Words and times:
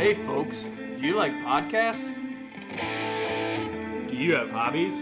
Hey, 0.00 0.14
folks, 0.14 0.66
do 0.98 1.06
you 1.06 1.14
like 1.14 1.34
podcasts? 1.44 2.14
Do 4.08 4.16
you 4.16 4.34
have 4.34 4.50
hobbies? 4.50 4.98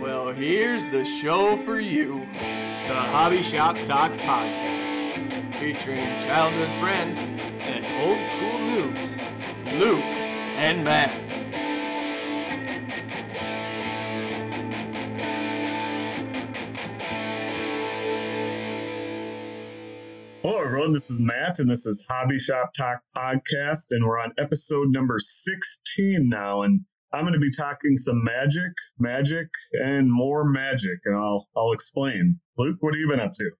Well, 0.00 0.30
here's 0.30 0.88
the 0.90 1.04
show 1.04 1.56
for 1.64 1.80
you, 1.80 2.20
The 2.86 2.94
Hobby 2.94 3.42
Shop 3.42 3.74
Talk 3.78 4.12
Podcast 4.12 5.54
featuring 5.54 6.06
childhood 6.28 6.68
friends 6.78 7.18
and 7.66 7.84
old 7.98 8.18
school 8.18 8.60
noobs. 8.70 9.80
Luke 9.80 10.04
and 10.58 10.84
Matt. 10.84 11.29
Everyone. 20.80 20.92
This 20.94 21.10
is 21.10 21.20
Matt, 21.20 21.58
and 21.58 21.68
this 21.68 21.84
is 21.84 22.06
Hobby 22.08 22.38
Shop 22.38 22.70
Talk 22.74 23.00
Podcast, 23.14 23.88
and 23.90 24.02
we're 24.06 24.18
on 24.18 24.32
episode 24.38 24.88
number 24.88 25.16
16 25.18 26.26
now. 26.26 26.62
And 26.62 26.80
I'm 27.12 27.24
going 27.24 27.34
to 27.34 27.38
be 27.38 27.50
talking 27.50 27.96
some 27.96 28.24
magic, 28.24 28.72
magic, 28.98 29.48
and 29.74 30.10
more 30.10 30.42
magic, 30.42 31.00
and 31.04 31.14
I'll 31.14 31.48
I'll 31.54 31.72
explain. 31.72 32.40
Luke, 32.56 32.78
what 32.80 32.94
have 32.94 32.98
you 32.98 33.08
been 33.10 33.20
up 33.20 33.32
to? 33.34 33.50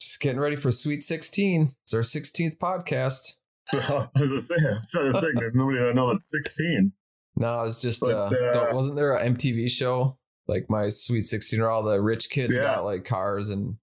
Just 0.00 0.20
getting 0.20 0.38
ready 0.38 0.54
for 0.54 0.70
Sweet 0.70 1.02
16. 1.02 1.70
It's 1.82 1.92
our 1.92 2.02
16th 2.02 2.56
podcast. 2.58 3.32
As 3.74 3.90
I 4.32 4.36
say, 4.36 4.54
I 4.64 4.74
was 4.74 4.90
trying 4.94 5.12
to 5.12 5.20
think. 5.20 5.34
There's 5.34 5.54
nobody 5.56 5.78
that 5.78 5.96
knows 5.96 6.14
it's 6.14 6.30
16. 6.30 6.92
No, 7.34 7.64
it's 7.64 7.82
just, 7.82 8.00
But, 8.00 8.12
uh, 8.12 8.60
uh, 8.60 8.70
wasn't 8.72 8.94
there 8.94 9.16
an 9.16 9.34
MTV 9.34 9.68
show? 9.72 10.18
Like 10.46 10.66
my 10.68 10.88
Sweet 10.88 11.22
16 11.22 11.58
where 11.60 11.70
all 11.70 11.82
the 11.82 12.00
rich 12.00 12.30
kids 12.30 12.54
Yeah. 12.54 12.76
got 12.76 12.84
like 12.84 13.04
cars 13.04 13.50
and 13.50 13.74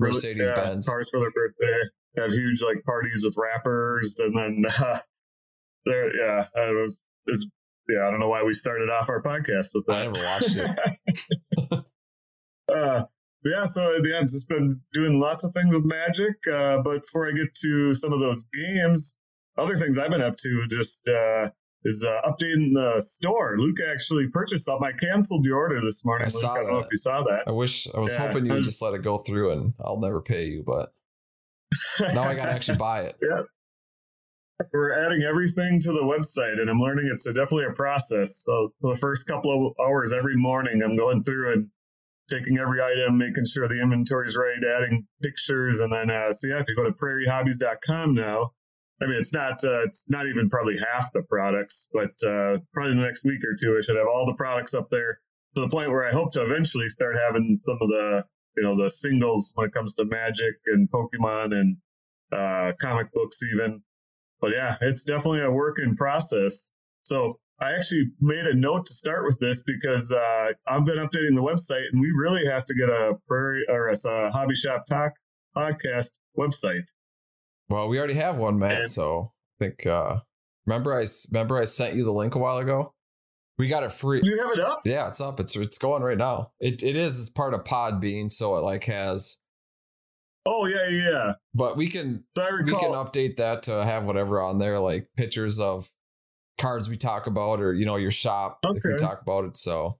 Mercedes 0.00 0.48
Yeah, 0.48 0.54
Benz. 0.56 0.88
cars 0.88 1.08
for 1.08 1.20
their 1.20 1.30
birthday. 1.30 1.88
Have 2.18 2.30
huge 2.32 2.62
like 2.62 2.82
parties 2.84 3.22
with 3.24 3.36
rappers, 3.40 4.18
and 4.20 4.34
then 4.36 4.64
uh, 4.80 4.98
there, 5.84 6.16
yeah, 6.16 6.44
it 6.54 6.74
was, 6.82 7.06
is 7.28 7.48
yeah. 7.88 8.06
I 8.06 8.10
don't 8.10 8.20
know 8.20 8.28
why 8.28 8.42
we 8.42 8.52
started 8.52 8.88
off 8.90 9.08
our 9.10 9.22
podcast 9.22 9.70
with 9.74 9.86
that. 9.86 9.96
I 9.96 10.06
never 10.06 10.18
watched 10.24 10.56
it. 10.56 11.84
uh, 12.74 13.04
yeah, 13.44 13.64
so 13.64 13.92
yeah, 14.02 14.18
I've 14.18 14.22
just 14.22 14.48
been 14.48 14.80
doing 14.92 15.20
lots 15.20 15.44
of 15.44 15.52
things 15.52 15.74
with 15.74 15.84
Magic. 15.84 16.36
Uh, 16.52 16.78
but 16.82 17.02
before 17.02 17.28
I 17.28 17.32
get 17.32 17.54
to 17.62 17.92
some 17.94 18.12
of 18.12 18.20
those 18.20 18.46
games, 18.46 19.16
other 19.56 19.74
things 19.76 19.98
I've 19.98 20.10
been 20.10 20.22
up 20.22 20.36
to 20.36 20.66
just 20.68 21.08
uh, 21.08 21.50
is 21.84 22.04
uh, 22.04 22.28
updating 22.28 22.72
the 22.74 22.98
store. 22.98 23.56
Luke 23.58 23.76
actually 23.92 24.28
purchased 24.32 24.64
something. 24.64 24.88
I 24.88 24.98
canceled 24.98 25.44
the 25.44 25.52
order 25.52 25.80
this 25.80 26.04
morning. 26.04 26.24
I 26.24 26.32
Luke. 26.32 26.42
saw 26.42 26.54
I 26.54 26.56
don't 26.58 26.66
know 26.72 26.78
that. 26.80 26.86
if 26.86 26.88
you 26.90 26.96
saw 26.96 27.22
that. 27.22 27.44
I 27.46 27.52
wish 27.52 27.86
I 27.94 28.00
was 28.00 28.12
Yeah, 28.12 28.26
hoping 28.26 28.46
you 28.46 28.52
I 28.52 28.54
would 28.56 28.64
just 28.64 28.82
let 28.82 28.94
it 28.94 29.02
go 29.02 29.18
through 29.18 29.52
and 29.52 29.74
I'll 29.80 30.00
never 30.00 30.20
pay 30.20 30.46
you, 30.46 30.64
but 30.66 30.92
now 32.00 32.22
I 32.22 32.34
got 32.34 32.46
to 32.46 32.52
actually 32.52 32.78
buy 32.78 33.02
it. 33.02 33.16
Yeah. 33.22 33.42
We're 34.72 35.04
adding 35.04 35.22
everything 35.22 35.80
to 35.80 35.92
the 35.92 36.00
website, 36.00 36.58
and 36.58 36.70
I'm 36.70 36.80
learning 36.80 37.08
it's 37.12 37.26
a, 37.26 37.34
definitely 37.34 37.66
a 37.66 37.74
process. 37.74 38.42
So 38.42 38.72
the 38.80 38.96
first 38.96 39.26
couple 39.26 39.52
of 39.52 39.74
hours 39.84 40.14
every 40.14 40.36
morning, 40.36 40.82
I'm 40.82 40.96
going 40.96 41.24
through 41.24 41.52
and 41.52 41.70
taking 42.30 42.58
every 42.58 42.80
item, 42.80 43.18
making 43.18 43.44
sure 43.44 43.68
the 43.68 43.80
inventory's 43.80 44.36
right, 44.36 44.56
adding 44.78 45.06
pictures, 45.22 45.80
and 45.80 45.92
then 45.92 46.10
uh, 46.10 46.30
so 46.30 46.48
yeah, 46.48 46.60
if 46.60 46.66
you 46.68 46.74
go 46.74 46.84
to 46.84 46.92
prairiehobbies.com 46.92 48.14
now, 48.14 48.52
I 49.00 49.06
mean 49.06 49.16
it's 49.16 49.34
not 49.34 49.62
uh, 49.64 49.82
it's 49.84 50.08
not 50.08 50.26
even 50.26 50.48
probably 50.48 50.78
half 50.78 51.12
the 51.12 51.22
products, 51.22 51.88
but 51.92 52.12
uh, 52.26 52.58
probably 52.72 52.94
the 52.94 53.02
next 53.02 53.24
week 53.24 53.42
or 53.44 53.56
two, 53.60 53.76
I 53.78 53.82
should 53.84 53.96
have 53.96 54.08
all 54.08 54.26
the 54.26 54.36
products 54.38 54.74
up 54.74 54.88
there 54.90 55.20
to 55.54 55.62
the 55.62 55.68
point 55.68 55.90
where 55.90 56.06
I 56.06 56.12
hope 56.12 56.32
to 56.32 56.42
eventually 56.42 56.88
start 56.88 57.16
having 57.16 57.54
some 57.54 57.78
of 57.80 57.88
the 57.88 58.24
you 58.56 58.62
know 58.62 58.76
the 58.76 58.88
singles 58.90 59.52
when 59.54 59.68
it 59.68 59.72
comes 59.74 59.94
to 59.94 60.04
Magic 60.04 60.54
and 60.66 60.88
Pokemon 60.90 61.52
and 61.52 61.76
uh, 62.32 62.72
comic 62.80 63.12
books 63.12 63.40
even 63.54 63.82
but 64.40 64.50
yeah, 64.52 64.76
it's 64.80 65.04
definitely 65.04 65.42
a 65.42 65.50
work 65.50 65.78
in 65.78 65.94
process. 65.94 66.70
So 67.04 67.38
I 67.60 67.72
actually 67.74 68.10
made 68.20 68.44
a 68.44 68.54
note 68.54 68.86
to 68.86 68.92
start 68.92 69.24
with 69.24 69.38
this 69.38 69.62
because 69.62 70.12
uh, 70.12 70.48
I've 70.66 70.84
been 70.84 70.98
updating 70.98 71.34
the 71.34 71.42
website, 71.42 71.86
and 71.90 72.00
we 72.00 72.12
really 72.14 72.46
have 72.46 72.66
to 72.66 72.74
get 72.74 72.88
a 72.88 73.14
prairie 73.26 73.64
or 73.68 73.88
a, 73.88 74.30
hobby 74.30 74.54
shop 74.54 74.86
talk 74.86 75.14
podcast 75.56 76.18
website. 76.38 76.84
Well, 77.68 77.88
we 77.88 77.98
already 77.98 78.14
have 78.14 78.36
one, 78.36 78.58
Matt. 78.58 78.80
And- 78.82 78.88
So 78.88 79.32
I 79.58 79.64
think, 79.64 79.86
uh, 79.86 80.18
remember 80.66 80.94
I, 80.94 81.06
remember 81.32 81.58
I 81.58 81.64
sent 81.64 81.94
you 81.94 82.04
the 82.04 82.12
link 82.12 82.34
a 82.34 82.38
while 82.38 82.58
ago? 82.58 82.92
We 83.58 83.68
got 83.68 83.82
it 83.84 83.92
free. 83.92 84.20
You 84.22 84.38
have 84.38 84.50
it 84.50 84.60
up? 84.60 84.82
Yeah, 84.84 85.08
it's 85.08 85.20
up. 85.20 85.40
It's 85.40 85.56
it's 85.56 85.78
going 85.78 86.02
right 86.02 86.18
now. 86.18 86.52
It 86.60 86.82
it 86.82 86.96
is 86.96 87.18
as 87.18 87.30
part 87.30 87.54
of 87.54 87.64
Podbean, 87.64 88.30
so 88.30 88.56
it 88.56 88.60
like 88.60 88.84
has. 88.84 89.38
Oh 90.44 90.66
yeah, 90.66 90.88
yeah. 90.88 91.10
yeah. 91.10 91.32
But 91.54 91.76
we 91.76 91.88
can 91.88 92.24
So 92.36 92.44
we 92.62 92.72
can 92.72 92.92
update 92.92 93.36
that 93.36 93.64
to 93.64 93.84
have 93.84 94.04
whatever 94.04 94.40
on 94.40 94.58
there, 94.58 94.78
like 94.78 95.08
pictures 95.16 95.58
of 95.58 95.90
cards 96.58 96.88
we 96.88 96.96
talk 96.96 97.26
about, 97.26 97.60
or 97.60 97.72
you 97.74 97.86
know 97.86 97.96
your 97.96 98.10
shop 98.10 98.58
if 98.64 98.82
we 98.84 98.92
Okay. 98.92 99.02
talk 99.02 99.22
about 99.22 99.44
it. 99.46 99.56
So 99.56 99.98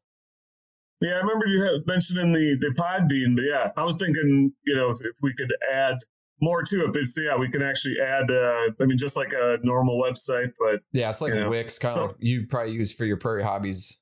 yeah, 1.00 1.14
I 1.14 1.18
remember 1.20 1.46
you 1.46 1.62
had 1.62 1.86
mentioned 1.86 2.20
in 2.20 2.32
the 2.32 2.56
the 2.60 2.74
Podbean, 2.78 3.36
but 3.36 3.44
yeah, 3.44 3.70
I 3.76 3.84
was 3.84 3.98
thinking, 3.98 4.52
you 4.64 4.76
know, 4.76 4.90
if 4.90 5.16
we 5.22 5.32
could 5.34 5.52
add 5.72 5.96
more 6.40 6.62
to 6.62 6.84
it. 6.84 6.92
But 6.92 7.06
so 7.06 7.22
yeah, 7.22 7.36
we 7.36 7.48
can 7.50 7.62
actually 7.62 7.96
add. 8.00 8.30
Uh, 8.30 8.72
I 8.80 8.84
mean, 8.86 8.96
just 8.98 9.16
like 9.16 9.32
a 9.32 9.58
normal 9.62 10.00
website, 10.00 10.52
but 10.58 10.80
yeah, 10.92 11.10
it's 11.10 11.20
like 11.22 11.34
Yeah. 11.34 11.48
Wix, 11.48 11.78
kind 11.78 11.92
of 11.92 11.94
So- 11.94 12.06
like 12.06 12.16
you 12.20 12.46
probably 12.48 12.72
use 12.72 12.92
for 12.94 13.04
your 13.04 13.16
prairie 13.16 13.42
hobbies 13.44 14.00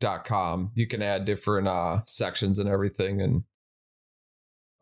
dot 0.00 0.24
com. 0.24 0.72
You 0.74 0.86
can 0.86 1.00
add 1.02 1.24
different 1.24 1.68
uh 1.68 2.00
sections 2.04 2.58
and 2.58 2.68
everything 2.68 3.20
and 3.22 3.44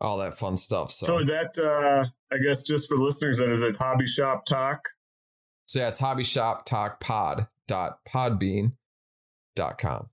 all 0.01 0.17
that 0.17 0.37
fun 0.37 0.57
stuff. 0.57 0.91
So 0.91 1.05
so 1.05 1.19
is 1.19 1.27
that? 1.27 1.57
Uh, 1.57 2.05
I 2.33 2.37
guess 2.39 2.63
just 2.63 2.89
for 2.89 2.97
listeners, 2.97 3.37
that 3.39 3.49
is 3.49 3.63
it. 3.63 3.75
Hobby 3.77 4.05
Shop 4.05 4.43
Talk. 4.45 4.89
so 5.67 5.79
yeah, 5.79 5.87
it's 5.87 5.99
hobby 5.99 6.23
shop 6.23 6.65
talk 6.65 6.99
pod 6.99 7.47
dot 7.67 7.99
podbean 8.05 8.73
dot 9.55 9.77
com. 9.77 10.09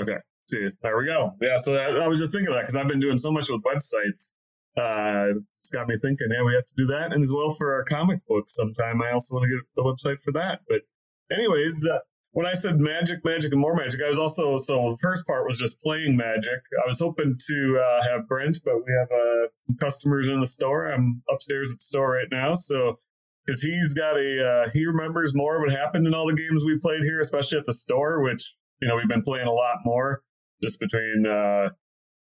Okay. 0.00 0.16
See, 0.50 0.66
there 0.82 0.98
we 0.98 1.06
go. 1.06 1.36
Yeah, 1.40 1.54
so 1.56 1.76
I, 1.76 2.04
I 2.04 2.08
was 2.08 2.18
just 2.18 2.32
thinking 2.32 2.48
of 2.48 2.54
that 2.54 2.62
because 2.62 2.74
I've 2.74 2.88
been 2.88 2.98
doing 2.98 3.16
so 3.16 3.30
much 3.30 3.48
with 3.50 3.62
websites. 3.62 4.34
Uh, 4.76 5.40
it's 5.58 5.70
got 5.70 5.88
me 5.88 5.96
thinking, 6.00 6.28
yeah, 6.30 6.44
we 6.44 6.54
have 6.54 6.66
to 6.66 6.74
do 6.76 6.86
that, 6.86 7.12
and 7.12 7.20
as 7.20 7.32
well 7.34 7.50
for 7.50 7.74
our 7.74 7.84
comic 7.84 8.20
books 8.26 8.54
sometime. 8.54 9.02
I 9.02 9.12
also 9.12 9.34
want 9.34 9.44
to 9.44 9.56
get 9.56 9.64
a 9.78 9.86
website 9.86 10.20
for 10.20 10.32
that. 10.32 10.62
But, 10.68 10.82
anyways, 11.30 11.86
uh, 11.86 11.98
when 12.32 12.46
I 12.46 12.52
said 12.52 12.78
magic, 12.78 13.24
magic, 13.24 13.52
and 13.52 13.60
more 13.60 13.74
magic, 13.74 14.00
I 14.04 14.08
was 14.08 14.18
also 14.18 14.56
so 14.58 14.90
the 14.90 14.98
first 15.02 15.26
part 15.26 15.46
was 15.46 15.58
just 15.58 15.80
playing 15.80 16.16
magic. 16.16 16.60
I 16.80 16.86
was 16.86 17.00
hoping 17.00 17.36
to 17.48 17.80
uh, 17.82 18.08
have 18.08 18.28
Brent, 18.28 18.58
but 18.64 18.76
we 18.76 18.92
have 18.98 19.08
uh, 19.10 19.74
customers 19.80 20.28
in 20.28 20.38
the 20.38 20.46
store. 20.46 20.86
I'm 20.86 21.22
upstairs 21.28 21.72
at 21.72 21.78
the 21.78 21.84
store 21.84 22.12
right 22.12 22.28
now, 22.30 22.52
so 22.52 23.00
because 23.44 23.62
he's 23.62 23.94
got 23.94 24.16
a 24.16 24.44
uh, 24.46 24.70
he 24.70 24.86
remembers 24.86 25.34
more 25.34 25.60
what 25.60 25.72
happened 25.72 26.06
in 26.06 26.14
all 26.14 26.26
the 26.26 26.36
games 26.36 26.64
we 26.64 26.78
played 26.78 27.02
here, 27.02 27.18
especially 27.18 27.58
at 27.58 27.64
the 27.64 27.72
store, 27.72 28.22
which 28.22 28.54
you 28.80 28.88
know 28.88 28.96
we've 28.96 29.08
been 29.08 29.22
playing 29.22 29.48
a 29.48 29.52
lot 29.52 29.78
more 29.84 30.22
just 30.62 30.78
between 30.78 31.26
uh, 31.26 31.70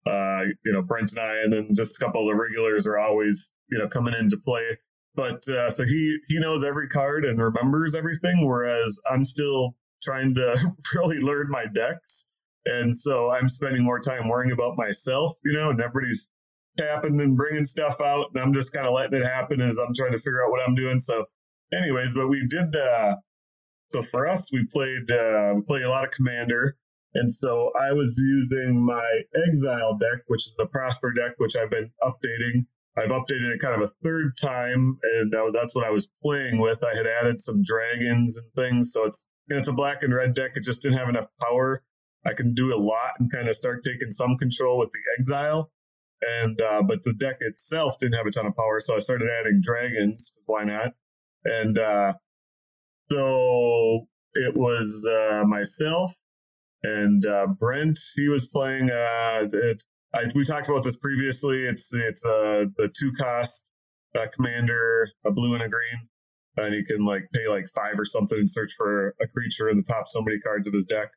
uh, 0.06 0.42
you 0.64 0.72
know 0.72 0.82
Brent 0.82 1.12
and 1.16 1.20
I, 1.20 1.42
and 1.42 1.52
then 1.52 1.74
just 1.74 2.00
a 2.00 2.04
couple 2.04 2.22
of 2.22 2.28
the 2.28 2.40
regulars 2.40 2.86
are 2.86 2.98
always 2.98 3.56
you 3.70 3.78
know 3.78 3.88
coming 3.88 4.14
into 4.18 4.38
play. 4.38 4.78
But 5.14 5.48
uh, 5.48 5.70
so 5.70 5.84
he 5.84 6.18
he 6.28 6.38
knows 6.38 6.64
every 6.64 6.88
card 6.88 7.24
and 7.24 7.40
remembers 7.40 7.94
everything, 7.94 8.46
whereas 8.46 9.00
I'm 9.10 9.24
still 9.24 9.74
trying 10.02 10.34
to 10.34 10.56
really 10.94 11.18
learn 11.18 11.48
my 11.50 11.64
decks, 11.72 12.26
and 12.64 12.94
so 12.94 13.30
I'm 13.30 13.48
spending 13.48 13.82
more 13.82 13.98
time 13.98 14.28
worrying 14.28 14.52
about 14.52 14.76
myself, 14.76 15.32
you 15.44 15.54
know, 15.54 15.70
and 15.70 15.80
everybody's 15.80 16.30
tapping 16.76 17.20
and 17.20 17.36
bringing 17.36 17.64
stuff 17.64 18.00
out, 18.00 18.26
and 18.34 18.42
I'm 18.42 18.52
just 18.52 18.72
kind 18.72 18.86
of 18.86 18.92
letting 18.92 19.18
it 19.18 19.26
happen 19.26 19.60
as 19.60 19.78
I'm 19.78 19.94
trying 19.96 20.12
to 20.12 20.18
figure 20.18 20.44
out 20.44 20.50
what 20.50 20.60
I'm 20.60 20.74
doing. 20.74 20.98
So, 20.98 21.24
anyways, 21.72 22.14
but 22.14 22.28
we 22.28 22.46
did. 22.46 22.76
Uh, 22.76 23.16
so 23.90 24.02
for 24.02 24.26
us, 24.26 24.52
we 24.52 24.66
played 24.66 25.10
uh, 25.10 25.54
we 25.56 25.62
played 25.62 25.84
a 25.84 25.90
lot 25.90 26.04
of 26.04 26.10
Commander. 26.10 26.76
And 27.16 27.32
so 27.32 27.72
I 27.74 27.92
was 27.92 28.20
using 28.22 28.84
my 28.84 29.22
Exile 29.48 29.96
deck, 29.98 30.24
which 30.26 30.46
is 30.46 30.56
the 30.58 30.66
Prosper 30.66 31.12
deck, 31.12 31.32
which 31.38 31.56
I've 31.56 31.70
been 31.70 31.90
updating. 32.02 32.66
I've 32.94 33.10
updated 33.10 33.54
it 33.54 33.60
kind 33.60 33.74
of 33.74 33.80
a 33.80 33.86
third 34.04 34.36
time, 34.40 34.98
and 35.02 35.32
that's 35.54 35.74
what 35.74 35.86
I 35.86 35.90
was 35.90 36.10
playing 36.22 36.58
with. 36.58 36.84
I 36.84 36.94
had 36.94 37.06
added 37.06 37.40
some 37.40 37.62
dragons 37.62 38.38
and 38.38 38.52
things, 38.52 38.92
so 38.92 39.04
it's 39.04 39.28
it's 39.48 39.68
a 39.68 39.72
black 39.72 40.02
and 40.02 40.14
red 40.14 40.34
deck. 40.34 40.52
It 40.56 40.64
just 40.64 40.82
didn't 40.82 40.98
have 40.98 41.08
enough 41.08 41.26
power. 41.40 41.82
I 42.24 42.34
can 42.34 42.54
do 42.54 42.74
a 42.74 42.80
lot 42.80 43.12
and 43.18 43.32
kind 43.32 43.48
of 43.48 43.54
start 43.54 43.84
taking 43.84 44.10
some 44.10 44.36
control 44.36 44.78
with 44.78 44.90
the 44.92 45.00
Exile, 45.18 45.70
and 46.20 46.60
uh, 46.60 46.82
but 46.82 47.02
the 47.02 47.14
deck 47.14 47.38
itself 47.40 47.98
didn't 47.98 48.16
have 48.16 48.26
a 48.26 48.30
ton 48.30 48.46
of 48.46 48.56
power, 48.56 48.78
so 48.78 48.94
I 48.94 48.98
started 48.98 49.28
adding 49.40 49.60
dragons. 49.62 50.38
Why 50.46 50.64
not? 50.64 50.92
And 51.44 51.78
uh, 51.78 52.14
so 53.10 54.06
it 54.34 54.54
was 54.54 55.08
uh, 55.10 55.44
myself 55.46 56.14
and 56.86 57.26
uh, 57.26 57.46
Brent. 57.58 57.98
He 58.14 58.28
was 58.28 58.46
playing. 58.46 58.90
Uh, 58.90 59.48
it, 59.52 59.82
I, 60.14 60.24
we 60.34 60.44
talked 60.44 60.68
about 60.68 60.84
this 60.84 60.96
previously. 60.96 61.64
It's 61.64 61.92
it's 61.94 62.24
uh, 62.24 62.66
the 62.76 62.92
two 62.96 63.12
cost 63.12 63.72
uh, 64.14 64.26
commander, 64.34 65.08
a 65.24 65.30
blue 65.32 65.54
and 65.54 65.62
a 65.62 65.68
green, 65.68 66.08
and 66.56 66.74
you 66.74 66.84
can 66.84 67.04
like 67.04 67.24
pay 67.32 67.48
like 67.48 67.66
five 67.74 67.98
or 67.98 68.04
something 68.04 68.38
and 68.38 68.48
search 68.48 68.72
for 68.78 69.14
a 69.20 69.26
creature 69.28 69.68
in 69.68 69.78
the 69.78 69.82
top 69.82 70.06
so 70.06 70.22
many 70.22 70.38
cards 70.40 70.68
of 70.68 70.74
his 70.74 70.86
deck. 70.86 71.10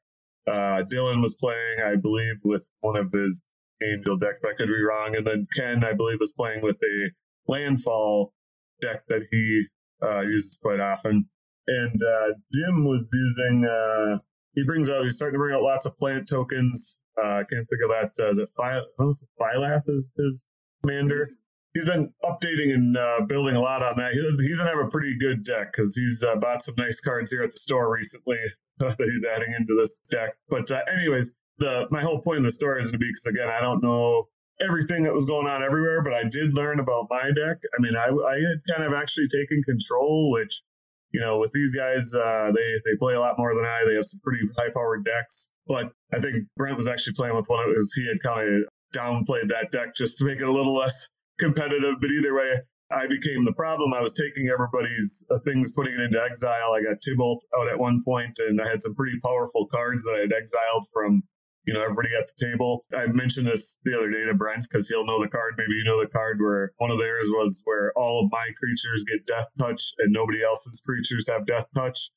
Uh, 0.48 0.84
Dylan 0.92 1.22
was 1.22 1.36
playing, 1.40 1.80
I 1.86 1.96
believe, 1.96 2.38
with 2.44 2.70
one 2.82 2.96
of 2.96 3.12
his 3.12 3.50
angel 3.84 4.18
decks, 4.18 4.40
but 4.42 4.52
I 4.52 4.56
could 4.56 4.68
be 4.68 4.82
wrong. 4.82 5.16
And 5.16 5.26
then 5.26 5.48
Ken, 5.56 5.84
I 5.84 5.94
believe, 5.94 6.20
was 6.20 6.34
playing 6.34 6.62
with 6.64 6.78
a 6.84 7.12
landfall 7.48 8.34
deck 8.82 9.04
that 9.10 9.28
he 9.30 9.68
uh, 10.02 10.22
uses 10.22 10.60
quite 10.64 10.80
often. 10.80 11.30
And 11.68 12.02
uh, 12.02 12.34
Jim 12.52 12.86
was 12.86 13.10
using. 13.14 14.20
Uh, 14.50 14.60
he 14.60 14.64
brings 14.66 14.90
out. 14.90 15.04
He's 15.04 15.16
starting 15.16 15.36
to 15.36 15.40
bring 15.40 15.56
out 15.56 15.62
lots 15.62 15.86
of 15.86 15.98
plant 15.98 16.28
tokens. 16.30 17.00
Uh, 17.18 17.28
I 17.28 17.44
can't 17.50 17.68
think 17.68 17.82
of 17.84 17.90
that. 17.90 18.24
Uh, 18.24 18.30
is 18.30 18.40
it 18.40 18.50
Phylath 18.58 19.90
is 19.90 20.16
his 20.18 20.50
commander? 20.82 21.30
He's 21.74 21.86
been 21.86 22.12
updating 22.24 22.74
and 22.74 22.98
uh, 22.98 23.22
building 23.28 23.56
a 23.56 23.62
lot 23.62 23.84
on 23.84 23.98
that. 23.98 24.12
He, 24.14 24.48
he's 24.48 24.60
gonna 24.60 24.72
have 24.72 24.88
a 24.88 24.90
pretty 24.90 25.18
good 25.20 25.44
deck 25.44 25.72
because 25.72 25.96
he's 25.96 26.26
uh, 26.28 26.36
bought 26.36 26.62
some 26.62 26.76
nice 26.78 27.00
cards 27.02 27.32
here 27.32 27.44
at 27.44 27.52
the 27.52 27.58
store 27.58 27.92
recently 27.92 28.38
that 28.80 28.98
he's 29.00 29.26
adding 29.26 29.54
into 29.58 29.76
this 29.80 30.00
deck. 30.10 30.36
But 30.50 30.72
uh, 30.72 30.82
anyways, 30.92 31.36
the 31.60 31.88
my 31.92 32.02
whole 32.02 32.22
point 32.22 32.38
in 32.38 32.44
the 32.44 32.52
story 32.52 32.82
is 32.82 32.92
to 32.92 32.98
be 32.98 33.08
because 33.08 33.28
again, 33.28 33.50
I 33.50 33.62
don't 33.62 33.84
know 33.84 34.30
everything 34.60 35.04
that 35.04 35.14
was 35.14 35.26
going 35.26 35.48
on 35.48 35.64
everywhere, 35.64 36.02
but 36.04 36.14
I 36.14 36.24
did 36.24 36.54
learn 36.54 36.80
about 36.80 37.08
my 37.10 37.32
deck. 37.36 37.58
I 37.78 37.82
mean, 37.82 37.96
I, 37.96 38.08
I 38.08 38.36
had 38.36 38.62
kind 38.70 38.84
of 38.84 38.94
actually 38.94 39.28
taken 39.28 39.64
control, 39.64 40.32
which, 40.32 40.62
you 41.12 41.22
know, 41.22 41.40
with 41.40 41.52
these 41.54 41.74
guys, 41.76 42.14
uh, 42.16 42.52
they, 42.56 42.74
they 42.86 42.98
play 42.98 43.16
a 43.16 43.20
lot 43.20 43.38
more 43.38 43.56
than 43.56 43.66
I. 43.66 43.84
They 43.86 43.96
have 43.96 44.06
some 44.06 44.20
pretty 44.24 44.44
high 44.58 44.70
powered 44.74 45.06
decks. 45.06 45.50
But 45.68 45.92
I 46.14 46.20
think 46.20 46.48
Brent 46.58 46.78
was 46.78 46.88
actually 46.88 47.14
playing 47.14 47.36
with 47.36 47.48
one 47.48 47.68
of 47.68 47.76
his, 47.76 47.94
he 47.94 48.08
had 48.08 48.22
kind 48.22 48.48
of 48.48 48.70
downplayed 48.96 49.50
that 49.50 49.70
deck 49.72 49.96
just 49.96 50.18
to 50.20 50.26
make 50.26 50.40
it 50.40 50.48
a 50.48 50.52
little 50.52 50.76
less 50.76 51.10
competitive. 51.40 51.96
But 52.00 52.12
either 52.12 52.36
way, 52.36 52.60
I 52.92 53.08
became 53.08 53.46
the 53.46 53.54
problem. 53.54 53.94
I 53.94 54.02
was 54.02 54.14
taking 54.14 54.50
everybody's 54.50 55.26
uh, 55.30 55.38
things, 55.46 55.74
putting 55.74 55.94
it 55.94 56.00
into 56.02 56.22
exile. 56.22 56.74
I 56.74 56.82
got 56.82 57.02
Tibalt 57.02 57.42
out 57.58 57.70
at 57.70 57.80
one 57.80 58.02
point, 58.04 58.40
and 58.40 58.60
I 58.60 58.68
had 58.68 58.82
some 58.82 58.96
pretty 58.96 59.20
powerful 59.24 59.68
cards 59.68 60.06
that 60.06 60.16
I 60.16 60.22
had 60.22 60.34
exiled 60.34 60.86
from 60.92 61.24
you 61.70 61.76
know, 61.76 61.84
everybody 61.84 62.10
at 62.20 62.26
the 62.26 62.48
table. 62.48 62.84
I 62.98 63.06
mentioned 63.06 63.46
this 63.46 63.80
the 63.84 63.96
other 63.96 64.10
day 64.10 64.26
to 64.26 64.34
Brent 64.34 64.66
because 64.68 64.90
he'll 64.90 65.06
know 65.06 65.22
the 65.22 65.30
card. 65.30 65.54
Maybe 65.56 65.74
you 65.74 65.84
know 65.84 66.00
the 66.00 66.10
card 66.10 66.42
where 66.42 66.72
one 66.78 66.90
of 66.90 66.98
theirs 66.98 67.30
was 67.30 67.62
where 67.64 67.94
all 67.96 68.26
of 68.26 68.32
my 68.32 68.48
creatures 68.58 69.06
get 69.08 69.28
death 69.28 69.46
touch 69.60 69.94
and 70.00 70.12
nobody 70.12 70.44
else's 70.44 70.82
creatures 70.84 71.30
have 71.30 71.46
death 71.46 71.68
touch, 71.76 72.10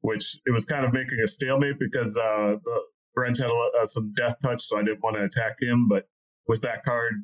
which 0.00 0.38
it 0.46 0.52
was 0.52 0.64
kind 0.64 0.84
of 0.84 0.92
making 0.92 1.18
a 1.18 1.26
stalemate 1.26 1.80
because 1.80 2.16
uh, 2.18 2.54
Brent 3.16 3.36
had 3.38 3.50
a, 3.50 3.70
uh, 3.80 3.84
some 3.84 4.12
death 4.16 4.36
touch, 4.44 4.62
so 4.62 4.78
I 4.78 4.84
didn't 4.84 5.02
want 5.02 5.16
to 5.16 5.24
attack 5.24 5.56
him. 5.60 5.88
But 5.88 6.06
with 6.46 6.62
that 6.62 6.84
card, 6.84 7.14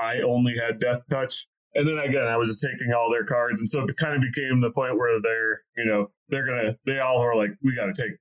I 0.00 0.20
only 0.20 0.54
had 0.56 0.78
death 0.78 1.00
touch. 1.10 1.48
And 1.74 1.84
then 1.88 1.98
again, 1.98 2.28
I 2.28 2.36
was 2.36 2.46
just 2.46 2.62
taking 2.62 2.94
all 2.94 3.10
their 3.10 3.24
cards, 3.24 3.58
and 3.58 3.68
so 3.68 3.82
it 3.82 3.96
kind 3.96 4.14
of 4.14 4.20
became 4.20 4.60
the 4.60 4.70
point 4.70 4.96
where 4.96 5.20
they're, 5.20 5.62
you 5.76 5.86
know, 5.86 6.12
they're 6.28 6.46
gonna, 6.46 6.76
they 6.86 7.00
all 7.00 7.26
are 7.26 7.34
like, 7.34 7.50
we 7.60 7.74
got 7.74 7.92
to 7.92 8.00
take 8.00 8.12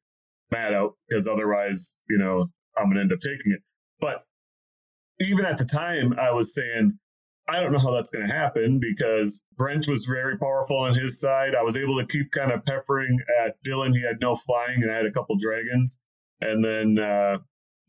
Matt 0.50 0.74
out 0.74 0.96
because 1.08 1.28
otherwise, 1.28 2.02
you 2.10 2.18
know, 2.18 2.50
I'm 2.78 2.86
going 2.86 2.96
to 2.96 3.02
end 3.02 3.14
up 3.14 3.20
taking 3.20 3.52
it. 3.52 3.62
But 4.00 4.24
even 5.20 5.46
at 5.46 5.58
the 5.58 5.66
time, 5.66 6.14
I 6.20 6.32
was 6.32 6.54
saying, 6.54 6.98
I 7.48 7.60
don't 7.60 7.74
know 7.74 7.80
how 7.80 7.92
that's 7.92 8.10
going 8.10 8.28
to 8.28 8.34
happen 8.34 8.80
because 8.80 9.44
Brent 9.58 9.88
was 9.88 10.06
very 10.06 10.38
powerful 10.38 10.78
on 10.78 10.94
his 10.94 11.20
side. 11.20 11.56
I 11.56 11.64
was 11.64 11.78
able 11.78 12.00
to 12.00 12.06
keep 12.06 12.32
kind 12.32 12.52
of 12.52 12.66
peppering 12.66 13.20
at 13.46 13.62
Dylan. 13.68 13.94
He 13.94 14.02
had 14.02 14.22
no 14.22 14.34
flying 14.34 14.82
and 14.82 14.92
I 14.92 14.96
had 14.96 15.06
a 15.06 15.12
couple 15.12 15.36
dragons. 15.38 16.00
And 16.40 16.64
then 16.64 16.98
uh, 17.00 17.40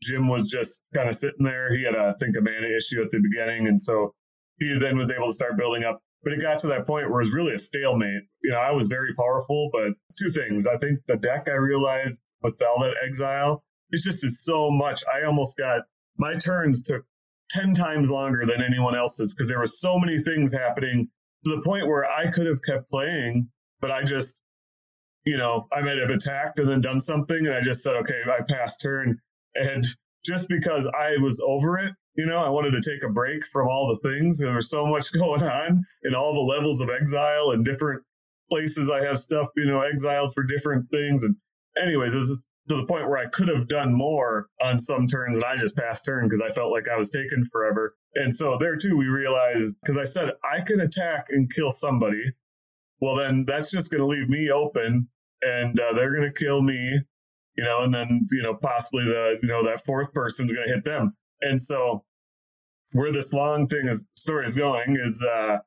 Jim 0.01 0.27
was 0.27 0.49
just 0.49 0.83
kind 0.93 1.07
of 1.07 1.15
sitting 1.15 1.45
there. 1.45 1.75
He 1.75 1.83
had, 1.83 1.95
a, 1.95 2.15
think, 2.19 2.35
a 2.37 2.41
mana 2.41 2.67
issue 2.75 3.01
at 3.01 3.11
the 3.11 3.19
beginning. 3.19 3.67
And 3.67 3.79
so 3.79 4.13
he 4.59 4.77
then 4.77 4.97
was 4.97 5.11
able 5.11 5.27
to 5.27 5.33
start 5.33 5.57
building 5.57 5.83
up. 5.83 6.01
But 6.23 6.33
it 6.33 6.41
got 6.41 6.59
to 6.59 6.67
that 6.69 6.87
point 6.87 7.09
where 7.09 7.19
it 7.19 7.23
was 7.23 7.35
really 7.35 7.53
a 7.53 7.57
stalemate. 7.57 8.23
You 8.43 8.51
know, 8.51 8.57
I 8.57 8.71
was 8.71 8.87
very 8.87 9.13
powerful, 9.13 9.69
but 9.71 9.93
two 10.19 10.29
things. 10.29 10.67
I 10.67 10.77
think 10.77 10.99
the 11.07 11.17
deck 11.17 11.47
I 11.47 11.53
realized 11.53 12.21
with 12.41 12.61
all 12.63 12.83
that 12.83 12.95
exile 13.05 13.63
it's 13.95 14.03
just 14.03 14.25
is 14.25 14.43
so 14.43 14.69
much. 14.71 15.03
I 15.07 15.25
almost 15.25 15.57
got 15.57 15.83
my 16.17 16.33
turns 16.33 16.81
took 16.81 17.05
10 17.51 17.73
times 17.73 18.11
longer 18.11 18.45
than 18.45 18.61
anyone 18.61 18.93
else's 18.93 19.33
because 19.33 19.47
there 19.47 19.59
were 19.59 19.65
so 19.65 19.97
many 19.97 20.21
things 20.21 20.53
happening 20.53 21.07
to 21.45 21.55
the 21.55 21.61
point 21.61 21.87
where 21.87 22.03
I 22.03 22.29
could 22.29 22.45
have 22.47 22.61
kept 22.61 22.89
playing, 22.89 23.47
but 23.79 23.91
I 23.91 24.03
just, 24.03 24.43
you 25.23 25.37
know, 25.37 25.69
I 25.71 25.81
might 25.81 25.97
have 25.97 26.09
attacked 26.09 26.59
and 26.59 26.67
then 26.67 26.81
done 26.81 26.99
something 26.99 27.37
and 27.37 27.55
I 27.55 27.61
just 27.61 27.83
said, 27.83 27.95
okay, 27.97 28.19
I 28.27 28.43
passed 28.43 28.81
turn. 28.81 29.21
And 29.53 29.85
just 30.25 30.49
because 30.49 30.87
I 30.87 31.21
was 31.21 31.41
over 31.47 31.77
it, 31.77 31.93
you 32.15 32.25
know, 32.25 32.39
I 32.39 32.49
wanted 32.49 32.71
to 32.71 32.91
take 32.91 33.05
a 33.05 33.13
break 33.13 33.45
from 33.45 33.69
all 33.69 33.87
the 33.87 34.09
things. 34.09 34.39
There 34.39 34.53
was 34.53 34.69
so 34.69 34.87
much 34.87 35.13
going 35.17 35.43
on 35.43 35.85
in 36.03 36.15
all 36.15 36.33
the 36.33 36.53
levels 36.53 36.81
of 36.81 36.89
exile 36.89 37.51
and 37.51 37.63
different 37.63 38.03
places 38.51 38.91
I 38.91 39.05
have 39.05 39.17
stuff, 39.17 39.47
you 39.55 39.67
know, 39.67 39.79
exiled 39.79 40.33
for 40.33 40.43
different 40.43 40.89
things. 40.89 41.23
And 41.23 41.37
anyways, 41.81 42.13
it 42.13 42.17
was 42.17 42.49
to 42.69 42.77
the 42.77 42.85
point 42.85 43.07
where 43.07 43.17
I 43.17 43.27
could 43.27 43.47
have 43.49 43.67
done 43.67 43.93
more 43.93 44.47
on 44.61 44.79
some 44.79 45.07
turns 45.07 45.37
and 45.37 45.45
I 45.45 45.55
just 45.55 45.77
passed 45.77 46.05
turn 46.05 46.25
because 46.25 46.41
I 46.41 46.49
felt 46.49 46.71
like 46.71 46.87
I 46.87 46.97
was 46.97 47.11
taking 47.11 47.45
forever. 47.45 47.95
And 48.15 48.33
so 48.33 48.57
there 48.59 48.75
too, 48.77 48.97
we 48.97 49.05
realized 49.05 49.79
because 49.81 49.97
I 49.97 50.03
said 50.03 50.31
I 50.43 50.61
can 50.61 50.79
attack 50.79 51.27
and 51.29 51.51
kill 51.53 51.69
somebody. 51.69 52.33
Well, 52.99 53.15
then 53.15 53.45
that's 53.45 53.71
just 53.71 53.91
going 53.91 54.01
to 54.01 54.07
leave 54.07 54.29
me 54.29 54.49
open 54.51 55.09
and 55.41 55.79
uh, 55.79 55.93
they're 55.93 56.15
going 56.15 56.31
to 56.31 56.43
kill 56.43 56.61
me, 56.61 56.99
you 57.55 57.63
know, 57.63 57.83
and 57.83 57.93
then, 57.93 58.27
you 58.31 58.41
know, 58.41 58.55
possibly 58.55 59.03
the, 59.03 59.37
you 59.41 59.47
know, 59.47 59.63
that 59.63 59.79
fourth 59.79 60.13
person's 60.13 60.51
going 60.51 60.67
to 60.67 60.73
hit 60.73 60.85
them. 60.85 61.15
And 61.41 61.59
so 61.59 62.03
where 62.93 63.11
this 63.11 63.33
long 63.33 63.67
thing 63.67 63.87
is 63.87 64.07
story 64.15 64.45
is 64.45 64.57
going 64.57 64.97
is, 64.99 65.23
uh, 65.23 65.57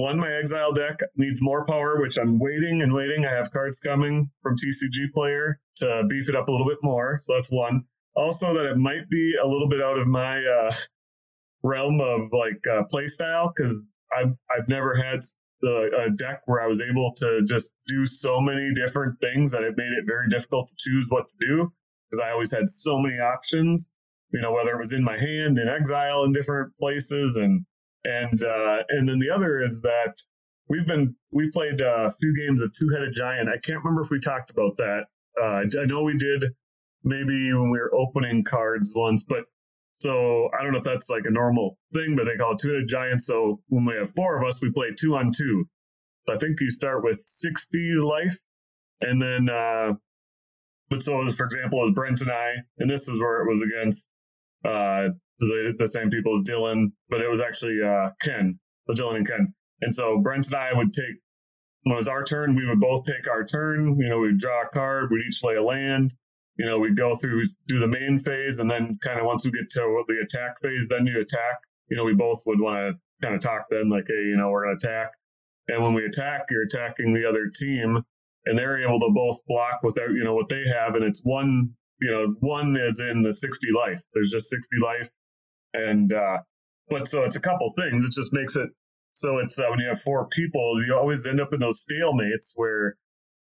one, 0.00 0.18
my 0.18 0.32
exile 0.32 0.72
deck 0.72 1.00
needs 1.16 1.42
more 1.42 1.64
power, 1.66 2.00
which 2.00 2.18
I'm 2.18 2.38
waiting 2.38 2.82
and 2.82 2.92
waiting. 2.92 3.26
I 3.26 3.32
have 3.32 3.50
cards 3.50 3.80
coming 3.80 4.30
from 4.42 4.54
TCG 4.56 5.12
Player 5.14 5.60
to 5.76 6.04
beef 6.08 6.28
it 6.28 6.36
up 6.36 6.48
a 6.48 6.50
little 6.50 6.66
bit 6.66 6.78
more. 6.82 7.18
So 7.18 7.34
that's 7.34 7.50
one. 7.50 7.84
Also, 8.14 8.54
that 8.54 8.64
it 8.64 8.76
might 8.76 9.08
be 9.10 9.36
a 9.40 9.46
little 9.46 9.68
bit 9.68 9.82
out 9.82 9.98
of 9.98 10.06
my 10.06 10.44
uh, 10.44 10.70
realm 11.62 12.00
of 12.00 12.32
like 12.32 12.66
uh, 12.66 12.84
play 12.84 13.06
style 13.06 13.52
because 13.54 13.94
I've 14.10 14.34
I've 14.50 14.68
never 14.68 14.94
had 14.94 15.20
the, 15.60 16.06
a 16.06 16.10
deck 16.10 16.42
where 16.46 16.62
I 16.62 16.66
was 16.66 16.82
able 16.82 17.12
to 17.16 17.42
just 17.46 17.74
do 17.86 18.06
so 18.06 18.40
many 18.40 18.72
different 18.74 19.20
things 19.20 19.52
that 19.52 19.62
it 19.62 19.74
made 19.76 19.92
it 19.92 20.04
very 20.06 20.28
difficult 20.28 20.68
to 20.68 20.74
choose 20.78 21.06
what 21.08 21.28
to 21.28 21.46
do 21.46 21.72
because 22.10 22.20
I 22.24 22.32
always 22.32 22.52
had 22.52 22.68
so 22.68 22.98
many 22.98 23.16
options. 23.16 23.90
You 24.32 24.40
know, 24.40 24.52
whether 24.52 24.70
it 24.70 24.78
was 24.78 24.92
in 24.92 25.04
my 25.04 25.18
hand, 25.18 25.58
in 25.58 25.68
exile, 25.68 26.24
in 26.24 26.32
different 26.32 26.72
places, 26.78 27.36
and 27.36 27.66
and 28.04 28.42
uh, 28.42 28.82
and 28.88 29.08
then 29.08 29.18
the 29.18 29.30
other 29.30 29.60
is 29.60 29.82
that 29.82 30.14
we've 30.68 30.86
been 30.86 31.16
we 31.32 31.50
played 31.52 31.80
a 31.80 32.10
few 32.10 32.34
games 32.36 32.62
of 32.62 32.72
Two 32.74 32.88
Headed 32.94 33.14
Giant. 33.14 33.48
I 33.48 33.58
can't 33.58 33.84
remember 33.84 34.02
if 34.02 34.10
we 34.10 34.20
talked 34.20 34.50
about 34.50 34.78
that. 34.78 35.04
Uh, 35.40 35.64
I 35.80 35.86
know 35.86 36.02
we 36.02 36.16
did 36.16 36.44
maybe 37.02 37.52
when 37.52 37.70
we 37.70 37.78
were 37.78 37.94
opening 37.94 38.44
cards 38.44 38.92
once, 38.94 39.24
but 39.24 39.44
so 39.94 40.48
I 40.58 40.62
don't 40.62 40.72
know 40.72 40.78
if 40.78 40.84
that's 40.84 41.10
like 41.10 41.26
a 41.26 41.30
normal 41.30 41.76
thing, 41.94 42.16
but 42.16 42.24
they 42.24 42.36
call 42.36 42.52
it 42.52 42.58
Two 42.58 42.68
Headed 42.68 42.88
Giant. 42.88 43.20
So 43.20 43.60
when 43.68 43.84
we 43.84 43.94
have 43.94 44.10
four 44.10 44.40
of 44.40 44.46
us, 44.46 44.62
we 44.62 44.70
play 44.72 44.88
two 44.98 45.14
on 45.16 45.30
two. 45.36 45.66
I 46.30 46.36
think 46.36 46.60
you 46.60 46.70
start 46.70 47.02
with 47.02 47.20
60 47.22 47.94
life, 48.02 48.36
and 49.00 49.20
then 49.20 49.48
uh, 49.48 49.94
but 50.88 51.02
so 51.02 51.28
for 51.30 51.44
example, 51.44 51.84
as 51.86 51.94
Brent 51.94 52.20
and 52.22 52.30
I, 52.30 52.52
and 52.78 52.88
this 52.88 53.08
is 53.08 53.20
where 53.20 53.42
it 53.42 53.48
was 53.48 53.62
against 53.62 54.10
uh, 54.64 55.08
the, 55.48 55.74
the 55.78 55.86
same 55.86 56.10
people 56.10 56.34
as 56.34 56.42
Dylan, 56.42 56.92
but 57.08 57.20
it 57.20 57.28
was 57.28 57.40
actually 57.40 57.82
uh, 57.82 58.10
Ken, 58.20 58.58
the 58.86 58.94
Dylan 58.94 59.16
and 59.16 59.26
Ken. 59.26 59.54
And 59.80 59.92
so 59.92 60.18
Brent 60.18 60.46
and 60.46 60.54
I 60.56 60.72
would 60.74 60.92
take 60.92 61.16
when 61.82 61.94
it 61.94 61.96
was 61.96 62.08
our 62.08 62.24
turn, 62.24 62.56
we 62.56 62.66
would 62.66 62.80
both 62.80 63.04
take 63.04 63.28
our 63.28 63.44
turn. 63.44 63.98
You 63.98 64.08
know, 64.08 64.18
we'd 64.18 64.38
draw 64.38 64.62
a 64.62 64.68
card, 64.68 65.10
we'd 65.10 65.26
each 65.26 65.42
lay 65.42 65.54
a 65.54 65.62
land. 65.62 66.12
You 66.56 66.66
know, 66.66 66.78
we'd 66.78 66.96
go 66.96 67.14
through 67.14 67.42
do 67.68 67.78
the 67.78 67.88
main 67.88 68.18
phase, 68.18 68.58
and 68.58 68.70
then 68.70 68.98
kind 69.02 69.18
of 69.18 69.24
once 69.24 69.46
we 69.46 69.50
get 69.50 69.70
to 69.70 70.04
the 70.06 70.20
attack 70.22 70.60
phase, 70.62 70.88
then 70.90 71.06
you 71.06 71.20
attack. 71.20 71.60
You 71.88 71.96
know, 71.96 72.04
we 72.04 72.14
both 72.14 72.42
would 72.46 72.60
want 72.60 72.76
to 72.76 73.26
kind 73.26 73.34
of 73.34 73.40
talk 73.40 73.68
then, 73.70 73.88
like, 73.88 74.04
hey, 74.06 74.14
you 74.14 74.36
know, 74.36 74.50
we're 74.50 74.64
gonna 74.64 74.76
attack. 74.76 75.12
And 75.68 75.82
when 75.82 75.94
we 75.94 76.04
attack, 76.04 76.46
you're 76.50 76.64
attacking 76.64 77.14
the 77.14 77.28
other 77.28 77.48
team, 77.48 78.02
and 78.44 78.58
they're 78.58 78.84
able 78.86 79.00
to 79.00 79.10
both 79.14 79.40
block 79.46 79.82
with 79.82 79.94
their, 79.94 80.10
you 80.10 80.24
know, 80.24 80.34
what 80.34 80.50
they 80.50 80.64
have, 80.68 80.96
and 80.96 81.04
it's 81.04 81.22
one, 81.24 81.74
you 82.00 82.10
know, 82.10 82.26
one 82.40 82.76
is 82.76 83.00
in 83.00 83.22
the 83.22 83.32
60 83.32 83.72
life. 83.72 84.02
There's 84.12 84.30
just 84.30 84.50
60 84.50 84.76
life, 84.82 85.08
and, 85.74 86.12
uh, 86.12 86.38
but 86.88 87.06
so 87.06 87.24
it's 87.24 87.36
a 87.36 87.40
couple 87.40 87.72
things. 87.76 88.04
It 88.04 88.12
just 88.12 88.32
makes 88.32 88.56
it 88.56 88.70
so 89.20 89.38
it's 89.38 89.58
uh, 89.58 89.66
when 89.68 89.80
you 89.80 89.88
have 89.88 90.00
four 90.00 90.28
people, 90.28 90.82
you 90.84 90.96
always 90.96 91.26
end 91.26 91.40
up 91.40 91.52
in 91.52 91.60
those 91.60 91.84
stalemates 91.84 92.52
where, 92.56 92.96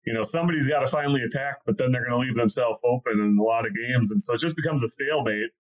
you 0.05 0.13
know, 0.13 0.23
somebody's 0.23 0.67
got 0.67 0.79
to 0.79 0.87
finally 0.87 1.21
attack, 1.21 1.57
but 1.65 1.77
then 1.77 1.91
they're 1.91 2.07
going 2.07 2.13
to 2.13 2.25
leave 2.25 2.35
themselves 2.35 2.79
open 2.83 3.19
in 3.19 3.37
a 3.37 3.43
lot 3.43 3.65
of 3.65 3.73
games. 3.75 4.11
And 4.11 4.21
so 4.21 4.35
it 4.35 4.39
just 4.39 4.55
becomes 4.55 4.83
a 4.83 4.87
stalemate 4.87 5.51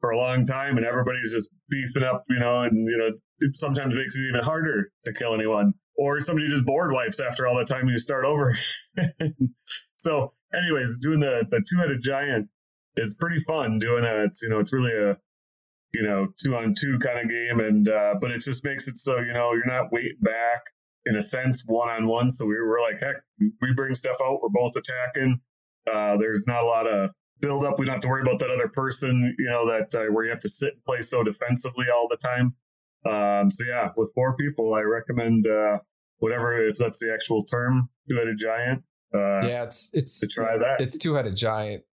for 0.00 0.10
a 0.10 0.16
long 0.16 0.44
time 0.44 0.76
and 0.76 0.86
everybody's 0.86 1.32
just 1.32 1.50
beefing 1.68 2.04
up, 2.04 2.22
you 2.28 2.38
know, 2.38 2.62
and, 2.62 2.86
you 2.86 2.98
know, 2.98 3.10
it 3.40 3.56
sometimes 3.56 3.96
makes 3.96 4.16
it 4.16 4.28
even 4.28 4.42
harder 4.42 4.92
to 5.06 5.12
kill 5.12 5.34
anyone. 5.34 5.74
Or 5.96 6.20
somebody 6.20 6.48
just 6.48 6.66
board 6.66 6.92
wipes 6.92 7.20
after 7.20 7.46
all 7.46 7.56
the 7.56 7.64
time 7.64 7.88
you 7.88 7.96
start 7.98 8.24
over. 8.24 8.54
so, 9.96 10.34
anyways, 10.52 10.98
doing 10.98 11.20
the, 11.20 11.44
the 11.48 11.64
two 11.68 11.78
headed 11.78 12.02
giant 12.02 12.48
is 12.96 13.16
pretty 13.18 13.42
fun 13.44 13.78
doing 13.78 14.04
it. 14.04 14.24
It's, 14.26 14.42
you 14.42 14.50
know, 14.50 14.60
it's 14.60 14.74
really 14.74 14.92
a, 14.92 15.16
you 15.94 16.02
know, 16.02 16.28
two 16.44 16.54
on 16.54 16.74
two 16.78 16.98
kind 16.98 17.18
of 17.20 17.28
game. 17.30 17.60
And, 17.60 17.88
uh, 17.88 18.14
but 18.20 18.30
it 18.32 18.40
just 18.40 18.64
makes 18.64 18.88
it 18.88 18.98
so, 18.98 19.18
you 19.20 19.32
know, 19.32 19.52
you're 19.52 19.66
not 19.66 19.92
waiting 19.92 20.18
back 20.20 20.64
in 21.06 21.16
a 21.16 21.20
sense 21.20 21.64
one 21.66 21.88
on 21.88 22.06
one. 22.06 22.28
So 22.28 22.46
we 22.46 22.54
were 22.54 22.80
like, 22.80 23.00
heck, 23.00 23.22
we 23.38 23.72
bring 23.74 23.94
stuff 23.94 24.16
out. 24.22 24.40
We're 24.42 24.48
both 24.50 24.72
attacking. 24.76 25.40
Uh, 25.90 26.16
there's 26.18 26.46
not 26.46 26.62
a 26.62 26.66
lot 26.66 26.86
of 26.86 27.10
build 27.40 27.64
up. 27.64 27.78
We 27.78 27.86
don't 27.86 27.94
have 27.94 28.02
to 28.02 28.08
worry 28.08 28.22
about 28.22 28.40
that 28.40 28.50
other 28.50 28.68
person, 28.68 29.36
you 29.38 29.50
know, 29.50 29.66
that 29.68 29.94
uh, 29.94 30.12
where 30.12 30.24
you 30.24 30.30
have 30.30 30.40
to 30.40 30.48
sit 30.48 30.74
and 30.74 30.84
play 30.84 31.00
so 31.00 31.22
defensively 31.22 31.86
all 31.94 32.08
the 32.10 32.16
time. 32.16 32.54
Um, 33.06 33.50
so 33.50 33.64
yeah, 33.66 33.90
with 33.96 34.12
four 34.14 34.36
people, 34.36 34.74
I 34.74 34.80
recommend, 34.80 35.46
uh, 35.46 35.78
whatever 36.18 36.66
if 36.66 36.78
that's 36.78 37.00
the 37.00 37.12
actual 37.12 37.44
term, 37.44 37.90
two-headed 38.08 38.38
giant. 38.38 38.82
Uh, 39.14 39.46
yeah, 39.46 39.64
it's 39.64 39.90
it's 39.92 40.20
to 40.20 40.26
try 40.26 40.56
that. 40.56 40.80
It's 40.80 40.96
two-headed 40.96 41.36
giant. 41.36 41.84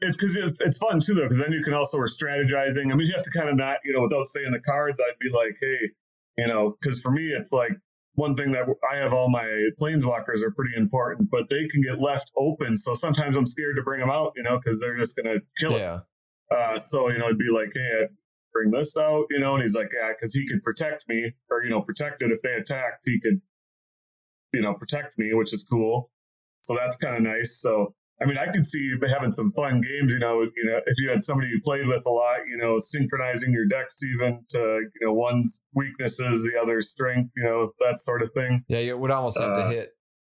It's 0.00 0.16
because 0.16 0.36
it's 0.60 0.78
fun 0.78 1.00
too, 1.00 1.14
though, 1.14 1.22
because 1.22 1.38
then 1.38 1.52
you 1.52 1.62
can 1.62 1.74
also 1.74 1.98
we're 1.98 2.04
strategizing. 2.04 2.92
I 2.92 2.94
mean, 2.94 3.06
you 3.06 3.14
have 3.14 3.24
to 3.24 3.32
kind 3.36 3.48
of 3.48 3.56
not, 3.56 3.78
you 3.84 3.92
know, 3.92 4.02
without 4.02 4.26
saying 4.26 4.52
the 4.52 4.60
cards, 4.60 5.02
I'd 5.02 5.18
be 5.18 5.30
like, 5.30 5.56
hey, 5.60 5.90
you 6.36 6.46
know, 6.46 6.76
because 6.80 7.00
for 7.00 7.10
me, 7.10 7.32
it's 7.36 7.52
like 7.52 7.72
one 8.14 8.36
thing 8.36 8.52
that 8.52 8.66
I 8.88 8.98
have 8.98 9.12
all 9.12 9.28
my 9.28 9.68
planeswalkers 9.80 10.44
are 10.44 10.52
pretty 10.52 10.76
important, 10.76 11.30
but 11.30 11.48
they 11.48 11.68
can 11.68 11.82
get 11.82 12.00
left 12.00 12.30
open. 12.36 12.76
So 12.76 12.92
sometimes 12.94 13.36
I'm 13.36 13.46
scared 13.46 13.76
to 13.76 13.82
bring 13.82 14.00
them 14.00 14.10
out, 14.10 14.34
you 14.36 14.44
know, 14.44 14.56
because 14.56 14.80
they're 14.80 14.96
just 14.96 15.16
gonna 15.16 15.40
kill 15.58 15.74
it. 15.74 15.80
Yeah. 15.80 16.00
Uh, 16.50 16.76
so 16.76 17.10
you 17.10 17.18
know, 17.18 17.26
it'd 17.26 17.38
be 17.38 17.50
like, 17.52 17.72
hey, 17.74 18.04
I'd 18.04 18.08
bring 18.52 18.70
this 18.70 18.96
out, 18.98 19.26
you 19.30 19.40
know, 19.40 19.54
and 19.54 19.62
he's 19.62 19.74
like, 19.74 19.92
yeah, 19.92 20.12
because 20.12 20.32
he 20.32 20.46
could 20.46 20.62
protect 20.62 21.08
me, 21.08 21.32
or 21.50 21.64
you 21.64 21.70
know, 21.70 21.82
protect 21.82 22.22
it 22.22 22.30
if 22.30 22.40
they 22.42 22.52
attacked, 22.54 23.02
he 23.04 23.20
could, 23.20 23.40
you 24.52 24.62
know, 24.62 24.74
protect 24.74 25.18
me, 25.18 25.34
which 25.34 25.52
is 25.52 25.66
cool. 25.70 26.10
So 26.62 26.76
that's 26.76 26.96
kind 26.96 27.16
of 27.16 27.22
nice. 27.22 27.60
So 27.60 27.94
I 28.20 28.26
mean, 28.26 28.36
I 28.36 28.50
could 28.50 28.66
see 28.66 28.90
having 29.08 29.30
some 29.30 29.52
fun 29.52 29.80
games. 29.80 30.12
You 30.12 30.18
know, 30.18 30.42
you 30.42 30.64
know, 30.64 30.80
if 30.84 30.96
you 31.00 31.10
had 31.10 31.22
somebody 31.22 31.48
you 31.48 31.60
played 31.64 31.86
with 31.86 32.04
a 32.06 32.10
lot, 32.10 32.38
you 32.48 32.56
know, 32.56 32.76
synchronizing 32.78 33.52
your 33.52 33.66
decks 33.66 34.00
even 34.04 34.44
to 34.50 34.58
you 34.58 35.06
know 35.06 35.12
one's 35.12 35.62
weaknesses, 35.74 36.44
the 36.44 36.60
other's 36.60 36.90
strength, 36.90 37.30
you 37.36 37.44
know, 37.44 37.72
that 37.80 37.98
sort 38.00 38.22
of 38.22 38.32
thing. 38.32 38.64
Yeah, 38.68 38.80
you 38.80 38.98
would 38.98 39.10
almost 39.10 39.38
have 39.40 39.50
Uh, 39.50 39.62
to 39.62 39.68
hit 39.68 39.88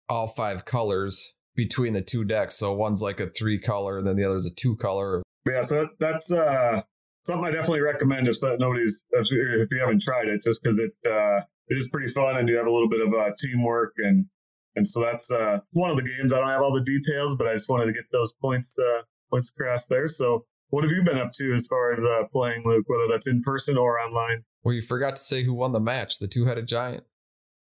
all 0.07 0.27
five 0.27 0.65
colors 0.65 1.35
between 1.55 1.93
the 1.93 2.01
two 2.01 2.23
decks. 2.23 2.55
So 2.55 2.73
one's 2.73 3.01
like 3.01 3.19
a 3.19 3.27
three 3.27 3.59
color, 3.59 3.97
and 3.97 4.05
then 4.07 4.15
the 4.15 4.25
other's 4.25 4.45
a 4.45 4.53
two 4.55 4.75
color. 4.77 5.21
Yeah, 5.47 5.61
so 5.61 5.89
that's 5.99 6.31
uh, 6.31 6.81
something 7.27 7.45
I 7.45 7.51
definitely 7.51 7.81
recommend 7.81 8.27
if 8.29 8.37
so- 8.37 8.55
nobody's 8.55 9.05
if 9.11 9.29
you, 9.29 9.61
if 9.61 9.67
you 9.71 9.79
haven't 9.81 10.01
tried 10.01 10.27
it, 10.29 10.41
just 10.41 10.63
because 10.63 10.79
it 10.79 10.93
uh, 11.05 11.41
it 11.67 11.75
is 11.75 11.89
pretty 11.89 12.11
fun 12.11 12.37
and 12.37 12.47
you 12.47 12.55
have 12.57 12.67
a 12.67 12.71
little 12.71 12.89
bit 12.89 13.01
of 13.01 13.13
uh, 13.13 13.31
teamwork 13.37 13.93
and 13.97 14.27
and 14.75 14.87
so 14.87 15.01
that's 15.01 15.31
uh, 15.31 15.59
one 15.73 15.91
of 15.91 15.97
the 15.97 16.03
games. 16.03 16.33
I 16.33 16.39
don't 16.39 16.49
have 16.49 16.61
all 16.61 16.73
the 16.73 16.83
details, 16.83 17.35
but 17.35 17.47
I 17.47 17.53
just 17.53 17.69
wanted 17.69 17.87
to 17.87 17.93
get 17.93 18.05
those 18.11 18.33
points 18.33 18.77
uh, 18.79 19.03
points 19.29 19.51
across 19.51 19.87
there. 19.87 20.07
So 20.07 20.45
what 20.69 20.83
have 20.83 20.91
you 20.91 21.03
been 21.03 21.19
up 21.19 21.31
to 21.33 21.53
as 21.53 21.67
far 21.67 21.93
as 21.93 22.05
uh, 22.05 22.23
playing, 22.31 22.63
Luke? 22.65 22.85
Whether 22.87 23.07
that's 23.11 23.27
in 23.27 23.41
person 23.41 23.77
or 23.77 23.99
online? 23.99 24.43
Well, 24.63 24.73
you 24.73 24.81
forgot 24.81 25.15
to 25.17 25.21
say 25.21 25.43
who 25.43 25.53
won 25.53 25.71
the 25.71 25.79
match, 25.79 26.19
the 26.19 26.27
two-headed 26.27 26.67
giant. 26.67 27.03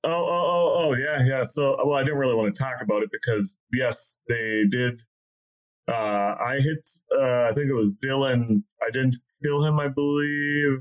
Oh, 0.03 0.11
oh, 0.11 0.25
oh, 0.29 0.89
oh, 0.89 0.93
yeah, 0.95 1.23
yeah. 1.25 1.41
So, 1.41 1.77
well, 1.85 1.97
I 1.97 2.03
didn't 2.03 2.19
really 2.19 2.35
want 2.35 2.53
to 2.53 2.63
talk 2.63 2.81
about 2.81 3.03
it 3.03 3.09
because, 3.11 3.59
yes, 3.71 4.17
they 4.27 4.63
did. 4.69 5.01
Uh, 5.87 6.35
I 6.39 6.59
hit, 6.59 6.87
uh, 7.15 7.47
I 7.49 7.51
think 7.53 7.69
it 7.69 7.73
was 7.73 7.95
Dylan. 7.95 8.63
I 8.81 8.89
didn't 8.91 9.15
kill 9.43 9.63
him, 9.63 9.79
I 9.79 9.87
believe, 9.87 10.79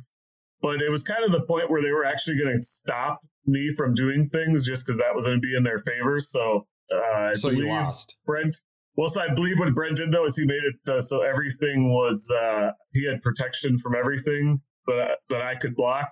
but 0.63 0.83
it 0.83 0.91
was 0.91 1.05
kind 1.05 1.25
of 1.25 1.33
the 1.33 1.43
point 1.43 1.71
where 1.71 1.83
they 1.83 1.93
were 1.93 2.05
actually 2.05 2.39
going 2.39 2.57
to 2.57 2.63
stop 2.63 3.21
me 3.47 3.71
from 3.77 3.95
doing 3.95 4.29
things 4.31 4.67
just 4.67 4.87
because 4.87 4.99
that 4.99 5.15
was 5.15 5.27
going 5.27 5.41
to 5.41 5.47
be 5.47 5.57
in 5.57 5.65
their 5.65 5.79
favor. 5.79 6.19
So, 6.19 6.67
uh, 6.93 7.35
So 7.35 7.51
you 7.51 7.69
lost. 7.69 8.19
Brent. 8.27 8.57
Well, 8.97 9.09
so 9.09 9.23
I 9.23 9.33
believe 9.33 9.59
what 9.59 9.75
Brent 9.75 9.97
did 9.97 10.13
though 10.13 10.25
is 10.25 10.37
he 10.37 10.47
made 10.47 10.63
it 10.63 10.91
uh, 10.91 11.01
so 11.01 11.23
everything 11.23 11.91
was 11.91 12.31
uh, 12.31 12.73
he 12.93 13.07
had 13.07 13.23
protection 13.23 13.79
from 13.79 13.95
everything 13.95 14.61
that 14.87 15.19
that 15.31 15.43
I 15.43 15.55
could 15.55 15.75
block. 15.75 16.11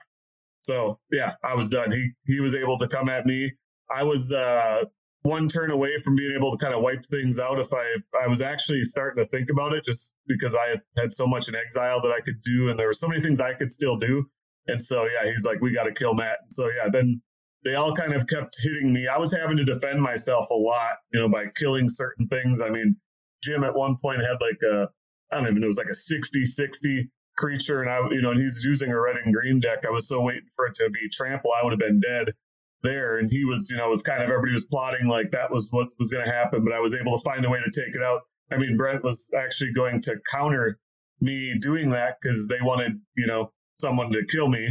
So 0.62 0.98
yeah, 1.10 1.34
I 1.42 1.54
was 1.54 1.70
done. 1.70 1.90
He 1.92 2.10
he 2.26 2.40
was 2.40 2.54
able 2.54 2.78
to 2.78 2.88
come 2.88 3.08
at 3.08 3.26
me. 3.26 3.52
I 3.90 4.04
was 4.04 4.32
uh, 4.32 4.84
one 5.22 5.48
turn 5.48 5.70
away 5.70 5.98
from 6.02 6.16
being 6.16 6.34
able 6.36 6.52
to 6.52 6.58
kind 6.58 6.74
of 6.74 6.82
wipe 6.82 7.04
things 7.04 7.40
out. 7.40 7.58
If 7.58 7.74
I 7.74 7.84
I 8.22 8.28
was 8.28 8.42
actually 8.42 8.84
starting 8.84 9.22
to 9.22 9.28
think 9.28 9.50
about 9.50 9.72
it, 9.72 9.84
just 9.84 10.16
because 10.26 10.56
I 10.56 10.70
had, 10.70 10.80
had 10.96 11.12
so 11.12 11.26
much 11.26 11.48
in 11.48 11.54
exile 11.56 12.02
that 12.02 12.12
I 12.12 12.20
could 12.20 12.40
do, 12.42 12.70
and 12.70 12.78
there 12.78 12.86
were 12.86 12.92
so 12.92 13.08
many 13.08 13.20
things 13.20 13.40
I 13.40 13.54
could 13.54 13.72
still 13.72 13.96
do. 13.96 14.24
And 14.68 14.80
so 14.80 15.04
yeah, 15.04 15.28
he's 15.28 15.44
like, 15.46 15.60
we 15.60 15.72
got 15.72 15.84
to 15.84 15.92
kill 15.92 16.14
Matt. 16.14 16.38
And 16.42 16.52
So 16.52 16.68
yeah, 16.68 16.88
then 16.92 17.22
they 17.64 17.74
all 17.74 17.92
kind 17.92 18.12
of 18.12 18.26
kept 18.26 18.56
hitting 18.62 18.92
me. 18.92 19.08
I 19.08 19.18
was 19.18 19.34
having 19.34 19.56
to 19.56 19.64
defend 19.64 20.00
myself 20.00 20.50
a 20.50 20.54
lot, 20.54 20.96
you 21.12 21.20
know, 21.20 21.28
by 21.28 21.46
killing 21.54 21.88
certain 21.88 22.28
things. 22.28 22.60
I 22.60 22.70
mean, 22.70 22.96
Jim 23.42 23.64
at 23.64 23.74
one 23.74 23.96
point 24.00 24.20
had 24.20 24.36
like 24.40 24.60
a, 24.62 24.88
I 25.32 25.38
don't 25.38 25.48
even 25.48 25.60
know, 25.60 25.64
it 25.64 25.66
was 25.66 25.78
like 25.78 25.90
a 25.90 25.94
60 25.94 26.44
60 26.44 27.10
creature, 27.36 27.82
and 27.82 27.90
I, 27.90 28.00
you 28.10 28.20
know, 28.20 28.30
and 28.30 28.40
he's 28.40 28.64
using 28.64 28.90
a 28.90 29.00
red 29.00 29.16
and 29.16 29.32
green 29.32 29.60
deck. 29.60 29.86
I 29.86 29.90
was 29.90 30.08
so 30.08 30.22
waiting 30.22 30.48
for 30.56 30.66
it 30.66 30.74
to 30.76 30.90
be 30.90 31.08
trample, 31.12 31.50
I 31.52 31.64
would 31.64 31.72
have 31.72 31.78
been 31.78 32.00
dead 32.00 32.34
there. 32.82 33.18
And 33.18 33.30
he 33.30 33.44
was, 33.44 33.70
you 33.70 33.78
know, 33.78 33.88
was 33.88 34.02
kind 34.02 34.22
of 34.22 34.30
everybody 34.30 34.52
was 34.52 34.66
plotting 34.66 35.08
like 35.08 35.32
that 35.32 35.50
was 35.50 35.68
what 35.70 35.88
was 35.98 36.12
going 36.12 36.24
to 36.24 36.30
happen, 36.30 36.64
but 36.64 36.72
I 36.72 36.80
was 36.80 36.94
able 36.94 37.16
to 37.16 37.24
find 37.24 37.44
a 37.44 37.50
way 37.50 37.58
to 37.58 37.70
take 37.70 37.94
it 37.94 38.02
out. 38.02 38.22
I 38.50 38.56
mean, 38.56 38.76
Brent 38.76 39.04
was 39.04 39.30
actually 39.36 39.72
going 39.72 40.00
to 40.02 40.16
counter 40.30 40.78
me 41.20 41.58
doing 41.60 41.90
that 41.90 42.16
because 42.20 42.48
they 42.48 42.58
wanted, 42.60 43.00
you 43.16 43.26
know, 43.26 43.52
someone 43.80 44.12
to 44.12 44.24
kill 44.26 44.48
me 44.48 44.68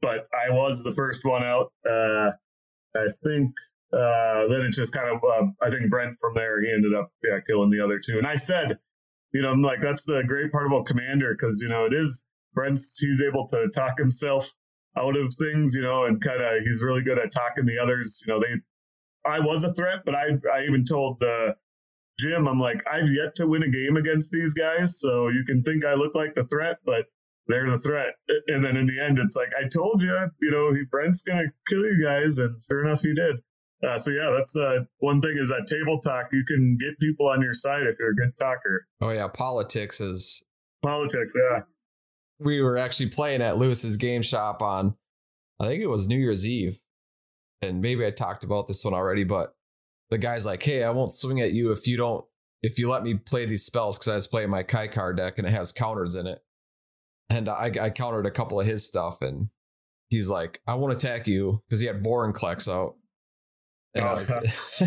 but 0.00 0.28
I 0.32 0.52
was 0.52 0.82
the 0.82 0.92
first 0.92 1.24
one 1.24 1.42
out. 1.42 1.72
Uh, 1.88 2.32
I 2.94 3.08
think 3.24 3.52
uh, 3.92 4.48
then 4.48 4.60
it 4.62 4.72
just 4.72 4.92
kind 4.92 5.08
of, 5.08 5.24
uh, 5.24 5.46
I 5.62 5.70
think 5.70 5.90
Brent 5.90 6.16
from 6.20 6.34
there, 6.34 6.60
he 6.62 6.70
ended 6.72 6.94
up 6.94 7.10
yeah, 7.24 7.38
killing 7.46 7.70
the 7.70 7.84
other 7.84 7.98
two. 7.98 8.18
And 8.18 8.26
I 8.26 8.36
said, 8.36 8.78
you 9.32 9.42
know, 9.42 9.50
I'm 9.50 9.62
like, 9.62 9.80
that's 9.80 10.04
the 10.04 10.22
great 10.26 10.52
part 10.52 10.66
about 10.66 10.86
Commander 10.86 11.34
because, 11.34 11.60
you 11.62 11.68
know, 11.68 11.86
it 11.86 11.94
is 11.94 12.24
Brent's, 12.54 12.98
he's 12.98 13.22
able 13.22 13.48
to 13.48 13.68
talk 13.74 13.98
himself 13.98 14.50
out 14.96 15.16
of 15.16 15.34
things, 15.34 15.74
you 15.76 15.82
know, 15.82 16.04
and 16.04 16.20
kind 16.20 16.40
of, 16.40 16.62
he's 16.62 16.82
really 16.84 17.02
good 17.02 17.18
at 17.18 17.32
talking 17.32 17.66
the 17.66 17.78
others. 17.80 18.22
You 18.26 18.32
know, 18.32 18.40
they, 18.40 18.54
I 19.28 19.40
was 19.40 19.64
a 19.64 19.74
threat, 19.74 20.02
but 20.04 20.14
I, 20.14 20.28
I 20.52 20.64
even 20.68 20.84
told 20.84 21.22
uh, 21.22 21.54
Jim, 22.18 22.48
I'm 22.48 22.60
like, 22.60 22.84
I've 22.90 23.10
yet 23.12 23.36
to 23.36 23.46
win 23.46 23.62
a 23.62 23.68
game 23.68 23.96
against 23.96 24.30
these 24.30 24.54
guys. 24.54 25.00
So 25.00 25.28
you 25.28 25.44
can 25.44 25.62
think 25.62 25.84
I 25.84 25.94
look 25.94 26.14
like 26.14 26.34
the 26.34 26.44
threat, 26.44 26.78
but 26.84 27.06
there's 27.48 27.70
a 27.70 27.76
threat. 27.76 28.14
And 28.48 28.64
then 28.64 28.76
in 28.76 28.86
the 28.86 29.00
end, 29.00 29.18
it's 29.18 29.36
like, 29.36 29.50
I 29.56 29.68
told 29.68 30.02
you, 30.02 30.12
you 30.40 30.50
know, 30.50 30.72
Brent's 30.90 31.22
going 31.22 31.46
to 31.46 31.74
kill 31.74 31.84
you 31.84 32.04
guys. 32.04 32.38
And 32.38 32.60
sure 32.68 32.84
enough, 32.84 33.02
he 33.02 33.14
did. 33.14 33.36
Uh, 33.86 33.96
so 33.96 34.10
yeah, 34.10 34.34
that's 34.36 34.56
uh, 34.56 34.84
one 34.98 35.20
thing 35.20 35.36
is 35.38 35.48
that 35.50 35.66
table 35.66 36.00
talk. 36.00 36.28
You 36.32 36.44
can 36.46 36.78
get 36.80 36.98
people 36.98 37.28
on 37.28 37.42
your 37.42 37.52
side 37.52 37.82
if 37.86 37.96
you're 37.98 38.10
a 38.10 38.14
good 38.14 38.32
talker. 38.38 38.86
Oh 39.00 39.10
yeah, 39.10 39.28
politics 39.28 40.00
is. 40.00 40.44
Politics, 40.82 41.34
yeah. 41.36 41.60
We 42.38 42.62
were 42.62 42.78
actually 42.78 43.10
playing 43.10 43.42
at 43.42 43.58
Lewis's 43.58 43.96
game 43.96 44.22
shop 44.22 44.62
on, 44.62 44.96
I 45.60 45.66
think 45.66 45.82
it 45.82 45.88
was 45.88 46.08
New 46.08 46.18
Year's 46.18 46.46
Eve, 46.46 46.78
and 47.62 47.80
maybe 47.80 48.04
I 48.04 48.10
talked 48.10 48.44
about 48.44 48.66
this 48.66 48.84
one 48.84 48.94
already, 48.94 49.24
but 49.24 49.54
the 50.10 50.18
guy's 50.18 50.46
like, 50.46 50.62
"Hey, 50.62 50.82
I 50.82 50.90
won't 50.90 51.10
swing 51.10 51.40
at 51.40 51.52
you 51.52 51.72
if 51.72 51.86
you 51.86 51.96
don't, 51.96 52.24
if 52.62 52.78
you 52.78 52.90
let 52.90 53.02
me 53.02 53.14
play 53.14 53.46
these 53.46 53.64
spells 53.64 53.98
because 53.98 54.08
I 54.08 54.14
was 54.14 54.26
playing 54.26 54.50
my 54.50 54.62
Kykar 54.62 55.16
deck 55.16 55.38
and 55.38 55.46
it 55.46 55.50
has 55.50 55.72
counters 55.72 56.14
in 56.14 56.26
it." 56.26 56.40
And 57.28 57.48
I, 57.48 57.72
I 57.80 57.90
countered 57.90 58.26
a 58.26 58.30
couple 58.30 58.60
of 58.60 58.66
his 58.66 58.86
stuff, 58.86 59.18
and 59.20 59.48
he's 60.08 60.30
like, 60.30 60.60
"I 60.66 60.74
won't 60.74 60.92
attack 60.92 61.26
you" 61.26 61.62
because 61.68 61.80
he 61.80 61.86
had 61.86 62.02
Vorinclex 62.02 62.72
out. 62.72 62.94
And 63.94 64.04
I 64.04 64.12
was, 64.12 64.28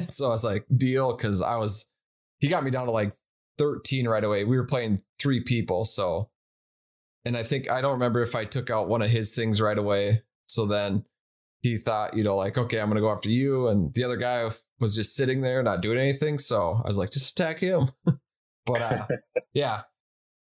so 0.15 0.27
I 0.27 0.29
was 0.29 0.43
like, 0.43 0.65
"Deal," 0.73 1.15
because 1.15 1.41
I 1.41 1.57
was, 1.57 1.91
he 2.39 2.47
got 2.47 2.63
me 2.63 2.71
down 2.71 2.85
to 2.85 2.91
like 2.91 3.13
13 3.57 4.07
right 4.07 4.23
away. 4.23 4.43
We 4.45 4.57
were 4.57 4.65
playing 4.65 5.01
three 5.19 5.43
people, 5.43 5.83
so, 5.83 6.29
and 7.25 7.35
I 7.35 7.43
think 7.43 7.69
I 7.69 7.81
don't 7.81 7.93
remember 7.93 8.21
if 8.21 8.35
I 8.35 8.45
took 8.45 8.69
out 8.69 8.87
one 8.87 9.01
of 9.01 9.09
his 9.09 9.35
things 9.35 9.59
right 9.59 9.77
away. 9.77 10.23
So 10.47 10.65
then 10.65 11.05
he 11.61 11.77
thought, 11.77 12.15
you 12.15 12.23
know, 12.23 12.37
like, 12.37 12.57
okay, 12.57 12.79
I'm 12.79 12.87
gonna 12.87 13.01
go 13.01 13.11
after 13.11 13.29
you, 13.29 13.67
and 13.67 13.93
the 13.93 14.03
other 14.03 14.17
guy 14.17 14.49
was 14.79 14.95
just 14.95 15.15
sitting 15.15 15.41
there 15.41 15.61
not 15.61 15.81
doing 15.81 15.97
anything. 15.97 16.37
So 16.37 16.79
I 16.83 16.87
was 16.87 16.97
like, 16.97 17.11
just 17.11 17.37
attack 17.37 17.59
him. 17.59 17.89
but 18.65 18.81
uh, 18.81 19.07
yeah, 19.53 19.81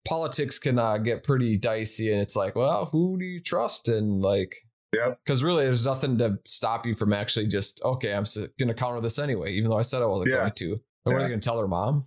politics 0.05 0.59
can 0.59 0.79
uh, 0.79 0.99
get 0.99 1.23
pretty 1.25 1.57
dicey, 1.59 2.13
and 2.13 2.21
it's 2.21 2.37
like, 2.37 2.55
well, 2.57 2.87
who 2.87 3.19
do 3.19 3.25
you 3.25 3.41
trust? 3.41 3.89
And 3.89 4.21
like, 4.21 4.57
yeah, 4.95 5.15
because 5.25 5.43
really, 5.45 5.65
there's 5.65 5.87
nothing 5.87 6.19
to 6.19 6.39
stop 6.45 6.87
you 6.87 6.95
from 6.95 7.13
actually 7.13 7.47
just 7.49 7.83
okay, 7.85 8.13
I'm 8.15 8.25
gonna 8.59 8.75
counter 8.75 9.01
this 9.01 9.19
anyway, 9.19 9.53
even 9.53 9.71
though 9.71 9.79
I 9.79 9.83
said 9.83 10.03
I 10.03 10.07
wasn't 10.07 10.31
Yeah. 10.31 10.37
going 10.39 10.53
to. 10.53 10.81
But 11.05 11.13
what 11.13 11.17
are 11.17 11.21
Yeah. 11.21 11.27
you 11.27 11.33
gonna 11.33 11.41
tell 11.41 11.59
her 11.61 11.69
mom? 11.69 12.07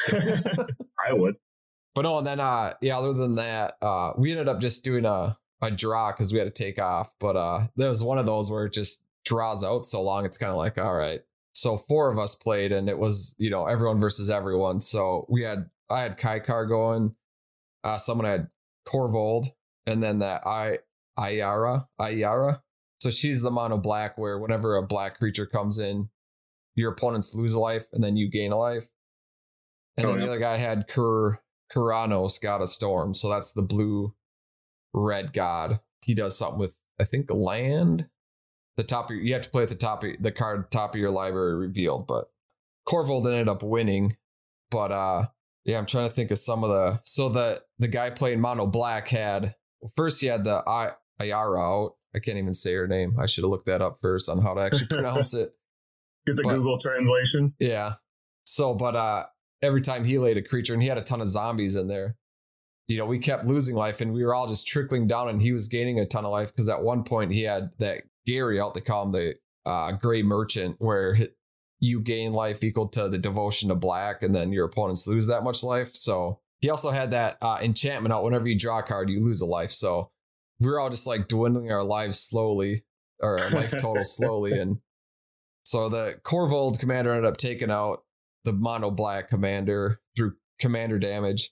I 0.12 1.12
would. 1.12 1.36
But 1.94 2.02
no, 2.02 2.18
and 2.18 2.26
then 2.26 2.40
uh 2.40 2.74
yeah, 2.80 2.98
other 2.98 3.12
than 3.12 3.36
that, 3.36 3.76
uh 3.82 4.12
we 4.18 4.30
ended 4.32 4.48
up 4.48 4.60
just 4.60 4.84
doing 4.84 5.04
a 5.04 5.36
a 5.62 5.70
draw 5.70 6.10
because 6.12 6.32
we 6.32 6.38
had 6.38 6.52
to 6.52 6.62
take 6.64 6.80
off. 6.80 7.12
But 7.20 7.36
uh 7.36 7.66
there 7.76 7.88
was 7.88 8.02
one 8.02 8.18
of 8.18 8.26
those 8.26 8.50
where 8.50 8.64
it 8.66 8.72
just 8.72 9.04
draws 9.24 9.64
out 9.64 9.84
so 9.84 10.02
long, 10.02 10.24
it's 10.24 10.38
kind 10.38 10.50
of 10.50 10.56
like, 10.56 10.76
all 10.78 10.94
right. 10.94 11.20
So 11.54 11.76
four 11.76 12.10
of 12.10 12.18
us 12.18 12.34
played 12.34 12.72
and 12.72 12.88
it 12.88 12.98
was, 12.98 13.34
you 13.38 13.48
know, 13.48 13.66
everyone 13.66 14.00
versus 14.00 14.28
everyone. 14.28 14.80
So 14.80 15.24
we 15.28 15.42
had 15.44 15.70
I 15.90 16.02
had 16.02 16.18
Kykar 16.18 16.68
going, 16.68 17.14
uh 17.82 17.96
someone 17.96 18.26
had 18.26 18.48
Korvold, 18.86 19.46
and 19.86 20.02
then 20.02 20.20
that 20.20 20.46
I 20.46 20.78
Ayara, 21.18 21.86
Ayara. 22.00 22.60
So 23.00 23.10
she's 23.10 23.42
the 23.42 23.50
mono 23.50 23.78
black 23.78 24.16
where 24.16 24.38
whenever 24.38 24.76
a 24.76 24.86
black 24.86 25.18
creature 25.18 25.46
comes 25.46 25.78
in, 25.78 26.08
your 26.74 26.92
opponents 26.92 27.34
lose 27.34 27.54
a 27.54 27.60
life 27.60 27.86
and 27.92 28.02
then 28.02 28.16
you 28.16 28.30
gain 28.30 28.52
a 28.52 28.56
life. 28.56 28.88
And 29.96 30.06
Oh, 30.06 30.10
then 30.10 30.20
the 30.20 30.26
other 30.26 30.38
guy 30.38 30.56
had 30.56 30.88
Kur 30.88 31.40
Keranos, 31.72 32.40
God 32.42 32.62
of 32.62 32.68
Storm. 32.68 33.14
So 33.14 33.28
that's 33.28 33.52
the 33.52 33.62
blue 33.62 34.14
red 34.92 35.32
god. 35.32 35.80
He 36.02 36.14
does 36.14 36.36
something 36.36 36.58
with 36.58 36.78
I 37.00 37.04
think 37.04 37.30
land. 37.30 38.08
The 38.76 38.84
top 38.84 39.10
of 39.10 39.16
your, 39.16 39.24
you 39.24 39.32
have 39.34 39.42
to 39.42 39.50
play 39.50 39.62
at 39.62 39.68
the 39.68 39.76
top 39.76 40.02
of 40.02 40.10
the 40.18 40.32
card 40.32 40.70
top 40.70 40.94
of 40.94 41.00
your 41.00 41.10
library 41.10 41.54
revealed, 41.56 42.06
but 42.08 42.30
Korvold 42.88 43.26
ended 43.26 43.48
up 43.48 43.62
winning. 43.62 44.16
But 44.70 44.90
uh 44.90 45.26
yeah, 45.64 45.78
I'm 45.78 45.86
trying 45.86 46.08
to 46.08 46.14
think 46.14 46.30
of 46.30 46.38
some 46.38 46.62
of 46.64 46.70
the 46.70 47.00
so 47.04 47.28
the 47.28 47.60
the 47.78 47.88
guy 47.88 48.10
playing 48.10 48.40
mono 48.40 48.66
black 48.66 49.08
had 49.08 49.54
well, 49.80 49.92
first 49.96 50.20
he 50.20 50.26
had 50.26 50.44
the 50.44 50.62
I 50.66 50.90
Ayara 51.20 51.60
out, 51.60 51.94
I 52.14 52.18
can't 52.18 52.38
even 52.38 52.52
say 52.52 52.74
her 52.74 52.86
name. 52.88 53.16
I 53.18 53.26
should 53.26 53.44
have 53.44 53.50
looked 53.50 53.66
that 53.66 53.82
up 53.82 53.98
first 54.02 54.28
on 54.28 54.42
how 54.42 54.54
to 54.54 54.60
actually 54.60 54.86
pronounce 54.86 55.34
it. 55.34 55.50
Get 56.26 56.36
the 56.36 56.42
But- 56.42 56.56
Google 56.56 56.78
translation. 56.78 57.54
Yeah. 57.58 57.94
So, 58.46 58.74
but 58.74 58.96
uh 58.96 59.24
every 59.62 59.80
time 59.80 60.04
he 60.04 60.18
laid 60.18 60.36
a 60.36 60.42
creature 60.42 60.74
and 60.74 60.82
he 60.82 60.88
had 60.88 60.98
a 60.98 61.02
ton 61.02 61.20
of 61.20 61.28
zombies 61.28 61.76
in 61.76 61.88
there, 61.88 62.16
you 62.86 62.98
know, 62.98 63.06
we 63.06 63.18
kept 63.18 63.46
losing 63.46 63.74
life 63.76 64.00
and 64.02 64.12
we 64.12 64.24
were 64.24 64.34
all 64.34 64.46
just 64.46 64.66
trickling 64.66 65.06
down 65.06 65.28
and 65.28 65.40
he 65.40 65.52
was 65.52 65.68
gaining 65.68 65.98
a 65.98 66.06
ton 66.06 66.24
of 66.24 66.30
life 66.30 66.48
because 66.50 66.68
at 66.68 66.82
one 66.82 67.02
point 67.04 67.32
he 67.32 67.42
had 67.42 67.70
that 67.78 68.02
Gary 68.26 68.60
out 68.60 68.74
to 68.74 68.80
call 68.80 69.04
him 69.04 69.12
the 69.12 69.34
uh 69.66 69.92
gray 69.92 70.22
merchant 70.22 70.76
where 70.78 71.16
you 71.80 72.00
gain 72.00 72.32
life 72.32 72.62
equal 72.64 72.88
to 72.88 73.08
the 73.08 73.18
devotion 73.18 73.68
to 73.68 73.74
black 73.74 74.22
and 74.22 74.34
then 74.34 74.52
your 74.52 74.66
opponents 74.66 75.06
lose 75.06 75.26
that 75.26 75.44
much 75.44 75.62
life. 75.62 75.94
So 75.94 76.40
he 76.60 76.70
also 76.70 76.90
had 76.90 77.10
that 77.10 77.36
uh 77.42 77.58
enchantment 77.62 78.12
out 78.12 78.24
whenever 78.24 78.46
you 78.46 78.58
draw 78.58 78.78
a 78.78 78.82
card, 78.82 79.10
you 79.10 79.22
lose 79.22 79.40
a 79.40 79.46
life. 79.46 79.70
So 79.70 80.10
we 80.60 80.68
were 80.68 80.80
all 80.80 80.90
just 80.90 81.06
like 81.06 81.28
dwindling 81.28 81.70
our 81.70 81.82
lives 81.82 82.18
slowly 82.18 82.84
or 83.20 83.38
our 83.40 83.50
life 83.50 83.72
total 83.72 84.04
slowly 84.04 84.58
and 84.58 84.78
so 85.64 85.88
the 85.88 86.20
Korvold 86.22 86.78
commander 86.78 87.10
ended 87.10 87.24
up 87.24 87.36
taking 87.36 87.70
out 87.70 88.04
the 88.44 88.52
mono 88.52 88.90
black 88.90 89.28
commander 89.28 90.00
through 90.16 90.36
commander 90.60 90.98
damage. 90.98 91.50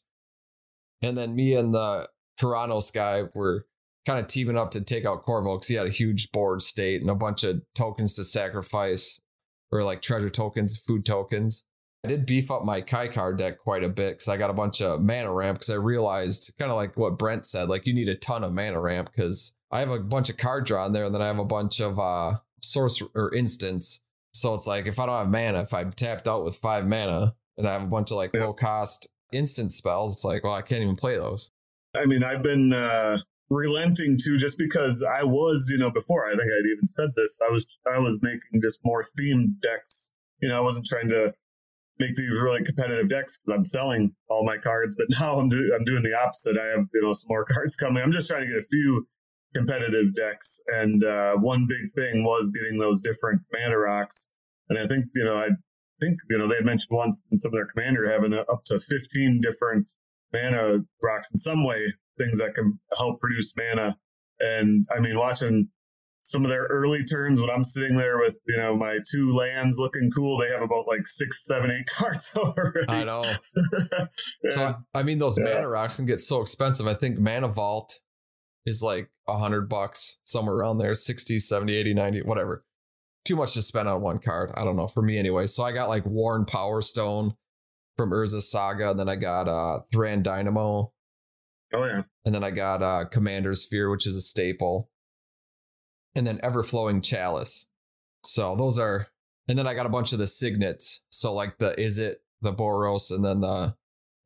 And 1.01 1.17
then 1.17 1.35
me 1.35 1.55
and 1.55 1.75
the 1.75 2.09
Keranos 2.41 2.93
guy 2.93 3.25
were 3.35 3.67
kind 4.07 4.21
of 4.21 4.27
teaming 4.27 4.59
up 4.59 4.71
to 4.73 4.83
take 4.83 5.05
out 5.05 5.25
Korvold 5.25 5.57
because 5.57 5.69
he 5.69 5.75
had 5.75 5.87
a 5.87 5.91
huge 5.91 6.31
board 6.33 6.61
state 6.61 7.01
and 7.01 7.11
a 7.11 7.15
bunch 7.15 7.45
of 7.45 7.63
tokens 7.75 8.17
to 8.17 8.25
sacrifice 8.25 9.21
or 9.73 9.83
like 9.83 10.03
treasure 10.03 10.31
tokens, 10.31 10.79
food 10.79 11.05
tokens. 11.05 11.65
I 12.05 12.09
did 12.09 12.27
beef 12.27 12.51
up 12.51 12.65
my 12.65 12.81
Kykar 12.83 13.39
deck 13.39 13.59
quite 13.59 13.85
a 13.85 13.89
bit 13.89 14.15
because 14.15 14.29
I 14.29 14.37
got 14.37 14.51
a 14.51 14.55
bunch 14.55 14.83
of 14.83 15.01
mana 15.01 15.33
ramp 15.33 15.59
because 15.59 15.71
I 15.71 15.77
realized 15.77 16.53
kind 16.59 16.71
of 16.71 16.77
like 16.77 16.97
what 16.97 17.19
Brent 17.19 17.45
said, 17.45 17.69
like 17.69 17.87
you 17.87 17.95
need 17.95 18.09
a 18.09 18.17
ton 18.17 18.43
of 18.45 18.53
mana 18.53 18.81
ramp 18.81 19.11
because 19.15 19.57
I 19.71 19.81
have 19.81 19.91
a 19.91 20.01
bunch 20.01 20.29
of 20.29 20.37
card 20.37 20.67
draw 20.67 20.85
in 20.87 20.93
there 20.93 21.05
and 21.05 21.15
then 21.15 21.23
I 21.23 21.27
have 21.29 21.39
a 21.39 21.45
bunch 21.45 21.81
of 21.81 21.99
uh 21.99 22.33
source 22.61 23.03
or 23.15 23.33
instance. 23.35 24.03
So 24.35 24.53
it's 24.55 24.67
like 24.67 24.87
if 24.87 24.99
I 24.99 25.07
don't 25.07 25.15
have 25.17 25.29
mana, 25.29 25.63
if 25.63 25.73
I'm 25.73 25.93
tapped 25.93 26.27
out 26.27 26.45
with 26.45 26.57
five 26.57 26.87
mana 26.87 27.35
and 27.57 27.69
I 27.69 27.73
have 27.73 27.83
a 27.83 27.87
bunch 27.87 28.11
of 28.11 28.17
like 28.17 28.33
Yeah. 28.35 28.45
low 28.47 28.53
cost 28.53 29.07
instant 29.33 29.71
spells, 29.73 30.15
it's 30.15 30.25
like, 30.25 30.43
well, 30.43 30.55
I 30.55 30.63
can't 30.63 30.83
even 30.83 30.97
play 30.97 31.17
those. 31.17 31.53
I 31.95 32.07
mean, 32.07 32.25
I've 32.25 32.43
been 32.43 32.73
uh, 32.73 33.19
relenting 33.53 34.17
to 34.17 34.39
just 34.39 34.59
because 34.59 35.05
I 35.05 35.25
was, 35.25 35.71
you 35.71 35.79
know, 35.79 35.91
before 35.91 36.27
I 36.27 36.31
think 36.31 36.43
I'd 36.43 36.73
even 36.75 36.87
said 36.87 37.11
this. 37.15 37.39
I 37.47 37.53
was 37.53 37.67
I 37.87 37.99
was 37.99 38.19
making 38.23 38.63
just 38.63 38.81
more 38.85 39.03
themed 39.03 39.61
decks. 39.61 40.13
You 40.41 40.49
know, 40.49 40.57
I 40.57 40.61
wasn't 40.61 40.87
trying 40.87 41.11
to 41.11 41.35
make 41.99 42.17
these 42.17 42.41
really 42.43 42.65
competitive 42.65 43.09
decks 43.09 43.39
because 43.39 43.59
I'm 43.59 43.67
selling 43.67 44.15
all 44.29 44.45
my 44.45 44.57
cards. 44.57 44.97
But 44.97 45.07
now 45.21 45.39
I'm 45.39 45.49
do, 45.49 45.73
I'm 45.77 45.85
doing 45.85 46.03
the 46.03 46.19
opposite. 46.19 46.59
I 46.59 46.67
have 46.67 46.87
you 46.93 47.03
know 47.03 47.13
some 47.13 47.29
more 47.29 47.45
cards 47.51 47.77
coming. 47.77 48.03
I'm 48.03 48.13
just 48.13 48.29
trying 48.29 48.43
to 48.43 48.49
get 48.49 48.59
a 48.59 48.67
few 48.71 49.07
competitive 49.55 50.15
decks, 50.15 50.63
and 50.67 51.05
uh, 51.05 51.35
one 51.35 51.67
big 51.69 51.91
thing 51.95 52.25
was 52.25 52.53
getting 52.53 52.79
those 52.79 53.03
different 53.03 53.43
mana 53.53 53.79
rocks. 53.79 54.29
And 54.69 54.79
I 54.79 54.87
think 54.87 55.05
you 55.15 55.25
know 55.25 55.37
I 55.37 55.49
think 56.01 56.19
you 56.31 56.39
know 56.39 56.49
they 56.49 56.63
mentioned 56.63 56.91
once 56.91 57.29
in 57.31 57.39
some 57.39 57.51
of 57.51 57.53
their 57.53 57.67
commander 57.67 58.11
having 58.11 58.33
up 58.33 58.63
to 58.67 58.79
15 58.79 59.41
different 59.43 59.91
mana 60.33 60.79
rocks 61.03 61.31
in 61.33 61.37
some 61.37 61.65
way, 61.65 61.93
things 62.19 62.39
that 62.39 62.55
can 62.55 62.79
help 62.97 63.21
produce 63.21 63.55
mana. 63.57 63.97
And 64.41 64.85
I 64.95 65.01
mean, 65.01 65.17
watching 65.19 65.69
some 66.25 66.45
of 66.45 66.51
their 66.51 66.65
early 66.65 67.05
turns 67.05 67.41
when 67.41 67.51
I'm 67.51 67.63
sitting 67.65 67.97
there 67.97 68.19
with, 68.19 68.39
you 68.47 68.57
know, 68.57 68.77
my 68.77 68.99
two 69.13 69.33
lands 69.33 69.77
looking 69.79 70.11
cool, 70.17 70.39
they 70.39 70.49
have 70.49 70.63
about 70.63 70.87
like 70.87 71.07
six, 71.07 71.45
seven, 71.47 71.71
eight 71.71 71.87
cards 71.97 72.33
already. 72.37 72.87
I 72.89 73.05
know. 73.05 73.23
So 74.49 74.65
I, 74.95 75.01
I 75.01 75.03
mean, 75.03 75.19
those 75.19 75.39
Yeah. 75.39 75.45
mana 75.55 75.69
rocks 75.69 75.97
can 75.97 76.07
get 76.07 76.21
so 76.21 76.41
expensive. 76.41 76.87
I 76.87 76.95
think 76.95 77.19
Mana 77.19 77.49
Vault 77.49 78.01
is 78.67 78.83
like 78.83 79.11
a 79.29 79.37
hundred 79.39 79.69
bucks, 79.69 80.19
somewhere 80.25 80.57
around 80.57 80.79
there, 80.79 80.95
60, 80.95 81.39
70, 81.39 81.75
80, 81.75 81.95
90, 81.95 82.23
whatever. 82.23 82.65
Too 83.25 83.37
much 83.37 83.55
to 83.55 83.63
spend 83.63 83.89
on 83.89 84.03
one 84.03 84.19
card. 84.19 84.51
I 84.55 84.65
don't 84.65 84.77
know. 84.77 84.89
For 84.89 85.03
me 85.03 85.19
anyway. 85.19 85.47
So 85.47 85.63
I 85.65 85.73
got 85.73 85.89
like 85.89 86.05
Worn 86.07 86.45
Powerstone 86.45 87.37
from 88.03 88.11
Urza 88.11 88.41
Saga, 88.41 88.91
and 88.91 88.99
then 88.99 89.09
I 89.09 89.15
got 89.15 89.47
uh 89.47 89.81
Thran 89.93 90.25
Dynamo, 90.25 90.93
oh 91.73 91.85
yeah. 91.85 92.03
and 92.25 92.35
then 92.35 92.43
I 92.43 92.51
got 92.51 92.83
uh 92.83 93.05
Commander 93.09 93.55
Sphere, 93.55 93.91
which 93.91 94.09
is 94.09 94.17
a 94.17 94.21
staple. 94.21 94.91
And 96.15 96.27
then 96.27 96.41
Everflowing 96.41 97.03
Chalice. 97.03 97.69
So 98.25 98.57
those 98.57 98.79
are 98.79 99.07
and 99.49 99.57
then 99.57 99.69
I 99.69 99.75
got 99.75 99.87
a 99.87 99.91
bunch 99.91 100.13
of 100.13 100.19
the 100.19 100.27
signets. 100.27 101.03
So 101.11 101.33
like 101.33 101.59
the 101.59 101.75
Izzet, 101.79 102.15
the 102.41 102.53
Boros, 102.53 103.15
and 103.15 103.25
then 103.25 103.41
the 103.41 103.77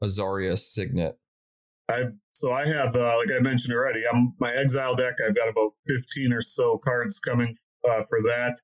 Azorius 0.03 0.59
signet. 0.59 1.19
I've 1.89 2.15
so 2.33 2.53
I 2.53 2.67
have 2.67 2.97
uh, 2.97 3.17
like 3.19 3.31
I 3.31 3.41
mentioned 3.41 3.77
already. 3.77 4.05
I'm 4.11 4.33
my 4.41 4.55
exile 4.55 4.97
deck. 4.97 5.17
I've 5.23 5.37
got 5.37 5.51
about 5.51 5.73
15 5.87 6.33
or 6.33 6.41
so 6.41 6.79
cards 6.79 7.21
coming 7.21 7.57
uh, 7.85 8.03
for 8.09 8.23
that. 8.23 8.57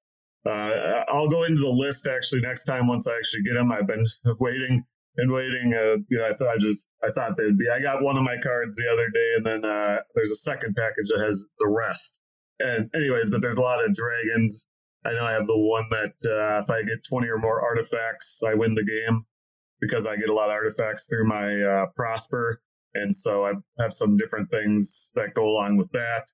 Uh, 0.44 1.04
I'll 1.08 1.28
go 1.28 1.44
into 1.44 1.60
the 1.60 1.68
list 1.68 2.08
actually 2.08 2.40
next 2.40 2.64
time 2.64 2.88
once 2.88 3.06
I 3.06 3.16
actually 3.16 3.42
get 3.42 3.54
them. 3.54 3.70
I've 3.70 3.86
been 3.86 4.06
waiting 4.40 4.84
and 5.16 5.30
waiting. 5.30 5.74
Uh, 5.74 5.96
you 6.08 6.18
know, 6.18 6.26
I 6.26 6.34
thought 6.34 6.54
I 6.54 6.58
just 6.58 6.90
I 7.02 7.10
thought 7.12 7.36
they'd 7.36 7.56
be. 7.56 7.66
I 7.72 7.80
got 7.80 8.02
one 8.02 8.16
of 8.16 8.22
my 8.22 8.36
cards 8.42 8.76
the 8.76 8.90
other 8.92 9.08
day, 9.08 9.34
and 9.36 9.46
then 9.46 9.64
uh, 9.64 9.98
there's 10.14 10.30
a 10.30 10.36
second 10.36 10.74
package 10.76 11.08
that 11.08 11.24
has 11.24 11.46
the 11.58 11.68
rest. 11.68 12.20
And 12.58 12.90
anyways, 12.94 13.30
but 13.30 13.42
there's 13.42 13.56
a 13.56 13.62
lot 13.62 13.84
of 13.84 13.94
dragons. 13.94 14.68
I 15.04 15.12
know 15.12 15.24
I 15.24 15.32
have 15.32 15.46
the 15.46 15.58
one 15.58 15.86
that 15.90 16.14
uh, 16.24 16.62
if 16.62 16.70
I 16.70 16.82
get 16.84 17.02
20 17.10 17.28
or 17.28 17.38
more 17.38 17.60
artifacts, 17.60 18.42
I 18.46 18.54
win 18.54 18.74
the 18.74 18.84
game 18.84 19.26
because 19.80 20.06
I 20.06 20.16
get 20.16 20.28
a 20.28 20.34
lot 20.34 20.48
of 20.48 20.52
artifacts 20.52 21.08
through 21.10 21.26
my 21.26 21.60
uh, 21.60 21.86
prosper 21.96 22.60
and 22.94 23.14
so 23.14 23.44
I 23.44 23.52
have 23.78 23.92
some 23.92 24.16
different 24.16 24.50
things 24.50 25.12
that 25.14 25.34
go 25.34 25.44
along 25.44 25.76
with 25.76 25.90
that. 25.92 26.26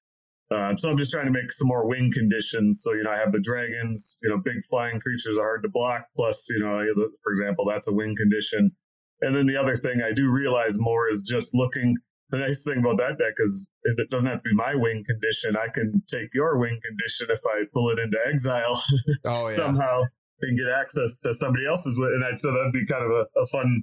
Uh, 0.51 0.75
so 0.77 0.91
I'm 0.91 0.97
just 0.97 1.11
trying 1.11 1.27
to 1.27 1.33
make 1.33 1.53
some 1.53 1.69
more 1.69 1.87
wing 1.87 2.11
conditions. 2.13 2.81
So 2.83 2.95
you 2.95 3.03
know, 3.03 3.11
I 3.11 3.19
have 3.19 3.33
the 3.33 3.41
dragons. 3.41 4.19
You 4.23 4.31
know, 4.31 4.39
big 4.39 4.65
flying 4.71 5.01
creatures 5.01 5.39
are 5.39 5.43
hard 5.45 5.63
to 5.65 5.69
block. 5.69 6.07
Plus, 6.17 6.49
you 6.51 6.61
know, 6.61 6.83
for 7.23 7.31
example, 7.33 7.67
that's 7.69 7.89
a 7.89 7.93
wing 7.95 8.15
condition. 8.17 8.73
And 9.21 9.37
then 9.37 9.47
the 9.47 9.57
other 9.57 9.75
thing 9.75 10.01
I 10.01 10.13
do 10.15 10.31
realize 10.33 10.79
more 10.81 11.09
is 11.09 11.29
just 11.31 11.55
looking. 11.55 11.97
The 12.31 12.39
nice 12.39 12.63
thing 12.65 12.79
about 12.79 12.99
that 12.99 13.17
deck 13.19 13.35
is 13.39 13.71
if 13.85 13.99
it 13.99 14.11
doesn't 14.11 14.29
have 14.29 14.43
to 14.43 14.49
be 14.49 14.55
my 14.55 14.75
wing 14.75 15.03
condition. 15.07 15.57
I 15.57 15.73
can 15.73 16.03
take 16.07 16.35
your 16.35 16.59
wing 16.59 16.79
condition 16.85 17.29
if 17.31 17.41
I 17.47 17.65
pull 17.73 17.91
it 17.91 17.99
into 17.99 18.19
exile 18.27 18.79
Oh 19.25 19.49
yeah. 19.49 19.57
somehow 19.57 20.03
and 20.41 20.59
get 20.59 20.69
access 20.69 21.17
to 21.25 21.33
somebody 21.35 21.67
else's. 21.67 21.99
win. 21.99 22.13
And 22.15 22.25
I'd, 22.25 22.39
so 22.39 22.53
that'd 22.53 22.73
be 22.73 22.87
kind 22.87 23.05
of 23.05 23.11
a, 23.11 23.41
a 23.41 23.47
fun 23.47 23.83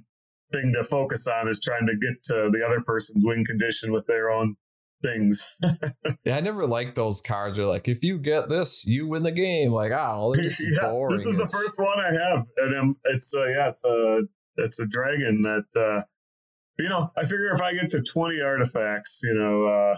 thing 0.52 0.72
to 0.76 0.84
focus 0.84 1.26
on 1.26 1.48
is 1.48 1.60
trying 1.60 1.86
to 1.86 1.94
get 1.94 2.22
to 2.24 2.50
the 2.52 2.64
other 2.64 2.80
person's 2.82 3.24
win 3.26 3.44
condition 3.44 3.92
with 3.92 4.06
their 4.06 4.30
own 4.30 4.56
things. 5.02 5.54
Yeah, 6.24 6.36
I 6.36 6.40
never 6.40 6.66
liked 6.66 6.96
those 6.96 7.20
cards. 7.20 7.56
They're 7.56 7.66
like, 7.66 7.86
if 7.86 8.02
you 8.02 8.18
get 8.18 8.48
this, 8.48 8.84
you 8.84 9.06
win 9.06 9.22
the 9.22 9.30
game. 9.30 9.70
Like, 9.70 9.92
I 9.92 10.08
don't 10.08 10.18
know, 10.18 10.32
they're 10.34 10.42
just 10.42 10.60
yeah, 10.72 10.88
boring. 10.90 11.16
this 11.16 11.24
is 11.26 11.36
the 11.36 11.46
first 11.46 11.74
one 11.78 11.98
I 12.00 12.12
have, 12.12 12.46
and 12.56 12.78
um, 12.78 12.96
it's 13.04 13.32
uh, 13.34 13.44
yeah, 13.44 13.68
it's 13.70 13.84
a 13.84 14.20
it's 14.56 14.80
a 14.80 14.86
dragon 14.88 15.42
that 15.42 15.64
uh, 15.80 16.02
you 16.82 16.88
know. 16.88 17.10
I 17.16 17.22
figure 17.22 17.52
if 17.54 17.62
I 17.62 17.74
get 17.74 17.90
to 17.90 18.02
twenty 18.02 18.40
artifacts, 18.40 19.20
you 19.24 19.34
know, 19.34 19.66
uh, 19.66 19.96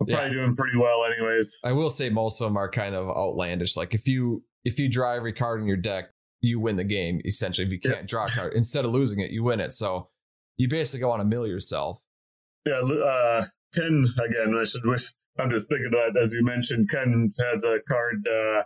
I'm 0.00 0.06
Yeah. 0.08 0.14
probably 0.16 0.32
doing 0.34 0.54
pretty 0.54 0.78
well, 0.78 1.04
anyways. 1.06 1.58
I 1.64 1.72
will 1.72 1.90
say 1.90 2.08
most 2.08 2.40
of 2.40 2.46
them 2.48 2.56
are 2.56 2.70
kind 2.70 2.94
of 2.94 3.08
outlandish. 3.08 3.76
Like 3.76 3.94
if 3.94 4.06
you 4.06 4.44
if 4.64 4.78
you 4.78 4.88
draw 4.88 5.12
every 5.14 5.32
card 5.32 5.60
in 5.60 5.66
your 5.66 5.76
deck, 5.76 6.04
you 6.40 6.60
win 6.60 6.76
the 6.76 6.84
game. 6.84 7.20
Essentially, 7.24 7.66
if 7.66 7.72
you 7.72 7.80
can't 7.80 8.06
draw 8.08 8.26
a 8.26 8.28
card, 8.28 8.52
instead 8.54 8.84
of 8.84 8.92
losing 8.92 9.18
it, 9.18 9.32
you 9.32 9.42
win 9.42 9.58
it. 9.58 9.72
So 9.72 10.08
you 10.56 10.68
basically 10.68 11.06
want 11.06 11.20
to 11.20 11.26
mill 11.26 11.48
yourself. 11.48 12.00
Yeah, 12.64 12.78
uh, 12.78 13.42
Ken 13.74 14.04
again. 14.18 14.54
I 14.58 14.64
should 14.64 14.84
wish. 14.84 15.12
I'm 15.38 15.50
just 15.50 15.70
thinking 15.70 15.92
that 15.92 16.20
as 16.20 16.34
you 16.34 16.44
mentioned, 16.44 16.90
Ken 16.90 17.30
has 17.40 17.64
a 17.64 17.80
card 17.88 18.26
uh, 18.28 18.62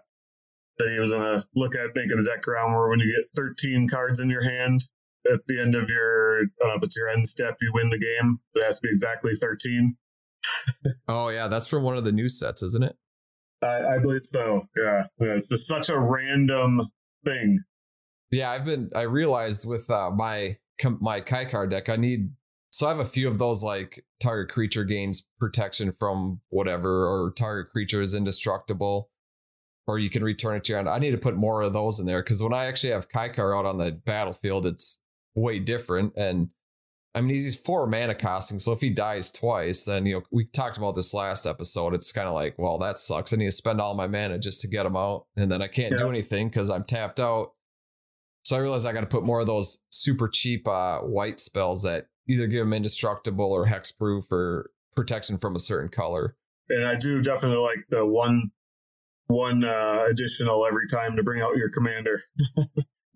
that 0.79 0.93
he 0.93 0.99
was 0.99 1.13
gonna 1.13 1.45
look 1.55 1.77
at 1.77 1.95
making 1.95 2.17
his 2.17 2.27
deck 2.27 2.47
around 2.49 2.73
where 2.73 2.89
when 2.89 3.01
you 3.01 3.15
get 3.15 3.27
13 3.37 3.89
cards 3.89 4.21
in 4.21 4.31
your 4.31 4.43
hand 4.43 4.81
at 5.33 5.41
the 5.47 5.61
end 5.61 5.75
of 5.75 5.89
your, 5.89 6.41
I 6.41 6.45
don't 6.61 6.69
know 6.69 6.75
if 6.77 6.83
it's 6.85 6.97
your 6.97 7.09
end 7.09 7.27
step, 7.27 7.57
you 7.61 7.73
win 7.75 7.91
the 7.91 7.99
game. 7.99 8.39
It 8.55 8.65
has 8.65 8.81
to 8.81 8.83
be 8.83 8.91
exactly 8.91 9.33
13. 9.35 9.97
Oh 11.09 11.29
yeah, 11.29 11.49
that's 11.49 11.67
from 11.67 11.83
one 11.83 11.97
of 11.97 12.05
the 12.05 12.13
new 12.13 12.29
sets, 12.29 12.63
isn't 12.63 12.85
it? 12.85 12.97
I, 13.63 13.97
I 13.97 13.99
believe 13.99 14.25
so. 14.25 14.69
Yeah. 14.77 15.07
yeah, 15.19 15.35
it's 15.35 15.49
just 15.49 15.67
such 15.67 15.89
a 15.89 15.99
random 15.99 16.83
thing. 17.25 17.65
Yeah, 18.31 18.51
I've 18.51 18.65
been. 18.65 18.91
I 18.95 19.03
realized 19.03 19.69
with 19.69 19.89
uh, 19.91 20.11
my 20.11 20.57
com- 20.81 20.99
my 21.01 21.21
Kykar 21.21 21.71
deck, 21.71 21.89
I 21.89 21.97
need. 21.97 22.31
So 22.77 22.85
I 22.85 22.91
have 22.91 23.01
a 23.01 23.07
few 23.07 23.27
of 23.27 23.39
those 23.39 23.65
like 23.65 24.05
target 24.21 24.53
creature 24.53 24.85
gains 24.85 25.31
protection 25.41 25.93
from 25.93 26.43
whatever, 26.51 27.07
or 27.07 27.31
target 27.31 27.73
creature 27.73 28.03
is 28.03 28.15
indestructible, 28.15 29.09
or 29.87 29.99
you 29.99 30.11
can 30.11 30.23
return 30.23 30.57
it 30.57 30.65
to 30.65 30.73
your 30.73 30.81
end. 30.81 30.87
I 30.91 30.99
need 30.99 31.13
to 31.13 31.17
put 31.17 31.37
more 31.37 31.63
of 31.63 31.73
those 31.73 31.99
in 32.01 32.05
there 32.05 32.23
because 32.23 32.43
when 32.43 32.53
I 32.53 32.67
actually 32.67 32.93
have 32.93 33.09
Kykar 33.09 33.59
out 33.59 33.65
on 33.65 33.79
the 33.79 33.93
battlefield, 34.05 34.67
it's 34.67 35.01
way 35.35 35.59
different. 35.59 36.13
And 36.19 36.51
I 37.15 37.23
mean, 37.23 37.31
he's 37.31 37.59
four 37.59 37.87
mana 37.87 38.15
costing, 38.15 38.59
so 38.59 38.73
if 38.73 38.83
he 38.83 38.91
dies 38.91 39.33
twice, 39.33 39.87
then 39.87 40.05
you 40.05 40.17
know 40.17 40.23
we 40.31 40.45
talked 40.45 40.77
about 40.77 40.97
this 40.97 41.15
last 41.15 41.47
episode. 41.47 41.95
It's 41.95 42.13
kind 42.13 42.29
of 42.29 42.35
like, 42.35 42.59
well, 42.59 42.77
that 42.77 42.99
sucks. 42.99 43.33
I 43.33 43.39
need 43.39 43.47
to 43.47 43.53
spend 43.53 43.81
all 43.81 43.95
my 43.95 44.07
mana 44.07 44.39
just 44.39 44.61
to 44.61 44.69
get 44.69 44.85
him 44.85 44.97
out, 44.97 45.25
and 45.35 45.51
then 45.51 45.63
I 45.63 45.69
can't 45.69 45.97
do 45.97 46.11
anything 46.11 46.49
because 46.49 46.69
I'm 46.69 46.85
tapped 46.85 47.21
out. 47.21 47.55
So 48.45 48.55
I 48.55 48.59
realized 48.59 48.87
I 48.87 48.93
got 48.93 49.01
to 49.01 49.07
put 49.07 49.25
more 49.25 49.41
of 49.41 49.47
those 49.47 49.83
super 49.89 50.29
cheap 50.29 50.69
uh, 50.69 50.99
white 50.99 51.41
spells 51.41 51.83
that 51.85 52.09
either 52.29 52.47
give 52.47 52.61
them 52.61 52.73
indestructible 52.73 53.53
or 53.53 53.67
hexproof 53.67 54.31
or 54.33 54.71
protection 54.95 55.39
from 55.39 55.55
a 55.55 55.61
certain 55.61 55.89
color. 55.89 56.37
and 56.69 56.87
I 56.87 56.97
do 56.97 57.23
definitely 57.23 57.59
like 57.59 57.85
the 57.91 58.05
one 58.07 58.51
one 59.29 59.65
uh, 59.65 60.05
additional 60.09 60.67
every 60.67 60.87
time 60.89 61.17
to 61.17 61.23
bring 61.23 61.43
out 61.43 61.57
your 61.57 61.71
commander. 61.71 62.19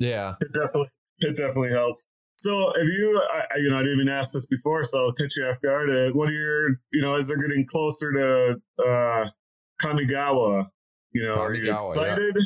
Yeah. 0.00 0.34
It 0.40 0.48
definitely 0.52 0.88
it 1.18 1.36
definitely 1.36 1.72
helps. 1.72 2.08
So 2.36 2.72
have 2.74 2.86
you, 2.86 3.22
I, 3.34 3.58
you 3.58 3.68
know, 3.68 3.76
I 3.76 3.80
didn't 3.80 4.00
even 4.00 4.12
ask 4.12 4.32
this 4.32 4.46
before, 4.46 4.82
so 4.82 4.98
I'll 4.98 5.12
catch 5.12 5.36
you 5.36 5.44
off 5.44 5.60
guard. 5.60 5.90
Uh, 5.90 6.10
what 6.14 6.30
are 6.30 6.32
your, 6.32 6.68
you 6.90 7.02
know, 7.02 7.14
as 7.14 7.28
they're 7.28 7.36
getting 7.36 7.66
closer 7.66 8.10
to 8.10 8.56
uh, 8.82 9.28
Kamigawa, 9.82 10.70
you 11.12 11.22
know, 11.22 11.34
are 11.34 11.52
you 11.52 11.64
Kamigawa, 11.64 11.66
yeah. 11.66 11.72
excited? 11.74 12.38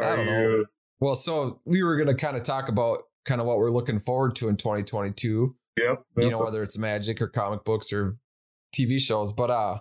I 0.00 0.16
don't 0.16 0.28
Are 0.28 0.58
know. 0.58 0.64
Well, 0.98 1.14
so 1.14 1.60
we 1.64 1.84
were 1.84 1.94
going 1.94 2.08
to 2.08 2.14
kind 2.14 2.36
of 2.36 2.42
talk 2.42 2.68
about 2.68 3.02
kind 3.24 3.40
of 3.40 3.46
what 3.46 3.58
we're 3.58 3.70
looking 3.70 4.00
forward 4.00 4.34
to 4.36 4.48
in 4.48 4.56
2022. 4.56 5.54
Yep. 5.82 6.02
You 6.16 6.30
know, 6.30 6.38
whether 6.40 6.62
it's 6.62 6.78
magic 6.78 7.20
or 7.22 7.28
comic 7.28 7.64
books 7.64 7.92
or 7.92 8.16
TV 8.74 8.98
shows, 9.00 9.32
but 9.32 9.50
uh 9.50 9.78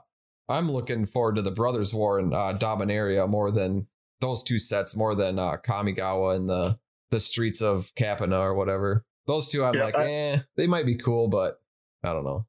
I'm 0.50 0.72
looking 0.72 1.06
forward 1.06 1.36
to 1.36 1.42
the 1.42 1.52
Brothers 1.52 1.94
War 1.94 2.20
and 2.20 2.34
uh 2.34 2.54
Dominaria 2.58 3.28
more 3.28 3.52
than 3.52 3.88
those 4.22 4.44
two 4.44 4.58
sets 4.60 4.96
more 4.96 5.14
than 5.16 5.38
uh 5.40 5.58
Kamigawa 5.58 6.36
and 6.36 6.48
the 6.50 6.78
the 7.12 7.20
streets 7.20 7.62
of 7.62 7.92
Capenna 7.96 8.40
or 8.40 8.54
whatever. 8.54 9.04
Those 9.28 9.50
two 9.50 9.64
I'm 9.64 9.76
Yeah, 9.76 9.84
like, 9.86 9.98
I- 9.98 10.06
eh, 10.12 10.40
they 10.56 10.68
might 10.68 10.86
be 10.86 10.98
cool, 10.98 11.28
but 11.28 11.56
I 12.04 12.14
don't 12.14 12.24
know. 12.24 12.46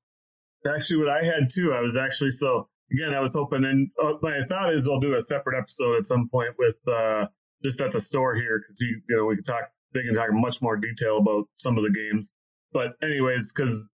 actually 0.66 1.04
what 1.04 1.10
I 1.10 1.24
had 1.24 1.44
too. 1.52 1.72
I 1.72 1.80
was 1.80 1.96
actually 1.96 2.30
so 2.30 2.68
again. 2.92 3.14
I 3.14 3.20
was 3.20 3.34
hoping, 3.34 3.64
and 3.64 3.90
uh, 4.02 4.14
my 4.22 4.40
thought 4.42 4.72
is 4.72 4.88
I'll 4.88 5.00
do 5.00 5.14
a 5.14 5.20
separate 5.20 5.58
episode 5.58 5.96
at 5.96 6.06
some 6.06 6.28
point 6.30 6.50
with 6.58 6.76
uh, 6.86 7.26
just 7.64 7.80
at 7.80 7.92
the 7.92 8.00
store 8.00 8.34
here 8.34 8.60
because 8.60 8.80
you 8.80 9.00
you 9.08 9.16
know 9.16 9.24
we 9.26 9.36
can 9.36 9.44
talk. 9.44 9.70
They 9.94 10.02
can 10.02 10.12
talk 10.14 10.28
in 10.30 10.40
much 10.40 10.60
more 10.60 10.76
detail 10.76 11.16
about 11.18 11.46
some 11.56 11.78
of 11.78 11.82
the 11.82 11.90
games. 11.90 12.34
But 12.72 12.92
anyways, 13.02 13.52
because 13.52 13.90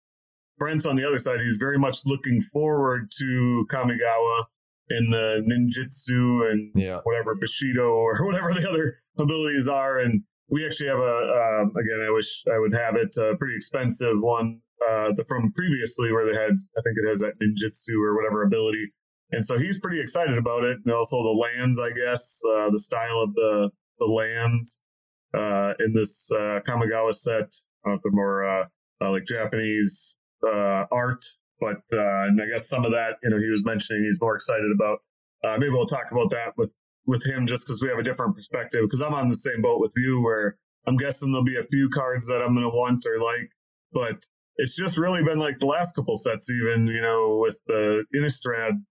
Brent's 0.58 0.86
on 0.86 0.96
the 0.96 1.06
other 1.06 1.18
side, 1.18 1.40
he's 1.40 1.56
very 1.56 1.78
much 1.78 1.98
looking 2.06 2.40
forward 2.40 3.10
to 3.18 3.66
Kamigawa 3.70 4.44
and 4.90 5.12
the 5.12 5.42
ninjutsu 5.48 6.50
and 6.50 6.72
Yeah. 6.74 7.00
whatever 7.04 7.34
Bushido 7.34 7.88
or 7.88 8.14
whatever 8.24 8.52
the 8.52 8.68
other 8.68 8.98
abilities 9.18 9.68
are. 9.68 9.98
And 9.98 10.22
we 10.48 10.66
actually 10.66 10.88
have 10.88 10.98
a 10.98 11.62
um, 11.62 11.72
again, 11.76 12.04
I 12.06 12.10
wish 12.12 12.44
I 12.52 12.58
would 12.58 12.74
have 12.74 12.96
it 12.96 13.14
a 13.18 13.36
pretty 13.36 13.56
expensive 13.56 14.20
one 14.20 14.60
uh, 14.82 15.12
the, 15.16 15.24
from 15.26 15.52
previously 15.52 16.12
where 16.12 16.26
they 16.30 16.38
had 16.38 16.52
I 16.52 16.80
think 16.82 16.96
it 17.02 17.08
has 17.08 17.20
that 17.20 17.34
ninjutsu 17.40 17.96
or 18.04 18.16
whatever 18.16 18.42
ability. 18.42 18.92
And 19.30 19.44
so 19.44 19.58
he's 19.58 19.80
pretty 19.80 20.00
excited 20.00 20.36
about 20.36 20.64
it, 20.64 20.78
and 20.84 20.94
also 20.94 21.22
the 21.22 21.30
lands, 21.30 21.80
I 21.80 21.90
guess, 21.92 22.42
uh, 22.46 22.70
the 22.70 22.78
style 22.78 23.22
of 23.22 23.34
the 23.34 23.70
the 23.98 24.06
lands 24.06 24.80
uh, 25.32 25.72
in 25.80 25.92
this 25.94 26.30
uh, 26.32 26.60
Kamigawa 26.66 27.12
set. 27.12 27.50
Know 27.86 27.94
if 27.94 28.02
they're 28.02 28.12
more 28.12 28.44
uh, 28.44 28.64
uh, 29.00 29.10
like 29.10 29.24
Japanese 29.24 30.16
uh, 30.46 30.84
art, 30.90 31.24
but 31.60 31.82
uh, 31.92 32.24
and 32.28 32.40
I 32.40 32.46
guess 32.46 32.68
some 32.68 32.84
of 32.84 32.92
that, 32.92 33.18
you 33.22 33.30
know, 33.30 33.38
he 33.38 33.48
was 33.48 33.64
mentioning 33.64 34.04
he's 34.04 34.20
more 34.20 34.34
excited 34.34 34.70
about. 34.74 34.98
Uh, 35.42 35.58
maybe 35.58 35.70
we'll 35.70 35.86
talk 35.86 36.10
about 36.10 36.30
that 36.30 36.56
with 36.56 36.74
with 37.06 37.26
him 37.26 37.46
just 37.46 37.66
because 37.66 37.82
we 37.82 37.88
have 37.88 37.98
a 37.98 38.02
different 38.02 38.34
perspective. 38.34 38.82
Because 38.82 39.02
I'm 39.02 39.14
on 39.14 39.28
the 39.28 39.36
same 39.36 39.62
boat 39.62 39.80
with 39.80 39.92
you, 39.96 40.20
where 40.20 40.56
I'm 40.86 40.96
guessing 40.96 41.30
there'll 41.30 41.44
be 41.44 41.58
a 41.58 41.62
few 41.62 41.88
cards 41.88 42.28
that 42.28 42.42
I'm 42.42 42.54
going 42.54 42.70
to 42.70 42.76
want 42.76 43.04
or 43.06 43.18
like, 43.18 43.50
but 43.92 44.22
it's 44.56 44.76
just 44.76 44.98
really 44.98 45.22
been 45.22 45.38
like 45.38 45.58
the 45.58 45.66
last 45.66 45.96
couple 45.96 46.16
sets, 46.16 46.50
even 46.50 46.86
you 46.86 47.02
know, 47.02 47.38
with 47.40 47.60
the 47.66 48.04
Innistrad, 48.14 48.82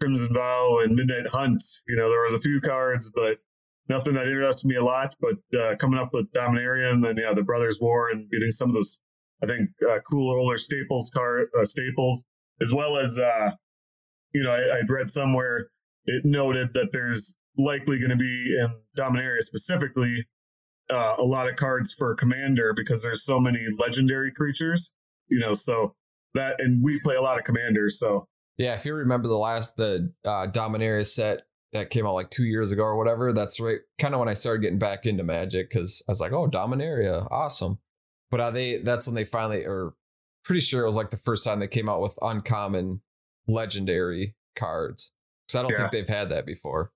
Crimson 0.00 0.34
Vow, 0.34 0.78
and 0.82 0.94
Midnight 0.94 1.28
Hunt. 1.28 1.62
You 1.86 1.96
know, 1.96 2.10
there 2.10 2.22
was 2.22 2.34
a 2.34 2.40
few 2.40 2.60
cards, 2.60 3.10
but 3.14 3.38
nothing 3.88 4.14
that 4.14 4.26
interested 4.26 4.68
me 4.68 4.76
a 4.76 4.84
lot. 4.84 5.14
But 5.20 5.58
uh, 5.58 5.76
coming 5.76 5.98
up 5.98 6.10
with 6.12 6.32
Dominaria 6.32 6.92
and 6.92 7.04
then 7.04 7.16
yeah, 7.16 7.34
the 7.34 7.44
Brothers 7.44 7.78
War 7.80 8.10
and 8.10 8.30
getting 8.30 8.50
some 8.50 8.68
of 8.68 8.74
those, 8.74 9.00
I 9.42 9.46
think, 9.46 9.70
uh, 9.88 9.98
cool 10.10 10.30
older 10.30 10.56
staples 10.56 11.10
card 11.14 11.48
uh, 11.58 11.64
staples, 11.64 12.24
as 12.60 12.72
well 12.72 12.98
as 12.98 13.18
uh, 13.18 13.50
you 14.32 14.42
know, 14.42 14.52
I, 14.52 14.78
I'd 14.78 14.90
read 14.90 15.08
somewhere 15.08 15.68
it 16.04 16.22
noted 16.24 16.74
that 16.74 16.90
there's 16.92 17.36
likely 17.56 17.98
going 17.98 18.10
to 18.10 18.16
be 18.16 18.56
in 18.58 18.68
Dominaria 18.98 19.40
specifically 19.40 20.26
uh, 20.90 21.14
a 21.18 21.22
lot 21.22 21.48
of 21.48 21.56
cards 21.56 21.92
for 21.92 22.14
Commander 22.14 22.72
because 22.74 23.02
there's 23.02 23.24
so 23.24 23.40
many 23.40 23.66
legendary 23.78 24.32
creatures. 24.32 24.92
You 25.28 25.40
know, 25.40 25.52
so 25.52 25.94
that 26.34 26.56
and 26.60 26.82
we 26.84 27.00
play 27.00 27.16
a 27.16 27.22
lot 27.22 27.38
of 27.38 27.44
Commanders, 27.44 27.98
so 27.98 28.26
Yeah, 28.56 28.74
if 28.74 28.84
you 28.86 28.94
remember 28.94 29.28
the 29.28 29.36
last 29.36 29.76
the 29.76 30.12
uh 30.24 30.46
Dominaria 30.50 31.04
set 31.04 31.42
that 31.72 31.90
came 31.90 32.06
out 32.06 32.14
like 32.14 32.30
two 32.30 32.44
years 32.46 32.72
ago 32.72 32.82
or 32.82 32.96
whatever, 32.96 33.32
that's 33.32 33.60
right 33.60 33.78
kind 33.98 34.14
of 34.14 34.20
when 34.20 34.28
I 34.28 34.32
started 34.32 34.62
getting 34.62 34.78
back 34.78 35.04
into 35.06 35.22
magic 35.24 35.68
because 35.70 36.02
I 36.08 36.12
was 36.12 36.20
like, 36.20 36.32
oh, 36.32 36.48
Dominaria, 36.48 37.26
awesome. 37.30 37.78
But 38.30 38.40
uh, 38.40 38.50
they 38.50 38.78
that's 38.78 39.06
when 39.06 39.14
they 39.14 39.24
finally 39.24 39.64
or 39.64 39.94
pretty 40.44 40.60
sure 40.60 40.82
it 40.82 40.86
was 40.86 40.96
like 40.96 41.10
the 41.10 41.16
first 41.18 41.44
time 41.44 41.60
they 41.60 41.68
came 41.68 41.88
out 41.88 42.00
with 42.00 42.18
uncommon 42.22 43.00
legendary 43.46 44.34
cards. 44.56 45.12
Because 45.46 45.58
I 45.58 45.62
don't 45.62 45.72
Yeah. 45.72 45.78
think 45.88 45.90
they've 46.06 46.16
had 46.16 46.28
that 46.30 46.46
before. 46.46 46.92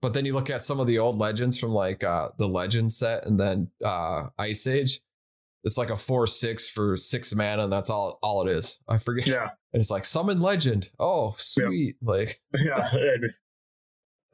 But 0.00 0.14
then 0.14 0.24
you 0.26 0.32
look 0.34 0.50
at 0.50 0.60
some 0.60 0.80
of 0.80 0.86
the 0.86 0.98
old 0.98 1.16
legends 1.16 1.58
from 1.58 1.70
like 1.70 2.02
uh 2.02 2.30
the 2.38 2.48
legend 2.48 2.92
set 2.92 3.24
and 3.26 3.38
then 3.38 3.70
uh 3.84 4.28
Ice 4.38 4.66
Age. 4.66 5.00
It's 5.64 5.78
like 5.78 5.90
a 5.90 5.96
four 5.96 6.26
six 6.26 6.68
for 6.68 6.96
six 6.96 7.32
mana, 7.34 7.64
and 7.64 7.72
that's 7.72 7.88
all 7.88 8.18
all 8.22 8.46
it 8.46 8.50
is. 8.50 8.80
I 8.88 8.98
forget. 8.98 9.28
yeah, 9.28 9.42
And 9.72 9.80
it's 9.80 9.90
like 9.92 10.04
summon 10.04 10.40
legend. 10.40 10.90
Oh, 10.98 11.34
sweet. 11.36 11.96
Like 12.02 12.40
yeah. 12.64 12.82
And, 12.92 13.24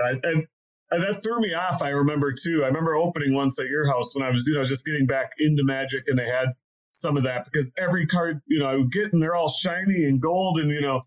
and, 0.00 0.24
and 0.24 0.46
and 0.90 1.02
that 1.02 1.20
threw 1.22 1.38
me 1.40 1.52
off. 1.54 1.82
I 1.82 1.90
remember 1.90 2.32
too. 2.32 2.64
I 2.64 2.68
remember 2.68 2.94
opening 2.96 3.34
once 3.34 3.60
at 3.60 3.66
your 3.68 3.86
house 3.86 4.14
when 4.14 4.24
I 4.26 4.30
was, 4.30 4.46
you 4.48 4.54
know, 4.56 4.64
just 4.64 4.86
getting 4.86 5.06
back 5.06 5.32
into 5.38 5.62
Magic, 5.64 6.04
and 6.06 6.18
they 6.18 6.26
had 6.28 6.54
some 6.92 7.16
of 7.18 7.24
that 7.24 7.44
because 7.44 7.70
every 7.76 8.06
card, 8.06 8.40
you 8.46 8.58
know, 8.58 8.66
I 8.66 8.76
would 8.76 8.90
get 8.90 9.12
and 9.12 9.22
they're 9.22 9.34
all 9.34 9.50
shiny 9.50 10.04
and 10.04 10.20
gold, 10.20 10.58
and 10.58 10.70
you 10.70 10.80
know, 10.80 11.02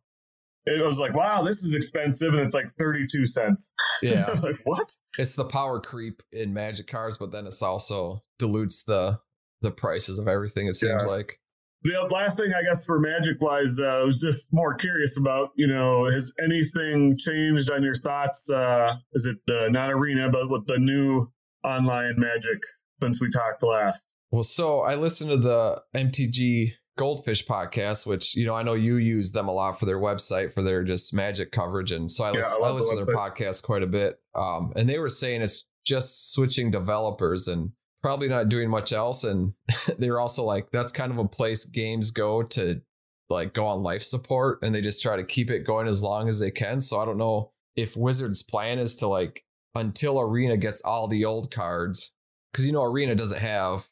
it 0.67 0.86
was 0.86 0.99
like, 0.99 1.15
wow, 1.15 1.41
this 1.41 1.63
is 1.63 1.73
expensive, 1.73 2.34
and 2.34 2.41
it's 2.43 2.54
like 2.54 2.67
thirty-two 2.77 3.25
cents. 3.25 3.73
yeah. 4.04 4.27
like 4.43 4.58
what? 4.65 4.88
it's 5.17 5.34
the 5.36 5.45
power 5.45 5.80
creep 5.80 6.21
in 6.32 6.54
magic 6.54 6.86
cards, 6.88 7.17
but 7.17 7.32
then 7.32 7.47
it's 7.47 7.63
also 7.63 8.21
dilutes 8.38 8.84
the 8.84 9.19
the 9.63 9.71
prices 9.71 10.19
of 10.19 10.27
everything, 10.27 10.67
it 10.67 10.73
seems 10.75 11.06
Yeah. 11.06 11.12
like. 11.12 11.39
The 11.84 12.08
last 12.12 12.38
thing 12.38 12.54
I 12.54 12.62
guess 12.62 12.86
for 12.86 13.00
Magic 13.00 13.41
wise, 13.41 13.80
uh, 13.80 13.86
I 13.86 14.04
was 14.04 14.22
just 14.22 14.54
more 14.54 14.76
curious 14.76 15.20
about, 15.20 15.50
you 15.56 15.67
know, 15.67 16.06
has 16.06 16.34
anything 16.39 17.17
changed 17.17 17.72
on 17.72 17.82
your 17.82 17.96
thoughts? 17.96 18.52
Uh, 18.52 18.96
is 19.13 19.26
it 19.26 19.38
the 19.48 19.70
not 19.72 19.91
arena, 19.91 20.30
but 20.30 20.50
with 20.50 20.67
the 20.67 20.78
new 20.78 21.32
online 21.63 22.15
Magic 22.17 22.60
since 23.02 23.20
we 23.20 23.30
talked 23.32 23.63
last? 23.63 24.06
Well, 24.32 24.44
so 24.44 24.82
I 24.82 24.96
listened 24.96 25.32
to 25.32 25.38
the 25.38 25.82
MTG 25.96 26.74
Goldfish 26.98 27.46
podcast, 27.46 28.06
which 28.06 28.36
you 28.36 28.46
know 28.46 28.54
I 28.54 28.62
know 28.62 28.74
you 28.74 28.98
use 28.98 29.32
them 29.32 29.48
a 29.48 29.52
lot 29.52 29.80
for 29.80 29.86
their 29.86 29.98
website 29.98 30.54
for 30.54 30.62
their 30.62 30.84
just 30.84 31.13
magic 31.15 31.52
coverage, 31.52 31.91
and 31.91 32.12
so 32.12 32.26
I, 32.26 32.30
Yeah, 32.30 32.36
lis- 32.36 32.56
I 32.56 32.58
I, 32.58 32.62
love 32.62 32.76
the 32.76 32.82
listen 32.82 33.00
to 33.00 33.06
their 33.06 33.15
podcast 33.15 33.63
quite 33.63 33.82
a 33.82 33.88
bit. 33.88 34.20
Um, 34.36 34.72
and 34.76 34.88
they 34.88 35.00
were 35.00 35.10
saying 35.10 35.41
it's 35.41 35.67
just 35.84 36.34
switching 36.34 36.70
developers 36.70 37.48
and 37.48 37.72
probably 38.03 38.27
not 38.27 38.49
doing 38.49 38.69
much 38.69 38.91
else. 38.93 39.23
And 39.23 39.53
they 39.99 40.09
were 40.09 40.19
also 40.19 40.43
like, 40.43 40.71
that's 40.71 40.91
kind 40.91 41.11
of 41.11 41.17
a 41.17 41.27
place 41.27 41.65
games 41.65 42.11
go 42.11 42.43
to 42.43 42.81
like 43.29 43.53
go 43.53 43.65
on 43.67 43.81
life 43.83 44.01
support, 44.01 44.59
and 44.61 44.75
they 44.75 44.81
just 44.81 45.01
try 45.01 45.15
to 45.15 45.23
keep 45.23 45.49
it 45.49 45.65
going 45.65 45.87
as 45.87 46.03
long 46.03 46.27
as 46.27 46.39
they 46.39 46.51
can. 46.51 46.81
So 46.81 46.99
I 46.99 47.05
don't 47.05 47.17
know 47.17 47.51
if 47.77 47.95
Wizards' 47.95 48.43
plan 48.43 48.77
is 48.77 48.97
to 48.97 49.07
like 49.07 49.45
until 49.73 50.19
Arena 50.19 50.57
gets 50.57 50.81
all 50.81 51.07
the 51.07 51.23
old 51.23 51.49
cards, 51.49 52.11
because 52.51 52.65
you 52.67 52.73
know 52.73 52.83
Arena 52.83 53.15
doesn't 53.15 53.39
have 53.41 53.87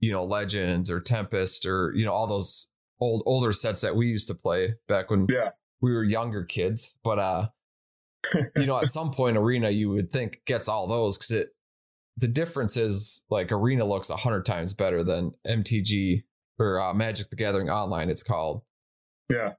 you 0.00 0.10
know 0.10 0.24
legends 0.24 0.90
or 0.90 1.00
tempest 1.00 1.66
or 1.66 1.92
you 1.94 2.06
know 2.06 2.12
all 2.12 2.26
those 2.26 2.70
old 3.00 3.22
older 3.26 3.52
sets 3.52 3.82
that 3.82 3.94
we 3.94 4.06
used 4.06 4.28
to 4.28 4.34
play 4.34 4.74
back 4.88 5.10
when 5.10 5.26
Yeah. 5.28 5.50
we 5.82 5.92
were 5.92 6.02
younger 6.04 6.44
kids 6.44 6.96
but 7.04 7.18
uh 7.18 7.48
you 8.56 8.66
know 8.66 8.78
at 8.78 8.86
some 8.86 9.10
point 9.10 9.36
arena 9.36 9.70
you 9.70 9.90
would 9.90 10.10
think 10.12 10.40
gets 10.46 10.68
all 10.68 10.86
those 10.86 11.16
because 11.18 11.30
it 11.32 11.48
the 12.18 12.28
difference 12.28 12.76
is 12.76 13.24
like 13.30 13.52
arena 13.52 13.84
looks 13.84 14.10
a 14.10 14.16
hundred 14.16 14.44
times 14.44 14.74
better 14.74 15.04
than 15.04 15.32
mtg 15.46 16.22
or 16.58 16.80
uh, 16.80 16.92
magic 16.92 17.30
the 17.30 17.36
gathering 17.36 17.70
online 17.70 18.10
it's 18.10 18.22
called 18.22 18.62
Yeah. 19.30 19.52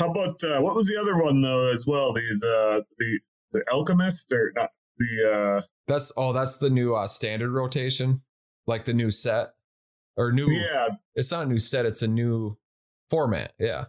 How 0.00 0.10
about 0.10 0.42
uh, 0.44 0.60
what 0.60 0.74
was 0.74 0.88
the 0.88 1.00
other 1.00 1.16
one 1.16 1.40
though 1.40 1.70
as 1.72 1.86
well? 1.86 2.12
These 2.12 2.44
uh, 2.44 2.80
the 2.98 3.20
the 3.52 3.64
Alchemist 3.72 4.32
or 4.32 4.52
not 4.54 4.70
the 4.98 5.56
uh, 5.58 5.62
that's 5.86 6.12
oh 6.16 6.32
that's 6.32 6.58
the 6.58 6.70
new 6.70 6.94
uh 6.94 7.06
standard 7.06 7.50
rotation 7.50 8.22
like 8.66 8.84
the 8.84 8.92
new 8.92 9.10
set 9.10 9.54
or 10.16 10.32
new 10.32 10.50
yeah 10.50 10.88
it's 11.14 11.30
not 11.30 11.46
a 11.46 11.48
new 11.48 11.58
set 11.58 11.86
it's 11.86 12.02
a 12.02 12.08
new 12.08 12.56
format 13.08 13.52
yeah 13.58 13.84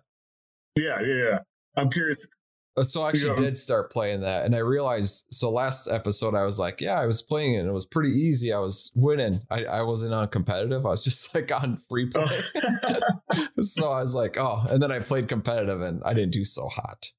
yeah 0.75 1.01
yeah. 1.01 1.15
yeah. 1.15 1.39
I'm 1.75 1.89
curious. 1.89 2.28
Uh, 2.77 2.83
So 2.83 3.03
I 3.03 3.09
actually 3.09 3.29
Yeah. 3.31 3.35
did 3.38 3.57
start 3.57 3.91
playing 3.91 4.21
that, 4.21 4.45
and 4.45 4.55
I 4.55 4.59
realized. 4.59 5.27
So 5.31 5.49
last 5.49 5.88
episode, 5.88 6.35
I 6.35 6.43
was 6.43 6.59
like, 6.59 6.81
"Yeah, 6.81 6.99
I 6.99 7.05
was 7.05 7.21
playing 7.21 7.53
it. 7.55 7.59
and 7.59 7.69
It 7.69 7.71
was 7.73 7.85
pretty 7.85 8.11
easy. 8.11 8.51
I 8.51 8.59
was 8.59 8.91
winning. 8.95 9.41
I, 9.49 9.65
I 9.65 9.81
wasn't 9.83 10.13
on 10.13 10.27
competitive. 10.27 10.85
I 10.85 10.89
was 10.89 11.03
just 11.03 11.33
like 11.35 11.51
on 11.51 11.77
free 11.89 12.07
play. 12.07 12.25
so 13.61 13.91
I 13.91 14.01
was 14.01 14.13
like, 14.15 14.38
oh, 14.38 14.65
and 14.69 14.81
then 14.81 14.91
I 14.91 14.99
played 14.99 15.27
competitive, 15.27 15.81
and 15.81 16.01
I 16.05 16.13
didn't 16.13 16.33
do 16.33 16.43
so 16.43 16.67
hot. 16.67 17.11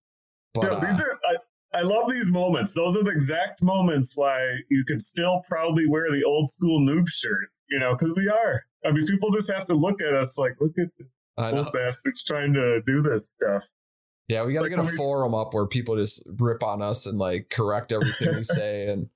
But 0.55 0.65
Yeah, 0.65 0.71
uh, 0.79 0.87
these 0.91 1.01
are 1.01 1.19
I, 1.25 1.79
I 1.79 1.83
love 1.83 2.11
these 2.11 2.31
moments. 2.31 2.75
Those 2.75 2.97
are 2.97 3.03
the 3.05 3.11
exact 3.11 3.63
moments 3.63 4.17
why 4.17 4.41
you 4.71 4.85
could 4.87 5.01
still 5.01 5.43
probably 5.49 5.87
wear 5.87 6.11
the 6.11 6.25
old 6.25 6.49
school 6.49 6.81
noob 6.81 7.09
shirt, 7.09 7.49
you 7.69 7.79
know, 7.79 7.95
because 7.95 8.15
we 8.17 8.29
are. 8.29 8.65
I 8.85 8.93
mean, 8.93 9.07
people 9.07 9.31
just 9.31 9.51
have 9.53 9.67
to 9.67 9.75
look 9.75 10.01
at 10.03 10.15
us 10.15 10.39
like, 10.39 10.53
look 10.61 10.73
at 10.79 10.89
the 10.99 11.07
I 11.39 11.51
know. 11.51 11.59
old 11.59 11.73
bastards 11.73 12.25
trying 12.25 12.55
to 12.55 12.81
do 12.87 13.03
this 13.03 13.31
stuff. 13.33 13.65
Yeah, 14.29 14.45
we 14.45 14.53
got 14.55 14.63
to 14.65 14.69
Like, 14.75 14.85
get 14.85 14.93
a 14.95 14.97
forum 14.97 15.35
up 15.35 15.55
where 15.55 15.67
people 15.67 15.97
just 15.97 16.29
rip 16.39 16.63
on 16.65 16.83
us 16.83 17.07
and 17.07 17.19
like 17.19 17.49
correct 17.51 17.93
everything 17.93 18.35
we 18.35 18.43
say. 18.59 18.89
And 18.89 19.09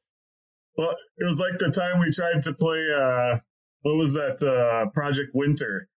Well, 0.76 0.90
it 1.18 1.24
was 1.24 1.40
like 1.40 1.58
the 1.58 1.70
time 1.70 2.00
we 2.00 2.10
tried 2.12 2.42
to 2.42 2.54
play. 2.54 2.86
uh 2.94 3.38
What 3.82 3.96
was 3.96 4.14
that? 4.14 4.42
uh 4.42 4.90
Project 4.90 5.30
Winter. 5.34 5.88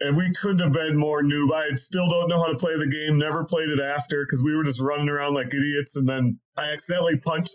And 0.00 0.16
we 0.16 0.32
couldn't 0.40 0.58
have 0.60 0.72
been 0.72 0.96
more 0.96 1.22
noob. 1.22 1.52
I 1.54 1.74
still 1.74 2.08
don't 2.08 2.28
know 2.28 2.38
how 2.40 2.48
to 2.50 2.56
play 2.56 2.76
the 2.76 2.88
game. 2.90 3.18
Never 3.18 3.44
played 3.44 3.68
it 3.68 3.78
after 3.78 4.24
because 4.24 4.42
we 4.44 4.56
were 4.56 4.64
just 4.64 4.82
running 4.82 5.08
around 5.08 5.34
like 5.34 5.54
idiots. 5.54 5.96
And 5.96 6.08
then 6.08 6.40
I 6.56 6.72
accidentally 6.72 7.18
punched. 7.18 7.54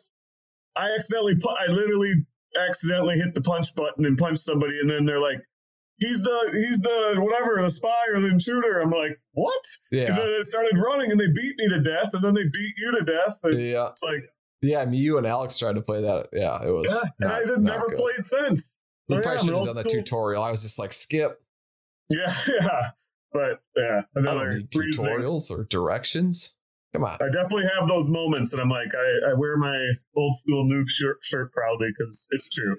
I 0.75 0.91
accidentally. 0.95 1.35
pu- 1.35 1.49
I 1.49 1.65
literally 1.71 2.13
accidentally 2.57 3.15
hit 3.15 3.33
the 3.35 3.41
punch 3.41 3.75
button 3.75 4.05
and 4.05 4.17
punched 4.17 4.39
somebody. 4.43 4.79
And 4.79 4.89
then 4.89 5.05
they're 5.05 5.19
like, 5.19 5.41
"He's 5.97 6.23
the 6.23 6.51
he's 6.53 6.81
the 6.81 7.15
whatever 7.17 7.61
the 7.61 7.69
spy 7.69 8.05
or 8.13 8.21
the 8.21 8.29
intruder." 8.29 8.79
I'm 8.79 8.91
like, 8.91 9.19
"What?" 9.33 9.63
And 9.91 10.01
yeah, 10.01 10.07
then 10.07 10.17
they 10.17 10.41
started 10.41 10.77
running 10.77 11.11
and 11.11 11.19
they 11.19 11.27
beat 11.27 11.55
me 11.57 11.69
to 11.69 11.81
death. 11.81 12.13
And 12.13 12.23
then 12.23 12.33
they 12.33 12.43
beat 12.43 12.73
you 12.77 12.97
to 12.99 13.05
death. 13.05 13.39
And 13.43 13.59
yeah, 13.59 13.89
it's 13.89 14.03
like, 14.03 14.23
yeah. 14.61 14.79
I 14.79 14.85
mean, 14.85 15.01
you 15.01 15.17
and 15.17 15.27
Alex 15.27 15.57
tried 15.57 15.75
to 15.75 15.81
play 15.81 16.01
that. 16.01 16.27
Yeah, 16.33 16.61
it 16.63 16.71
was. 16.71 16.91
yeah. 16.91 17.25
And 17.25 17.31
I 17.31 17.39
have 17.39 17.61
never 17.61 17.87
good. 17.87 17.97
played 17.97 18.25
since. 18.25 18.79
We 19.09 19.15
probably 19.15 19.31
yeah, 19.31 19.37
should 19.37 19.53
have 19.53 19.67
done 19.67 19.83
that 19.83 19.89
tutorial. 19.89 20.43
I 20.43 20.51
was 20.51 20.61
just 20.61 20.77
like, 20.79 20.91
skip. 20.91 21.41
Yeah, 22.09 22.33
yeah. 22.47 22.81
But 23.31 23.61
yeah, 23.75 24.01
another 24.15 24.61
tutorials 24.61 25.51
or 25.51 25.65
directions. 25.65 26.55
Come 26.93 27.03
on. 27.03 27.17
I 27.21 27.25
definitely 27.25 27.69
have 27.77 27.87
those 27.87 28.09
moments, 28.09 28.53
and 28.53 28.61
I'm 28.61 28.69
like, 28.69 28.93
I, 28.95 29.31
I 29.31 29.33
wear 29.35 29.57
my 29.57 29.91
old 30.15 30.33
school 30.35 30.65
noob 30.65 30.85
shirt, 30.87 31.17
shirt 31.21 31.51
proudly 31.51 31.89
because 31.95 32.27
it's 32.31 32.49
true. 32.49 32.77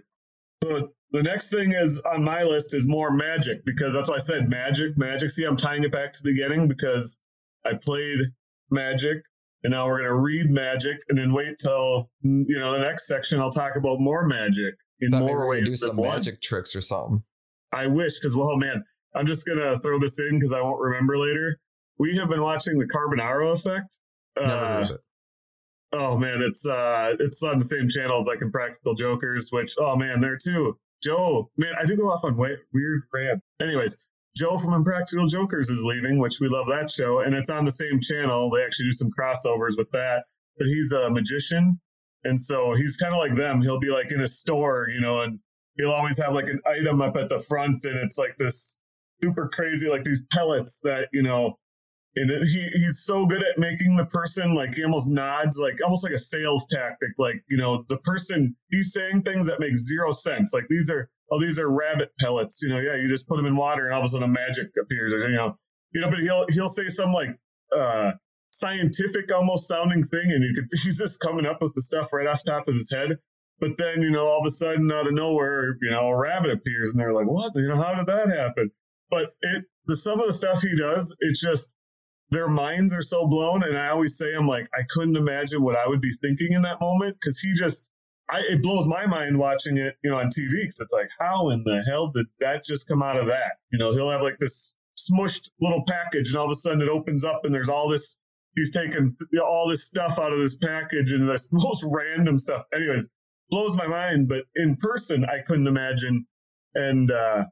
So 0.64 0.92
the 1.10 1.22
next 1.22 1.50
thing 1.50 1.72
is 1.72 2.00
on 2.00 2.22
my 2.22 2.42
list 2.42 2.74
is 2.74 2.86
more 2.86 3.10
magic 3.10 3.64
because 3.64 3.94
that's 3.94 4.08
why 4.10 4.16
I 4.16 4.18
said 4.18 4.48
magic, 4.48 4.98
magic. 4.98 5.30
See, 5.30 5.44
I'm 5.44 5.56
tying 5.56 5.84
it 5.84 5.92
back 5.92 6.12
to 6.12 6.22
the 6.22 6.32
beginning 6.32 6.68
because 6.68 7.18
I 7.64 7.72
played 7.80 8.18
magic, 8.70 9.22
and 9.64 9.72
now 9.72 9.86
we're 9.86 9.98
gonna 9.98 10.20
read 10.20 10.50
magic, 10.50 10.98
and 11.08 11.18
then 11.18 11.32
wait 11.32 11.58
till 11.62 12.10
you 12.22 12.58
know 12.58 12.72
the 12.72 12.80
next 12.80 13.06
section. 13.06 13.40
I'll 13.40 13.50
talk 13.50 13.76
about 13.76 14.00
more 14.00 14.26
magic 14.26 14.74
in 15.00 15.10
maybe 15.10 15.24
more 15.24 15.46
we're 15.46 15.60
do 15.60 15.66
some 15.66 15.96
one. 15.96 16.10
magic 16.10 16.42
tricks 16.42 16.76
or 16.76 16.80
something. 16.80 17.22
I 17.72 17.86
wish, 17.86 18.18
because 18.18 18.36
well, 18.36 18.56
man, 18.56 18.84
I'm 19.14 19.26
just 19.26 19.46
gonna 19.46 19.78
throw 19.78 19.98
this 19.98 20.20
in 20.20 20.34
because 20.34 20.52
I 20.52 20.60
won't 20.60 20.80
remember 20.80 21.16
later. 21.16 21.58
We 21.98 22.16
have 22.16 22.28
been 22.28 22.42
watching 22.42 22.78
the 22.78 22.86
Carbonaro 22.86 23.52
Effect. 23.52 23.98
Uh, 24.36 24.84
it. 24.88 25.00
oh 25.92 26.18
man, 26.18 26.42
it's 26.42 26.66
uh, 26.66 27.16
it's 27.18 27.42
on 27.42 27.58
the 27.58 27.64
same 27.64 27.88
channel 27.88 28.18
as 28.18 28.26
like 28.26 28.42
Impractical 28.42 28.94
Jokers, 28.94 29.48
which 29.50 29.76
oh 29.78 29.96
man, 29.96 30.20
there 30.20 30.36
too. 30.36 30.78
Joe, 31.08 31.50
man, 31.56 31.72
I 31.80 31.86
do 31.86 31.96
go 31.96 32.10
off 32.10 32.24
on 32.24 32.36
weird 32.36 33.02
rant. 33.14 33.42
Anyways, 33.60 33.96
Joe 34.36 34.58
from 34.58 34.74
Impractical 34.74 35.26
Jokers 35.26 35.70
is 35.70 35.82
leaving, 35.82 36.18
which 36.18 36.38
we 36.38 36.48
love 36.48 36.66
that 36.66 36.90
show, 36.90 37.20
and 37.20 37.34
it's 37.34 37.48
on 37.48 37.64
the 37.64 37.70
same 37.70 38.00
channel. 38.00 38.50
They 38.50 38.62
actually 38.62 38.86
do 38.86 38.92
some 38.92 39.10
crossovers 39.10 39.76
with 39.78 39.90
that, 39.92 40.24
but 40.58 40.66
he's 40.66 40.92
a 40.92 41.10
magician, 41.10 41.80
and 42.24 42.38
so 42.38 42.74
he's 42.74 42.98
kind 42.98 43.14
of 43.14 43.18
like 43.18 43.34
them. 43.34 43.62
He'll 43.62 43.80
be 43.80 43.90
like 43.90 44.12
in 44.12 44.20
a 44.20 44.26
store, 44.26 44.88
you 44.92 45.00
know, 45.00 45.22
and 45.22 45.38
he'll 45.78 45.92
always 45.92 46.18
have 46.18 46.34
like 46.34 46.44
an 46.44 46.60
item 46.66 47.00
up 47.00 47.16
at 47.16 47.30
the 47.30 47.38
front, 47.38 47.84
and 47.84 47.96
it's 47.96 48.18
like 48.18 48.36
this 48.36 48.78
super 49.22 49.48
crazy, 49.52 49.88
like 49.88 50.04
these 50.04 50.22
pellets 50.30 50.80
that 50.84 51.08
you 51.12 51.22
know. 51.22 51.58
And 52.16 52.30
it, 52.30 52.42
he 52.42 52.68
he's 52.72 53.04
so 53.04 53.26
good 53.26 53.42
at 53.42 53.58
making 53.58 53.96
the 53.96 54.06
person 54.06 54.54
like 54.54 54.74
he 54.74 54.84
almost 54.84 55.10
nods 55.10 55.60
like 55.62 55.78
almost 55.82 56.04
like 56.04 56.12
a 56.12 56.18
sales 56.18 56.66
tactic 56.68 57.10
like 57.18 57.44
you 57.48 57.58
know 57.58 57.84
the 57.88 57.98
person 57.98 58.56
he's 58.70 58.92
saying 58.92 59.22
things 59.22 59.46
that 59.46 59.60
make 59.60 59.76
zero 59.76 60.10
sense. 60.10 60.52
Like 60.52 60.66
these 60.68 60.90
are 60.90 61.10
oh 61.30 61.40
these 61.40 61.60
are 61.60 61.68
rabbit 61.68 62.10
pellets 62.18 62.62
you 62.62 62.70
know 62.70 62.80
yeah 62.80 62.96
you 62.96 63.08
just 63.08 63.28
put 63.28 63.36
them 63.36 63.46
in 63.46 63.56
water 63.56 63.84
and 63.84 63.94
all 63.94 64.00
of 64.00 64.04
a 64.04 64.08
sudden 64.08 64.32
magic 64.32 64.68
appears 64.82 65.14
or 65.14 65.28
you 65.28 65.36
know 65.36 65.56
you 65.92 66.00
know 66.00 66.10
but 66.10 66.18
he'll 66.18 66.46
he'll 66.48 66.68
say 66.68 66.88
some 66.88 67.12
like 67.12 67.28
uh 67.76 68.12
scientific 68.52 69.32
almost 69.32 69.68
sounding 69.68 70.02
thing 70.02 70.32
and 70.32 70.42
you 70.42 70.54
could 70.54 70.66
he's 70.82 70.98
just 70.98 71.20
coming 71.20 71.46
up 71.46 71.60
with 71.60 71.74
the 71.74 71.82
stuff 71.82 72.12
right 72.12 72.26
off 72.26 72.42
the 72.44 72.50
top 72.50 72.68
of 72.68 72.74
his 72.74 72.92
head. 72.92 73.18
But 73.60 73.76
then 73.76 74.02
you 74.02 74.10
know 74.10 74.26
all 74.26 74.40
of 74.40 74.46
a 74.46 74.50
sudden 74.50 74.90
out 74.90 75.06
of 75.06 75.14
nowhere 75.14 75.76
you 75.80 75.90
know 75.90 76.08
a 76.08 76.16
rabbit 76.16 76.52
appears 76.52 76.92
and 76.92 77.00
they're 77.00 77.12
like 77.12 77.26
what? 77.26 77.52
You 77.54 77.68
know 77.68 77.76
how 77.80 77.94
did 77.94 78.06
that 78.06 78.28
happen? 78.28 78.70
But 79.10 79.34
it 79.40 79.64
the 79.86 79.96
some 79.96 80.20
of 80.20 80.26
the 80.26 80.32
stuff 80.32 80.62
he 80.62 80.76
does 80.76 81.16
it's 81.20 81.40
just 81.40 81.76
their 82.30 82.48
minds 82.48 82.94
are 82.94 83.02
so 83.02 83.26
blown 83.26 83.62
and 83.62 83.76
i 83.76 83.88
always 83.88 84.16
say 84.16 84.34
i'm 84.34 84.46
like 84.46 84.68
i 84.74 84.82
couldn't 84.88 85.16
imagine 85.16 85.62
what 85.62 85.76
i 85.76 85.86
would 85.86 86.00
be 86.00 86.10
thinking 86.10 86.52
in 86.52 86.62
that 86.62 86.80
moment 86.80 87.16
because 87.18 87.38
he 87.38 87.54
just 87.54 87.90
I, 88.30 88.40
it 88.50 88.62
blows 88.62 88.86
my 88.86 89.06
mind 89.06 89.38
watching 89.38 89.78
it 89.78 89.96
you 90.02 90.10
know 90.10 90.18
on 90.18 90.26
tv 90.26 90.52
because 90.52 90.80
it's 90.80 90.92
like 90.92 91.08
how 91.18 91.48
in 91.48 91.64
the 91.64 91.82
hell 91.90 92.08
did 92.08 92.26
that 92.40 92.64
just 92.64 92.88
come 92.88 93.02
out 93.02 93.16
of 93.16 93.26
that? 93.26 93.52
You 93.70 93.78
know 93.78 93.92
he'll 93.92 94.10
have 94.10 94.22
like 94.22 94.38
this 94.38 94.76
smushed 94.98 95.50
little 95.60 95.84
package 95.86 96.28
and 96.28 96.36
all 96.36 96.44
of 96.44 96.50
a 96.50 96.54
sudden 96.54 96.82
it 96.82 96.88
opens 96.88 97.24
up 97.24 97.42
and 97.44 97.54
there's 97.54 97.70
all 97.70 97.88
this 97.88 98.18
he's 98.54 98.72
taking 98.72 99.16
all 99.42 99.68
this 99.68 99.86
stuff 99.86 100.18
out 100.20 100.32
of 100.32 100.38
this 100.38 100.56
package 100.56 101.12
and 101.12 101.28
this 101.28 101.48
most 101.52 101.86
random 101.90 102.36
stuff. 102.36 102.64
Anyways 102.74 103.08
blows 103.50 103.78
my 103.78 103.86
mind 103.86 104.28
but 104.28 104.44
in 104.54 104.76
person 104.76 105.24
i 105.24 105.40
couldn't 105.46 105.66
imagine 105.66 106.26
and 106.74 107.10
uh 107.10 107.46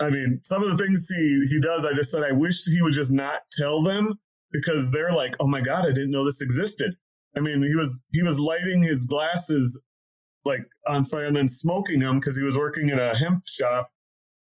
I 0.00 0.10
mean, 0.10 0.40
some 0.42 0.62
of 0.62 0.70
the 0.70 0.82
things 0.82 1.08
he 1.08 1.46
he 1.48 1.60
does, 1.60 1.84
I 1.84 1.92
just 1.92 2.10
said 2.10 2.22
I 2.22 2.32
wish 2.32 2.64
he 2.64 2.80
would 2.80 2.94
just 2.94 3.12
not 3.12 3.40
tell 3.52 3.82
them 3.82 4.18
because 4.50 4.90
they're 4.90 5.12
like, 5.12 5.36
oh 5.40 5.46
my 5.46 5.60
god, 5.60 5.84
I 5.84 5.92
didn't 5.92 6.10
know 6.10 6.24
this 6.24 6.40
existed. 6.40 6.96
I 7.36 7.40
mean, 7.40 7.62
he 7.62 7.74
was 7.74 8.00
he 8.12 8.22
was 8.22 8.40
lighting 8.40 8.82
his 8.82 9.06
glasses 9.06 9.80
like 10.44 10.66
on 10.86 11.04
fire 11.04 11.26
and 11.26 11.36
then 11.36 11.46
smoking 11.46 12.00
them 12.00 12.18
because 12.18 12.36
he 12.36 12.44
was 12.44 12.56
working 12.56 12.88
in 12.88 12.98
a 12.98 13.14
hemp 13.14 13.42
shop 13.46 13.90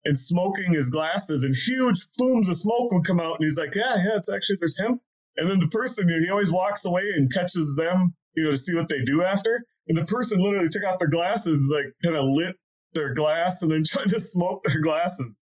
and 0.05 0.17
smoking 0.17 0.73
his 0.73 0.91
glasses 0.91 1.45
and 1.45 1.55
huge 1.55 2.07
plumes 2.19 2.49
of 2.49 2.57
smoke 2.57 2.93
would 2.93 3.07
come 3.07 3.19
out 3.19 3.37
and 3.37 3.45
he's 3.45 3.59
like, 3.59 3.75
yeah, 3.75 3.97
yeah, 3.97 4.17
it's 4.17 4.33
actually 4.33 4.57
there's 4.61 4.79
hemp. 4.79 5.01
And 5.37 5.51
then 5.51 5.59
the 5.59 5.69
person, 5.69 6.09
you 6.09 6.17
know, 6.17 6.23
he 6.23 6.31
always 6.31 6.53
walks 6.53 6.85
away 6.85 7.03
and 7.17 7.33
catches 7.33 7.75
them, 7.77 8.15
you 8.35 8.45
know, 8.45 8.51
to 8.51 8.57
see 8.57 8.75
what 8.75 8.89
they 8.89 9.03
do 9.05 9.23
after. 9.23 9.65
And 9.89 9.97
the 9.97 10.05
person 10.05 10.41
literally 10.41 10.69
took 10.69 10.85
off 10.85 10.99
their 10.99 11.09
glasses, 11.09 11.71
like 11.73 11.93
kind 12.05 12.17
of 12.17 12.25
lit 12.25 12.57
their 12.95 13.15
glass 13.15 13.63
and 13.63 13.71
then 13.71 13.85
tried 13.87 14.09
to 14.09 14.21
smoke 14.21 14.65
their 14.65 14.81
glasses. 14.81 15.41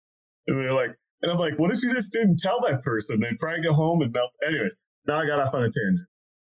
And 0.48 0.62
they're 0.62 0.74
like, 0.74 0.92
and 1.22 1.32
I'm 1.32 1.38
like, 1.38 1.58
what 1.58 1.72
if 1.72 1.82
you 1.84 1.94
just 1.94 2.12
didn't 2.12 2.40
tell 2.40 2.60
that 2.62 2.82
person? 2.82 3.20
They'd 3.20 3.40
probably 3.40 3.64
go 3.64 3.74
home 3.74 4.02
and 4.02 4.12
melt. 4.12 4.32
Anyways, 4.46 4.76
now 5.08 5.22
I 5.22 5.26
got 5.26 5.40
off 5.40 5.56
on 5.56 5.64
a 5.64 5.72
tangent. 5.72 6.08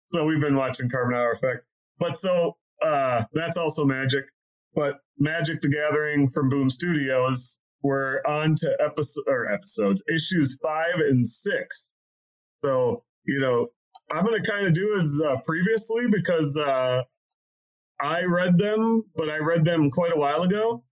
So 0.10 0.26
we've 0.26 0.42
been 0.42 0.56
watching 0.56 0.90
Carbonaro 0.90 1.34
Effect. 1.34 1.66
But 1.98 2.16
so 2.16 2.58
uh, 2.82 3.24
that's 3.34 3.58
also 3.58 3.86
magic. 3.86 4.26
But 4.76 5.00
Magic 5.18 5.62
the 5.62 5.70
Gathering 5.70 6.30
from 6.30 6.50
Boom 6.50 6.70
Studios, 6.70 7.60
we're 7.82 8.22
on 8.26 8.56
to 8.56 8.78
episode 8.80 9.24
or 9.28 9.52
episodes, 9.52 10.04
issues 10.14 10.58
five 10.62 11.00
and 11.00 11.26
six. 11.26 11.94
So, 12.64 13.04
you 13.26 13.40
know, 13.40 13.68
I'm 14.12 14.26
going 14.26 14.42
to 14.42 14.52
kind 14.52 14.68
of 14.68 14.74
do 14.74 14.96
as 14.96 15.20
uh, 15.24 15.38
previously 15.46 16.08
because 16.10 16.58
uh, 16.58 17.04
I 18.00 18.24
read 18.26 18.58
them, 18.58 19.04
but 19.16 19.30
I 19.30 19.38
read 19.38 19.66
them 19.66 19.90
quite 19.90 20.14
a 20.14 20.20
while 20.20 20.44
ago. 20.44 20.84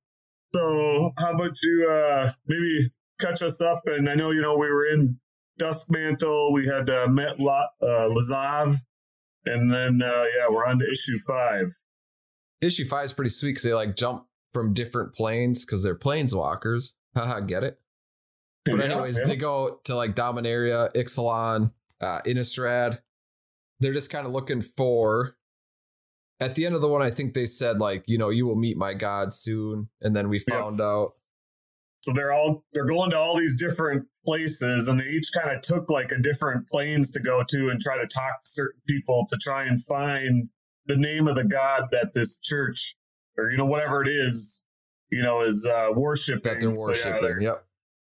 So 0.53 1.11
how 1.17 1.33
about 1.33 1.51
you 1.61 1.97
uh, 1.99 2.27
maybe 2.47 2.91
catch 3.19 3.43
us 3.43 3.61
up? 3.61 3.83
And 3.85 4.09
I 4.09 4.15
know, 4.15 4.31
you 4.31 4.41
know, 4.41 4.57
we 4.57 4.67
were 4.67 4.87
in 4.87 5.19
Duskmantle. 5.61 6.53
We 6.53 6.67
had 6.67 6.89
uh, 6.89 7.07
met 7.07 7.39
La- 7.39 7.69
uh, 7.81 8.09
Lazav. 8.09 8.75
And 9.45 9.71
then, 9.71 10.01
uh, 10.01 10.25
yeah, 10.35 10.47
we're 10.49 10.65
on 10.65 10.79
to 10.79 10.85
issue 10.89 11.17
five. 11.25 11.73
Issue 12.61 12.85
five 12.85 13.05
is 13.05 13.13
pretty 13.13 13.29
sweet 13.29 13.51
because 13.51 13.63
they 13.63 13.73
like 13.73 13.95
jump 13.95 14.25
from 14.53 14.73
different 14.73 15.13
planes 15.13 15.65
because 15.65 15.83
they're 15.83 15.95
planeswalkers. 15.95 16.95
Haha, 17.15 17.41
get 17.41 17.63
it? 17.63 17.79
But 18.65 18.79
Yeah, 18.79 18.85
anyways, 18.85 19.19
yeah. 19.19 19.27
they 19.27 19.35
go 19.35 19.79
to 19.85 19.95
like 19.95 20.15
Dominaria, 20.15 20.93
Ixalan, 20.93 21.71
uh, 22.01 22.19
Innistrad. 22.25 22.99
They're 23.79 23.93
just 23.93 24.11
kind 24.11 24.25
of 24.25 24.33
looking 24.33 24.61
for. 24.61 25.36
At 26.39 26.55
the 26.55 26.65
end 26.65 26.75
of 26.75 26.81
the 26.81 26.87
one, 26.87 27.01
I 27.01 27.09
think 27.09 27.33
they 27.33 27.45
said 27.45 27.79
like, 27.79 28.03
you 28.07 28.17
know, 28.17 28.29
you 28.29 28.45
will 28.45 28.55
meet 28.55 28.77
my 28.77 28.93
god 28.93 29.33
soon, 29.33 29.89
and 30.01 30.15
then 30.15 30.29
we 30.29 30.39
found 30.39 30.79
out. 30.81 31.09
So 32.03 32.13
they're 32.13 32.31
all 32.31 32.63
they're 32.73 32.85
going 32.85 33.09
to 33.11 33.17
all 33.17 33.35
these 33.37 33.57
different 33.57 34.07
places, 34.25 34.87
and 34.87 34.99
they 34.99 35.05
each 35.05 35.29
kind 35.35 35.55
of 35.55 35.61
took 35.61 35.89
like 35.89 36.11
a 36.11 36.19
different 36.19 36.67
planes 36.69 37.11
to 37.13 37.21
go 37.21 37.43
to 37.47 37.69
and 37.69 37.79
try 37.79 37.97
to 37.97 38.07
talk 38.07 38.41
to 38.41 38.47
certain 38.47 38.79
people 38.87 39.25
to 39.29 39.37
try 39.41 39.65
and 39.65 39.83
find 39.83 40.47
the 40.85 40.95
name 40.95 41.27
of 41.27 41.35
the 41.35 41.45
god 41.45 41.89
that 41.91 42.13
this 42.13 42.37
church 42.39 42.95
or 43.37 43.49
you 43.51 43.57
know 43.57 43.65
whatever 43.65 44.03
it 44.03 44.09
is, 44.09 44.63
you 45.11 45.21
know, 45.23 45.41
is 45.41 45.65
uh, 45.69 45.87
worshiping. 45.93 46.43
that 46.43 46.61
they're 46.61 46.73
So, 46.73 46.81
yeah, 46.81 46.87
worshiping. 46.87 47.21
they're- 47.21 47.41
yep. 47.41 47.63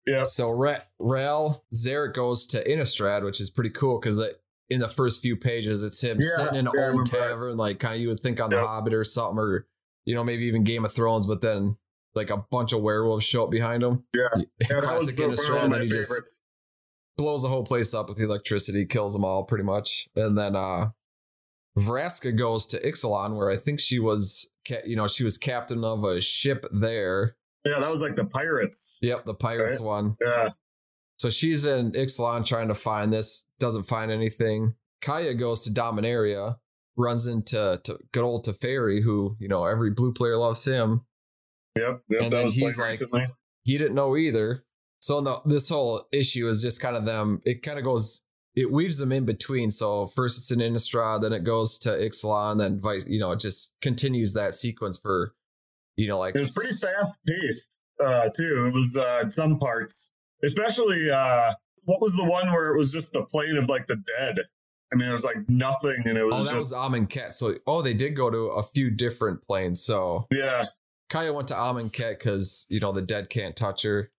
Yeah. 0.06 0.22
So 0.22 0.50
Ra- 0.50 0.80
Ral 0.98 1.64
Zarek 1.74 2.14
goes 2.14 2.46
to 2.48 2.64
Innistrad, 2.64 3.24
which 3.24 3.40
is 3.42 3.50
pretty 3.50 3.70
cool 3.70 4.00
because 4.00 4.18
in 4.70 4.80
the 4.80 4.88
first 4.88 5.22
few 5.22 5.36
pages, 5.36 5.82
it's 5.82 6.02
him 6.02 6.18
Yeah, 6.20 6.28
sitting 6.36 6.58
in 6.60 6.66
an 6.66 6.72
yeah, 6.76 6.90
old 6.90 7.06
tavern, 7.06 7.56
like 7.56 7.78
kind 7.78 7.94
of 7.94 8.00
you 8.00 8.08
would 8.08 8.20
think 8.20 8.40
on 8.40 8.50
Yep. 8.50 8.60
The 8.60 8.66
Hobbit 8.66 8.94
or 8.94 9.04
something, 9.04 9.38
or 9.38 9.66
you 10.04 10.14
know 10.14 10.24
maybe 10.24 10.44
even 10.46 10.64
Game 10.64 10.84
of 10.84 10.92
Thrones, 10.92 11.26
but 11.26 11.40
then 11.40 11.76
like 12.14 12.30
a 12.30 12.44
bunch 12.50 12.72
of 12.72 12.82
werewolves 12.82 13.24
show 13.24 13.44
up 13.44 13.50
behind 13.50 13.82
him. 13.82 14.04
Yeah. 14.14 14.42
Yeah, 14.60 14.78
Classic 14.80 15.16
Innistrad, 15.16 15.64
and 15.64 15.74
then 15.74 15.82
he 15.82 15.88
just 15.88 16.42
blows 17.16 17.42
the 17.42 17.48
whole 17.48 17.64
place 17.64 17.94
up 17.94 18.08
with 18.08 18.20
electricity, 18.20 18.84
kills 18.86 19.12
them 19.12 19.24
all 19.24 19.44
pretty 19.44 19.64
much. 19.64 20.08
And 20.16 20.36
then 20.36 20.54
uh 20.56 20.90
Vraska 21.78 22.36
goes 22.36 22.66
to 22.68 22.80
Ixalan, 22.80 23.36
where 23.36 23.50
I 23.50 23.56
think 23.56 23.78
she 23.80 23.98
was, 24.00 24.50
you 24.84 24.96
know, 24.96 25.06
she 25.06 25.22
was 25.24 25.38
captain 25.38 25.84
of 25.84 26.02
a 26.04 26.20
ship 26.20 26.66
there. 26.72 27.36
Yeah, 27.64 27.78
that 27.78 27.90
was 27.90 28.02
like 28.02 28.16
the 28.16 28.24
pirates. 28.24 28.98
Yep, 29.02 29.24
the 29.26 29.34
pirates 29.34 29.80
one. 29.80 30.16
Yeah. 30.20 30.50
So 31.18 31.30
she's 31.30 31.64
in 31.64 31.92
Ixalan 31.92 32.46
trying 32.46 32.68
to 32.68 32.74
find 32.74 33.12
this, 33.12 33.48
doesn't 33.58 33.84
find 33.84 34.10
anything. 34.10 34.74
Kaya 35.02 35.34
goes 35.34 35.64
to 35.64 35.70
Dominaria, 35.70 36.56
runs 36.96 37.26
into 37.26 37.80
to 37.84 37.98
good 38.12 38.22
old 38.24 38.44
Teferi, 38.44 39.02
who, 39.02 39.36
you 39.40 39.48
know, 39.48 39.64
every 39.64 39.90
blue 39.90 40.12
player 40.12 40.36
loves 40.36 40.64
him. 40.64 41.04
Yep. 41.76 42.02
yep 42.08 42.22
And 42.22 42.32
that 42.32 42.36
then 42.36 42.44
was 42.44 42.54
he's 42.54 42.78
like- 42.78 42.88
recently. 42.88 43.24
He 43.64 43.76
didn't 43.78 43.96
know 43.96 44.16
either. 44.16 44.64
So 45.00 45.20
no, 45.20 45.42
this 45.44 45.68
whole 45.68 46.06
issue 46.12 46.48
is 46.48 46.62
just 46.62 46.80
kind 46.80 46.96
of 46.96 47.04
them. 47.04 47.40
It 47.44 47.62
kind 47.62 47.78
of 47.78 47.84
goes, 47.84 48.24
it 48.54 48.70
weaves 48.70 48.98
them 48.98 49.12
in 49.12 49.24
between. 49.26 49.70
So 49.70 50.06
first 50.06 50.38
it's 50.38 50.50
in 50.50 50.58
Innistrad, 50.60 51.22
then 51.22 51.32
it 51.32 51.44
goes 51.44 51.78
to 51.80 51.90
Ixalan, 51.90 52.58
then 52.58 52.80
vice, 52.80 53.06
you 53.06 53.20
know, 53.20 53.30
it 53.32 53.40
just 53.40 53.74
continues 53.82 54.34
that 54.34 54.54
sequence 54.54 54.98
for, 54.98 55.34
you 55.96 56.08
know, 56.08 56.18
like 56.18 56.34
It 56.34 56.40
was 56.40 56.52
pretty 56.54 56.72
fast 56.72 57.20
paced, 57.26 57.80
uh, 58.04 58.28
too. 58.36 58.66
It 58.68 58.74
was 58.74 58.96
uh, 58.96 59.20
in 59.22 59.30
some 59.30 59.58
parts, 59.58 60.12
especially 60.44 61.10
uh, 61.10 61.52
what 61.84 62.00
was 62.00 62.16
the 62.16 62.24
one 62.24 62.50
where 62.52 62.72
it 62.72 62.76
was 62.76 62.92
just 62.92 63.12
the 63.12 63.24
plane 63.24 63.56
of 63.56 63.68
like 63.68 63.86
the 63.86 63.96
dead? 64.18 64.36
I 64.92 64.96
mean, 64.96 65.08
it 65.08 65.10
was 65.10 65.24
like 65.24 65.36
nothing, 65.48 66.02
and 66.06 66.16
it 66.16 66.24
was 66.24 66.34
Oh, 66.34 66.44
that 66.44 66.52
just 66.54 66.72
was 66.72 66.74
Amonkhet. 66.74 67.32
So, 67.34 67.54
oh, 67.66 67.82
they 67.82 67.92
did 67.94 68.16
go 68.16 68.30
to 68.30 68.46
a 68.46 68.62
few 68.62 68.90
different 68.90 69.42
planes. 69.42 69.82
So 69.82 70.26
yeah, 70.32 70.64
Kaya 71.10 71.32
went 71.32 71.48
to 71.48 71.54
Amonkhet 71.54 72.18
because 72.18 72.66
you 72.70 72.80
know 72.80 72.92
the 72.92 73.02
dead 73.02 73.28
can't 73.30 73.54
touch 73.56 73.82
her. 73.82 74.10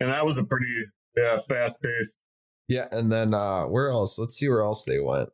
and 0.00 0.10
that 0.10 0.24
was 0.24 0.38
a 0.38 0.44
pretty 0.44 0.84
yeah 1.16 1.36
fast 1.36 1.82
paced. 1.82 2.24
Yeah, 2.68 2.86
and 2.90 3.12
then 3.12 3.34
uh 3.34 3.64
where 3.64 3.88
else? 3.90 4.18
Let's 4.18 4.34
see 4.34 4.48
where 4.48 4.62
else 4.62 4.84
they 4.84 4.98
went. 5.00 5.28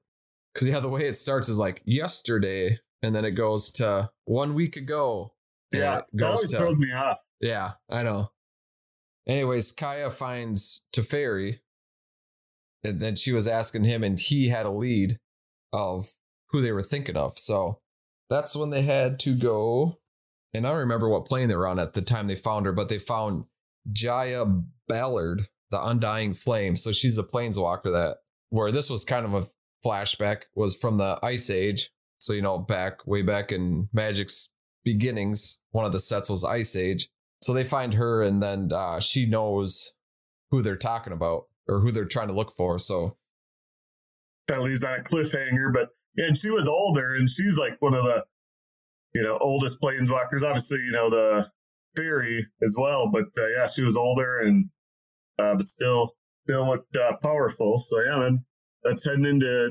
Because 0.53 0.69
yeah, 0.69 0.81
the 0.81 0.89
way 0.89 1.03
it 1.07 1.17
starts 1.17 1.49
is 1.49 1.59
like 1.59 1.81
yesterday, 1.85 2.79
and 3.03 3.15
then 3.15 3.25
it 3.25 3.31
goes 3.33 3.71
to 3.73 4.11
one 4.25 4.55
week 4.55 4.77
ago. 4.77 5.33
Yeah, 5.71 5.99
it 5.99 6.05
that 6.13 6.17
goes 6.19 6.37
always 6.37 6.51
to 6.51 6.59
throws 6.59 6.79
me 6.79 6.93
off. 6.93 7.19
yeah, 7.41 7.73
I 7.89 8.03
know. 8.03 8.33
Anyways, 9.27 9.73
Kaya 9.73 10.11
finds 10.11 10.87
Teferi, 10.93 11.61
and 12.85 13.01
then 13.01 13.15
she 13.15 13.33
was 13.33 13.47
asking 13.47 13.85
him, 13.85 14.03
and 14.03 14.19
he 14.19 14.49
had 14.49 14.67
a 14.67 14.71
lead 14.71 15.19
of 15.73 16.15
who 16.51 16.61
they 16.61 16.73
were 16.73 16.83
thinking 16.83 17.17
of. 17.17 17.39
So 17.39 17.79
that's 18.29 18.57
when 18.57 18.71
they 18.71 18.83
had 18.83 19.19
to 19.21 19.35
go. 19.35 19.99
And 20.55 20.67
I 20.67 20.71
don't 20.71 20.81
remember 20.81 21.09
what 21.09 21.27
plane 21.27 21.49
they 21.49 21.57
were 21.57 21.69
on 21.69 21.79
at 21.79 21.95
the 21.95 22.03
time 22.03 22.27
they 22.27 22.35
found 22.35 22.67
her, 22.67 22.73
but 22.73 22.89
they 22.89 22.99
found 22.99 23.45
Jaya 23.91 24.45
Ballard, 24.89 25.43
the 25.71 25.83
Undying 25.83 26.35
Flame. 26.35 26.77
So 26.77 26.93
she's 26.93 27.17
the 27.17 27.25
planeswalker 27.25 27.93
that, 27.93 28.19
where 28.51 28.71
this 28.71 28.91
was 28.91 29.05
kind 29.05 29.25
of 29.25 29.35
a 29.35 29.47
flashback, 29.87 30.43
was 30.55 30.77
from 30.77 30.99
the 30.99 31.19
Ice 31.23 31.49
Age. 31.49 31.91
So, 32.19 32.33
you 32.33 32.43
know, 32.43 32.59
back, 32.59 33.07
way 33.07 33.23
back 33.23 33.51
in 33.51 33.89
Magic's 33.93 34.53
beginnings, 34.85 35.61
one 35.71 35.85
of 35.85 35.93
the 35.93 35.99
sets 35.99 36.29
was 36.29 36.45
Ice 36.45 36.77
Age. 36.77 37.09
So 37.43 37.53
they 37.53 37.65
find 37.65 37.95
her, 37.95 38.23
and 38.23 38.43
then 38.43 38.71
uh, 38.73 39.01
she 39.01 39.27
knows 39.27 39.95
who 40.51 40.63
they're 40.63 40.77
talking 40.77 41.13
about 41.13 41.45
or 41.69 41.81
who 41.81 41.91
they're 41.91 42.05
trying 42.05 42.29
to 42.29 42.35
look 42.35 42.55
for. 42.57 42.79
So, 42.79 43.17
That 44.49 44.61
leaves 44.63 44.85
on 44.85 45.01
a 45.01 45.03
cliffhanger, 45.03 45.73
but 45.73 45.89
yeah, 46.17 46.27
and 46.27 46.37
she 46.37 46.51
was 46.51 46.69
older, 46.69 47.15
and 47.15 47.29
she's 47.29 47.59
like 47.59 47.81
one 47.81 47.95
of 47.95 48.05
the 48.05 48.25
you 49.15 49.23
know 49.23 49.39
oldest 49.41 49.81
planeswalkers. 49.81 50.45
Obviously, 50.45 50.81
you 50.81 50.93
know 50.93 51.11
the 51.11 51.47
fairy 51.97 52.45
as 52.63 52.77
well, 52.79 53.11
but 53.13 53.27
uh, 53.41 53.49
yeah, 53.49 53.67
she 53.67 53.83
was 53.83 53.97
older 53.97 54.41
and 54.41 54.71
uh, 55.39 55.55
but 55.55 55.67
still 55.67 56.15
still 56.45 56.67
looked 56.69 56.97
uh, 56.97 57.17
powerful. 57.23 57.77
So 57.79 58.01
yeah, 58.03 58.19
man, 58.19 58.45
that's 58.83 59.07
heading 59.07 59.27
into 59.27 59.71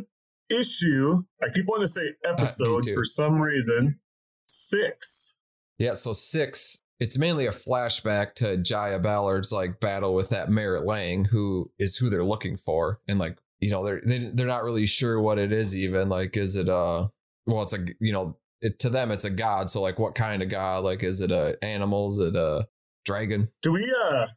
issue. 0.50 1.24
I 1.42 1.48
keep 1.54 1.66
wanting 1.68 1.86
to 1.86 1.92
say 1.92 2.14
episode 2.26 2.84
too. 2.84 2.96
for 2.96 3.06
some 3.06 3.42
reason. 3.42 4.00
Six. 4.48 5.38
Yeah, 5.78 5.94
so 5.94 6.14
six, 6.14 6.80
it's 7.02 7.18
mainly 7.18 7.48
a 7.48 7.52
flashback 7.52 8.36
to 8.36 8.58
Jaya 8.58 9.00
Ballard's 9.00 9.52
like 9.52 9.80
battle 9.80 10.14
with 10.14 10.30
that 10.30 10.50
Merritt 10.50 10.86
Lang, 10.86 11.26
who 11.26 11.72
is 11.80 11.98
who 11.98 12.12
they're 12.12 12.24
looking 12.24 12.58
for. 12.58 13.00
And 13.08 13.18
like, 13.18 13.40
you 13.60 13.72
know, 13.72 13.84
they're 13.84 14.02
they, 14.06 14.20
they're 14.20 14.46
not 14.46 14.64
really 14.64 14.86
sure 14.86 15.20
what 15.20 15.40
it 15.40 15.52
is 15.52 15.76
even. 15.76 16.10
Like, 16.10 16.38
is 16.38 16.56
it 16.56 16.70
a 16.70 17.10
well, 17.48 17.64
it's 17.64 17.74
a 17.74 17.84
you 18.00 18.14
know, 18.14 18.38
it, 18.62 18.78
to 18.80 18.92
them 18.92 19.10
it's 19.10 19.26
a 19.26 19.32
god. 19.32 19.68
So 19.68 19.82
like 19.82 19.98
what 19.98 20.14
kind 20.14 20.44
of 20.44 20.50
god? 20.50 20.84
Like 20.84 21.02
is 21.02 21.22
it 21.22 21.32
a 21.32 21.58
animal? 21.64 22.10
Is 22.10 22.20
it 22.20 22.36
a 22.36 22.68
dragon? 23.04 23.50
Do 23.64 23.72
we 23.72 23.92
uh 23.92 24.28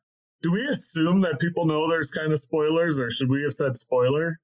do 0.40 0.50
we 0.50 0.64
assume 0.64 1.20
that 1.20 1.40
people 1.40 1.66
know 1.66 1.86
there's 1.90 2.12
kind 2.12 2.32
of 2.32 2.38
spoilers, 2.38 2.98
or 2.98 3.10
should 3.10 3.28
we 3.28 3.42
have 3.42 3.52
said 3.52 3.76
spoiler? 3.76 4.40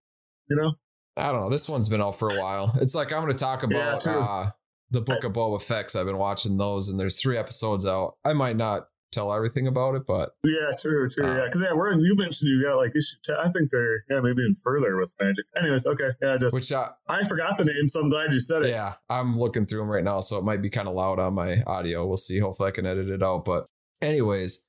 You 0.50 0.56
know. 0.56 0.74
I 1.16 1.32
don't 1.32 1.40
know. 1.40 1.50
This 1.50 1.70
one's 1.70 1.88
been 1.88 2.02
out 2.02 2.18
for 2.18 2.28
a 2.28 2.42
while. 2.42 2.74
It's 2.82 2.94
like 2.94 3.14
I'm 3.14 3.22
gonna 3.22 3.32
talk 3.32 3.62
about 3.62 4.02
true. 4.02 4.20
uh 4.20 4.50
the 4.90 5.00
book 5.00 5.24
of 5.24 5.32
Boba 5.32 5.62
Fett's. 5.62 5.96
I've 5.96 6.06
been 6.06 6.18
watching 6.18 6.56
those 6.56 6.88
and 6.88 6.98
there's 6.98 7.20
three 7.20 7.38
episodes 7.38 7.86
out. 7.86 8.14
I 8.24 8.32
might 8.32 8.56
not 8.56 8.88
tell 9.12 9.32
everything 9.32 9.66
about 9.66 9.94
it, 9.94 10.06
but 10.06 10.30
Yeah, 10.44 10.70
true, 10.80 11.08
true. 11.08 11.26
Uh, 11.26 11.36
yeah, 11.36 11.44
because 11.44 11.62
yeah, 11.62 11.72
we're 11.72 11.98
you 11.98 12.14
mentioned 12.16 12.48
you 12.48 12.64
got 12.64 12.76
like 12.76 12.94
issue. 12.94 13.16
10. 13.24 13.36
I 13.36 13.50
think 13.50 13.70
they're 13.70 14.04
yeah 14.08 14.20
maybe 14.20 14.42
even 14.42 14.56
further 14.62 14.96
with 14.96 15.12
magic. 15.20 15.44
Anyways, 15.56 15.86
okay, 15.86 16.10
yeah, 16.22 16.36
just 16.38 16.54
which 16.54 16.72
uh, 16.72 16.88
I 17.08 17.22
forgot 17.24 17.58
the 17.58 17.64
name, 17.64 17.86
so 17.86 18.00
I'm 18.00 18.08
glad 18.08 18.32
you 18.32 18.40
said 18.40 18.62
it. 18.62 18.70
Yeah, 18.70 18.94
I'm 19.08 19.36
looking 19.36 19.66
through 19.66 19.80
them 19.80 19.88
right 19.88 20.04
now, 20.04 20.20
so 20.20 20.38
it 20.38 20.44
might 20.44 20.62
be 20.62 20.70
kind 20.70 20.88
of 20.88 20.94
loud 20.94 21.18
on 21.18 21.34
my 21.34 21.62
audio. 21.66 22.06
We'll 22.06 22.16
see. 22.16 22.38
Hopefully, 22.38 22.68
I 22.68 22.72
can 22.72 22.86
edit 22.86 23.08
it 23.08 23.22
out. 23.22 23.44
But, 23.44 23.66
anyways, 24.00 24.64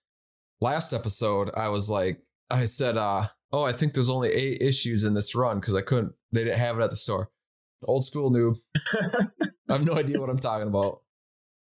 last 0.60 0.94
episode, 0.94 1.52
I 1.56 1.70
was 1.70 1.90
like, 1.90 2.22
I 2.50 2.66
said, 2.66 2.98
uh, 2.98 3.28
oh, 3.52 3.64
I 3.64 3.72
think 3.74 3.94
there's 3.94 4.10
only 4.10 4.30
eight 4.30 4.62
issues 4.62 5.04
in 5.04 5.14
this 5.14 5.36
run 5.36 5.60
because 5.60 5.76
I 5.76 5.82
couldn't, 5.82 6.14
they 6.32 6.44
didn't 6.44 6.60
have 6.60 6.80
it 6.80 6.84
at 6.84 6.90
the 6.90 6.96
store. 6.96 7.30
Old 7.84 8.04
school 8.04 8.32
noob. 8.32 8.56
I 9.70 9.74
have 9.74 9.86
no 9.86 9.94
idea 9.94 10.20
what 10.20 10.30
I'm 10.30 10.38
talking 10.38 10.68
about. 10.68 11.02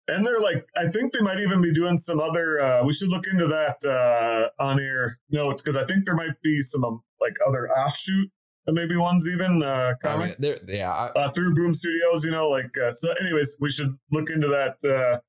And 0.07 0.25
they're 0.25 0.41
like, 0.41 0.65
I 0.75 0.87
think 0.87 1.13
they 1.13 1.21
might 1.21 1.39
even 1.39 1.61
be 1.61 1.73
doing 1.73 1.95
some 1.95 2.19
other. 2.19 2.59
Uh, 2.59 2.85
we 2.85 2.91
should 2.91 3.09
look 3.09 3.25
into 3.27 3.47
that 3.47 3.77
uh, 3.89 4.61
on 4.61 4.79
air 4.79 5.17
notes 5.29 5.61
because 5.61 5.77
I 5.77 5.85
think 5.85 6.05
there 6.05 6.15
might 6.15 6.41
be 6.43 6.59
some 6.59 6.83
um, 6.83 7.01
like 7.21 7.37
other 7.47 7.69
offshoot, 7.69 8.29
maybe 8.67 8.97
ones 8.97 9.29
even 9.29 9.63
uh, 9.63 9.67
I 9.67 9.87
mean, 9.87 9.95
comics 10.03 10.43
yeah, 10.67 10.91
I, 10.91 11.07
uh, 11.17 11.29
through 11.29 11.53
Boom 11.53 11.71
Studios. 11.71 12.25
You 12.25 12.31
know, 12.31 12.49
like 12.49 12.77
uh, 12.77 12.91
so. 12.91 13.13
Anyways, 13.13 13.57
we 13.61 13.69
should 13.69 13.91
look 14.11 14.29
into 14.29 14.47
that. 14.47 14.75
Uh, 14.85 15.19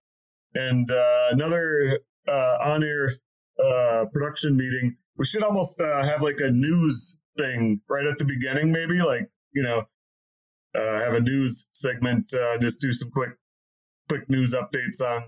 and 0.55 0.91
uh, 0.91 1.29
another 1.31 2.01
uh, 2.29 2.57
on 2.65 2.83
air 2.83 3.07
uh, 3.63 4.07
production 4.13 4.57
meeting. 4.57 4.97
We 5.17 5.25
should 5.25 5.43
almost 5.43 5.81
uh, 5.81 6.03
have 6.03 6.23
like 6.23 6.39
a 6.41 6.51
news 6.51 7.17
thing 7.39 7.81
right 7.89 8.07
at 8.07 8.19
the 8.19 8.25
beginning, 8.25 8.73
maybe 8.73 9.01
like 9.01 9.29
you 9.53 9.63
know, 9.63 9.85
uh, 10.75 10.99
have 11.01 11.15
a 11.15 11.21
news 11.21 11.67
segment. 11.73 12.33
Uh, 12.35 12.59
just 12.59 12.81
do 12.81 12.93
some 12.93 13.11
quick, 13.11 13.31
quick 14.09 14.29
news 14.29 14.55
updates 14.55 15.01
on. 15.05 15.25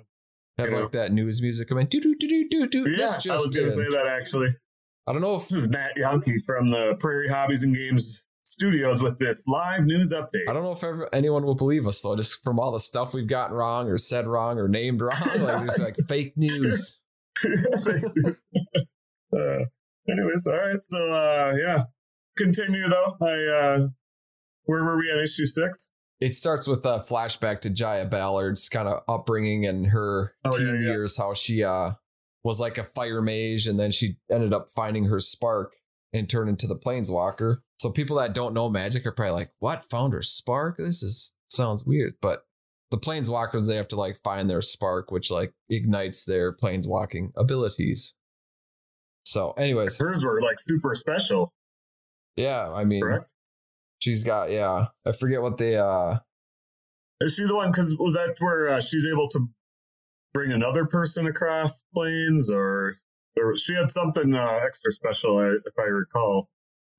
have 0.59 0.69
you 0.69 0.75
know. 0.75 0.83
like 0.83 0.93
that 0.93 1.13
news 1.13 1.43
music. 1.43 1.71
Mean, 1.71 1.87
do 1.87 2.01
do 2.01 2.15
do 2.15 2.29
do 2.29 2.49
do 2.49 2.69
do. 2.69 2.91
Yeah, 2.91 2.97
This 2.97 3.27
I 3.29 3.35
was 3.35 3.55
going 3.55 3.69
to 3.69 3.71
say 3.71 3.89
that 3.91 4.07
actually. 4.07 4.49
I 5.07 5.13
don't 5.13 5.23
know 5.23 5.37
if 5.37 5.43
This 5.49 5.59
is 5.59 5.69
Matt 5.69 5.93
Yankee 5.97 6.39
from 6.45 6.69
the 6.69 6.97
Prairie 6.99 7.29
Hobbies 7.29 7.63
and 7.63 7.75
Games 7.75 8.27
Studios 8.45 9.01
with 9.01 9.19
this 9.19 9.47
live 9.47 9.85
news 9.85 10.13
update. 10.13 10.49
I 10.49 10.53
don't 10.53 10.65
know 10.65 10.73
if 10.73 10.83
ever, 10.83 11.09
anyone 11.15 11.45
will 11.45 11.55
believe 11.55 11.87
us 11.87 12.01
though, 12.03 12.17
just 12.17 12.43
from 12.43 12.59
all 12.59 12.73
the 12.73 12.81
stuff 12.81 13.15
we've 13.15 13.29
gotten 13.29 13.55
wrong 13.57 13.89
or 13.89 13.99
said 13.99 14.27
wrong 14.27 14.59
or 14.59 14.67
named 14.67 15.01
wrong. 15.01 15.13
Like 15.25 15.65
just 15.65 15.81
like 15.81 15.97
fake 16.09 16.33
news. 16.37 17.01
uh, 17.45 17.49
anyways, 20.09 20.47
all 20.49 20.59
right. 20.59 20.83
So 20.83 21.13
uh, 21.13 21.55
yeah, 21.57 21.83
continue 22.37 22.89
though. 22.89 23.17
I 23.21 23.47
uh, 23.47 23.89
where 24.67 24.85
were 24.85 24.97
we 24.97 25.11
at 25.11 25.19
issue 25.23 25.45
six? 25.45 25.91
It 26.21 26.33
starts 26.33 26.67
with 26.67 26.85
a 26.87 26.99
flashback 26.99 27.61
to 27.63 27.71
Jaya 27.71 28.07
Ballard's 28.07 28.69
kind 28.69 28.89
of 28.89 29.03
upbringing 29.09 29.67
and 29.67 29.87
her 29.89 30.35
Oh, 30.45 30.51
yeah, 30.53 30.59
teen 30.59 30.75
yeah. 30.83 30.89
years, 30.91 31.17
how 31.19 31.35
she 31.35 31.63
uh 31.65 31.93
was 32.45 32.61
like 32.61 32.79
a 32.79 32.85
fire 32.85 33.21
mage 33.21 33.67
and 33.67 33.79
then 33.79 33.91
she 33.91 34.17
ended 34.31 34.53
up 34.55 34.69
finding 34.75 35.07
her 35.07 35.19
spark 35.19 35.75
and 36.13 36.29
turned 36.31 36.49
into 36.49 36.67
the 36.69 36.77
planeswalker. 36.79 37.57
So 37.79 37.91
people 37.91 38.17
that 38.19 38.35
don't 38.35 38.55
know 38.55 38.71
magic 38.71 39.05
are 39.05 39.13
probably 39.13 39.33
like, 39.33 39.51
what 39.59 39.83
found 39.85 40.13
her 40.13 40.23
spark? 40.23 40.77
This 40.79 41.03
is 41.03 41.35
sounds 41.51 41.85
weird. 41.85 42.15
But 42.23 42.43
the 42.93 42.99
planeswalkers, 42.99 43.67
they 43.67 43.75
have 43.77 43.89
to 43.89 43.97
like 43.97 44.17
find 44.23 44.49
their 44.49 44.61
spark, 44.63 45.11
which 45.11 45.31
like 45.31 45.53
ignites 45.69 46.25
their 46.25 46.53
planeswalking 46.57 47.33
abilities. 47.37 48.15
So, 49.25 49.51
anyways, 49.53 49.99
Hers 49.99 50.23
were 50.23 50.41
like 50.41 50.57
super 50.61 50.95
special, 50.95 51.53
yeah, 52.37 52.71
I 52.73 52.85
mean, 52.85 53.03
correct? 53.03 53.27
She's 54.07 54.23
got 54.23 54.51
yeah. 54.51 54.87
I 55.07 55.13
forget 55.13 55.43
what 55.43 55.59
they 55.59 55.77
uh 55.77 56.19
Is 57.21 57.35
she 57.35 57.45
the 57.45 57.57
one? 57.57 57.71
Because 57.71 57.97
was 57.99 58.15
that 58.15 58.37
where 58.39 58.69
uh, 58.69 58.81
she's 58.81 59.07
able 59.13 59.29
to 59.31 59.41
bring 60.33 60.53
another 60.53 60.87
person 60.87 61.27
across 61.27 61.83
planes, 61.95 62.53
or, 62.53 62.95
or 63.37 63.57
she 63.57 63.75
had 63.75 63.89
something 63.89 64.35
uh, 64.35 64.61
extra 64.65 64.93
special, 64.93 65.41
if 65.41 65.73
I 65.79 65.85
recall. 65.85 66.49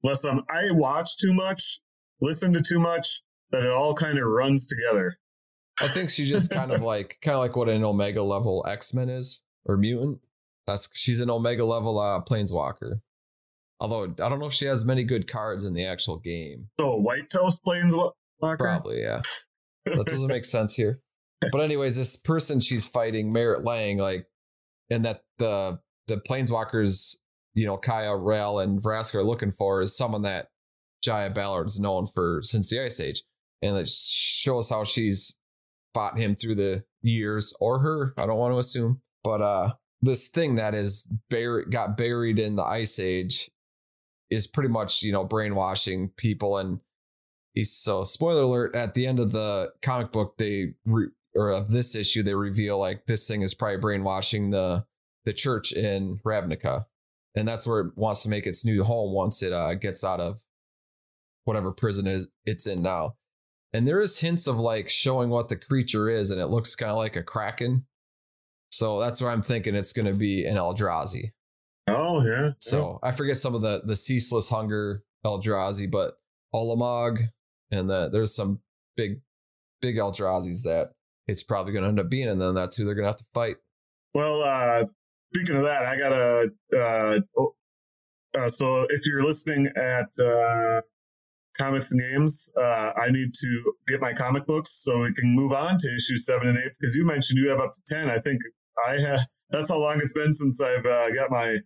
Unless 0.04 0.26
um, 0.26 0.44
I 0.50 0.72
watch 0.72 1.18
too 1.18 1.34
much, 1.34 1.80
listen 2.20 2.54
to 2.54 2.62
too 2.62 2.80
much, 2.80 3.22
that 3.52 3.64
it 3.64 3.70
all 3.70 3.94
kind 3.94 4.18
of 4.18 4.26
runs 4.26 4.68
together. 4.68 5.18
I 5.82 5.88
think 5.88 6.10
she's 6.10 6.30
just 6.30 6.52
kind 6.52 6.72
of 6.72 6.82
like 6.94 7.18
kind 7.22 7.36
of 7.36 7.42
like 7.42 7.56
what 7.56 7.70
an 7.70 7.86
Omega 7.86 8.22
level 8.22 8.66
X 8.68 8.94
Men 8.94 9.10
is 9.10 9.44
or 9.66 9.78
mutant. 9.78 10.20
That's 10.66 10.98
she's 10.98 11.22
an 11.22 11.30
Omega 11.30 11.64
level 11.64 12.00
uh, 12.00 12.22
planeswalker. 12.24 13.00
Although 13.80 14.04
I 14.06 14.30
don't 14.30 14.40
know 14.40 14.48
if 14.48 14.54
she 14.54 14.66
has 14.66 14.86
many 14.86 15.04
good 15.04 15.28
cards 15.28 15.66
in 15.66 15.74
the 15.74 15.86
actual 15.86 16.18
game. 16.18 16.70
So 16.80 16.96
white 16.96 17.30
toast 17.32 17.62
planeswalker. 17.66 18.12
Probably, 18.40 19.02
yeah. 19.02 19.22
That 19.86 20.08
doesn't 20.08 20.28
make 20.28 20.44
sense 20.44 20.76
here. 20.76 21.00
But 21.52 21.60
anyways, 21.60 21.96
this 21.96 22.18
person 22.18 22.60
she's 22.60 22.86
fighting, 22.86 23.32
Merritt 23.32 23.64
Lang, 23.64 24.00
like, 24.00 24.28
and 24.90 25.06
that 25.06 25.22
the 25.38 25.80
the 26.08 26.22
planeswalkers, 26.30 27.16
you 27.54 27.66
know 27.66 27.78
Kaya 27.78 28.16
Ral 28.16 28.60
and 28.60 28.84
Vraska 28.84 29.16
are 29.16 29.24
looking 29.24 29.54
for 29.54 29.80
is 29.80 29.96
someone 29.96 30.24
that 30.24 30.48
Jaya 31.02 31.30
Ballard's 31.30 31.80
known 31.80 32.08
for 32.08 32.42
since 32.42 32.70
the 32.70 32.84
Ice 32.84 33.00
Age, 33.00 33.24
and 33.62 33.78
it 33.78 33.88
shows 33.88 34.70
how 34.70 34.84
she's 34.84 35.38
fought 35.94 36.18
him 36.18 36.36
through 36.36 36.56
the 36.56 36.84
years, 37.02 37.56
or 37.62 37.80
her. 37.80 38.14
I 38.18 38.26
don't 38.26 38.40
want 38.40 38.54
to 38.54 38.58
assume, 38.58 39.02
but 39.24 39.42
uh, 39.42 39.74
this 40.02 40.28
thing 40.28 40.56
that 40.56 40.74
is 40.74 41.10
buried 41.30 41.72
got 41.72 41.96
buried 41.96 42.40
in 42.40 42.58
the 42.58 42.64
Ice 42.64 43.00
Age 43.00 43.50
is 44.30 44.48
pretty 44.48 44.70
much 44.70 45.04
you 45.04 45.12
know 45.12 45.24
brainwashing 45.24 46.10
people 46.18 46.58
and. 46.58 46.80
He's, 47.54 47.72
so 47.72 48.04
spoiler 48.04 48.44
alert 48.44 48.76
at 48.76 48.94
the 48.94 49.08
end 49.08 49.20
of 49.20 49.32
the 49.32 49.72
comic 49.82 50.12
book 50.12 50.38
they 50.38 50.76
re, 50.86 51.08
or 51.34 51.50
of 51.50 51.72
this 51.72 51.96
issue 51.96 52.22
they 52.22 52.36
reveal 52.36 52.78
like 52.78 53.08
this 53.08 53.28
thing 53.28 53.42
is 53.42 53.56
probably 53.56 53.78
brainwashing 53.78 54.52
the 54.52 54.86
the 55.26 55.34
church 55.34 55.74
in 55.74 56.20
Ravnica 56.24 56.86
and 57.38 57.48
that's 57.48 57.68
where 57.68 57.82
it 57.82 57.98
wants 57.98 58.24
to 58.24 58.30
make 58.30 58.48
its 58.48 58.66
new 58.66 58.84
home 58.84 59.14
once 59.14 59.44
it 59.44 59.54
uh, 59.54 59.76
gets 59.76 60.04
out 60.04 60.20
of 60.20 60.44
whatever 61.46 61.72
prison 61.72 62.08
is 62.08 62.28
it's 62.46 62.68
in 62.68 62.82
now. 62.82 63.16
And 63.74 63.88
there 63.88 64.02
is 64.02 64.20
hints 64.20 64.48
of 64.48 64.58
like 64.58 64.90
showing 64.90 65.30
what 65.30 65.50
the 65.50 65.56
creature 65.56 66.10
is, 66.10 66.32
and 66.32 66.42
it 66.42 66.48
looks 66.48 66.76
kind 66.76 66.92
of 66.92 66.98
like 66.98 67.16
a 67.16 67.24
kraken. 67.24 67.86
So 68.72 69.00
that's 69.00 69.22
what 69.22 69.30
I'm 69.30 69.42
thinking. 69.42 69.76
It's 69.76 69.94
going 69.94 70.08
to 70.08 70.14
be 70.14 70.46
an 70.46 70.56
Eldrazi. 70.56 71.32
Oh 72.18 72.26
yeah. 72.26 72.52
So 72.60 73.00
I 73.04 73.12
forget 73.12 73.38
some 73.38 73.56
of 73.56 73.62
the 73.62 73.82
the 73.84 73.96
ceaseless 73.96 74.50
hunger 74.50 75.04
Eldrazi, 75.26 75.90
but 75.90 76.14
Ulamog, 76.54 77.20
and 77.72 77.90
the, 77.90 78.10
there's 78.12 78.36
some 78.36 78.60
big 78.96 79.22
big 79.82 79.98
Eldrazi's 79.98 80.64
that 80.64 80.92
it's 81.28 81.44
probably 81.44 81.74
going 81.74 81.84
to 81.84 81.90
end 81.90 82.00
up 82.00 82.10
being, 82.10 82.30
and 82.30 82.42
then 82.42 82.56
that's 82.56 82.78
who 82.78 82.86
they're 82.86 82.96
going 82.96 83.04
to 83.04 83.10
have 83.10 83.18
to 83.18 83.26
fight. 83.34 83.56
Well, 84.14 84.42
uh, 84.42 84.86
speaking 85.34 85.58
of 85.58 85.64
that, 85.64 85.86
I 85.86 85.98
got 85.98 86.12
a. 86.14 86.52
Uh, 86.76 87.20
oh, 87.38 87.54
uh, 88.38 88.48
so 88.48 88.88
if 88.90 89.06
you're 89.06 89.24
listening 89.24 89.68
at 89.76 90.24
uh, 90.24 90.82
Comics 91.58 91.92
and 91.92 92.02
Games, 92.02 92.50
uh, 92.58 92.92
I 92.96 93.12
need 93.12 93.34
to 93.34 93.74
get 93.88 94.00
my 94.00 94.14
comic 94.14 94.46
books 94.46 94.72
so 94.72 95.00
we 95.02 95.14
can 95.14 95.36
move 95.36 95.52
on 95.52 95.78
to 95.78 95.94
issue 95.94 96.16
seven 96.16 96.48
and 96.48 96.58
eight. 96.58 96.72
Because 96.80 96.96
you 96.96 97.06
mentioned 97.06 97.40
you 97.40 97.50
have 97.50 97.60
up 97.60 97.74
to 97.74 97.82
ten. 97.86 98.10
I 98.10 98.20
think 98.20 98.40
I 98.88 99.00
have. 99.02 99.20
That's 99.50 99.70
how 99.70 99.78
long 99.78 100.00
it's 100.02 100.12
been 100.12 100.34
since 100.34 100.62
I've 100.62 100.86
uh, 100.86 101.10
got 101.12 101.32
my 101.32 101.60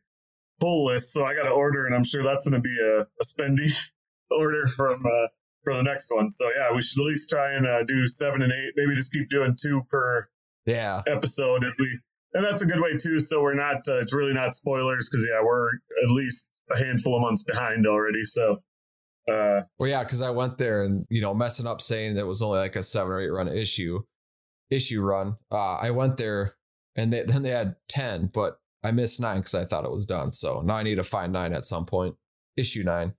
full 0.61 0.85
list. 0.85 1.11
So 1.11 1.25
I 1.25 1.33
got 1.35 1.43
to 1.43 1.49
order, 1.49 1.85
and 1.85 1.95
I'm 1.95 2.03
sure 2.03 2.23
that's 2.23 2.47
going 2.47 2.61
to 2.61 2.67
be 2.67 2.77
a, 2.79 3.01
a 3.01 3.25
spendy 3.25 3.75
order 4.31 4.65
from 4.67 5.05
uh, 5.05 5.27
for 5.63 5.75
the 5.75 5.83
next 5.83 6.13
one. 6.13 6.29
So 6.29 6.49
yeah, 6.55 6.73
we 6.73 6.81
should 6.81 7.01
at 7.01 7.07
least 7.07 7.29
try 7.29 7.55
and 7.55 7.67
uh, 7.67 7.83
do 7.83 8.05
seven 8.05 8.41
and 8.41 8.51
eight. 8.51 8.73
Maybe 8.75 8.95
just 8.95 9.11
keep 9.11 9.27
doing 9.27 9.55
two 9.61 9.81
per 9.89 10.27
yeah 10.65 11.01
episode 11.07 11.65
as 11.65 11.75
we 11.79 11.99
and 12.33 12.45
that's 12.45 12.61
a 12.61 12.65
good 12.65 12.79
way 12.79 12.95
too. 12.97 13.19
So 13.19 13.41
we're 13.41 13.55
not, 13.55 13.81
uh, 13.89 13.99
it's 13.99 14.13
really 14.13 14.33
not 14.33 14.53
spoilers 14.53 15.09
because 15.09 15.27
yeah, 15.29 15.41
we're 15.43 15.67
at 16.03 16.09
least 16.09 16.49
a 16.73 16.77
handful 16.77 17.15
of 17.15 17.21
months 17.21 17.43
behind 17.43 17.85
already. 17.85 18.23
So, 18.23 18.61
uh, 19.29 19.61
well, 19.77 19.89
yeah, 19.89 20.03
because 20.03 20.21
I 20.21 20.29
went 20.29 20.57
there 20.57 20.83
and 20.83 21.05
you 21.09 21.21
know 21.21 21.33
messing 21.33 21.67
up 21.67 21.81
saying 21.81 22.15
that 22.15 22.25
was 22.25 22.41
only 22.41 22.59
like 22.59 22.75
a 22.75 22.83
seven 22.83 23.11
or 23.11 23.19
eight 23.19 23.29
run 23.29 23.47
issue, 23.47 24.01
issue 24.69 25.01
run. 25.01 25.35
Uh, 25.51 25.75
I 25.75 25.91
went 25.91 26.17
there 26.17 26.55
and 26.95 27.11
they, 27.11 27.23
then 27.27 27.43
they 27.43 27.49
had 27.49 27.75
ten, 27.89 28.29
but 28.33 28.57
I 28.83 28.91
missed 28.91 29.21
nine 29.21 29.37
because 29.37 29.55
I 29.55 29.65
thought 29.65 29.85
it 29.85 29.91
was 29.91 30.05
done. 30.05 30.31
So 30.31 30.61
now 30.61 30.75
I 30.75 30.83
need 30.83 30.95
to 30.95 31.03
find 31.03 31.31
nine 31.31 31.53
at 31.53 31.63
some 31.63 31.85
point. 31.85 32.15
Issue 32.57 32.83
nine. 32.83 33.13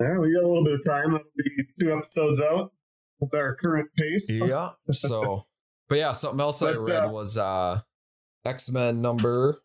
Yeah, 0.00 0.18
we 0.18 0.32
got 0.32 0.44
a 0.44 0.48
little 0.48 0.64
bit 0.64 0.74
of 0.74 0.84
time. 0.86 1.12
That'll 1.12 1.26
be 1.36 1.64
two 1.80 1.92
episodes 1.92 2.40
out 2.40 2.72
with 3.20 3.34
our 3.34 3.56
current 3.56 3.88
pace. 3.96 4.40
Yeah. 4.40 4.70
So, 4.90 5.46
but 5.88 5.98
yeah, 5.98 6.12
something 6.12 6.40
else 6.40 6.60
but, 6.60 6.74
I 6.74 6.78
read 6.78 7.08
uh, 7.08 7.10
was 7.10 7.36
uh 7.36 7.80
X 8.44 8.70
Men 8.70 9.02
number 9.02 9.60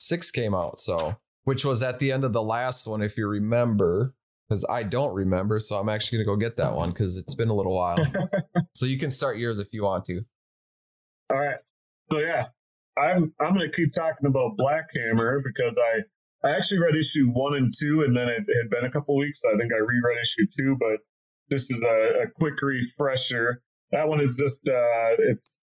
six 0.00 0.30
came 0.30 0.54
out. 0.54 0.78
So, 0.78 1.16
which 1.44 1.64
was 1.64 1.82
at 1.82 2.00
the 2.00 2.12
end 2.12 2.24
of 2.24 2.32
the 2.32 2.42
last 2.42 2.86
one, 2.86 3.02
if 3.02 3.16
you 3.16 3.28
remember, 3.28 4.14
because 4.48 4.66
I 4.68 4.82
don't 4.82 5.14
remember. 5.14 5.58
So 5.58 5.76
I'm 5.76 5.88
actually 5.88 6.18
gonna 6.18 6.36
go 6.36 6.36
get 6.36 6.56
that 6.56 6.74
one 6.74 6.90
because 6.90 7.16
it's 7.16 7.34
been 7.34 7.48
a 7.48 7.54
little 7.54 7.76
while. 7.76 7.98
so 8.74 8.86
you 8.86 8.98
can 8.98 9.10
start 9.10 9.38
yours 9.38 9.58
if 9.58 9.68
you 9.72 9.84
want 9.84 10.04
to. 10.06 10.22
All 11.30 11.38
right. 11.38 11.58
So 12.10 12.18
yeah, 12.18 12.46
I'm 12.98 13.32
I'm 13.40 13.54
gonna 13.54 13.70
keep 13.70 13.94
talking 13.94 14.26
about 14.26 14.56
Black 14.56 14.88
Hammer 14.94 15.40
because 15.44 15.80
I 15.82 16.02
I 16.46 16.56
actually 16.56 16.80
read 16.80 16.96
issue 16.96 17.30
one 17.30 17.54
and 17.54 17.72
two, 17.76 18.02
and 18.02 18.16
then 18.16 18.28
it 18.28 18.44
had 18.60 18.70
been 18.70 18.84
a 18.84 18.90
couple 18.90 19.16
weeks. 19.16 19.40
So 19.42 19.52
I 19.52 19.58
think 19.58 19.72
I 19.72 19.78
reread 19.78 20.18
issue 20.20 20.46
two, 20.56 20.76
but 20.78 20.98
this 21.48 21.70
is 21.70 21.82
a, 21.82 22.24
a 22.24 22.30
quick 22.34 22.60
refresher. 22.62 23.62
That 23.90 24.08
one 24.08 24.20
is 24.20 24.36
just 24.38 24.68
uh, 24.68 25.16
it's 25.30 25.60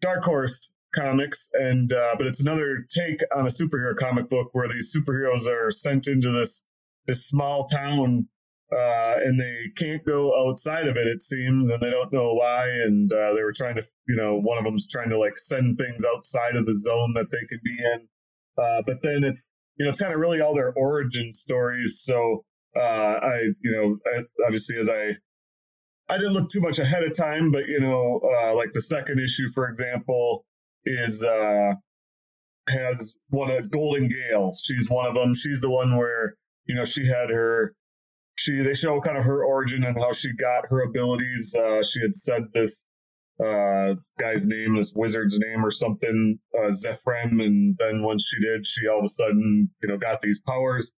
Dark 0.00 0.24
Horse 0.24 0.72
comics, 0.94 1.50
and 1.52 1.92
uh, 1.92 2.14
but 2.16 2.26
it's 2.26 2.40
another 2.40 2.86
take 2.88 3.20
on 3.34 3.44
a 3.44 3.48
superhero 3.48 3.96
comic 3.96 4.28
book 4.28 4.50
where 4.52 4.68
these 4.68 4.94
superheroes 4.94 5.48
are 5.48 5.70
sent 5.70 6.06
into 6.08 6.30
this 6.30 6.64
this 7.06 7.26
small 7.26 7.66
town, 7.66 8.28
uh, 8.74 9.14
and 9.22 9.38
they 9.38 9.70
can't 9.76 10.04
go 10.04 10.48
outside 10.48 10.88
of 10.88 10.96
it. 10.96 11.06
It 11.06 11.20
seems, 11.20 11.70
and 11.70 11.80
they 11.80 11.90
don't 11.90 12.12
know 12.12 12.34
why. 12.34 12.68
And 12.84 13.12
uh, 13.12 13.34
they 13.34 13.42
were 13.42 13.52
trying 13.54 13.76
to, 13.76 13.82
you 14.08 14.16
know, 14.16 14.40
one 14.40 14.58
of 14.58 14.64
them's 14.64 14.88
trying 14.88 15.10
to 15.10 15.18
like 15.18 15.38
send 15.38 15.78
things 15.78 16.04
outside 16.04 16.56
of 16.56 16.66
the 16.66 16.72
zone 16.72 17.14
that 17.14 17.30
they 17.30 17.46
could 17.48 17.62
be 17.62 17.76
in. 17.78 18.08
Uh, 18.56 18.82
but 18.86 19.02
then 19.02 19.24
it's 19.24 19.46
you 19.76 19.84
know 19.84 19.90
it's 19.90 20.00
kind 20.00 20.12
of 20.12 20.20
really 20.20 20.40
all 20.40 20.54
their 20.54 20.72
origin 20.72 21.32
stories. 21.32 22.02
So 22.04 22.44
uh, 22.76 22.80
I, 22.80 23.40
you 23.60 23.72
know, 23.72 23.98
I, 24.10 24.22
obviously 24.44 24.78
as 24.78 24.90
I 24.90 25.16
I 26.08 26.18
didn't 26.18 26.34
look 26.34 26.50
too 26.50 26.60
much 26.60 26.78
ahead 26.78 27.02
of 27.02 27.16
time, 27.16 27.50
but 27.50 27.66
you 27.66 27.80
know, 27.80 28.20
uh, 28.22 28.54
like 28.54 28.72
the 28.72 28.80
second 28.80 29.20
issue, 29.20 29.48
for 29.54 29.68
example, 29.68 30.44
is 30.84 31.24
uh 31.24 31.74
has 32.68 33.14
one 33.28 33.50
of 33.50 33.70
Golden 33.70 34.08
Gail. 34.08 34.50
She's 34.52 34.88
one 34.88 35.06
of 35.06 35.14
them. 35.14 35.32
She's 35.34 35.60
the 35.60 35.70
one 35.70 35.96
where 35.96 36.36
you 36.66 36.74
know 36.74 36.84
she 36.84 37.06
had 37.06 37.30
her. 37.30 37.74
She 38.36 38.62
they 38.62 38.74
show 38.74 39.00
kind 39.00 39.16
of 39.16 39.24
her 39.24 39.44
origin 39.44 39.84
and 39.84 39.96
how 39.96 40.12
she 40.12 40.34
got 40.34 40.68
her 40.70 40.82
abilities. 40.82 41.56
Uh, 41.56 41.82
she 41.82 42.00
had 42.02 42.14
said 42.14 42.52
this 42.52 42.86
uh, 43.40 43.94
guy's 44.18 44.46
name, 44.46 44.76
this 44.76 44.92
wizard's 44.94 45.38
name 45.38 45.64
or 45.64 45.70
something, 45.70 46.38
uh, 46.56 46.68
Zephrem, 46.68 47.42
and 47.42 47.76
then 47.78 48.02
once 48.02 48.26
she 48.26 48.40
did, 48.40 48.66
she 48.66 48.88
all 48.88 48.98
of 48.98 49.04
a 49.04 49.08
sudden 49.08 49.70
you 49.82 49.88
know 49.88 49.98
got 49.98 50.20
these 50.20 50.40
powers. 50.40 50.90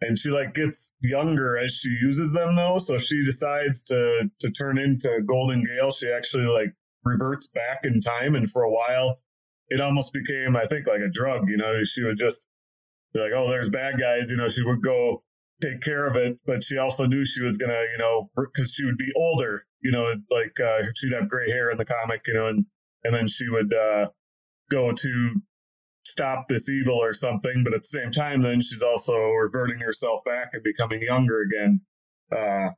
And 0.00 0.18
she 0.18 0.30
like 0.30 0.54
gets 0.54 0.92
younger 1.00 1.56
as 1.56 1.74
she 1.74 1.88
uses 1.88 2.32
them 2.32 2.56
though, 2.56 2.78
so 2.78 2.98
she 2.98 3.24
decides 3.24 3.84
to 3.84 4.30
to 4.40 4.50
turn 4.50 4.78
into 4.78 5.22
Golden 5.26 5.64
Gail. 5.64 5.90
She 5.90 6.10
actually 6.10 6.46
like 6.46 6.74
reverts 7.04 7.48
back 7.48 7.80
in 7.84 8.00
time, 8.00 8.34
and 8.34 8.48
for 8.48 8.62
a 8.62 8.70
while 8.70 9.20
it 9.68 9.80
almost 9.80 10.12
became, 10.12 10.56
I 10.56 10.66
think, 10.66 10.86
like 10.86 11.00
a 11.00 11.10
drug. 11.10 11.48
You 11.48 11.56
know, 11.56 11.82
she 11.84 12.04
would 12.04 12.16
just 12.16 12.46
be 13.12 13.20
like, 13.20 13.32
"Oh, 13.34 13.48
there's 13.48 13.70
bad 13.70 13.98
guys." 13.98 14.30
You 14.30 14.36
know, 14.36 14.48
she 14.48 14.64
would 14.64 14.82
go 14.82 15.22
take 15.62 15.80
care 15.82 16.06
of 16.06 16.16
it, 16.16 16.38
but 16.46 16.62
she 16.62 16.78
also 16.78 17.06
knew 17.06 17.24
she 17.24 17.42
was 17.42 17.58
gonna, 17.58 17.82
you 17.92 17.98
know, 17.98 18.22
because 18.36 18.72
she 18.72 18.84
would 18.84 18.98
be 18.98 19.12
older. 19.16 19.66
You 19.80 19.92
know, 19.92 20.14
like 20.30 20.58
uh, 20.60 20.82
she'd 20.96 21.12
have 21.12 21.28
gray 21.28 21.50
hair 21.50 21.70
in 21.70 21.78
the 21.78 21.84
comic, 21.84 22.22
you 22.26 22.34
know, 22.34 22.46
and 22.46 22.66
and 23.04 23.14
then 23.14 23.26
she 23.26 23.48
would 23.48 23.72
uh, 23.72 24.06
go 24.70 24.92
to 24.92 25.34
stop 26.04 26.46
this 26.48 26.70
evil 26.70 27.02
or 27.02 27.12
something. 27.12 27.62
But 27.64 27.74
at 27.74 27.80
the 27.80 27.98
same 28.00 28.10
time, 28.10 28.42
then 28.42 28.60
she's 28.60 28.82
also 28.82 29.30
reverting 29.30 29.80
herself 29.80 30.20
back 30.24 30.50
and 30.52 30.62
becoming 30.62 31.02
younger 31.02 31.42
again. 31.42 31.80
Uh, 32.32 32.70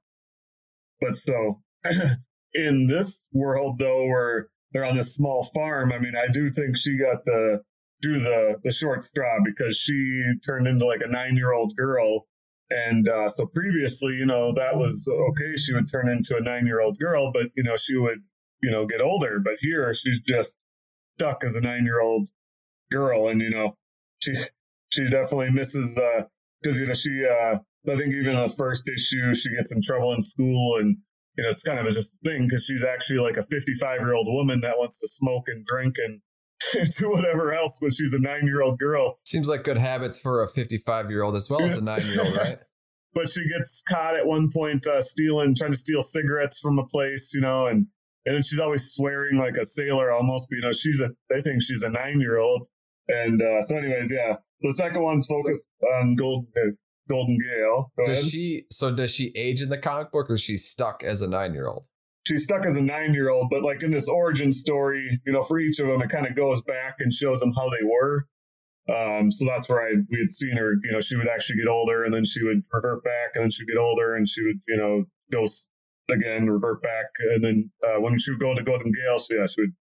but 1.00 1.14
so 1.16 1.62
in 2.54 2.86
this 2.86 3.26
world, 3.32 3.78
though, 3.78 4.06
where 4.06 4.48
they're 4.72 4.84
on 4.84 4.96
this 4.96 5.14
small 5.14 5.44
farm. 5.54 5.92
I 5.92 5.98
mean, 5.98 6.14
I 6.16 6.28
do 6.32 6.50
think 6.50 6.76
she 6.76 6.98
got 6.98 7.24
the 7.24 7.62
drew 8.02 8.20
the 8.20 8.56
the 8.62 8.70
short 8.70 9.02
straw 9.02 9.38
because 9.44 9.76
she 9.76 10.22
turned 10.46 10.66
into 10.66 10.86
like 10.86 11.00
a 11.04 11.10
nine 11.10 11.36
year 11.36 11.52
old 11.52 11.74
girl. 11.76 12.26
And 12.68 13.08
uh, 13.08 13.28
so 13.28 13.46
previously, 13.46 14.14
you 14.14 14.26
know, 14.26 14.52
that 14.54 14.76
was 14.76 15.08
okay. 15.08 15.56
She 15.56 15.74
would 15.74 15.90
turn 15.90 16.08
into 16.08 16.36
a 16.36 16.40
nine 16.40 16.66
year 16.66 16.80
old 16.80 16.98
girl, 16.98 17.32
but 17.32 17.46
you 17.56 17.62
know, 17.62 17.76
she 17.76 17.96
would, 17.96 18.18
you 18.62 18.70
know, 18.70 18.86
get 18.86 19.00
older. 19.00 19.38
But 19.38 19.54
here, 19.60 19.94
she's 19.94 20.20
just 20.20 20.56
stuck 21.18 21.44
as 21.44 21.56
a 21.56 21.60
nine 21.60 21.84
year 21.84 22.00
old 22.00 22.28
girl, 22.90 23.28
and 23.28 23.40
you 23.40 23.50
know, 23.50 23.76
she 24.20 24.34
she 24.88 25.04
definitely 25.04 25.50
misses 25.50 25.98
uh, 25.98 26.24
you 26.64 26.86
know 26.86 26.94
she 26.94 27.24
uh, 27.24 27.58
I 27.58 27.96
think 27.96 28.14
even 28.14 28.34
the 28.34 28.54
first 28.56 28.88
issue 28.88 29.34
she 29.34 29.54
gets 29.54 29.74
in 29.74 29.80
trouble 29.80 30.12
in 30.14 30.20
school 30.20 30.78
and 30.80 30.96
you 31.36 31.42
know, 31.42 31.48
it's 31.50 31.62
kind 31.62 31.78
of 31.78 31.86
a 31.86 31.90
just 31.90 32.16
thing 32.24 32.46
because 32.46 32.64
she's 32.64 32.84
actually 32.84 33.20
like 33.20 33.36
a 33.36 33.42
55 33.42 34.00
year 34.00 34.14
old 34.14 34.26
woman 34.26 34.62
that 34.62 34.78
wants 34.78 35.00
to 35.00 35.08
smoke 35.08 35.44
and 35.48 35.64
drink 35.64 35.96
and 35.98 36.20
do 36.98 37.10
whatever 37.10 37.54
else, 37.54 37.78
but 37.80 37.92
she's 37.92 38.14
a 38.14 38.20
nine 38.20 38.46
year 38.46 38.62
old 38.62 38.78
girl. 38.78 39.18
Seems 39.26 39.48
like 39.48 39.64
good 39.64 39.78
habits 39.78 40.20
for 40.20 40.42
a 40.42 40.48
55 40.48 41.10
year 41.10 41.22
old 41.22 41.34
as 41.34 41.50
well 41.50 41.62
as 41.62 41.76
a 41.76 41.82
nine 41.82 42.00
year 42.00 42.22
old, 42.22 42.36
right? 42.36 42.58
but 43.16 43.28
she 43.30 43.48
gets 43.48 43.82
caught 43.88 44.14
at 44.14 44.26
one 44.26 44.50
point 44.54 44.86
uh, 44.86 45.00
stealing, 45.00 45.54
trying 45.54 45.70
to 45.70 45.76
steal 45.76 46.02
cigarettes 46.02 46.60
from 46.60 46.78
a 46.78 46.86
place, 46.86 47.32
you 47.34 47.40
know, 47.40 47.66
and 47.66 47.86
and 48.26 48.34
then 48.34 48.42
she's 48.42 48.60
always 48.60 48.92
swearing 48.92 49.38
like 49.38 49.54
a 49.58 49.64
sailor 49.64 50.12
almost. 50.12 50.48
But, 50.50 50.56
you 50.56 50.62
know, 50.62 50.72
she's 50.72 51.00
a 51.00 51.10
they 51.30 51.40
think 51.40 51.62
she's 51.62 51.82
a 51.82 51.88
nine 51.88 52.20
year 52.20 52.38
old. 52.38 52.68
And 53.08 53.40
uh, 53.40 53.62
so, 53.62 53.78
anyways, 53.78 54.12
yeah, 54.12 54.36
the 54.60 54.72
second 54.72 55.00
one's 55.00 55.26
focused 55.26 55.70
on 56.00 56.16
gold 56.16 56.46
Golden 57.08 57.38
Gail. 57.38 57.92
Go 57.96 58.04
does 58.04 58.18
ahead. 58.18 58.30
she? 58.30 58.64
So 58.70 58.94
does 58.94 59.14
she 59.14 59.32
age 59.34 59.62
in 59.62 59.70
the 59.70 59.78
comic 59.78 60.12
book, 60.12 60.28
or 60.28 60.34
is 60.34 60.42
she 60.42 60.58
stuck 60.58 61.02
as 61.02 61.22
a 61.22 61.28
nine 61.28 61.54
year 61.54 61.66
old? 61.66 61.86
She's 62.26 62.42
stuck 62.42 62.66
as 62.66 62.74
a 62.74 62.80
nine 62.82 63.14
year 63.14 63.30
old, 63.30 63.50
but 63.50 63.62
like 63.62 63.84
in 63.84 63.92
this 63.92 64.08
origin 64.08 64.50
story, 64.50 65.20
you 65.24 65.32
know, 65.32 65.44
for 65.44 65.60
each 65.60 65.78
of 65.78 65.86
them, 65.86 66.02
it 66.02 66.10
kind 66.10 66.26
of 66.26 66.34
goes 66.34 66.60
back 66.62 66.96
and 66.98 67.12
shows 67.12 67.38
them 67.38 67.52
how 67.52 67.70
they 67.70 67.86
were. 67.86 68.26
Um, 68.92 69.30
so 69.30 69.46
that's 69.46 69.68
where 69.68 69.80
I 69.80 69.92
we 70.10 70.18
had 70.18 70.32
seen 70.32 70.56
her. 70.56 70.72
You 70.82 70.90
know, 70.90 70.98
she 70.98 71.16
would 71.16 71.28
actually 71.28 71.58
get 71.58 71.68
older, 71.68 72.02
and 72.02 72.12
then 72.12 72.24
she 72.24 72.42
would 72.42 72.64
revert 72.72 73.04
back, 73.04 73.30
and 73.34 73.44
then 73.44 73.50
she'd 73.50 73.68
get 73.68 73.78
older, 73.78 74.16
and 74.16 74.28
she 74.28 74.42
would 74.42 74.60
you 74.66 74.76
know 74.76 75.04
go 75.30 75.44
again, 76.10 76.50
revert 76.50 76.82
back, 76.82 77.06
and 77.20 77.44
then 77.44 77.70
uh, 77.84 78.00
when 78.00 78.18
she 78.18 78.32
would 78.32 78.40
go 78.40 78.52
to 78.56 78.64
Golden 78.64 78.90
Gail, 78.90 79.18
so 79.18 79.36
yeah, 79.36 79.46
she 79.46 79.60
would 79.60 79.74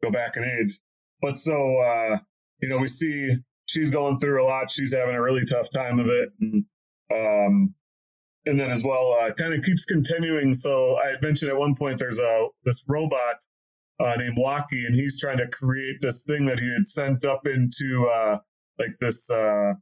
go 0.00 0.12
back 0.12 0.36
in 0.36 0.44
age. 0.44 0.78
But 1.20 1.36
so 1.36 1.78
uh, 1.78 2.18
you 2.62 2.68
know, 2.68 2.78
we 2.78 2.86
see 2.86 3.34
she's 3.66 3.90
going 3.90 4.20
through 4.20 4.44
a 4.44 4.46
lot. 4.46 4.70
She's 4.70 4.94
having 4.94 5.16
a 5.16 5.22
really 5.22 5.44
tough 5.44 5.72
time 5.72 5.98
of 5.98 6.06
it, 6.06 6.28
and 6.40 6.66
um, 7.12 7.74
and 8.48 8.58
then 8.58 8.70
as 8.70 8.82
well, 8.82 9.12
uh, 9.12 9.32
kind 9.32 9.54
of 9.54 9.62
keeps 9.62 9.84
continuing. 9.84 10.52
So 10.52 10.96
I 10.96 11.20
mentioned 11.20 11.50
at 11.50 11.58
one 11.58 11.74
point 11.76 11.98
there's 11.98 12.20
a 12.20 12.48
this 12.64 12.84
robot 12.88 13.36
uh, 14.00 14.16
named 14.16 14.36
Waki, 14.38 14.86
and 14.86 14.94
he's 14.94 15.20
trying 15.20 15.38
to 15.38 15.48
create 15.48 15.96
this 16.00 16.24
thing 16.24 16.46
that 16.46 16.58
he 16.58 16.72
had 16.72 16.86
sent 16.86 17.26
up 17.26 17.46
into 17.46 18.08
uh, 18.08 18.38
like 18.78 18.98
this 19.00 19.30
uh, 19.30 19.74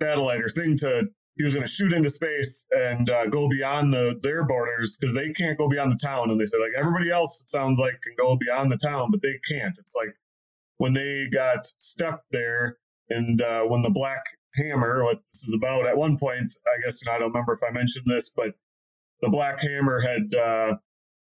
satellite 0.00 0.42
or 0.42 0.48
thing 0.48 0.76
to. 0.76 1.08
He 1.36 1.42
was 1.42 1.52
going 1.52 1.66
to 1.66 1.70
shoot 1.70 1.92
into 1.92 2.10
space 2.10 2.64
and 2.70 3.10
uh, 3.10 3.26
go 3.26 3.48
beyond 3.48 3.92
the 3.92 4.16
their 4.22 4.44
borders 4.44 4.96
because 4.96 5.16
they 5.16 5.32
can't 5.32 5.58
go 5.58 5.68
beyond 5.68 5.90
the 5.90 5.98
town. 6.00 6.30
And 6.30 6.40
they 6.40 6.44
said 6.44 6.60
like 6.60 6.74
everybody 6.76 7.10
else, 7.10 7.42
it 7.42 7.50
sounds 7.50 7.80
like 7.80 8.00
can 8.02 8.14
go 8.16 8.36
beyond 8.36 8.70
the 8.70 8.76
town, 8.76 9.10
but 9.10 9.20
they 9.20 9.40
can't. 9.50 9.76
It's 9.76 9.96
like 9.98 10.14
when 10.76 10.92
they 10.92 11.26
got 11.32 11.66
stuck 11.78 12.22
there, 12.30 12.76
and 13.08 13.40
uh, 13.40 13.62
when 13.62 13.82
the 13.82 13.90
Black 13.90 14.22
Hammer, 14.56 15.04
what 15.04 15.20
this 15.32 15.44
is 15.44 15.54
about, 15.56 15.86
at 15.86 15.96
one 15.96 16.18
point, 16.18 16.52
I 16.66 16.82
guess 16.82 17.04
know, 17.04 17.12
I 17.12 17.18
don't 17.18 17.28
remember 17.28 17.54
if 17.54 17.60
I 17.62 17.72
mentioned 17.72 18.06
this, 18.06 18.30
but 18.30 18.54
the 19.20 19.28
Black 19.30 19.60
Hammer 19.62 20.00
had 20.00 20.34
uh, 20.34 20.74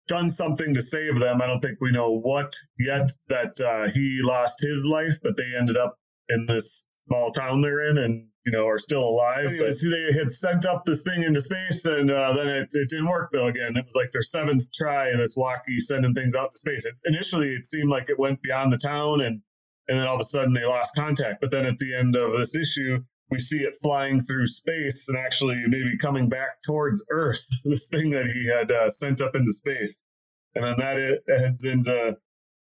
done 0.08 0.30
something 0.30 0.74
to 0.74 0.82
save 0.82 1.20
them. 1.20 1.42
I 1.42 1.48
don't 1.48 1.60
think 1.60 1.80
we 1.82 1.92
know 1.92 2.12
what 2.12 2.54
yet 2.80 3.10
that 3.28 3.60
uh, 3.62 3.90
he 3.90 4.20
lost 4.24 4.62
his 4.62 4.86
life, 4.86 5.20
but 5.22 5.38
they 5.38 5.58
ended 5.58 5.78
up 5.78 5.98
in 6.30 6.46
this 6.46 6.86
small 7.08 7.32
town 7.32 7.62
they're 7.62 7.90
in 7.90 7.98
and, 7.98 8.28
you 8.46 8.52
know, 8.52 8.68
are 8.68 8.78
still 8.78 9.04
alive. 9.04 9.48
Anyways, 9.48 9.82
they 9.82 10.18
had 10.18 10.32
sent 10.32 10.66
up 10.66 10.86
this 10.86 11.04
thing 11.04 11.24
into 11.24 11.42
space 11.42 11.86
and 11.86 12.10
uh, 12.10 12.34
then 12.34 12.48
it, 12.48 12.70
it, 12.72 12.90
didn't 12.90 13.10
work 13.10 13.32
though 13.32 13.48
again. 13.48 13.76
It 13.76 13.84
was 13.84 13.96
like 13.96 14.12
their 14.12 14.22
seventh 14.22 14.72
try 14.74 15.12
in 15.12 15.20
this 15.20 15.36
walkie 15.38 15.80
sending 15.80 16.14
things 16.14 16.36
out 16.36 16.54
to 16.54 16.60
space. 16.60 16.86
It, 16.86 16.96
initially, 17.06 17.50
it 17.50 17.66
seemed 17.66 17.90
like 17.90 18.10
it 18.10 18.20
went 18.20 18.42
beyond 18.42 18.72
the 18.72 18.78
town 18.78 19.22
and, 19.22 19.42
and 19.88 20.00
then 20.00 20.08
all 20.08 20.16
of 20.16 20.22
a 20.22 20.26
sudden 20.26 20.54
they 20.54 20.66
lost 20.66 20.96
contact. 20.96 21.42
But 21.42 21.52
then 21.52 21.66
at 21.66 21.78
the 21.78 21.96
end 21.96 22.16
of 22.16 22.34
this 22.34 22.56
issue, 22.56 23.04
we 23.30 23.40
see 23.40 23.58
it 23.58 23.76
flying 23.82 24.20
through 24.20 24.46
space 24.46 25.10
and 25.10 25.18
actually 25.18 25.62
maybe 25.68 25.98
coming 25.98 26.30
back 26.30 26.62
towards 26.66 27.04
Earth, 27.10 27.46
this 27.66 27.90
thing 27.90 28.12
that 28.12 28.28
he 28.28 28.48
had 28.48 28.72
uh, 28.72 28.90
sent 28.90 29.22
up 29.22 29.36
into 29.36 29.52
space. 29.52 30.04
And 30.56 30.66
then 30.66 30.76
that 30.80 30.98
it 30.98 31.24
heads 31.28 31.66
into 31.66 32.18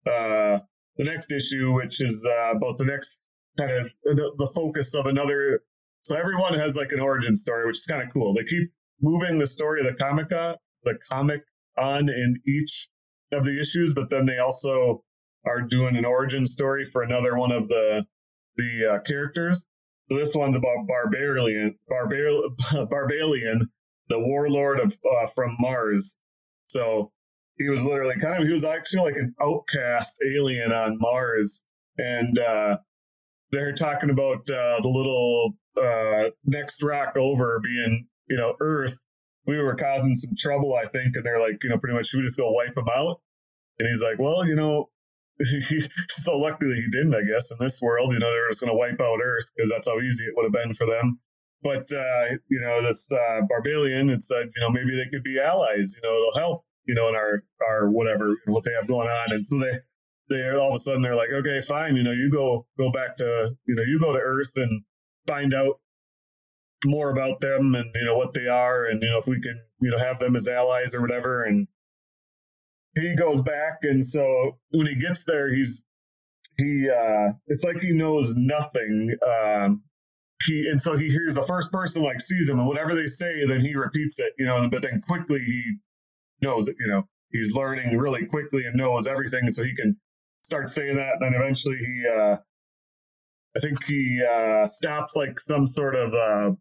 uh, 0.06 0.60
the 0.98 1.04
next 1.06 1.32
issue, 1.32 1.74
which 1.74 2.02
is 2.02 2.28
uh, 2.30 2.56
about 2.56 2.78
the 2.78 2.86
next 2.86 3.18
kind 3.58 3.72
of 3.72 3.92
the, 4.04 4.32
the, 4.38 4.52
focus 4.56 4.96
of 4.96 5.08
another. 5.08 5.62
So 6.04 6.18
everyone 6.18 6.54
has 6.56 6.76
like 6.76 6.92
an 6.92 7.00
origin 7.00 7.36
story, 7.36 7.66
which 7.66 7.78
is 7.78 7.88
kind 7.88 8.04
of 8.04 8.14
cool. 8.14 8.34
They 8.34 8.44
keep 8.44 8.72
moving 9.02 9.40
the 9.40 9.48
story 9.48 9.82
of 9.82 9.92
the 9.92 9.98
comic, 9.98 10.32
uh, 10.32 10.56
the 10.84 11.00
comic 11.10 11.42
on 11.78 12.10
in 12.10 12.42
each 12.46 12.90
of 13.32 13.44
the 13.44 13.60
issues, 13.60 13.94
but 13.94 14.10
then 14.10 14.26
they 14.26 14.38
also 14.38 15.04
are 15.46 15.62
doing 15.62 15.96
an 15.96 16.06
origin 16.06 16.46
story 16.46 16.84
for 16.86 17.02
another 17.02 17.36
one 17.38 17.52
of 17.52 17.68
the 17.68 18.06
the 18.58 18.94
uh, 18.94 19.00
characters. 19.10 19.66
This 20.10 20.36
one's 20.36 20.56
about 20.56 20.88
Barbarian, 20.88 21.78
Barbar- 21.88 22.50
Barbalian, 22.88 23.70
the 24.10 24.20
warlord 24.20 24.80
of 24.80 24.94
uh, 25.06 25.28
from 25.28 25.56
Mars. 25.60 26.18
So 26.70 27.12
he 27.58 27.70
was 27.70 27.86
literally 27.86 28.16
kind 28.20 28.42
of 28.42 28.48
he 28.48 28.54
was 28.54 28.66
actually 28.66 29.12
like 29.12 29.16
an 29.16 29.36
outcast 29.42 30.18
alien 30.26 30.72
on 30.72 30.98
Mars, 31.00 31.64
and 31.98 32.38
uh, 32.40 32.78
they're 33.52 33.74
talking 33.74 34.10
about 34.10 34.50
uh, 34.50 34.80
the 34.82 34.88
little 34.88 35.54
uh, 35.78 36.30
next 36.46 36.84
rock 36.84 37.16
over 37.18 37.60
being 37.60 38.08
you 38.28 38.38
know 38.38 38.56
Earth. 38.60 39.06
We 39.46 39.62
were 39.62 39.76
causing 39.76 40.16
some 40.16 40.36
trouble, 40.38 40.76
I 40.76 40.86
think, 40.86 41.16
and 41.16 41.26
they're 41.26 41.40
like, 41.40 41.64
you 41.64 41.70
know, 41.70 41.80
pretty 41.80 41.96
much, 41.96 42.08
should 42.08 42.18
we 42.18 42.24
just 42.24 42.38
go 42.38 42.52
wipe 42.52 42.76
them 42.76 42.90
out? 42.94 43.20
And 43.80 43.88
he's 43.88 44.04
like, 44.04 44.20
well, 44.20 44.46
you 44.46 44.56
know, 44.56 44.90
so 45.42 46.38
luckily 46.38 46.76
he 46.76 46.90
didn't, 46.92 47.16
I 47.16 47.22
guess, 47.22 47.52
in 47.52 47.58
this 47.60 47.82
world. 47.82 48.12
You 48.14 48.20
know, 48.20 48.32
they 48.32 48.40
were 48.40 48.50
just 48.50 48.62
going 48.62 48.72
to 48.72 48.78
wipe 48.78 49.00
out 49.00 49.20
Earth 49.24 49.52
because 49.56 49.70
that's 49.72 49.88
how 49.88 50.00
easy 50.00 50.26
it 50.26 50.34
would 50.36 50.44
have 50.44 50.52
been 50.52 50.74
for 50.74 50.86
them. 50.86 51.20
But, 51.62 51.92
uh, 51.94 52.36
you 52.50 52.62
know, 52.62 52.82
this 52.84 53.12
uh, 53.12 53.42
Barbalian 53.48 54.10
had 54.10 54.22
said, 54.22 54.52
you 54.56 54.62
know, 54.62 54.70
maybe 54.70 54.96
they 54.96 55.10
could 55.12 55.24
be 55.24 55.40
allies. 55.40 55.96
You 55.96 56.08
know, 56.08 56.16
it'll 56.16 56.40
help, 56.40 56.66
you 56.86 56.96
know, 56.96 57.10
in 57.10 57.16
our, 57.16 57.44
our 57.66 57.90
whatever, 57.90 58.36
what 58.46 58.64
they 58.64 58.72
have 58.80 58.88
going 58.88 59.10
on. 59.10 59.32
And 59.32 59.46
so 59.46 59.60
they, 59.60 59.80
they 60.30 60.50
all 60.52 60.70
of 60.70 60.76
a 60.76 60.78
sudden 60.78 61.02
they're 61.02 61.16
like, 61.16 61.32
okay, 61.32 61.60
fine. 61.60 61.96
You 61.96 62.04
know, 62.04 62.12
you 62.12 62.30
go, 62.32 62.66
go 62.78 62.92
back 62.92 63.18
to, 63.18 63.56
you 63.66 63.76
know, 63.76 63.84
you 63.84 64.00
go 64.00 64.14
to 64.14 64.20
Earth 64.20 64.54
and 64.56 64.84
find 65.28 65.54
out 65.54 65.80
more 66.86 67.12
about 67.12 67.42
them 67.42 67.76
and, 67.76 67.92
you 67.94 68.06
know, 68.06 68.18
what 68.18 68.34
they 68.34 68.48
are. 68.48 68.86
And, 68.86 69.02
you 69.02 69.10
know, 69.10 69.18
if 69.18 69.28
we 69.28 69.42
can, 69.42 69.60
you 69.82 69.92
know, 69.92 69.98
have 69.98 70.20
them 70.20 70.36
as 70.36 70.48
allies 70.48 70.96
or 70.96 71.02
whatever. 71.02 71.44
And, 71.44 71.68
he 72.96 73.16
goes 73.16 73.44
back, 73.44 73.80
and 73.84 74.04
so 74.04 74.58
when 74.72 74.88
he 74.88 74.96
gets 75.00 75.26
there, 75.26 75.54
he's 75.54 75.84
he 76.58 76.90
uh, 76.90 77.34
it's 77.48 77.64
like 77.64 77.80
he 77.80 77.94
knows 77.94 78.36
nothing. 78.36 79.16
Um, 79.26 79.84
he 80.46 80.68
and 80.70 80.80
so 80.80 80.96
he 80.98 81.10
hears 81.10 81.36
the 81.36 81.42
first 81.42 81.72
person 81.72 82.04
like 82.04 82.20
sees 82.20 82.50
him, 82.50 82.60
and 82.60 82.68
whatever 82.68 82.96
they 82.96 83.06
say, 83.06 83.46
then 83.48 83.62
he 83.62 83.76
repeats 83.76 84.20
it, 84.20 84.34
you 84.38 84.46
know. 84.46 84.70
But 84.70 84.82
then 84.82 85.02
quickly 85.02 85.40
he 85.40 85.76
knows 86.42 86.68
it, 86.70 86.76
you 86.80 86.88
know. 86.88 87.04
He's 87.32 87.54
learning 87.56 87.98
really 87.98 88.26
quickly 88.26 88.66
and 88.66 88.76
knows 88.76 89.08
everything, 89.08 89.48
so 89.48 89.64
he 89.64 89.76
can 89.76 89.98
start 90.44 90.70
saying 90.70 90.96
that. 90.96 91.18
And 91.20 91.34
then 91.34 91.42
eventually 91.42 91.78
he, 91.78 92.04
uh, 92.08 92.38
I 93.56 93.60
think 93.60 93.84
he 93.86 94.24
uh, 94.24 94.66
stops 94.66 95.16
like 95.16 95.40
some 95.40 95.68
sort 95.68 95.96
of 95.96 96.14
uh, 96.14 96.56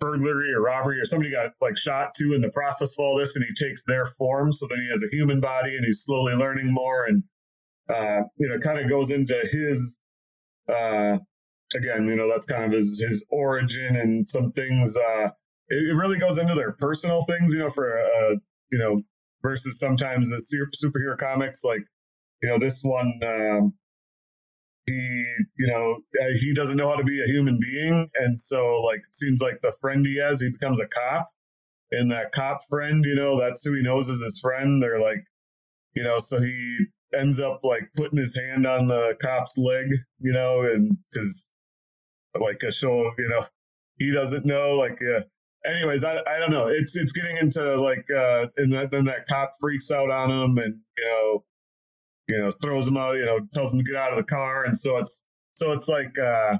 burglary 0.00 0.52
or 0.52 0.60
robbery 0.60 1.00
or 1.00 1.04
somebody 1.04 1.30
got 1.30 1.52
like 1.60 1.78
shot 1.78 2.12
too 2.18 2.34
in 2.34 2.40
the 2.40 2.50
process 2.50 2.96
of 2.98 3.04
all 3.04 3.18
this 3.18 3.36
and 3.36 3.44
he 3.44 3.54
takes 3.54 3.84
their 3.86 4.06
form. 4.06 4.52
So 4.52 4.66
then 4.68 4.80
he 4.80 4.88
has 4.90 5.02
a 5.04 5.14
human 5.14 5.40
body 5.40 5.76
and 5.76 5.84
he's 5.84 6.02
slowly 6.04 6.34
learning 6.34 6.72
more 6.72 7.04
and 7.04 7.22
uh, 7.88 8.22
you 8.36 8.48
know 8.48 8.58
kind 8.58 8.78
of 8.78 8.88
goes 8.88 9.10
into 9.10 9.38
his 9.50 10.00
uh, 10.68 11.18
again 11.76 12.06
you 12.06 12.16
know 12.16 12.28
that's 12.30 12.46
kind 12.46 12.64
of 12.64 12.72
his 12.72 13.02
his 13.06 13.24
origin 13.30 13.96
and 13.96 14.28
some 14.28 14.52
things 14.52 14.96
uh, 14.96 15.26
it, 15.68 15.90
it, 15.90 15.94
really 15.94 16.18
goes 16.18 16.38
into 16.38 16.54
their 16.54 16.72
personal 16.72 17.20
things 17.20 17.52
you 17.52 17.60
know 17.60 17.68
for 17.68 17.98
uh, 17.98 18.34
you 18.72 18.78
know 18.78 19.02
versus 19.42 19.78
sometimes 19.78 20.30
the 20.30 20.70
superhero 20.74 21.16
comics 21.18 21.62
like 21.64 21.84
you 22.42 22.48
know 22.48 22.58
this 22.58 22.80
one 22.82 23.20
um, 23.22 23.74
he 24.86 25.26
you 25.58 25.66
know 25.66 25.96
uh, 26.20 26.34
he 26.40 26.54
doesn't 26.54 26.76
know 26.76 26.88
how 26.88 26.96
to 26.96 27.04
be 27.04 27.22
a 27.22 27.26
human 27.26 27.58
being. 27.60 28.10
And 28.14 28.38
so 28.38 28.82
like 28.82 29.00
it 29.00 29.14
seems 29.14 29.40
like 29.40 29.60
the 29.62 29.76
friend 29.80 30.06
he 30.06 30.18
has 30.18 30.40
he 30.40 30.50
becomes 30.50 30.80
a 30.80 30.86
cop. 30.86 31.30
And 31.90 32.12
that 32.12 32.32
cop 32.32 32.60
friend 32.70 33.04
you 33.04 33.14
know 33.14 33.38
that's 33.40 33.64
who 33.64 33.74
he 33.74 33.82
knows 33.82 34.08
as 34.08 34.20
his 34.20 34.40
friend. 34.40 34.82
They're 34.82 35.00
like 35.00 35.24
you 35.94 36.02
know 36.02 36.18
so 36.18 36.40
he 36.40 36.86
ends 37.16 37.40
up 37.40 37.60
like 37.62 37.90
putting 37.96 38.18
his 38.18 38.36
hand 38.36 38.66
on 38.66 38.86
the 38.88 39.16
cop's 39.22 39.56
leg 39.56 39.86
you 40.18 40.32
know 40.32 40.62
and 40.62 40.96
because 41.12 41.52
like 42.38 42.60
a 42.66 42.72
show 42.72 43.12
you 43.16 43.28
know 43.28 43.42
he 43.98 44.12
doesn't 44.12 44.44
know 44.44 44.76
like 44.76 44.98
uh, 45.00 45.20
anyways 45.64 46.04
I, 46.04 46.18
I 46.26 46.38
don't 46.38 46.50
know. 46.50 46.68
It's 46.68 46.96
it's 46.96 47.12
getting 47.12 47.36
into 47.36 47.80
like 47.80 48.06
uh 48.10 48.48
and 48.56 48.72
then 48.90 49.06
that 49.06 49.26
cop 49.28 49.50
freaks 49.60 49.90
out 49.90 50.10
on 50.10 50.30
him 50.30 50.58
and 50.58 50.80
you 50.96 51.04
know 51.04 51.44
you 52.28 52.38
know, 52.38 52.50
throws 52.50 52.88
him 52.88 52.96
out, 52.96 53.16
you 53.16 53.24
know, 53.24 53.40
tells 53.52 53.72
him 53.72 53.80
to 53.80 53.84
get 53.84 53.96
out 53.96 54.12
of 54.12 54.18
the 54.18 54.30
car. 54.30 54.64
And 54.64 54.76
so 54.76 54.98
it's, 54.98 55.22
so 55.54 55.72
it's 55.72 55.88
like, 55.88 56.18
uh, 56.18 56.58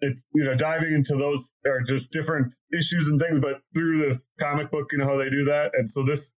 it's, 0.00 0.26
you 0.34 0.44
know, 0.44 0.54
diving 0.54 0.92
into 0.92 1.16
those 1.16 1.52
are 1.66 1.80
just 1.80 2.12
different 2.12 2.54
issues 2.72 3.08
and 3.08 3.20
things, 3.20 3.40
but 3.40 3.60
through 3.74 4.02
this 4.02 4.30
comic 4.40 4.70
book, 4.70 4.88
you 4.92 4.98
know, 4.98 5.06
how 5.06 5.16
they 5.16 5.30
do 5.30 5.44
that. 5.44 5.72
And 5.74 5.88
so 5.88 6.04
this, 6.04 6.34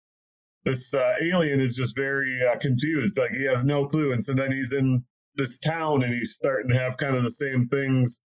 this, 0.64 0.94
uh, 0.94 1.14
alien 1.22 1.60
is 1.60 1.76
just 1.76 1.96
very 1.96 2.40
uh, 2.42 2.58
confused. 2.58 3.18
Like 3.18 3.30
he 3.30 3.46
has 3.46 3.64
no 3.64 3.86
clue. 3.86 4.12
And 4.12 4.22
so 4.22 4.34
then 4.34 4.52
he's 4.52 4.72
in 4.72 5.04
this 5.36 5.58
town 5.58 6.02
and 6.02 6.12
he's 6.12 6.34
starting 6.34 6.72
to 6.72 6.78
have 6.78 6.96
kind 6.96 7.16
of 7.16 7.22
the 7.22 7.30
same 7.30 7.68
things 7.68 8.22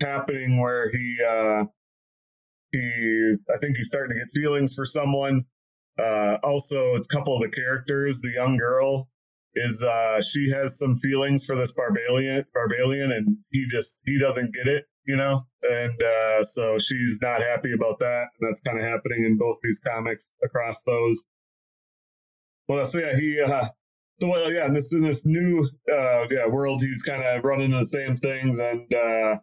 happening 0.00 0.60
where 0.60 0.90
he, 0.90 1.18
uh, 1.22 1.64
he, 2.72 3.32
I 3.52 3.58
think 3.58 3.76
he's 3.76 3.88
starting 3.88 4.16
to 4.16 4.24
get 4.24 4.34
feelings 4.34 4.74
for 4.74 4.84
someone. 4.84 5.44
Uh, 5.98 6.38
also, 6.42 6.94
a 6.94 7.04
couple 7.04 7.34
of 7.34 7.42
the 7.42 7.50
characters, 7.50 8.22
the 8.22 8.30
young 8.30 8.56
girl 8.56 9.08
is 9.54 9.82
uh, 9.82 10.20
she 10.20 10.50
has 10.50 10.78
some 10.78 10.94
feelings 10.94 11.44
for 11.46 11.56
this 11.56 11.72
Barbalian, 11.72 12.44
Barbalian, 12.54 13.12
and 13.12 13.38
he 13.50 13.66
just 13.66 14.02
he 14.04 14.18
doesn't 14.18 14.54
get 14.54 14.68
it, 14.68 14.84
you 15.04 15.16
know, 15.16 15.46
and 15.62 16.00
uh, 16.02 16.42
so 16.42 16.78
she's 16.78 17.20
not 17.20 17.42
happy 17.42 17.72
about 17.72 17.98
that. 18.00 18.28
And 18.38 18.48
that's 18.48 18.60
kind 18.60 18.78
of 18.78 18.84
happening 18.84 19.24
in 19.24 19.38
both 19.38 19.58
these 19.62 19.80
comics 19.84 20.34
across 20.42 20.84
those. 20.84 21.26
Well, 22.68 22.84
so 22.84 23.00
yeah, 23.00 23.16
he 23.16 23.40
uh, 23.40 23.64
so 24.20 24.28
well, 24.28 24.52
yeah, 24.52 24.66
in 24.66 24.74
this 24.74 24.94
in 24.94 25.02
this 25.02 25.26
new 25.26 25.68
uh, 25.92 26.26
yeah 26.30 26.46
world, 26.46 26.80
he's 26.82 27.02
kind 27.02 27.22
of 27.22 27.44
running 27.44 27.72
the 27.72 27.84
same 27.84 28.18
things, 28.18 28.60
and 28.60 28.92
uh, 28.94 29.36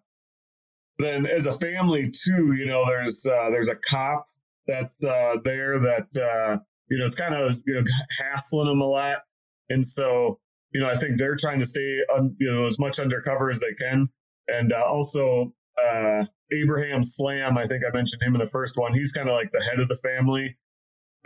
then 0.99 1.25
as 1.25 1.47
a 1.47 1.51
family 1.51 2.11
too, 2.11 2.53
you 2.53 2.65
know, 2.65 2.85
there's 2.85 3.25
uh, 3.25 3.49
there's 3.49 3.69
a 3.69 3.75
cop 3.75 4.27
that's 4.67 5.03
uh, 5.03 5.35
there 5.43 5.79
that 5.79 6.07
uh, 6.17 6.57
you 6.89 6.97
know 6.97 7.05
it's 7.05 7.15
kind 7.15 7.35
of 7.35 7.61
you 7.65 7.73
know 7.75 7.83
hassling 8.19 8.71
him 8.71 8.81
a 8.81 8.85
lot 8.85 9.23
and 9.70 9.84
so, 9.84 10.39
you 10.72 10.82
know, 10.82 10.89
I 10.89 10.95
think 10.95 11.18
they're 11.18 11.36
trying 11.36 11.59
to 11.59 11.65
stay, 11.65 11.99
un, 12.15 12.36
you 12.39 12.51
know, 12.51 12.65
as 12.65 12.80
much 12.80 12.99
undercover 12.99 13.49
as 13.49 13.59
they 13.59 13.74
can. 13.74 14.09
and 14.47 14.72
uh, 14.74 14.84
also 14.84 15.53
uh, 15.78 16.26
Abraham 16.51 17.03
Slam. 17.03 17.57
I 17.57 17.68
think 17.68 17.84
I 17.86 17.95
mentioned 17.95 18.22
him 18.22 18.36
in 18.36 18.39
the 18.39 18.49
first 18.49 18.78
one. 18.78 18.93
He's 18.93 19.11
kind 19.11 19.30
of 19.30 19.36
like 19.36 19.51
the 19.51 19.63
head 19.63 19.80
of 19.80 19.88
the 19.88 19.95
family. 19.95 20.57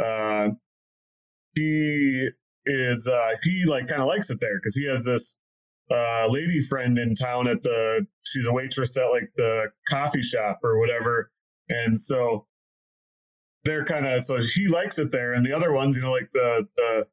Uh, 0.04 0.50
he 1.56 2.30
is 2.66 3.08
uh, 3.08 3.30
he 3.44 3.66
like 3.68 3.88
kind 3.88 4.02
of 4.02 4.08
likes 4.08 4.30
it 4.32 4.40
there 4.40 4.58
because 4.58 4.76
he 4.76 4.88
has 4.88 5.06
this 5.06 5.38
uh, 5.92 6.28
lady 6.30 6.62
friend 6.62 6.98
in 6.98 7.14
town 7.14 7.48
at 7.48 7.62
the 7.64 8.06
she's 8.26 8.48
a 8.48 8.54
waitress 8.54 8.98
at 8.98 9.06
like 9.06 9.32
the 9.36 9.66
coffee 9.90 10.22
shop 10.22 10.60
or 10.64 10.80
whatever, 10.80 11.32
and 11.70 11.98
so 11.98 12.48
they're 13.64 13.86
kind 13.86 14.08
of 14.08 14.22
so 14.22 14.38
he 14.38 14.68
likes 14.68 15.00
it 15.00 15.12
there, 15.12 15.34
and 15.34 15.46
the 15.46 15.54
other 15.54 15.72
ones, 15.72 15.98
you 15.98 16.04
know, 16.04 16.12
like 16.12 16.32
the 16.34 16.68
the 16.76 17.08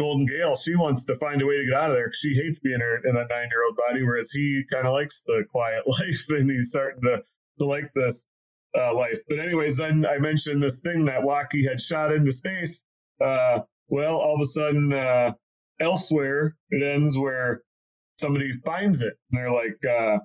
Golden 0.00 0.24
Gail, 0.24 0.54
she 0.54 0.76
wants 0.76 1.04
to 1.06 1.14
find 1.14 1.42
a 1.42 1.46
way 1.46 1.58
to 1.58 1.66
get 1.66 1.78
out 1.78 1.90
of 1.90 1.96
there 1.96 2.06
because 2.06 2.20
she 2.20 2.34
hates 2.34 2.58
being 2.58 2.80
in 2.80 3.16
a 3.16 3.26
nine 3.28 3.48
year 3.50 3.64
old 3.66 3.76
body, 3.76 4.02
whereas 4.02 4.30
he 4.30 4.64
kind 4.72 4.86
of 4.86 4.94
likes 4.94 5.24
the 5.26 5.44
quiet 5.50 5.84
life 5.86 6.26
and 6.30 6.50
he's 6.50 6.70
starting 6.70 7.02
to, 7.02 7.22
to 7.58 7.66
like 7.66 7.92
this 7.94 8.26
uh, 8.76 8.94
life. 8.94 9.18
But, 9.28 9.40
anyways, 9.40 9.76
then 9.76 10.06
I 10.06 10.18
mentioned 10.18 10.62
this 10.62 10.80
thing 10.80 11.04
that 11.04 11.22
Waki 11.22 11.66
had 11.66 11.82
shot 11.82 12.12
into 12.12 12.32
space. 12.32 12.82
Uh, 13.20 13.60
well, 13.88 14.16
all 14.16 14.36
of 14.36 14.40
a 14.40 14.46
sudden, 14.46 14.90
uh, 14.90 15.32
elsewhere, 15.78 16.56
it 16.70 16.82
ends 16.82 17.18
where 17.18 17.60
somebody 18.18 18.52
finds 18.52 19.02
it 19.02 19.14
and 19.30 19.38
they're 19.38 19.52
like, 19.52 19.84
uh, 19.84 20.18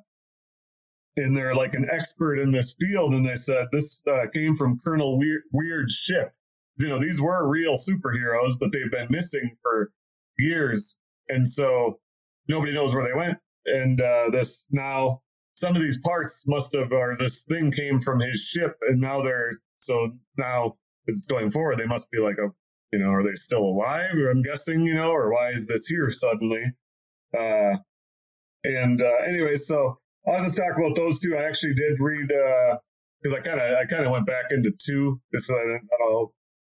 and 1.17 1.35
they're 1.35 1.53
like 1.53 1.73
an 1.73 1.89
expert 1.91 2.39
in 2.39 2.51
this 2.51 2.75
field. 2.79 3.13
And 3.13 3.27
they 3.27 3.35
said 3.35 3.67
this 3.73 4.03
uh, 4.07 4.27
came 4.33 4.55
from 4.55 4.79
Colonel 4.85 5.17
Weir- 5.17 5.43
Weird's 5.51 5.93
ship 5.93 6.31
you 6.77 6.89
know, 6.89 6.99
these 6.99 7.21
were 7.21 7.49
real 7.49 7.73
superheroes, 7.73 8.53
but 8.59 8.71
they've 8.71 8.91
been 8.91 9.07
missing 9.09 9.55
for 9.61 9.91
years. 10.37 10.97
And 11.29 11.47
so 11.47 11.99
nobody 12.47 12.73
knows 12.73 12.93
where 12.93 13.05
they 13.07 13.17
went. 13.17 13.37
And 13.65 13.99
uh, 13.99 14.29
this 14.31 14.67
now, 14.71 15.21
some 15.57 15.75
of 15.75 15.81
these 15.81 15.99
parts 15.99 16.43
must 16.47 16.75
have, 16.75 16.91
or 16.91 17.15
this 17.17 17.45
thing 17.45 17.71
came 17.71 18.01
from 18.01 18.19
his 18.19 18.43
ship. 18.43 18.77
And 18.81 18.99
now 18.99 19.21
they're, 19.21 19.51
so 19.79 20.11
now 20.37 20.75
as 21.07 21.17
it's 21.17 21.27
going 21.27 21.49
forward, 21.49 21.79
they 21.79 21.87
must 21.87 22.11
be 22.11 22.19
like 22.19 22.37
a, 22.37 22.49
you 22.91 22.99
know, 22.99 23.09
are 23.09 23.23
they 23.23 23.33
still 23.33 23.63
alive? 23.63 24.13
I'm 24.13 24.41
guessing, 24.41 24.85
you 24.85 24.95
know, 24.95 25.11
or 25.11 25.33
why 25.33 25.49
is 25.49 25.67
this 25.67 25.87
here 25.87 26.09
suddenly? 26.09 26.63
Uh, 27.37 27.77
and 28.63 29.01
uh, 29.01 29.17
anyway, 29.27 29.55
so 29.55 29.99
I'll 30.27 30.41
just 30.41 30.57
talk 30.57 30.77
about 30.77 30.95
those 30.95 31.19
two. 31.19 31.35
I 31.35 31.43
actually 31.43 31.75
did 31.75 31.99
read, 31.99 32.27
because 32.27 33.33
uh, 33.33 33.37
I 33.37 33.39
kind 33.41 33.59
of 33.59 33.77
I 33.77 33.85
kind 33.85 34.05
of 34.05 34.11
went 34.11 34.25
back 34.25 34.45
into 34.51 34.71
two. 34.71 35.19
This 35.31 35.51
I 35.51 35.55
don't 35.55 35.89
know 35.99 36.31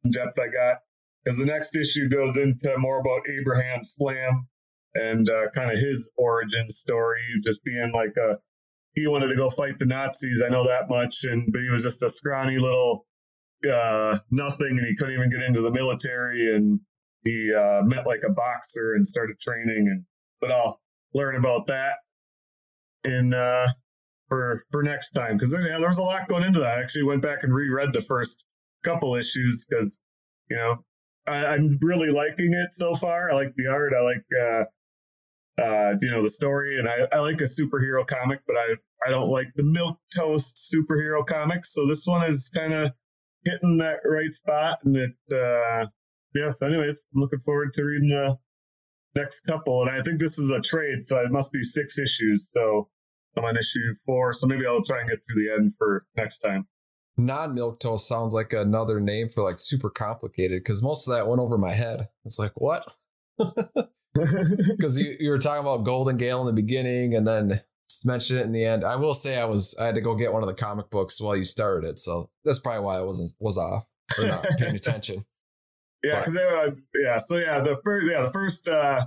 depth 0.08 0.38
I 0.38 0.48
got 0.48 0.78
because 1.24 1.38
the 1.38 1.46
next 1.46 1.76
issue 1.76 2.08
goes 2.08 2.36
into 2.36 2.76
more 2.78 3.00
about 3.00 3.22
Abraham 3.28 3.84
Slam 3.84 4.48
and 4.94 5.28
uh, 5.28 5.50
kind 5.54 5.70
of 5.70 5.78
his 5.78 6.10
origin 6.16 6.68
story, 6.68 7.22
just 7.42 7.64
being 7.64 7.92
like 7.94 8.16
a 8.16 8.38
he 8.94 9.06
wanted 9.06 9.28
to 9.28 9.36
go 9.36 9.48
fight 9.48 9.78
the 9.78 9.86
Nazis. 9.86 10.42
I 10.44 10.50
know 10.50 10.68
that 10.68 10.88
much, 10.88 11.24
and 11.24 11.50
but 11.50 11.62
he 11.62 11.70
was 11.70 11.82
just 11.82 12.02
a 12.02 12.08
scrawny 12.08 12.58
little 12.58 13.06
uh, 13.70 14.16
nothing, 14.30 14.78
and 14.78 14.86
he 14.86 14.96
couldn't 14.96 15.14
even 15.14 15.30
get 15.30 15.42
into 15.42 15.62
the 15.62 15.70
military. 15.70 16.54
And 16.54 16.80
he 17.24 17.52
uh, 17.54 17.82
met 17.84 18.06
like 18.06 18.20
a 18.28 18.32
boxer 18.32 18.94
and 18.94 19.06
started 19.06 19.40
training. 19.40 19.88
And 19.88 20.04
but 20.40 20.52
I'll 20.52 20.80
learn 21.14 21.36
about 21.36 21.68
that 21.68 21.94
in 23.04 23.32
uh, 23.32 23.68
for 24.28 24.62
for 24.70 24.82
next 24.82 25.10
time 25.12 25.36
because 25.36 25.52
there's 25.52 25.66
yeah, 25.66 25.78
there's 25.78 25.98
a 25.98 26.02
lot 26.02 26.28
going 26.28 26.44
into 26.44 26.60
that. 26.60 26.78
I 26.78 26.80
actually 26.80 27.04
went 27.04 27.22
back 27.22 27.44
and 27.44 27.54
reread 27.54 27.92
the 27.92 28.00
first 28.00 28.46
couple 28.82 29.14
issues 29.16 29.66
because 29.68 30.00
you 30.50 30.56
know 30.56 30.84
I, 31.26 31.54
am 31.54 31.78
really 31.80 32.10
liking 32.10 32.52
it 32.52 32.74
so 32.74 32.94
far. 32.94 33.30
I 33.30 33.34
like 33.34 33.54
the 33.54 33.68
art. 33.68 33.92
I 33.96 34.02
like 34.02 34.24
uh, 34.40 35.62
uh, 35.62 35.94
you 36.00 36.10
know 36.10 36.22
the 36.22 36.28
story, 36.28 36.78
and 36.78 36.88
I, 36.88 37.16
I 37.16 37.20
like 37.20 37.40
a 37.40 37.44
superhero 37.44 38.06
comic, 38.06 38.40
but 38.46 38.56
I 38.56 38.74
I 39.06 39.10
don't 39.10 39.28
like 39.28 39.48
the 39.54 39.64
milk 39.64 39.98
toast 40.14 40.74
superhero 40.74 41.24
comics. 41.24 41.72
So 41.72 41.86
this 41.86 42.06
one 42.06 42.26
is 42.26 42.50
kind 42.54 42.72
of 42.72 42.92
hitting 43.44 43.78
that 43.78 44.00
right 44.04 44.34
spot, 44.34 44.80
and 44.84 44.96
it 44.96 45.16
uh, 45.32 45.86
yeah. 46.34 46.50
So 46.50 46.66
anyways, 46.66 47.06
I'm 47.14 47.20
looking 47.20 47.40
forward 47.40 47.74
to 47.74 47.84
reading 47.84 48.08
the 48.08 48.38
next 49.14 49.42
couple, 49.42 49.82
and 49.82 49.90
I 49.90 50.02
think 50.02 50.18
this 50.18 50.38
is 50.38 50.50
a 50.50 50.60
trade, 50.60 51.06
so 51.06 51.20
it 51.20 51.30
must 51.30 51.52
be 51.52 51.62
six 51.62 51.98
issues. 51.98 52.50
So 52.52 52.88
I'm 53.36 53.44
on 53.44 53.56
issue 53.56 53.94
four, 54.06 54.32
so 54.32 54.46
maybe 54.46 54.66
I'll 54.66 54.82
try 54.82 55.00
and 55.00 55.08
get 55.08 55.20
through 55.24 55.44
the 55.44 55.52
end 55.54 55.72
for 55.78 56.04
next 56.16 56.40
time 56.40 56.66
non 57.16 57.54
milk 57.54 57.80
toast 57.80 58.06
sounds 58.08 58.34
like 58.34 58.52
another 58.52 59.00
name 59.00 59.28
for 59.28 59.42
like 59.42 59.58
super 59.58 59.90
complicated 59.90 60.60
because 60.60 60.82
most 60.82 61.06
of 61.06 61.14
that 61.14 61.28
went 61.28 61.40
over 61.40 61.58
my 61.58 61.72
head. 61.72 62.08
It's 62.24 62.38
like, 62.38 62.52
what? 62.54 62.86
Because 64.14 64.98
you, 64.98 65.16
you 65.18 65.30
were 65.30 65.38
talking 65.38 65.62
about 65.62 65.84
Golden 65.84 66.18
Gail 66.18 66.40
in 66.40 66.46
the 66.46 66.52
beginning 66.52 67.14
and 67.14 67.26
then 67.26 67.62
mentioned 68.04 68.40
it 68.40 68.46
in 68.46 68.52
the 68.52 68.64
end. 68.64 68.84
I 68.84 68.96
will 68.96 69.14
say 69.14 69.38
I 69.38 69.44
was 69.44 69.76
I 69.80 69.86
had 69.86 69.94
to 69.94 70.00
go 70.00 70.14
get 70.14 70.32
one 70.32 70.42
of 70.42 70.48
the 70.48 70.54
comic 70.54 70.90
books 70.90 71.20
while 71.20 71.36
you 71.36 71.44
started 71.44 71.88
it, 71.88 71.98
so 71.98 72.30
that's 72.44 72.58
probably 72.58 72.84
why 72.84 72.98
I 72.98 73.02
wasn't 73.02 73.32
was 73.38 73.58
off 73.58 73.86
or 74.18 74.26
not 74.26 74.46
paying 74.58 74.74
attention. 74.74 75.24
Yeah, 76.04 76.16
because 76.16 76.36
uh, 76.36 76.70
yeah, 77.00 77.16
so 77.18 77.36
yeah, 77.36 77.60
the 77.60 77.76
first 77.76 78.10
yeah 78.10 78.22
the 78.22 78.32
first 78.32 78.68
uh 78.68 79.06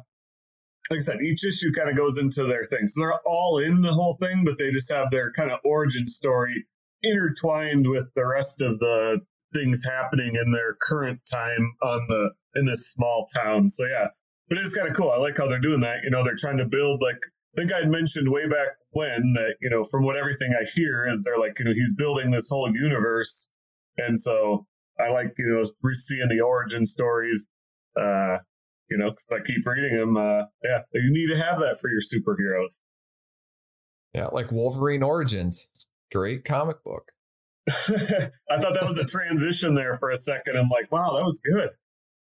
like 0.89 0.97
I 0.97 1.01
said, 1.01 1.21
each 1.21 1.45
issue 1.45 1.73
kind 1.73 1.89
of 1.89 1.97
goes 1.97 2.17
into 2.17 2.45
their 2.45 2.63
thing. 2.63 2.85
So 2.85 3.01
they're 3.01 3.19
all 3.25 3.57
in 3.57 3.81
the 3.81 3.91
whole 3.91 4.13
thing, 4.13 4.45
but 4.45 4.57
they 4.57 4.71
just 4.71 4.89
have 4.93 5.11
their 5.11 5.33
kind 5.33 5.51
of 5.51 5.59
origin 5.65 6.07
story 6.07 6.67
intertwined 7.05 7.87
with 7.87 8.09
the 8.15 8.25
rest 8.25 8.61
of 8.61 8.79
the 8.79 9.21
things 9.53 9.83
happening 9.85 10.35
in 10.35 10.51
their 10.51 10.75
current 10.79 11.21
time 11.31 11.75
on 11.81 12.07
the 12.07 12.31
in 12.55 12.65
this 12.65 12.91
small 12.91 13.27
town. 13.33 13.67
So 13.67 13.85
yeah, 13.85 14.07
but 14.49 14.57
it's 14.57 14.75
kind 14.75 14.89
of 14.89 14.95
cool. 14.95 15.11
I 15.11 15.17
like 15.17 15.37
how 15.37 15.47
they're 15.47 15.59
doing 15.59 15.81
that. 15.81 16.03
You 16.03 16.09
know, 16.09 16.23
they're 16.23 16.35
trying 16.35 16.57
to 16.57 16.65
build 16.65 17.01
like 17.01 17.19
I 17.55 17.61
think 17.61 17.71
I 17.73 17.85
mentioned 17.85 18.29
way 18.29 18.47
back 18.47 18.77
when 18.91 19.33
that 19.33 19.55
you 19.61 19.69
know 19.69 19.83
from 19.83 20.03
what 20.03 20.17
everything 20.17 20.53
I 20.59 20.65
hear 20.75 21.07
is 21.07 21.23
they're 21.23 21.39
like 21.39 21.59
you 21.59 21.65
know 21.65 21.73
he's 21.73 21.95
building 21.95 22.31
this 22.31 22.49
whole 22.49 22.69
universe, 22.73 23.49
and 23.97 24.17
so 24.17 24.65
I 24.99 25.09
like 25.09 25.33
you 25.37 25.53
know 25.53 25.91
seeing 25.93 26.27
the 26.29 26.41
origin 26.41 26.83
stories. 26.83 27.47
Uh, 27.97 28.37
you 28.89 28.97
know, 28.97 29.09
because 29.09 29.29
I 29.33 29.39
keep 29.39 29.65
reading 29.65 29.97
them. 29.97 30.17
Uh, 30.17 30.43
yeah, 30.63 30.81
you 30.93 31.11
need 31.11 31.33
to 31.33 31.37
have 31.43 31.59
that 31.59 31.77
for 31.81 31.89
your 31.89 32.01
superheroes. 32.01 32.77
Yeah, 34.13 34.27
like 34.27 34.51
Wolverine 34.51 35.03
Origins 35.03 35.69
great 36.15 36.45
comic 36.45 36.81
book. 36.83 37.11
I 37.67 37.71
thought 37.71 38.73
that 38.73 38.85
was 38.87 38.97
a 38.97 39.05
transition 39.05 39.73
there 39.73 39.95
for 39.97 40.11
a 40.11 40.15
second. 40.15 40.55
I'm 40.55 40.69
like, 40.69 40.89
wow, 40.91 41.15
that 41.17 41.23
was 41.23 41.41
good. 41.41 41.71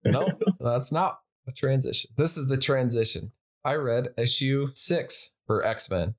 no, 0.04 0.26
that's 0.60 0.92
not 0.92 1.18
a 1.46 1.52
transition. 1.52 2.10
This 2.16 2.38
is 2.38 2.48
the 2.48 2.56
transition. 2.56 3.32
I 3.64 3.74
read 3.74 4.08
issue 4.16 4.68
six 4.72 5.32
for 5.46 5.62
X 5.64 5.90
Men. 5.90 6.14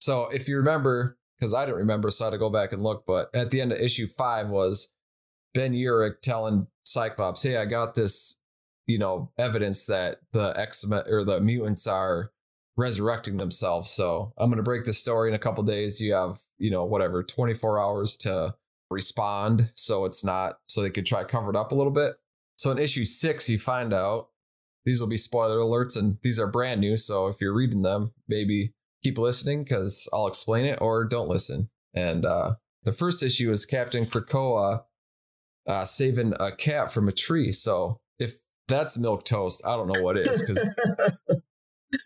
So 0.00 0.28
if 0.28 0.48
you 0.48 0.58
remember, 0.58 1.18
because 1.38 1.52
I 1.52 1.64
didn't 1.64 1.78
remember, 1.78 2.10
so 2.10 2.24
I 2.24 2.26
had 2.26 2.32
to 2.32 2.38
go 2.38 2.50
back 2.50 2.72
and 2.72 2.82
look, 2.82 3.04
but 3.06 3.28
at 3.34 3.50
the 3.50 3.60
end 3.60 3.72
of 3.72 3.80
issue 3.80 4.06
five 4.06 4.48
was 4.48 4.94
Ben 5.54 5.72
Urich 5.72 6.20
telling 6.22 6.68
Cyclops, 6.84 7.42
hey, 7.42 7.56
I 7.56 7.64
got 7.64 7.96
this, 7.96 8.40
you 8.86 8.98
know, 8.98 9.32
evidence 9.36 9.86
that 9.86 10.18
the 10.32 10.52
X 10.56 10.86
Men 10.86 11.02
or 11.08 11.24
the 11.24 11.40
mutants 11.40 11.88
are 11.88 12.30
resurrecting 12.76 13.36
themselves. 13.36 13.90
So 13.90 14.32
I'm 14.38 14.48
going 14.48 14.58
to 14.58 14.62
break 14.62 14.84
the 14.84 14.92
story 14.92 15.28
in 15.28 15.34
a 15.34 15.38
couple 15.38 15.64
days. 15.64 16.00
You 16.00 16.14
have, 16.14 16.40
you 16.58 16.70
know, 16.70 16.84
whatever, 16.84 17.22
24 17.22 17.80
hours 17.80 18.16
to 18.18 18.54
respond. 18.90 19.70
So 19.74 20.04
it's 20.04 20.24
not, 20.24 20.58
so 20.66 20.82
they 20.82 20.90
could 20.90 21.06
try 21.06 21.24
cover 21.24 21.50
it 21.50 21.56
up 21.56 21.72
a 21.72 21.74
little 21.74 21.92
bit. 21.92 22.14
So 22.56 22.70
in 22.70 22.78
issue 22.78 23.04
six, 23.04 23.48
you 23.48 23.58
find 23.58 23.92
out 23.92 24.28
these 24.84 25.00
will 25.00 25.08
be 25.08 25.16
spoiler 25.16 25.58
alerts 25.58 25.96
and 25.96 26.18
these 26.22 26.40
are 26.40 26.46
brand 26.46 26.80
new. 26.80 26.96
So 26.96 27.26
if 27.28 27.40
you're 27.40 27.54
reading 27.54 27.82
them, 27.82 28.12
maybe 28.26 28.72
keep 29.02 29.18
listening 29.18 29.64
because 29.64 30.08
I'll 30.12 30.26
explain 30.26 30.64
it 30.64 30.78
or 30.80 31.04
don't 31.04 31.28
listen. 31.28 31.70
And 31.94 32.24
uh, 32.24 32.54
the 32.84 32.92
first 32.92 33.22
issue 33.22 33.50
is 33.50 33.66
Captain 33.66 34.04
Krakoa 34.04 34.82
uh, 35.68 35.84
saving 35.84 36.32
a 36.40 36.54
cat 36.54 36.92
from 36.92 37.08
a 37.08 37.12
tree. 37.12 37.52
So 37.52 38.00
if 38.18 38.38
that's 38.66 38.98
milk 38.98 39.24
toast, 39.24 39.64
I 39.66 39.76
don't 39.76 39.92
know 39.92 40.02
what 40.02 40.16
is 40.16 40.40
because 40.40 40.64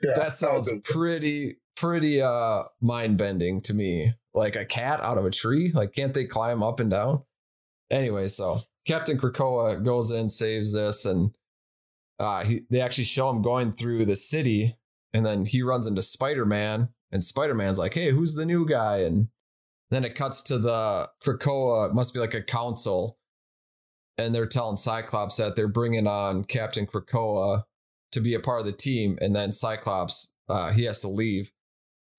yeah, 0.03 0.13
that 0.17 0.35
sounds 0.35 0.71
pretty 0.91 1.57
pretty 1.83 2.23
uh 2.23 2.63
mind 2.81 3.19
bending 3.19 3.61
to 3.63 3.75
me. 3.75 4.15
Like 4.35 4.57
a 4.57 4.65
cat 4.65 5.01
out 5.01 5.19
of 5.19 5.27
a 5.27 5.31
tree. 5.31 5.73
Like 5.75 5.93
can't 5.93 6.15
they 6.15 6.25
climb 6.25 6.63
up 6.63 6.81
and 6.81 6.91
down? 6.91 7.25
Anyway, 7.91 8.29
so 8.29 8.61
Captain 8.87 9.19
Krakoa 9.19 9.85
goes 9.85 10.11
in, 10.11 10.31
saves 10.31 10.73
this, 10.73 11.05
and 11.05 11.35
uh, 12.19 12.45
he, 12.45 12.63
they 12.71 12.81
actually 12.81 13.05
show 13.05 13.29
him 13.29 13.43
going 13.43 13.73
through 13.73 14.05
the 14.05 14.17
city, 14.17 14.77
and 15.13 15.27
then 15.27 15.45
he 15.45 15.63
runs 15.63 15.87
into 15.87 16.01
Spider 16.01 16.47
Man, 16.47 16.89
and 17.11 17.23
Spider 17.23 17.55
Man's 17.55 17.79
like, 17.79 17.95
"Hey, 17.95 18.11
who's 18.11 18.35
the 18.35 18.47
new 18.47 18.67
guy?" 18.67 18.99
And 18.99 19.29
then 19.91 20.05
it 20.05 20.15
cuts 20.15 20.43
to 20.45 20.59
the 20.59 21.11
Krakoa. 21.23 21.91
it 21.91 21.95
Must 21.95 22.15
be 22.15 22.21
like 22.21 22.35
a 22.35 22.43
council, 22.43 23.19
and 24.17 24.35
they're 24.35 24.47
telling 24.47 24.77
Cyclops 24.77 25.37
that 25.37 25.55
they're 25.55 25.69
bringing 25.69 26.07
on 26.07 26.45
Captain 26.45 26.87
Krakoa 26.87 27.65
to 28.13 28.21
be 28.21 28.35
a 28.35 28.41
part 28.41 28.61
of 28.61 28.67
the 28.67 28.73
team, 28.73 29.19
and 29.21 29.37
then 29.37 29.53
Cyclops 29.53 30.33
uh, 30.49 30.73
he 30.73 30.85
has 30.85 31.03
to 31.03 31.09
leave, 31.09 31.53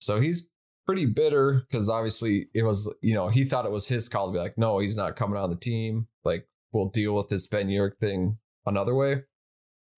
so 0.03 0.19
he's 0.19 0.49
pretty 0.85 1.05
bitter 1.05 1.63
because 1.69 1.89
obviously 1.89 2.47
it 2.53 2.63
was 2.63 2.93
you 3.01 3.13
know 3.13 3.29
he 3.29 3.45
thought 3.45 3.65
it 3.65 3.71
was 3.71 3.87
his 3.87 4.09
call 4.09 4.27
to 4.27 4.33
be 4.33 4.39
like 4.39 4.57
no 4.57 4.79
he's 4.79 4.97
not 4.97 5.15
coming 5.15 5.37
on 5.37 5.49
the 5.49 5.55
team 5.55 6.07
like 6.25 6.47
we'll 6.73 6.89
deal 6.89 7.15
with 7.15 7.29
this 7.29 7.47
Ben 7.47 7.67
Urich 7.69 7.97
thing 7.99 8.37
another 8.65 8.93
way. 8.95 9.23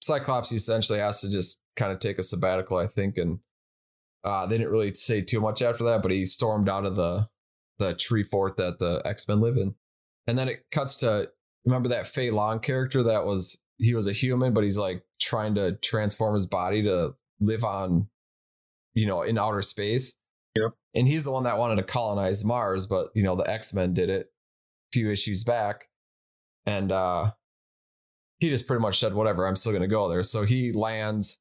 Cyclops 0.02 0.52
essentially 0.52 1.00
has 1.00 1.22
to 1.22 1.32
just 1.32 1.62
kind 1.76 1.92
of 1.92 2.00
take 2.00 2.20
a 2.20 2.24
sabbatical 2.24 2.78
I 2.78 2.88
think 2.88 3.18
and 3.18 3.40
Uh, 4.24 4.48
they 4.48 4.58
didn't 4.58 4.72
really 4.72 4.94
say 4.94 5.22
too 5.22 5.40
much 5.40 5.62
after 5.62 5.84
that, 5.84 6.02
but 6.02 6.12
he 6.12 6.26
stormed 6.26 6.68
out 6.70 6.86
of 6.86 6.96
the 6.96 7.30
the 7.78 7.94
tree 7.94 8.24
fort 8.24 8.58
that 8.58 8.80
the 8.80 9.02
X 9.06 9.28
Men 9.28 9.40
live 9.40 9.58
in, 9.58 9.76
and 10.28 10.38
then 10.38 10.50
it 10.50 10.66
cuts 10.72 11.00
to 11.00 11.30
remember 11.66 11.90
that 11.90 12.08
Fei 12.08 12.32
Long 12.32 12.60
character 12.60 13.04
that 13.04 13.26
was 13.26 13.62
he 13.78 13.94
was 13.94 14.08
a 14.08 14.14
human, 14.14 14.54
but 14.54 14.64
he's 14.64 14.78
like 14.78 15.04
trying 15.20 15.54
to 15.56 15.78
transform 15.84 16.34
his 16.34 16.48
body 16.48 16.82
to 16.84 17.12
live 17.42 17.64
on, 17.64 18.10
you 18.96 19.06
know, 19.06 19.22
in 19.22 19.38
outer 19.38 19.62
space. 19.62 20.16
Yep. 20.56 20.72
And 20.96 21.08
he's 21.08 21.26
the 21.26 21.32
one 21.32 21.44
that 21.44 21.58
wanted 21.58 21.76
to 21.76 21.84
colonize 21.84 22.44
Mars, 22.44 22.88
but 22.88 23.08
you 23.14 23.24
know 23.24 23.36
the 23.36 23.50
X 23.50 23.74
Men 23.74 23.94
did 23.94 24.10
it 24.10 24.28
a 24.28 24.90
few 24.94 25.12
issues 25.12 25.44
back, 25.44 25.90
and 26.66 26.92
uh 26.92 27.32
he 28.40 28.50
just 28.50 28.68
pretty 28.68 28.82
much 28.82 29.00
said, 29.00 29.14
"Whatever, 29.14 29.48
I'm 29.48 29.56
still 29.56 29.74
gonna 29.74 29.88
go 29.88 30.10
there." 30.10 30.24
So 30.24 30.44
he 30.44 30.72
lands 30.72 31.40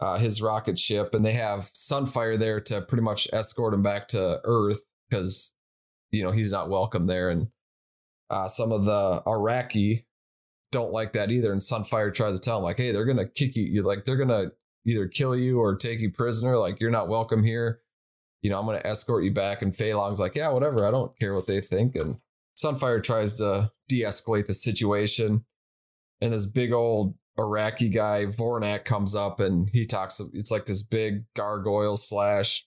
uh, 0.00 0.18
his 0.18 0.42
rocket 0.42 0.78
ship, 0.78 1.14
and 1.14 1.24
they 1.24 1.32
have 1.32 1.60
Sunfire 1.60 2.38
there 2.38 2.60
to 2.60 2.82
pretty 2.82 3.02
much 3.02 3.28
escort 3.32 3.74
him 3.74 3.82
back 3.82 4.08
to 4.08 4.40
Earth 4.44 4.80
because 5.08 5.54
you 6.10 6.22
know 6.22 6.32
he's 6.32 6.52
not 6.52 6.68
welcome 6.68 7.06
there, 7.06 7.30
and 7.30 7.48
uh, 8.30 8.48
some 8.48 8.72
of 8.72 8.84
the 8.84 9.22
Arakkii 9.26 10.04
don't 10.72 10.92
like 10.92 11.12
that 11.14 11.30
either. 11.30 11.52
And 11.52 11.60
Sunfire 11.60 12.12
tries 12.12 12.38
to 12.38 12.44
tell 12.44 12.58
him 12.58 12.64
like, 12.64 12.76
"Hey, 12.76 12.92
they're 12.92 13.04
gonna 13.04 13.28
kick 13.28 13.56
you. 13.56 13.64
You 13.64 13.82
like 13.82 14.04
they're 14.04 14.16
gonna 14.16 14.50
either 14.86 15.08
kill 15.08 15.36
you 15.36 15.60
or 15.60 15.76
take 15.76 16.00
you 16.00 16.10
prisoner. 16.10 16.56
Like 16.56 16.80
you're 16.80 16.90
not 16.90 17.08
welcome 17.08 17.42
here. 17.42 17.80
You 18.42 18.50
know, 18.50 18.58
I'm 18.58 18.66
gonna 18.66 18.80
escort 18.84 19.24
you 19.24 19.32
back." 19.32 19.62
And 19.62 19.74
Fei 19.74 19.94
Long's 19.94 20.20
like, 20.20 20.34
"Yeah, 20.34 20.50
whatever. 20.50 20.86
I 20.86 20.90
don't 20.90 21.18
care 21.18 21.34
what 21.34 21.46
they 21.46 21.60
think." 21.60 21.96
And 21.96 22.18
Sunfire 22.56 23.02
tries 23.02 23.38
to 23.38 23.70
de-escalate 23.88 24.46
the 24.46 24.52
situation, 24.52 25.44
and 26.20 26.32
this 26.32 26.46
big 26.46 26.72
old 26.72 27.16
Arakkii 27.38 27.92
guy, 27.92 28.24
Vornak, 28.26 28.84
comes 28.84 29.14
up 29.14 29.40
and 29.40 29.68
he 29.70 29.84
talks. 29.84 30.20
It's 30.32 30.50
like 30.50 30.64
this 30.64 30.82
big 30.82 31.24
gargoyle 31.34 31.96
slash 31.96 32.66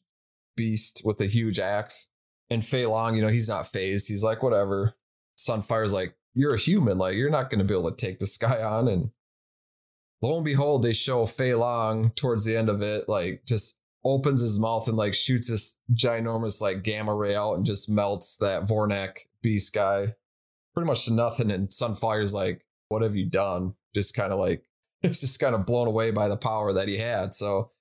beast 0.56 1.02
with 1.06 1.20
a 1.22 1.26
huge 1.26 1.58
axe. 1.58 2.10
And 2.52 2.66
Fei 2.66 2.86
Long, 2.86 3.16
you 3.16 3.22
know, 3.22 3.30
he's 3.30 3.50
not 3.50 3.72
phased. 3.72 4.10
He's 4.10 4.24
like, 4.24 4.44
whatever. 4.44 4.96
Sunfire's 5.40 5.94
like, 5.94 6.16
you're 6.34 6.54
a 6.54 6.60
human. 6.60 6.98
Like, 6.98 7.16
you're 7.16 7.30
not 7.30 7.50
going 7.50 7.60
to 7.60 7.68
be 7.68 7.78
able 7.78 7.90
to 7.90 7.96
take 7.96 8.20
this 8.20 8.38
guy 8.38 8.62
on. 8.62 8.88
And 8.88 9.12
lo 10.22 10.36
and 10.36 10.46
behold, 10.46 10.84
they 10.84 10.94
show 10.94 11.26
Fei 11.26 11.54
Long 11.54 12.12
towards 12.12 12.46
the 12.46 12.56
end 12.56 12.70
of 12.70 12.82
it, 12.82 13.08
like, 13.08 13.44
just 13.46 13.80
opens 14.04 14.42
his 14.42 14.60
mouth 14.60 14.88
and 14.88 14.98
like 14.98 15.14
shoots 15.14 15.50
this 15.50 15.80
ginormous 15.94 16.62
like 16.62 16.84
gamma 16.84 17.14
ray 17.14 17.36
out 17.36 17.56
and 17.56 17.66
just 17.66 17.90
melts 17.90 18.38
that 18.38 18.66
Vornak 18.66 19.18
beast 19.42 19.74
guy 19.74 20.16
pretty 20.74 20.88
much 20.88 21.06
to 21.06 21.14
nothing. 21.14 21.52
And 21.52 21.72
Sunfire's 21.72 22.34
like, 22.34 22.66
what 22.88 23.02
have 23.02 23.16
you 23.16 23.26
done? 23.26 23.76
Just 23.94 24.16
kind 24.16 24.32
of 24.32 24.40
like, 24.40 24.64
it's 25.04 25.22
just 25.22 25.40
kind 25.40 25.56
of 25.56 25.66
blown 25.66 25.88
away 25.88 26.12
by 26.12 26.28
the 26.28 26.38
power 26.38 26.74
that 26.74 26.88
he 26.88 26.98
had. 26.98 27.34
So, 27.34 27.72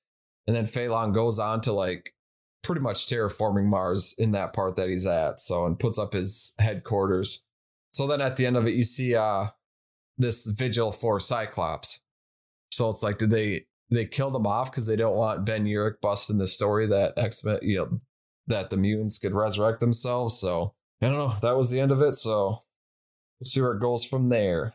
and 0.47 0.57
then 0.57 0.66
Fei 0.66 0.89
Long 0.89 1.12
goes 1.12 1.39
on 1.39 1.61
to 1.62 1.72
like 1.72 2.14
pretty 2.62 2.80
much 2.80 3.07
terraforming 3.07 3.66
Mars 3.66 4.14
in 4.18 4.32
that 4.32 4.53
part 4.53 4.76
that 4.76 4.89
he's 4.89 5.07
at. 5.07 5.39
So, 5.39 5.66
and 5.66 5.78
puts 5.78 5.99
up 5.99 6.12
his 6.12 6.55
headquarters. 6.59 7.45
So 7.93 8.07
then 8.07 8.20
at 8.20 8.36
the 8.36 8.47
end 8.47 8.57
of 8.57 8.66
it, 8.66 8.74
you 8.74 8.84
see 8.84 9.14
uh 9.14 9.47
this 10.20 10.47
vigil 10.47 10.91
for 10.91 11.20
Cyclops. 11.20 12.03
So 12.70 12.90
it's 12.90 13.02
like, 13.02 13.18
did 13.18 13.30
they 13.30 13.66
they 13.90 14.04
kill 14.04 14.30
them 14.30 14.46
off 14.46 14.70
because 14.70 14.86
they 14.86 14.96
don't 14.96 15.16
want 15.16 15.46
Ben 15.46 15.64
Urich 15.64 16.00
busting 16.02 16.38
the 16.38 16.46
story 16.46 16.86
that 16.86 17.14
X 17.16 17.44
Men, 17.44 17.58
you 17.62 17.78
know, 17.78 18.00
that 18.46 18.70
the 18.70 18.76
mutants 18.76 19.18
could 19.18 19.34
resurrect 19.34 19.80
themselves. 19.80 20.38
So 20.38 20.74
I 21.00 21.06
don't 21.06 21.16
know. 21.16 21.32
That 21.42 21.56
was 21.56 21.70
the 21.70 21.80
end 21.80 21.92
of 21.92 22.02
it. 22.02 22.14
So 22.14 22.62
we'll 23.40 23.44
see 23.44 23.60
where 23.60 23.72
it 23.72 23.80
goes 23.80 24.04
from 24.04 24.28
there. 24.28 24.74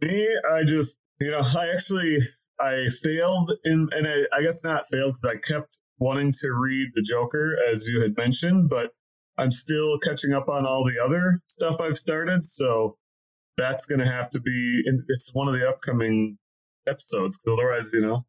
Me, 0.00 0.28
I 0.50 0.64
just, 0.64 0.98
you 1.20 1.30
know, 1.30 1.40
I 1.58 1.68
actually, 1.72 2.18
I 2.58 2.86
failed 3.02 3.52
in, 3.64 3.88
and 3.92 4.06
I, 4.06 4.38
I 4.38 4.42
guess 4.42 4.64
not 4.64 4.86
failed 4.88 5.14
because 5.14 5.26
I 5.26 5.36
kept 5.36 5.78
wanting 5.98 6.32
to 6.32 6.52
read 6.52 6.88
The 6.94 7.02
Joker, 7.02 7.56
as 7.70 7.88
you 7.88 8.00
had 8.00 8.16
mentioned, 8.16 8.68
but 8.68 8.90
I'm 9.38 9.50
still 9.50 9.98
catching 9.98 10.32
up 10.32 10.48
on 10.48 10.66
all 10.66 10.84
the 10.84 11.02
other 11.02 11.40
stuff 11.44 11.80
I've 11.80 11.96
started. 11.96 12.44
So 12.44 12.96
that's 13.56 13.86
going 13.86 14.00
to 14.00 14.06
have 14.06 14.30
to 14.30 14.40
be, 14.40 14.82
it's 15.08 15.32
one 15.32 15.48
of 15.48 15.54
the 15.54 15.68
upcoming 15.68 16.38
episodes 16.86 17.38
because 17.38 17.58
otherwise, 17.58 17.90
you 17.92 18.00
know, 18.00 18.22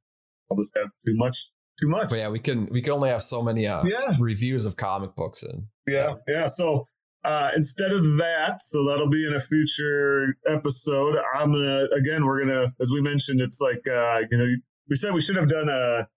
I'll 0.51 0.57
just 0.57 0.75
have 0.77 0.87
too 1.05 1.15
much, 1.15 1.49
too 1.81 1.87
much. 1.89 2.09
But 2.09 2.17
yeah, 2.17 2.29
we 2.29 2.39
can, 2.39 2.67
we 2.71 2.81
can 2.81 2.93
only 2.93 3.09
have 3.09 3.21
so 3.21 3.41
many 3.41 3.67
uh, 3.67 3.83
Yeah. 3.83 4.15
reviews 4.19 4.65
of 4.65 4.75
comic 4.75 5.15
books 5.15 5.43
and 5.43 5.63
Yeah, 5.87 6.15
yeah. 6.27 6.45
So 6.45 6.87
uh, 7.25 7.49
instead 7.55 7.91
of 7.91 8.01
that, 8.17 8.55
so 8.59 8.85
that'll 8.89 9.09
be 9.09 9.25
in 9.25 9.33
a 9.33 9.39
future 9.39 10.35
episode. 10.45 11.15
I'm 11.35 11.51
gonna 11.53 11.87
again, 11.97 12.25
we're 12.25 12.45
gonna, 12.45 12.67
as 12.81 12.91
we 12.93 13.01
mentioned, 13.01 13.39
it's 13.41 13.61
like 13.61 13.87
uh, 13.87 14.21
you 14.29 14.37
know, 14.37 14.45
we 14.89 14.95
said 14.95 15.13
we 15.13 15.21
should 15.21 15.37
have 15.37 15.47
done 15.47 15.69
a, 15.69 16.07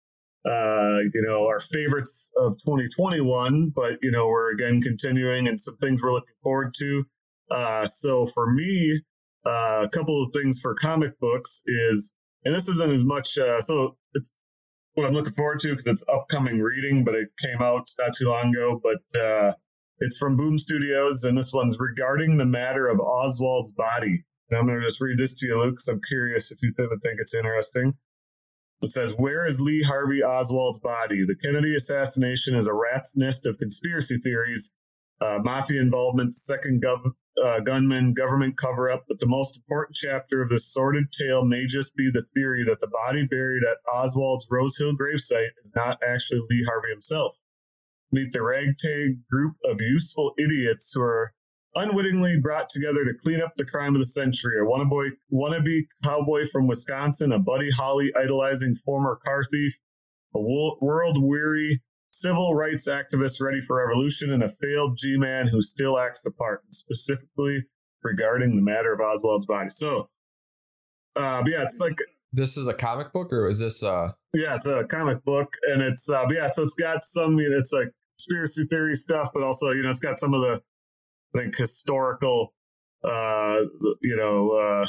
uh, 0.49 0.99
you 1.15 1.23
know, 1.27 1.47
our 1.47 1.61
favorites 1.61 2.33
of 2.37 2.55
2021, 2.65 3.73
but 3.75 3.99
you 4.03 4.11
know, 4.11 4.27
we're 4.27 4.53
again 4.53 4.81
continuing 4.81 5.49
and 5.49 5.59
some 5.61 5.77
things 5.77 6.03
we're 6.03 6.13
looking 6.13 6.35
forward 6.43 6.75
to. 6.75 7.05
Uh, 7.51 7.85
so 7.87 8.27
for 8.27 8.53
me, 8.53 9.01
uh, 9.45 9.83
a 9.87 9.89
couple 9.89 10.25
of 10.25 10.33
things 10.33 10.61
for 10.61 10.75
comic 10.75 11.19
books 11.21 11.63
is, 11.67 12.13
and 12.47 12.55
this 12.55 12.69
isn't 12.69 12.93
as 12.93 13.05
much. 13.05 13.37
Uh, 13.39 13.59
so 13.59 13.97
it's 14.15 14.41
what 14.95 15.05
I'm 15.07 15.15
looking 15.15 15.33
forward 15.33 15.59
to 15.61 15.71
because 15.71 15.89
it's 15.89 16.05
upcoming 16.09 16.61
reading, 16.61 17.05
but 17.05 17.17
it 17.17 17.29
came 17.45 17.61
out 17.61 17.89
not 17.99 18.13
too 18.17 18.29
long 18.29 18.51
ago. 18.55 18.81
But 18.81 19.21
uh, 19.21 19.55
it's 19.99 20.17
from 20.17 20.37
Boom 20.37 20.57
Studios, 20.57 21.25
and 21.25 21.37
this 21.37 21.53
one's 21.53 21.79
regarding 21.81 22.37
the 22.37 22.45
matter 22.45 22.87
of 22.87 23.01
Oswald's 23.01 23.73
body. 23.73 24.25
And 24.49 24.59
I'm 24.59 24.67
going 24.67 24.79
to 24.79 24.87
just 24.87 25.03
read 25.03 25.19
this 25.19 25.41
to 25.41 25.49
you, 25.49 25.59
Luke, 25.59 25.73
because 25.73 25.89
I'm 25.89 26.01
curious 26.09 26.53
if 26.53 26.59
you 26.63 26.71
think, 26.71 26.91
would 26.91 27.03
think 27.03 27.19
it's 27.19 27.35
interesting. 27.35 27.95
It 28.83 28.91
says, 28.91 29.13
Where 29.17 29.45
is 29.45 29.61
Lee 29.61 29.83
Harvey 29.83 30.23
Oswald's 30.23 30.79
body? 30.79 31.25
The 31.27 31.35
Kennedy 31.35 31.75
assassination 31.75 32.55
is 32.55 32.69
a 32.69 32.75
rat's 32.75 33.17
nest 33.17 33.49
of 33.49 33.59
conspiracy 33.59 34.19
theories, 34.19 34.71
uh, 35.21 35.39
mafia 35.43 35.81
involvement, 35.81 36.37
second 36.37 36.81
gov- 36.81 37.11
uh, 37.43 37.61
gunman, 37.61 38.15
government 38.15 38.57
cover 38.57 38.91
up. 38.91 39.05
But 39.09 39.19
the 39.19 39.29
most 39.29 39.57
important 39.57 39.97
chapter 39.97 40.43
of 40.43 40.49
this 40.49 40.73
sordid 40.73 41.11
tale 41.13 41.45
may 41.45 41.67
just 41.67 41.95
be 41.97 42.11
the 42.13 42.25
theory 42.35 42.65
that 42.65 42.81
the 42.81 42.89
body 42.89 43.27
buried 43.27 43.63
at 43.65 43.79
Oswald's 43.93 44.47
Rose 44.51 44.79
Hill 44.79 44.97
gravesite 44.97 45.53
is 45.63 45.73
not 45.75 45.99
actually 46.07 46.43
Lee 46.49 46.65
Harvey 46.69 46.91
himself. 46.91 47.37
Meet 48.13 48.33
the 48.33 48.43
ragtag 48.43 49.29
group 49.31 49.57
of 49.65 49.81
useful 49.81 50.35
idiots 50.39 50.93
who 50.95 51.03
are 51.03 51.33
unwittingly 51.75 52.41
brought 52.41 52.69
together 52.69 53.05
to 53.05 53.19
clean 53.23 53.43
up 53.43 53.53
the 53.57 53.67
crime 53.67 53.95
of 53.95 54.01
the 54.01 54.07
century. 54.07 54.59
A 54.61 54.65
wannabe, 54.65 55.11
wannabe 55.31 55.83
cowboy 56.03 56.45
from 56.51 56.67
Wisconsin, 56.67 57.33
a 57.33 57.39
Buddy 57.39 57.71
Holly 57.71 58.13
idolizing 58.17 58.75
former 58.75 59.19
car 59.25 59.43
thief, 59.43 59.79
a 60.35 60.41
world 60.41 61.19
weary 61.21 61.83
civil 62.21 62.55
rights 62.55 62.89
activist 62.89 63.43
ready 63.43 63.61
for 63.61 63.77
revolution, 63.87 64.33
and 64.33 64.43
a 64.43 64.49
failed 64.49 64.97
G 64.97 65.17
man 65.19 65.49
who 65.49 65.61
still 65.61 65.99
acts 65.99 66.23
the 66.23 66.31
part, 66.31 66.63
specifically 66.71 67.65
regarding 68.03 68.55
the 68.55 68.63
matter 68.63 68.93
of 68.93 69.01
Oswald's 69.01 69.47
body. 69.47 69.69
So, 69.69 70.09
uh, 71.15 71.43
yeah, 71.47 71.63
it's 71.63 71.81
like 71.81 71.97
this 72.33 72.57
is 72.57 72.69
a 72.69 72.75
comic 72.75 73.13
book 73.13 73.33
or 73.33 73.47
is 73.47 73.59
this 73.59 73.83
uh 73.83 74.13
yeah, 74.35 74.57
it's 74.57 74.67
a 74.67 74.85
comic 74.85 75.25
book, 75.25 75.57
and 75.67 75.81
it's 75.81 76.11
uh, 76.11 76.27
yeah, 76.31 76.47
so 76.47 76.63
it's 76.63 76.75
got 76.75 77.03
some, 77.03 77.39
you 77.39 77.51
know, 77.51 77.57
it's 77.57 77.73
like 77.73 77.91
conspiracy 78.13 78.65
theory 78.65 78.95
stuff, 78.95 79.31
but 79.33 79.43
also 79.43 79.71
you 79.71 79.83
know, 79.83 79.91
it's 79.91 80.01
got 80.01 80.19
some 80.19 80.35
of 80.35 80.43
the 80.43 80.63
like 81.33 81.57
historical, 81.57 82.53
uh, 83.03 83.61
you 84.03 84.17
know, 84.17 84.51
uh, 84.51 84.87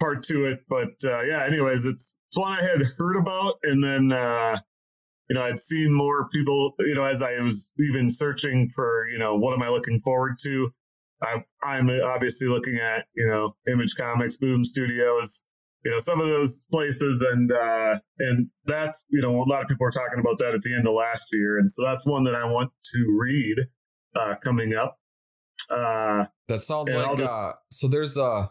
part 0.00 0.22
to 0.24 0.46
it. 0.46 0.64
But 0.68 0.94
uh, 1.04 1.20
yeah, 1.22 1.44
anyways, 1.44 1.84
it's 1.84 2.16
it's 2.28 2.38
one 2.38 2.58
I 2.58 2.62
had 2.62 2.80
heard 2.98 3.16
about, 3.18 3.58
and 3.62 3.84
then 3.84 4.12
uh, 4.12 4.58
you 5.28 5.34
know, 5.34 5.42
I'd 5.42 5.58
seen 5.58 5.92
more 5.92 6.28
people, 6.28 6.74
you 6.80 6.94
know, 6.94 7.04
as 7.04 7.22
I 7.22 7.40
was 7.40 7.74
even 7.78 8.10
searching 8.10 8.68
for, 8.68 9.08
you 9.08 9.18
know, 9.18 9.36
what 9.36 9.54
am 9.54 9.62
I 9.62 9.68
looking 9.68 10.00
forward 10.00 10.38
to. 10.42 10.70
I, 11.22 11.44
I'm 11.62 11.88
obviously 11.88 12.48
looking 12.48 12.78
at, 12.78 13.06
you 13.14 13.26
know, 13.28 13.54
Image 13.72 13.94
Comics, 13.96 14.38
Boom 14.38 14.64
Studios, 14.64 15.42
you 15.84 15.90
know 15.90 15.98
some 15.98 16.20
of 16.20 16.28
those 16.28 16.62
places. 16.70 17.22
And 17.22 17.50
uh 17.52 17.98
and 18.18 18.48
that's 18.64 19.04
you 19.10 19.20
know 19.20 19.42
a 19.42 19.48
lot 19.48 19.62
of 19.62 19.68
people 19.68 19.84
were 19.84 19.90
talking 19.90 20.20
about 20.20 20.38
that 20.38 20.54
at 20.54 20.62
the 20.62 20.74
end 20.74 20.86
of 20.86 20.94
last 20.94 21.28
year. 21.32 21.58
And 21.58 21.70
so 21.70 21.84
that's 21.84 22.06
one 22.06 22.24
that 22.24 22.34
i 22.34 22.44
want 22.44 22.72
to 22.94 23.18
read 23.18 23.58
uh 24.14 24.36
coming 24.42 24.74
up. 24.74 24.98
Uh 25.68 26.26
that 26.48 26.58
sounds 26.60 26.94
like 26.94 27.16
just- 27.16 27.32
uh 27.32 27.52
so 27.70 27.88
there's 27.88 28.16
a 28.16 28.50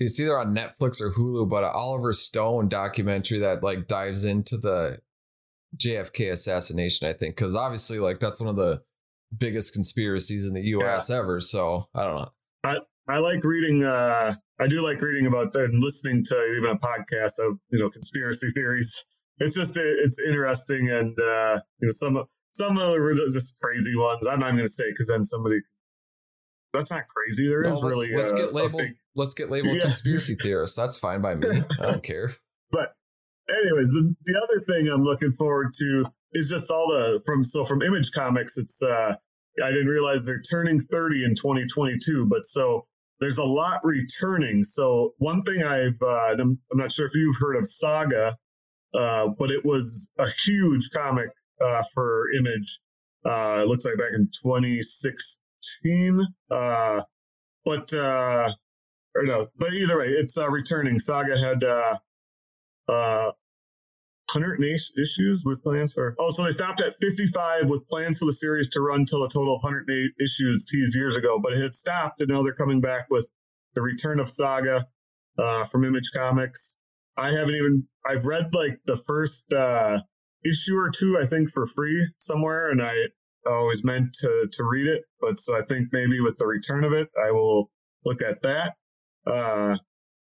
it's 0.00 0.18
either 0.18 0.36
on 0.36 0.56
Netflix 0.56 1.00
or 1.00 1.12
Hulu, 1.12 1.48
but 1.48 1.62
an 1.62 1.70
Oliver 1.72 2.12
Stone 2.12 2.68
documentary 2.68 3.38
that 3.38 3.62
like 3.62 3.86
dives 3.86 4.24
into 4.24 4.56
the 4.56 4.98
JFK 5.76 6.30
assassination, 6.32 7.08
I 7.08 7.12
think, 7.12 7.36
because 7.36 7.56
obviously 7.56 7.98
like 7.98 8.18
that's 8.20 8.40
one 8.40 8.50
of 8.50 8.56
the 8.56 8.82
biggest 9.36 9.74
conspiracies 9.74 10.46
in 10.46 10.54
the 10.54 10.62
US 10.78 11.10
ever. 11.10 11.40
So 11.40 11.88
I 11.94 12.04
don't 12.04 12.16
know. 12.16 12.28
i 12.64 12.78
I 13.08 13.18
like 13.18 13.44
reading 13.44 13.84
uh 13.84 14.32
i 14.58 14.66
do 14.68 14.80
like 14.82 15.00
reading 15.02 15.26
about 15.26 15.54
and 15.56 15.82
listening 15.82 16.22
to 16.24 16.36
even 16.56 16.70
a 16.70 16.78
podcast 16.78 17.38
of 17.44 17.58
you 17.70 17.78
know 17.78 17.90
conspiracy 17.90 18.48
theories 18.54 19.04
it's 19.38 19.54
just 19.54 19.76
it's 19.76 20.18
interesting 20.20 20.88
and 20.90 21.14
uh 21.20 21.60
you 21.80 21.86
know 21.86 21.88
some 21.90 22.24
some 22.56 22.78
of 22.78 22.92
them 22.94 23.02
are 23.02 23.14
just 23.14 23.58
crazy 23.60 23.94
ones 23.94 24.26
i'm 24.26 24.38
not 24.40 24.52
gonna 24.52 24.66
say 24.66 24.88
because 24.88 25.08
then 25.08 25.22
somebody 25.22 25.58
that's 26.72 26.90
not 26.92 27.02
crazy 27.08 27.46
There 27.48 27.66
is 27.66 27.74
Well, 27.74 27.82
let's, 27.82 27.98
really 27.98 28.16
let's 28.16 28.32
get 28.32 28.54
labeled 28.54 28.82
big- 28.82 28.96
let's 29.14 29.34
get 29.34 29.50
labeled 29.50 29.76
Yeah. 29.76 29.82
conspiracy 29.82 30.36
theorists. 30.36 30.76
That's 30.76 30.96
fine 30.96 31.20
by 31.20 31.34
me. 31.36 31.48
I 31.80 31.86
don't 31.90 32.02
care. 32.12 32.30
Anyways, 33.48 33.88
the, 33.88 34.14
the 34.24 34.40
other 34.42 34.60
thing 34.64 34.88
I'm 34.88 35.02
looking 35.02 35.32
forward 35.32 35.72
to 35.78 36.04
is 36.32 36.50
just 36.50 36.70
all 36.70 36.88
the 36.88 37.22
from 37.26 37.42
so 37.42 37.64
from 37.64 37.82
Image 37.82 38.12
Comics. 38.12 38.58
It's 38.58 38.82
uh, 38.82 39.16
I 39.62 39.70
didn't 39.70 39.88
realize 39.88 40.26
they're 40.26 40.40
turning 40.40 40.80
30 40.80 41.24
in 41.24 41.34
2022, 41.34 42.26
but 42.26 42.44
so 42.44 42.86
there's 43.20 43.38
a 43.38 43.44
lot 43.44 43.80
returning. 43.84 44.62
So 44.62 45.14
one 45.18 45.42
thing 45.42 45.62
I've 45.62 46.02
uh, 46.02 46.32
I'm, 46.32 46.58
I'm 46.72 46.78
not 46.78 46.90
sure 46.92 47.06
if 47.06 47.14
you've 47.14 47.36
heard 47.40 47.56
of 47.56 47.64
Saga, 47.66 48.36
uh, 48.94 49.28
but 49.38 49.50
it 49.50 49.64
was 49.64 50.10
a 50.18 50.28
huge 50.28 50.90
comic 50.92 51.30
uh, 51.60 51.82
for 51.94 52.30
Image. 52.32 52.80
Uh, 53.24 53.62
it 53.62 53.68
looks 53.68 53.86
like 53.86 53.96
back 53.96 54.12
in 54.14 54.28
2016. 54.42 56.20
Uh, 56.50 57.00
but 57.64 57.94
uh, 57.94 58.52
or 59.14 59.22
no, 59.22 59.48
but 59.56 59.72
either 59.72 59.98
way, 59.98 60.08
it's 60.08 60.36
returning. 60.36 60.98
Saga 60.98 61.38
had 61.38 61.62
uh, 62.88 62.92
uh, 62.92 63.32
108 64.32 64.80
issues 65.00 65.44
with 65.46 65.62
plans 65.62 65.94
for. 65.94 66.14
Oh, 66.18 66.28
so 66.28 66.44
they 66.44 66.50
stopped 66.50 66.80
at 66.80 66.94
55 67.00 67.70
with 67.70 67.86
plans 67.86 68.18
for 68.18 68.24
the 68.24 68.32
series 68.32 68.70
to 68.70 68.80
run 68.80 69.04
till 69.04 69.22
a 69.22 69.28
total 69.28 69.56
of 69.56 69.62
108 69.62 70.22
issues 70.22 70.64
teased 70.64 70.96
years 70.96 71.16
ago. 71.16 71.38
But 71.42 71.52
it 71.52 71.62
had 71.62 71.74
stopped, 71.74 72.20
and 72.20 72.30
now 72.30 72.42
they're 72.42 72.54
coming 72.54 72.80
back 72.80 73.06
with 73.10 73.28
the 73.74 73.82
return 73.82 74.18
of 74.20 74.28
Saga 74.28 74.86
uh, 75.38 75.64
from 75.64 75.84
Image 75.84 76.10
Comics. 76.14 76.78
I 77.16 77.32
haven't 77.32 77.54
even. 77.54 77.86
I've 78.04 78.26
read 78.26 78.54
like 78.54 78.80
the 78.86 78.96
first 78.96 79.52
uh, 79.54 79.98
issue 80.44 80.76
or 80.76 80.90
two, 80.90 81.18
I 81.20 81.26
think, 81.26 81.50
for 81.50 81.64
free 81.66 82.08
somewhere, 82.18 82.70
and 82.70 82.82
I 82.82 82.94
always 83.46 83.84
meant 83.84 84.14
to 84.20 84.48
to 84.50 84.64
read 84.64 84.88
it. 84.88 85.04
But 85.20 85.38
so 85.38 85.56
I 85.56 85.62
think 85.62 85.88
maybe 85.92 86.20
with 86.20 86.38
the 86.38 86.46
return 86.46 86.84
of 86.84 86.92
it, 86.92 87.08
I 87.16 87.30
will 87.30 87.70
look 88.04 88.22
at 88.22 88.42
that. 88.42 88.74
Uh, 89.26 89.76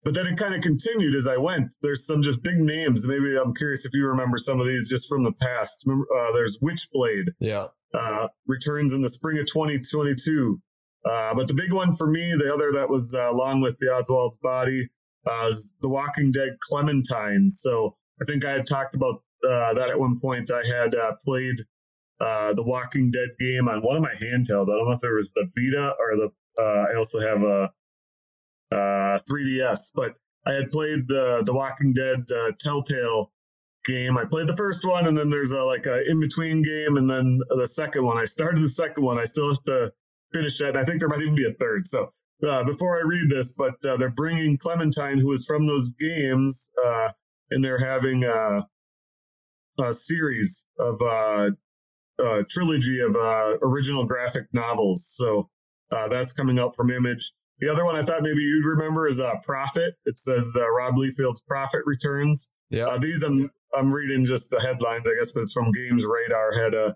but 0.06 0.14
then 0.14 0.28
it 0.28 0.38
kind 0.38 0.53
of 0.53 0.62
continued 0.62 1.16
as 1.16 1.28
I 1.28 1.38
went. 1.38 1.74
There's 1.82 2.06
some 2.06 2.22
just 2.22 2.43
big 2.43 2.58
names. 2.58 3.08
Maybe 3.08 3.36
I'm 3.36 3.56
curious 3.56 3.86
if 3.86 3.91
you 3.95 4.10
remember 4.10 4.38
some 4.38 4.62
of 4.62 4.68
these 4.68 4.88
just 4.88 5.10
from 5.10 5.24
the 5.24 5.32
past. 5.32 5.86
Uh, 5.89 6.32
there's 6.34 6.60
Witchblade. 6.60 7.34
Yeah. 7.39 7.68
Uh, 7.91 8.28
returns 8.45 8.93
in 8.93 9.01
the 9.01 9.10
spring 9.10 9.39
of 9.39 9.47
2022. 9.47 10.62
Uh, 11.03 11.34
but 11.34 11.47
the 11.47 11.56
big 11.56 11.74
one 11.74 11.91
for 11.91 12.08
me, 12.08 12.36
the 12.38 12.53
other 12.53 12.74
that 12.74 12.89
was 12.89 13.16
uh, 13.16 13.32
along 13.32 13.62
with 13.62 13.78
the 13.80 13.88
Oswald's 13.88 14.38
body, 14.38 14.89
uh, 15.26 15.47
is 15.49 15.76
The 15.82 15.89
Walking 15.89 16.32
Dead 16.32 16.58
Clementine. 16.62 17.49
So 17.49 17.95
I 18.22 18.26
think 18.26 18.45
I 18.45 18.53
had 18.53 18.68
talked 18.68 18.95
about 18.95 19.24
uh, 19.43 19.74
that 19.74 19.89
at 19.89 19.99
one 19.99 20.16
point. 20.22 20.51
I 20.51 20.66
had 20.68 20.93
uh, 20.93 21.14
played 21.26 21.58
uh, 22.20 22.53
the 22.53 22.64
Walking 22.64 23.10
Dead 23.10 23.30
game 23.39 23.68
on 23.68 23.82
one 23.82 23.97
of 23.97 24.03
my 24.03 24.14
handheld. 24.14 24.70
I 24.70 24.78
don't 24.78 24.88
know 24.88 24.93
if 24.93 25.03
it 25.03 25.14
was 25.14 25.34
the 25.34 25.49
Vita 25.56 25.95
or 25.99 26.16
the. 26.16 26.30
Uh, 26.58 26.86
I 26.91 26.95
also 26.95 27.20
have 27.20 27.41
a 27.41 27.72
uh, 28.72 29.20
3DS, 29.30 29.91
but 29.95 30.16
I 30.45 30.53
had 30.53 30.72
played 30.72 31.07
the 31.07 31.43
the 31.45 31.53
Walking 31.53 31.93
Dead 31.93 32.24
uh, 32.34 32.51
Telltale 32.59 33.32
game. 33.86 34.18
I 34.18 34.26
played 34.26 34.47
the 34.47 34.55
first 34.55 34.86
one, 34.86 35.07
and 35.07 35.18
then 35.18 35.30
there's 35.30 35.51
a 35.51 35.63
like 35.63 35.86
a 35.88 36.09
in 36.09 36.20
between 36.20 36.61
game, 36.61 36.97
and 36.97 37.09
then 37.09 37.39
the 37.49 37.66
second 37.66 38.03
one. 38.03 38.18
I 38.18 38.26
started 38.26 38.63
the 38.63 38.70
second 38.70 39.03
one. 39.03 39.18
I 39.18 39.24
still 39.24 39.49
have 39.49 39.63
to 39.63 39.91
finish 40.34 40.57
that. 40.59 40.70
And 40.70 40.78
I 40.78 40.84
think 40.84 40.99
there 40.99 41.09
might 41.09 41.22
even 41.22 41.36
be 41.36 41.47
a 41.47 41.53
third. 41.53 41.88
So 41.88 42.11
uh, 42.47 42.63
before 42.63 42.97
I 42.97 43.01
read 43.05 43.30
this, 43.30 43.53
but 43.53 43.76
uh, 43.88 43.97
they're 43.97 44.09
bringing 44.09 44.57
Clementine, 44.57 45.20
who 45.20 45.32
is 45.32 45.45
from 45.45 45.66
those 45.68 45.91
games, 45.91 46.72
uh, 46.84 47.09
and 47.49 47.63
they're 47.63 47.84
having 47.84 48.24
a, 48.24 48.68
a 49.80 49.93
series 49.93 50.68
of 50.78 51.01
uh, 51.01 51.49
a 52.20 52.43
trilogy 52.49 52.99
of 53.01 53.16
uh, 53.16 53.57
original 53.61 54.05
graphic 54.05 54.47
novels. 54.53 55.07
So 55.09 55.49
uh, 55.91 56.07
that's 56.09 56.34
coming 56.34 56.59
up 56.59 56.76
from 56.76 56.91
Image. 56.91 57.32
The 57.60 57.70
other 57.70 57.86
one 57.86 57.95
I 57.95 58.03
thought 58.03 58.22
maybe 58.22 58.41
you'd 58.41 58.66
remember 58.66 59.08
is 59.08 59.22
uh, 59.22 59.36
Prophet. 59.43 59.95
It 60.06 60.20
says 60.20 60.56
uh, 60.60 60.70
Rob 60.70 60.95
Liefeld's 60.95 61.41
Prophet 61.41 61.82
returns. 61.86 62.49
Yeah. 62.70 62.88
Uh, 62.88 62.97
these 62.97 63.24
I'm 63.24 63.49
I'm 63.74 63.93
reading 63.93 64.26
just 64.26 64.51
the 64.51 64.60
headlines, 64.60 65.08
I 65.08 65.16
guess, 65.18 65.32
but 65.32 65.41
it's 65.41 65.53
from 65.53 65.72
Games 65.72 66.06
Radar 66.06 66.64
had 66.64 66.74
a 66.74 66.95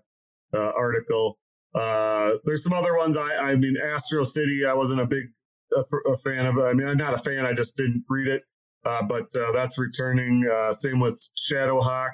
uh, 0.52 0.72
article. 0.76 1.38
Uh, 1.74 2.32
there's 2.44 2.64
some 2.64 2.72
other 2.72 2.96
ones. 2.96 3.16
I 3.16 3.36
I 3.36 3.56
mean, 3.56 3.76
Astro 3.82 4.22
City. 4.22 4.62
I 4.68 4.74
wasn't 4.74 5.00
a 5.00 5.06
big 5.06 5.24
a, 5.74 6.10
a 6.10 6.16
fan 6.16 6.46
of. 6.46 6.58
I 6.58 6.72
mean, 6.72 6.86
I'm 6.86 6.98
not 6.98 7.14
a 7.14 7.22
fan. 7.22 7.46
I 7.46 7.54
just 7.54 7.76
didn't 7.76 8.04
read 8.08 8.28
it. 8.28 8.42
Uh, 8.84 9.02
but 9.02 9.28
uh, 9.38 9.52
that's 9.52 9.78
returning. 9.78 10.42
Uh, 10.46 10.72
same 10.72 11.00
with 11.00 11.20
Shadowhawk. 11.36 12.12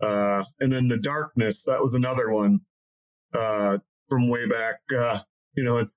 Uh, 0.00 0.44
and 0.58 0.72
then 0.72 0.88
the 0.88 0.98
Darkness. 0.98 1.64
That 1.66 1.80
was 1.80 1.94
another 1.94 2.30
one 2.30 2.60
uh, 3.32 3.78
from 4.08 4.28
way 4.28 4.46
back. 4.46 4.80
Uh, 4.96 5.18
you 5.54 5.64
know, 5.64 5.88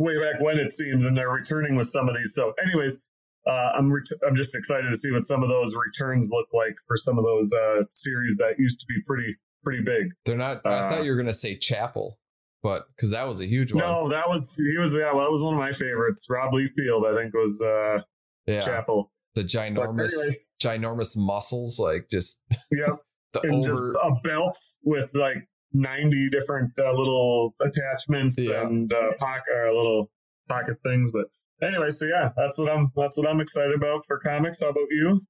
way 0.00 0.14
back 0.18 0.40
when 0.40 0.58
it 0.58 0.72
seems, 0.72 1.04
and 1.06 1.16
they're 1.16 1.30
returning 1.30 1.76
with 1.76 1.86
some 1.86 2.08
of 2.08 2.16
these. 2.16 2.34
So, 2.34 2.52
anyways, 2.60 3.00
uh, 3.46 3.50
I'm 3.78 3.92
ret- 3.92 4.18
I'm 4.26 4.34
just 4.34 4.56
excited 4.56 4.90
to 4.90 4.96
see 4.96 5.12
what 5.12 5.22
some 5.22 5.42
of 5.44 5.48
those 5.48 5.76
returns 5.76 6.30
look 6.32 6.48
like 6.52 6.74
for 6.88 6.96
some 6.96 7.18
of 7.18 7.24
those 7.24 7.52
uh, 7.54 7.82
series 7.90 8.38
that 8.38 8.54
used 8.58 8.80
to 8.80 8.86
be 8.86 8.96
pretty 9.06 9.36
pretty 9.62 9.82
big. 9.82 10.08
They're 10.24 10.36
not. 10.36 10.58
I 10.64 10.70
Uh, 10.70 10.88
thought 10.90 11.04
you 11.04 11.10
were 11.12 11.16
gonna 11.16 11.32
say 11.32 11.56
Chapel, 11.56 12.18
but 12.62 12.86
because 12.96 13.10
that 13.12 13.28
was 13.28 13.40
a 13.40 13.46
huge 13.46 13.72
one. 13.72 13.84
No, 13.84 14.08
that 14.08 14.28
was 14.28 14.56
he 14.56 14.78
was 14.78 14.94
yeah, 14.96 15.12
well, 15.12 15.24
that 15.24 15.30
was 15.30 15.42
one 15.42 15.54
of 15.54 15.60
my 15.60 15.70
favorites. 15.72 16.26
Rob 16.30 16.52
Liefeld, 16.52 17.06
I 17.06 17.22
think, 17.22 17.34
was 17.34 17.62
uh, 17.62 18.02
yeah, 18.46 18.60
Chapel. 18.60 19.12
the 19.34 19.42
ginormous, 19.42 20.12
anyway. 20.18 20.36
ginormous 20.62 21.14
muscles, 21.16 21.78
like 21.78 22.08
just 22.10 22.42
Yeah, 22.72 22.96
the 23.34 23.40
and 23.42 23.62
just 23.62 23.80
over. 23.80 23.92
a 24.02 24.14
belt 24.24 24.56
with 24.82 25.10
like 25.14 25.46
90 25.72 26.30
different 26.30 26.72
uh, 26.78 26.92
little 26.92 27.54
attachments 27.60 28.48
Yeah. 28.48 28.66
and 28.66 28.92
uh, 28.92 29.12
pocket 29.18 29.44
uh, 29.66 29.72
little 29.72 30.10
pocket 30.48 30.78
things. 30.84 31.12
But 31.12 31.26
anyway, 31.66 31.88
so 31.88 32.06
yeah, 32.06 32.30
that's 32.36 32.58
what 32.58 32.70
I'm 32.70 32.90
that's 32.96 33.16
what 33.18 33.28
I'm 33.28 33.40
excited 33.40 33.74
about 33.74 34.04
for 34.06 34.18
comics. 34.18 34.62
How 34.62 34.70
about 34.70 34.86
you? 34.90 35.20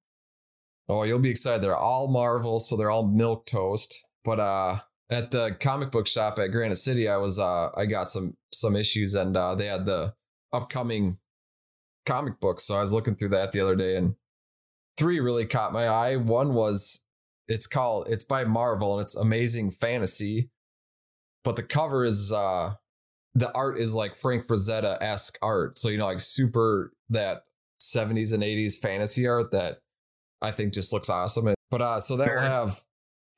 Oh, 0.89 1.03
you'll 1.05 1.19
be 1.21 1.31
excited. 1.31 1.63
They're 1.63 1.77
all 1.77 2.09
Marvel, 2.09 2.59
so 2.59 2.77
they're 2.77 2.91
all 2.91 3.07
milk 3.07 3.47
toast. 3.47 4.05
But 4.25 4.41
uh 4.41 4.79
at 5.11 5.31
the 5.33 5.57
comic 5.61 5.91
book 5.91 6.07
shop 6.07 6.39
at 6.39 6.49
Granite 6.53 6.77
City, 6.77 7.09
I 7.09 7.17
was 7.17 7.39
uh 7.39 7.69
I 7.77 7.87
got 7.87 8.09
some 8.09 8.37
some 8.53 8.77
issues 8.77 9.15
and 9.15 9.37
uh 9.37 9.55
they 9.55 9.67
had 9.67 9.87
the 9.87 10.15
upcoming 10.53 11.19
comic 12.07 12.41
books. 12.41 12.65
So 12.65 12.77
I 12.77 12.81
was 12.81 12.93
looking 12.93 13.15
through 13.15 13.29
that 13.31 13.53
the 13.53 13.61
other 13.61 13.77
day 13.77 13.97
and 13.97 14.15
three 14.97 15.21
really 15.21 15.47
caught 15.47 15.73
my 15.73 15.87
eye. 15.89 16.17
One 16.17 16.55
was 16.55 17.05
it's 17.51 17.67
called 17.67 18.07
it's 18.09 18.25
by 18.25 18.45
Marvel 18.45 18.95
and 18.95 19.05
it's 19.05 19.17
Amazing 19.17 19.73
Fantasy. 19.73 20.51
But 21.43 21.57
the 21.57 21.63
cover 21.63 22.05
is 22.05 22.33
uh 22.33 22.75
the 23.35 23.53
art 23.53 23.79
is 23.79 23.95
like 23.95 24.17
Frank 24.17 24.47
Frazetta 24.47 25.01
esque 25.03 25.39
art. 25.43 25.77
So 25.77 25.89
you 25.89 25.99
know, 25.99 26.07
like 26.07 26.21
super 26.21 26.93
that 27.11 27.39
70s 27.81 28.33
and 28.33 28.43
80s 28.43 28.79
fantasy 28.79 29.27
art 29.27 29.51
that 29.51 29.77
I 30.41 30.53
think 30.53 30.73
just 30.73 30.93
looks 30.93 31.11
awesome. 31.11 31.49
And, 31.49 31.57
but 31.71 31.83
uh, 31.83 32.01
so 32.01 32.17
that 32.17 32.33
will 32.33 32.41
have 32.41 32.83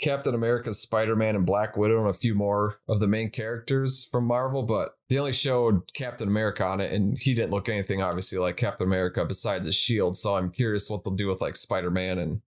Captain 0.00 0.34
America, 0.34 0.72
Spider 0.72 1.16
Man, 1.16 1.36
and 1.36 1.46
Black 1.46 1.76
Widow, 1.76 2.00
and 2.00 2.10
a 2.10 2.14
few 2.14 2.34
more 2.34 2.80
of 2.88 3.00
the 3.00 3.06
main 3.06 3.30
characters 3.30 4.08
from 4.10 4.24
Marvel. 4.24 4.64
But 4.64 4.88
they 5.08 5.18
only 5.18 5.32
showed 5.32 5.82
Captain 5.94 6.28
America 6.28 6.64
on 6.64 6.80
it, 6.80 6.92
and 6.92 7.16
he 7.18 7.34
didn't 7.34 7.52
look 7.52 7.68
anything 7.68 8.02
obviously 8.02 8.38
like 8.38 8.56
Captain 8.56 8.86
America 8.86 9.24
besides 9.24 9.66
his 9.66 9.76
shield. 9.76 10.16
So 10.16 10.36
I'm 10.36 10.50
curious 10.50 10.90
what 10.90 11.04
they'll 11.04 11.14
do 11.14 11.28
with 11.28 11.40
like 11.40 11.56
Spider 11.56 11.90
Man 11.90 12.18
and 12.18 12.42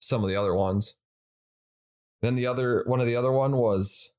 some 0.00 0.22
of 0.22 0.28
the 0.28 0.36
other 0.36 0.54
ones. 0.54 0.96
Then 2.22 2.34
the 2.34 2.46
other 2.46 2.82
one 2.86 3.00
of 3.00 3.06
the 3.06 3.16
other 3.16 3.32
one 3.32 3.56
was, 3.56 4.12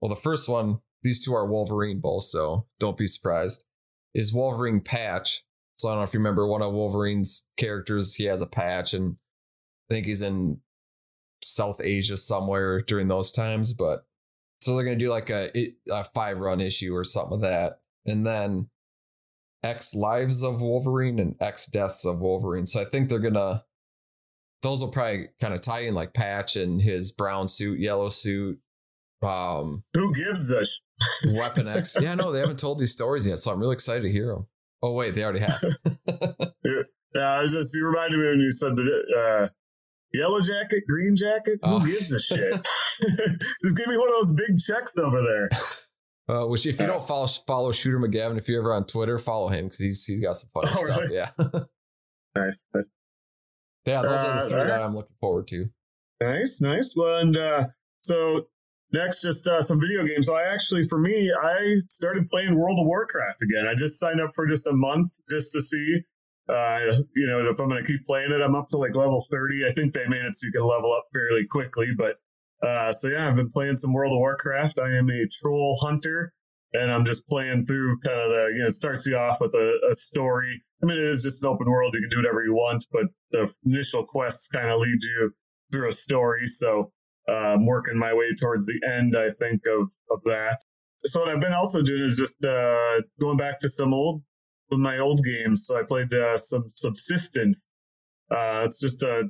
well, 0.00 0.08
the 0.08 0.16
first 0.16 0.48
one. 0.48 0.80
These 1.02 1.22
two 1.22 1.34
are 1.34 1.46
Wolverine 1.46 2.00
both, 2.00 2.22
so 2.22 2.66
don't 2.80 2.96
be 2.96 3.06
surprised. 3.06 3.66
Is 4.14 4.32
Wolverine 4.32 4.80
patch? 4.80 5.44
So 5.76 5.88
I 5.88 5.92
don't 5.92 5.98
know 6.00 6.04
if 6.04 6.14
you 6.14 6.20
remember 6.20 6.46
one 6.46 6.62
of 6.62 6.72
Wolverine's 6.72 7.46
characters. 7.58 8.14
He 8.14 8.24
has 8.24 8.40
a 8.40 8.46
patch, 8.46 8.94
and 8.94 9.16
I 9.90 9.94
think 9.94 10.06
he's 10.06 10.22
in 10.22 10.60
South 11.42 11.80
Asia 11.82 12.16
somewhere 12.16 12.80
during 12.80 13.08
those 13.08 13.32
times. 13.32 13.74
But 13.74 14.06
so 14.60 14.74
they're 14.74 14.84
gonna 14.84 14.96
do 14.96 15.10
like 15.10 15.28
a, 15.28 15.50
a 15.90 16.04
five 16.04 16.38
run 16.38 16.62
issue 16.62 16.94
or 16.94 17.04
something 17.04 17.34
of 17.34 17.40
that, 17.42 17.80
and 18.06 18.24
then 18.24 18.70
X 19.62 19.94
Lives 19.94 20.42
of 20.42 20.62
Wolverine 20.62 21.18
and 21.18 21.36
X 21.40 21.66
Deaths 21.66 22.06
of 22.06 22.20
Wolverine. 22.20 22.64
So 22.64 22.80
I 22.80 22.84
think 22.84 23.08
they're 23.08 23.18
gonna 23.18 23.64
those 24.64 24.80
will 24.82 24.90
probably 24.90 25.28
kind 25.40 25.54
of 25.54 25.60
tie 25.60 25.82
in 25.82 25.94
like 25.94 26.12
Patch 26.12 26.56
and 26.56 26.82
his 26.82 27.12
brown 27.12 27.46
suit, 27.46 27.78
yellow 27.78 28.08
suit, 28.08 28.58
um, 29.22 29.84
Who 29.94 30.12
gives 30.12 30.50
a 30.50 30.64
sh- 30.64 30.80
Weapon 31.38 31.68
X. 31.68 31.96
Yeah, 32.00 32.14
no, 32.16 32.32
they 32.32 32.40
haven't 32.40 32.58
told 32.58 32.80
these 32.80 32.92
stories 32.92 33.26
yet, 33.26 33.38
so 33.38 33.52
I'm 33.52 33.60
really 33.60 33.74
excited 33.74 34.02
to 34.02 34.10
hear 34.10 34.26
them. 34.34 34.46
Oh 34.82 34.92
wait, 34.92 35.14
they 35.14 35.22
already 35.22 35.40
have. 35.40 35.60
Yeah, 37.16 37.30
I 37.30 37.42
was 37.42 37.52
just 37.52 37.76
you 37.76 37.86
reminded 37.86 38.18
me 38.18 38.26
when 38.26 38.40
you 38.40 38.50
said 38.50 38.74
the 38.74 38.82
uh, 39.16 39.48
yellow 40.12 40.40
jacket, 40.40 40.82
green 40.88 41.14
jacket. 41.14 41.60
Who 41.62 41.76
Oh. 41.76 41.78
gives 41.78 42.12
a 42.12 42.18
shit? 42.18 42.52
just 43.00 43.76
give 43.76 43.86
me 43.86 43.96
one 43.96 44.08
of 44.08 44.14
those 44.16 44.32
big 44.34 44.58
checks 44.58 44.98
over 44.98 45.22
there. 45.22 45.48
Uh, 46.28 46.46
which 46.48 46.66
if 46.66 46.80
you 46.80 46.86
Yeah. 46.86 46.94
don't 46.94 47.06
follow 47.06 47.26
follow 47.46 47.70
Shooter 47.70 48.00
McGavin, 48.00 48.36
if 48.36 48.48
you're 48.48 48.60
ever 48.60 48.72
on 48.74 48.84
Twitter, 48.86 49.16
follow 49.18 49.46
him 49.46 49.66
because 49.66 49.78
he's 49.78 50.04
he's 50.04 50.20
got 50.20 50.34
some 50.34 50.50
funny 50.52 50.70
Oh, 50.72 50.84
stuff. 50.86 50.98
really? 51.02 51.14
Yeah, 51.14 51.30
Nice, 52.36 52.58
nice, 52.74 52.92
yeah, 53.86 54.02
those 54.02 54.24
are 54.24 54.30
Uh, 54.30 54.42
the 54.44 54.48
three 54.50 54.58
alright. 54.60 54.68
that 54.72 54.82
I'm 54.82 54.94
looking 54.94 55.16
forward 55.20 55.46
to. 55.48 55.66
nice. 56.20 56.60
nice. 56.60 56.94
Well, 56.96 57.18
and 57.18 57.36
uh, 57.36 57.66
so 58.02 58.46
next, 58.92 59.22
just 59.22 59.46
uh, 59.46 59.60
some 59.60 59.80
video 59.80 60.04
games. 60.06 60.26
So 60.26 60.34
I 60.34 60.52
actually, 60.52 60.84
for 60.84 60.98
me, 60.98 61.32
I 61.32 61.74
started 61.88 62.28
playing 62.30 62.54
World 62.56 62.78
of 62.80 62.86
Warcraft 62.86 63.42
again. 63.42 63.66
I 63.68 63.74
just 63.74 63.98
signed 64.00 64.20
up 64.20 64.32
for 64.34 64.46
just 64.46 64.66
a 64.68 64.72
month 64.72 65.10
just 65.30 65.52
to 65.52 65.60
see. 65.60 66.00
Uh, 66.48 66.92
you 67.16 67.26
know, 67.26 67.48
if 67.48 67.58
I'm 67.58 67.68
going 67.68 67.82
to 67.82 67.88
keep 67.90 68.04
playing 68.04 68.30
it, 68.30 68.42
I'm 68.42 68.54
up 68.54 68.68
to 68.70 68.76
like 68.78 68.94
level 68.94 69.24
30. 69.30 69.64
I 69.66 69.70
think 69.72 69.94
they 69.94 70.06
made 70.06 70.24
it 70.24 70.34
so 70.34 70.46
you 70.46 70.52
can 70.52 70.62
level 70.62 70.92
up 70.92 71.04
fairly 71.12 71.46
quickly. 71.46 71.88
But 71.96 72.16
uh, 72.62 72.92
so 72.92 73.08
yeah, 73.08 73.26
I've 73.28 73.36
been 73.36 73.48
playing 73.50 73.76
some 73.76 73.92
World 73.94 74.12
of 74.12 74.18
Warcraft. 74.18 74.78
I 74.78 74.96
am 74.98 75.08
a 75.10 75.26
troll 75.30 75.76
hunter, 75.82 76.32
and 76.74 76.90
I'm 76.90 77.04
just 77.04 77.26
playing 77.28 77.66
through 77.66 78.00
kind 78.00 78.20
of 78.20 78.28
the 78.28 78.50
you 78.52 78.60
know 78.60 78.66
it 78.66 78.72
starts 78.72 79.06
you 79.06 79.16
off 79.16 79.40
with 79.40 79.54
a, 79.54 79.88
a 79.90 79.94
story. 79.94 80.62
I 80.82 80.86
mean, 80.86 80.98
it 80.98 81.04
is 81.04 81.22
just 81.22 81.42
an 81.42 81.48
open 81.48 81.70
world; 81.70 81.94
you 81.94 82.00
can 82.00 82.10
do 82.10 82.18
whatever 82.18 82.44
you 82.44 82.52
want, 82.52 82.84
but 82.92 83.04
the 83.30 83.52
initial 83.64 84.04
quests 84.04 84.48
kind 84.48 84.68
of 84.68 84.80
lead 84.80 84.98
you 85.02 85.32
through 85.72 85.88
a 85.88 85.92
story. 85.92 86.46
So 86.46 86.92
uh, 87.28 87.32
I'm 87.32 87.66
working 87.66 87.98
my 87.98 88.14
way 88.14 88.34
towards 88.34 88.66
the 88.66 88.80
end, 88.86 89.16
I 89.16 89.30
think, 89.30 89.62
of 89.66 89.88
of 90.10 90.22
that. 90.24 90.58
So 91.04 91.20
what 91.20 91.28
I've 91.28 91.40
been 91.40 91.52
also 91.52 91.82
doing 91.82 92.04
is 92.04 92.16
just 92.16 92.44
uh, 92.44 93.02
going 93.20 93.36
back 93.36 93.60
to 93.60 93.68
some 93.68 93.94
old 93.94 94.22
of 94.72 94.78
my 94.78 94.98
old 94.98 95.20
games. 95.24 95.66
So 95.66 95.78
I 95.78 95.82
played 95.86 96.12
uh, 96.12 96.36
some 96.36 96.64
Subsistence. 96.68 97.68
Uh, 98.30 98.62
it's 98.64 98.80
just 98.80 99.02
a, 99.02 99.24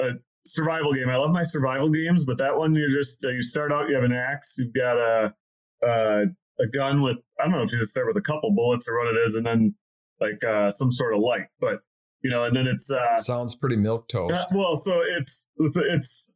a 0.00 0.10
survival 0.44 0.92
game. 0.92 1.08
I 1.08 1.16
love 1.16 1.32
my 1.32 1.42
survival 1.42 1.90
games, 1.90 2.24
but 2.24 2.38
that 2.38 2.58
one 2.58 2.74
you 2.74 2.88
just 2.90 3.24
uh, 3.24 3.30
you 3.30 3.42
start 3.42 3.72
out, 3.72 3.88
you 3.88 3.94
have 3.94 4.04
an 4.04 4.12
axe, 4.12 4.58
you've 4.58 4.74
got 4.74 4.96
a, 4.96 5.34
a 5.82 6.24
a 6.60 6.66
gun 6.68 7.02
with 7.02 7.22
I 7.38 7.44
don't 7.44 7.52
know 7.52 7.62
if 7.62 7.72
you 7.72 7.78
just 7.78 7.90
start 7.90 8.06
with 8.06 8.16
a 8.16 8.22
couple 8.22 8.52
bullets 8.52 8.88
or 8.88 8.98
what 8.98 9.14
it 9.14 9.18
is, 9.24 9.36
and 9.36 9.46
then 9.46 9.74
like 10.20 10.42
uh, 10.44 10.70
some 10.70 10.90
sort 10.90 11.14
of 11.14 11.20
light. 11.20 11.46
But 11.60 11.80
you 12.22 12.30
know, 12.30 12.44
and 12.44 12.56
then 12.56 12.66
it's 12.66 12.90
uh, 12.90 13.16
sounds 13.16 13.54
pretty 13.54 13.76
milk 13.76 14.08
toast. 14.08 14.52
well, 14.54 14.76
so 14.76 15.00
it's 15.02 15.46
it's 15.60 16.30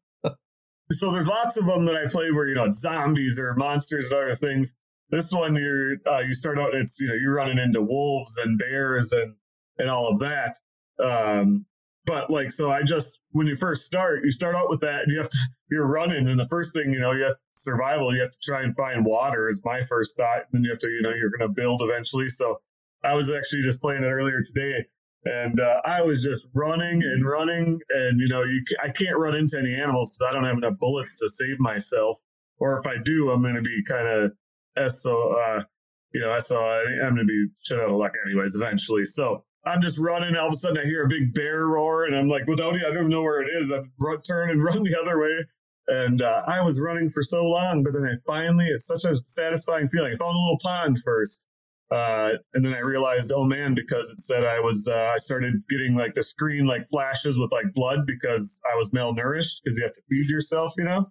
so 0.91 1.11
there's 1.11 1.29
lots 1.29 1.59
of 1.59 1.67
them 1.67 1.87
that 1.87 1.97
I 1.97 2.11
play 2.11 2.31
where 2.31 2.47
you 2.47 2.55
know 2.55 2.69
zombies 2.71 3.39
or 3.41 3.55
monsters 3.55 4.11
and 4.11 4.21
other 4.21 4.35
things. 4.35 4.77
This 5.11 5.33
one 5.33 5.57
you're 5.57 5.97
uh, 6.07 6.21
you 6.21 6.35
start 6.35 6.59
out 6.59 6.75
it's 6.75 7.01
you 7.01 7.09
know 7.09 7.15
you're 7.15 7.35
running 7.35 7.59
into 7.59 7.81
wolves 7.81 8.39
and 8.39 8.59
bears 8.59 9.13
and 9.13 9.35
and 9.79 9.89
all 9.89 10.09
of 10.09 10.21
that. 10.21 10.57
Um, 11.03 11.67
but 12.05 12.31
like 12.31 12.51
so 12.51 12.71
I 12.71 12.83
just 12.83 13.21
when 13.31 13.47
you 13.47 13.57
first 13.57 13.87
start 13.87 14.25
you 14.25 14.31
start 14.31 14.57
out 14.57 14.69
with 14.69 14.81
that 14.81 15.03
and 15.03 15.13
you 15.13 15.19
have 15.19 15.29
to 15.29 15.39
you're 15.71 15.87
running 15.87 16.27
and 16.27 16.39
the 16.39 16.49
first 16.51 16.75
thing 16.75 16.93
you 16.93 17.01
know 17.01 17.13
you 17.13 17.25
have 17.25 17.37
survival 17.69 18.15
you 18.15 18.23
have 18.23 18.31
to 18.31 18.39
try 18.43 18.63
and 18.63 18.75
find 18.77 19.05
water 19.05 19.49
is 19.49 19.63
my 19.65 19.81
first 19.83 20.17
thought 20.17 20.43
and 20.53 20.65
you 20.65 20.71
have 20.71 20.79
to 20.79 20.89
you 20.89 21.03
know 21.03 21.11
you're 21.11 21.31
going 21.31 21.49
to 21.49 21.55
build 21.55 21.81
eventually 21.83 22.29
so 22.29 22.61
I 23.03 23.15
was 23.15 23.31
actually 23.31 23.63
just 23.63 23.81
playing 23.81 24.03
it 24.03 24.09
earlier 24.09 24.41
today 24.43 24.87
and 25.25 25.59
uh, 25.59 25.81
I 25.85 26.03
was 26.03 26.23
just 26.23 26.49
running 26.55 27.03
and 27.03 27.27
running, 27.27 27.81
and 27.91 28.21
you 28.21 28.29
know, 28.29 28.45
you 28.45 28.63
I 28.83 28.91
can't 28.91 29.19
run 29.19 29.35
into 29.35 29.59
any 29.59 29.75
animals 29.75 30.13
because 30.13 30.29
I 30.29 30.33
don't 30.33 30.45
have 30.45 30.57
enough 30.57 30.79
bullets 30.79 31.17
to 31.17 31.29
save 31.29 31.59
myself. 31.59 32.19
Or 32.59 32.79
if 32.79 32.87
I 32.87 32.97
do, 33.03 33.31
I'm 33.31 33.43
going 33.43 33.55
to 33.55 33.63
be 33.63 33.85
kind 33.85 34.09
of 34.77 34.91
so 34.91 35.33
uh, 35.33 35.65
you 36.13 36.21
know, 36.21 36.39
so 36.39 36.59
I'm 36.59 37.15
going 37.15 37.17
to 37.17 37.25
be 37.25 37.47
shit 37.63 37.79
out 37.79 37.91
of 37.91 37.97
luck 37.97 38.13
anyways 38.27 38.55
eventually. 38.57 39.05
So 39.05 39.45
I'm 39.65 39.83
just 39.83 40.01
running. 40.01 40.37
All 40.37 40.47
of 40.47 40.53
a 40.53 40.57
sudden, 40.57 40.79
I 40.79 40.85
hear 40.85 41.05
a 41.05 41.09
big 41.09 41.35
bear 41.35 41.67
roar, 41.67 42.05
and 42.05 42.17
I'm 42.17 42.29
like, 42.29 42.47
without 42.47 42.77
it, 42.77 42.83
I 42.83 42.89
don't 42.89 42.99
even 42.99 43.09
know 43.09 43.23
where 43.23 43.43
it 43.43 43.51
is. 43.55 43.73
I 43.73 43.83
run, 44.01 44.23
turn 44.23 44.51
and 44.51 44.63
run 44.63 44.83
the 44.83 44.99
other 45.01 45.21
way. 45.21 45.45
And 45.89 46.21
uh, 46.21 46.43
I 46.47 46.61
was 46.61 46.83
running 46.85 47.09
for 47.09 47.23
so 47.23 47.45
long, 47.45 47.83
but 47.83 47.95
then 47.95 48.05
I 48.05 48.17
finally, 48.27 48.67
it's 48.67 48.87
such 48.87 49.11
a 49.11 49.17
satisfying 49.17 49.89
feeling. 49.89 50.13
I 50.13 50.17
found 50.17 50.37
a 50.37 50.39
little 50.39 50.59
pond 50.63 50.99
first 51.03 51.49
uh, 51.91 52.33
and 52.53 52.65
then 52.65 52.75
I 52.75 52.81
realized, 52.81 53.33
oh 53.35 53.45
man, 53.45 53.75
because 53.75 54.11
it 54.11 54.21
said 54.21 54.45
I 54.45 54.61
was, 54.61 54.89
uh, 54.93 55.13
I 55.13 55.17
started 55.17 55.63
getting 55.71 55.95
like 55.95 56.15
the 56.15 56.23
screen 56.23 56.67
like 56.67 56.89
flashes 56.91 57.41
with 57.41 57.51
like 57.51 57.73
blood 57.73 58.01
because 58.07 58.61
I 58.71 58.77
was 58.77 58.91
malnourished 58.91 59.63
because 59.63 59.79
you 59.79 59.87
have 59.87 59.95
to 59.95 60.03
feed 60.11 60.29
yourself, 60.29 60.75
you 60.77 60.85
know? 60.85 61.11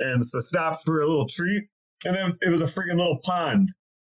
And 0.00 0.24
so 0.24 0.40
stopped 0.40 0.84
for 0.84 1.02
a 1.02 1.08
little 1.08 1.28
treat. 1.28 1.68
And 2.04 2.16
then 2.16 2.32
it 2.40 2.50
was 2.50 2.62
a 2.62 2.64
freaking 2.64 2.96
little 2.96 3.20
pond. 3.24 3.68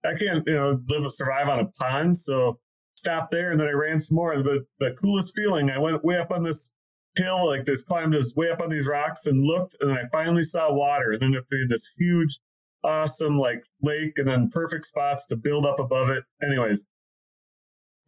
I 0.03 0.15
can't, 0.15 0.47
you 0.47 0.55
know, 0.55 0.81
live 0.89 1.05
or 1.05 1.11
survive 1.11 1.49
on 1.51 1.61
a 1.61 1.67
pond. 1.67 2.17
So 2.17 2.61
stopped 2.97 3.31
there 3.31 3.51
and 3.51 3.61
then 3.61 3.67
I 3.67 3.73
ran 3.73 3.99
some 3.99 4.17
more. 4.17 4.43
But 4.43 4.63
the 4.79 4.95
coolest 4.95 5.37
feeling, 5.37 5.69
I 5.69 5.79
went 5.79 6.03
way 6.03 6.17
up 6.17 6.31
on 6.31 6.45
this 6.45 6.73
hill, 7.17 7.47
like 7.47 7.65
this 7.65 7.85
climbed 7.85 8.15
this 8.15 8.35
way 8.37 8.51
up 8.51 8.61
on 8.61 8.71
these 8.71 8.89
rocks 8.89 9.27
and 9.27 9.45
looked, 9.45 9.77
and 9.81 9.93
I 9.93 10.03
finally 10.13 10.43
saw 10.43 10.73
water. 10.73 11.13
And 11.13 11.23
then 11.23 11.35
it 11.35 11.45
made 11.51 11.69
this 11.69 11.93
huge 11.97 12.39
awesome 12.83 13.39
like 13.39 13.65
lake 13.83 14.15
and 14.19 14.29
then 14.29 14.49
perfect 14.53 14.85
spots 14.85 15.29
to 15.29 15.37
build 15.37 15.67
up 15.67 15.81
above 15.81 16.11
it. 16.11 16.25
Anyways, 16.43 16.87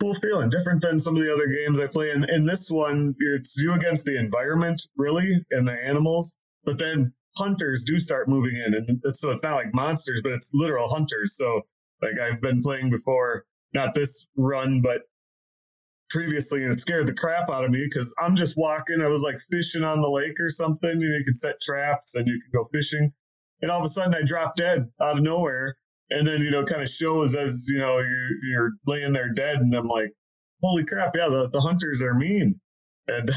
cool 0.00 0.14
feeling, 0.14 0.50
different 0.50 0.82
than 0.82 0.98
some 0.98 1.16
of 1.16 1.22
the 1.22 1.32
other 1.32 1.46
games 1.46 1.80
I 1.80 1.86
play. 1.86 2.10
And 2.10 2.28
in 2.28 2.44
this 2.44 2.70
one, 2.70 3.14
it's 3.18 3.56
you 3.56 3.72
against 3.74 4.04
the 4.04 4.18
environment, 4.18 4.82
really, 4.96 5.32
and 5.50 5.66
the 5.66 5.72
animals. 5.72 6.36
But 6.64 6.78
then 6.78 7.14
hunters 7.36 7.84
do 7.86 7.98
start 7.98 8.28
moving 8.28 8.56
in, 8.56 8.74
and 8.74 9.14
so 9.14 9.30
it's 9.30 9.42
not 9.42 9.54
like 9.54 9.72
monsters, 9.72 10.20
but 10.22 10.32
it's 10.32 10.50
literal 10.52 10.88
hunters. 10.88 11.36
So 11.36 11.62
like 12.02 12.14
I've 12.20 12.40
been 12.40 12.60
playing 12.60 12.90
before, 12.90 13.44
not 13.72 13.94
this 13.94 14.28
run, 14.36 14.82
but 14.82 15.02
previously, 16.10 16.62
and 16.64 16.72
it 16.72 16.80
scared 16.80 17.06
the 17.06 17.14
crap 17.14 17.50
out 17.50 17.64
of 17.64 17.70
me 17.70 17.82
because 17.82 18.14
I'm 18.18 18.36
just 18.36 18.56
walking. 18.56 19.00
I 19.00 19.08
was 19.08 19.22
like 19.22 19.38
fishing 19.50 19.84
on 19.84 20.00
the 20.00 20.08
lake 20.08 20.38
or 20.40 20.48
something. 20.48 21.00
You 21.00 21.08
know, 21.08 21.16
you 21.16 21.24
can 21.24 21.34
set 21.34 21.60
traps 21.60 22.14
and 22.14 22.26
you 22.26 22.40
can 22.40 22.50
go 22.52 22.64
fishing 22.64 23.12
and 23.62 23.70
all 23.70 23.78
of 23.78 23.84
a 23.84 23.88
sudden 23.88 24.14
I 24.14 24.22
drop 24.24 24.56
dead 24.56 24.90
out 25.00 25.16
of 25.16 25.22
nowhere. 25.22 25.76
And 26.08 26.26
then, 26.26 26.40
you 26.40 26.50
know, 26.50 26.64
kind 26.64 26.82
of 26.82 26.88
shows 26.88 27.34
as, 27.34 27.66
you 27.68 27.80
know, 27.80 27.98
you're, 27.98 28.44
you're 28.44 28.70
laying 28.86 29.12
there 29.12 29.32
dead. 29.32 29.56
And 29.56 29.74
I'm 29.74 29.88
like, 29.88 30.12
holy 30.62 30.84
crap. 30.84 31.16
Yeah, 31.16 31.28
the, 31.28 31.48
the 31.52 31.60
hunters 31.60 32.02
are 32.04 32.14
mean. 32.14 32.60
And 33.08 33.28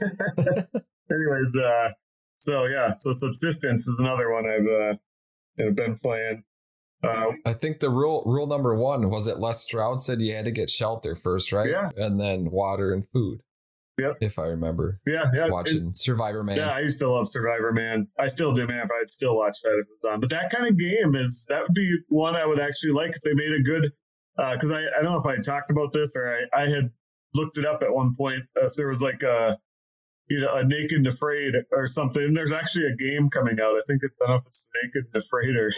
anyways, 1.10 1.58
uh, 1.58 1.90
so 2.38 2.64
yeah, 2.66 2.92
so 2.92 3.12
subsistence 3.12 3.86
is 3.86 4.00
another 4.00 4.32
one 4.32 4.44
I've, 4.46 4.66
uh, 4.66 5.70
been 5.72 5.98
playing. 6.02 6.44
Uh, 7.02 7.32
I 7.44 7.52
think 7.52 7.80
the 7.80 7.90
rule 7.90 8.22
rule 8.26 8.46
number 8.46 8.74
one 8.74 9.10
was 9.10 9.26
it 9.26 9.38
Les 9.38 9.60
Stroud 9.60 10.00
said 10.00 10.20
you 10.20 10.34
had 10.34 10.46
to 10.46 10.50
get 10.50 10.70
shelter 10.70 11.14
first, 11.14 11.52
right? 11.52 11.68
Yeah. 11.68 11.90
And 11.96 12.20
then 12.20 12.50
water 12.50 12.92
and 12.92 13.06
food. 13.06 13.40
Yep. 13.98 14.18
If 14.20 14.38
I 14.38 14.46
remember. 14.46 15.00
Yeah, 15.06 15.24
yeah. 15.32 15.48
Watching 15.50 15.88
it, 15.88 15.96
Survivor 15.96 16.42
Man. 16.42 16.56
Yeah, 16.56 16.70
I 16.70 16.80
used 16.80 16.98
to 17.00 17.08
love 17.08 17.28
Survivor 17.28 17.72
Man. 17.72 18.08
I 18.18 18.26
still 18.26 18.52
do, 18.52 18.66
man. 18.66 18.80
If 18.84 18.90
I'd 18.90 19.08
still 19.08 19.36
watch 19.36 19.58
that 19.62 19.70
if 19.70 19.86
it 19.86 19.86
was 20.02 20.12
on. 20.12 20.20
But 20.20 20.30
that 20.30 20.50
kind 20.50 20.68
of 20.68 20.76
game 20.76 21.14
is 21.14 21.46
that 21.48 21.62
would 21.62 21.74
be 21.74 21.98
one 22.08 22.34
I 22.34 22.44
would 22.44 22.58
actually 22.58 22.92
like 22.92 23.14
if 23.14 23.22
they 23.22 23.34
made 23.34 23.52
a 23.52 23.62
good. 23.62 23.92
Because 24.36 24.72
uh, 24.72 24.76
I 24.76 24.98
I 24.98 25.02
don't 25.02 25.12
know 25.12 25.18
if 25.18 25.26
I 25.26 25.40
talked 25.40 25.70
about 25.70 25.92
this 25.92 26.16
or 26.16 26.26
I 26.26 26.62
I 26.62 26.68
had 26.68 26.90
looked 27.34 27.58
it 27.58 27.66
up 27.66 27.82
at 27.82 27.94
one 27.94 28.14
point 28.16 28.42
if 28.56 28.74
there 28.74 28.88
was 28.88 29.00
like 29.02 29.22
a 29.22 29.56
you 30.28 30.40
know 30.40 30.54
a 30.54 30.64
Naked 30.64 30.98
and 30.98 31.06
Afraid 31.06 31.54
or 31.70 31.86
something. 31.86 32.22
And 32.22 32.36
there's 32.36 32.52
actually 32.52 32.86
a 32.86 32.96
game 32.96 33.30
coming 33.30 33.60
out. 33.60 33.76
I 33.76 33.80
think 33.86 34.00
it's 34.02 34.20
I 34.22 34.26
don't 34.26 34.36
know 34.36 34.40
if 34.40 34.48
it's 34.48 34.68
Naked 34.82 35.04
and 35.12 35.22
Afraid 35.22 35.54
or. 35.56 35.70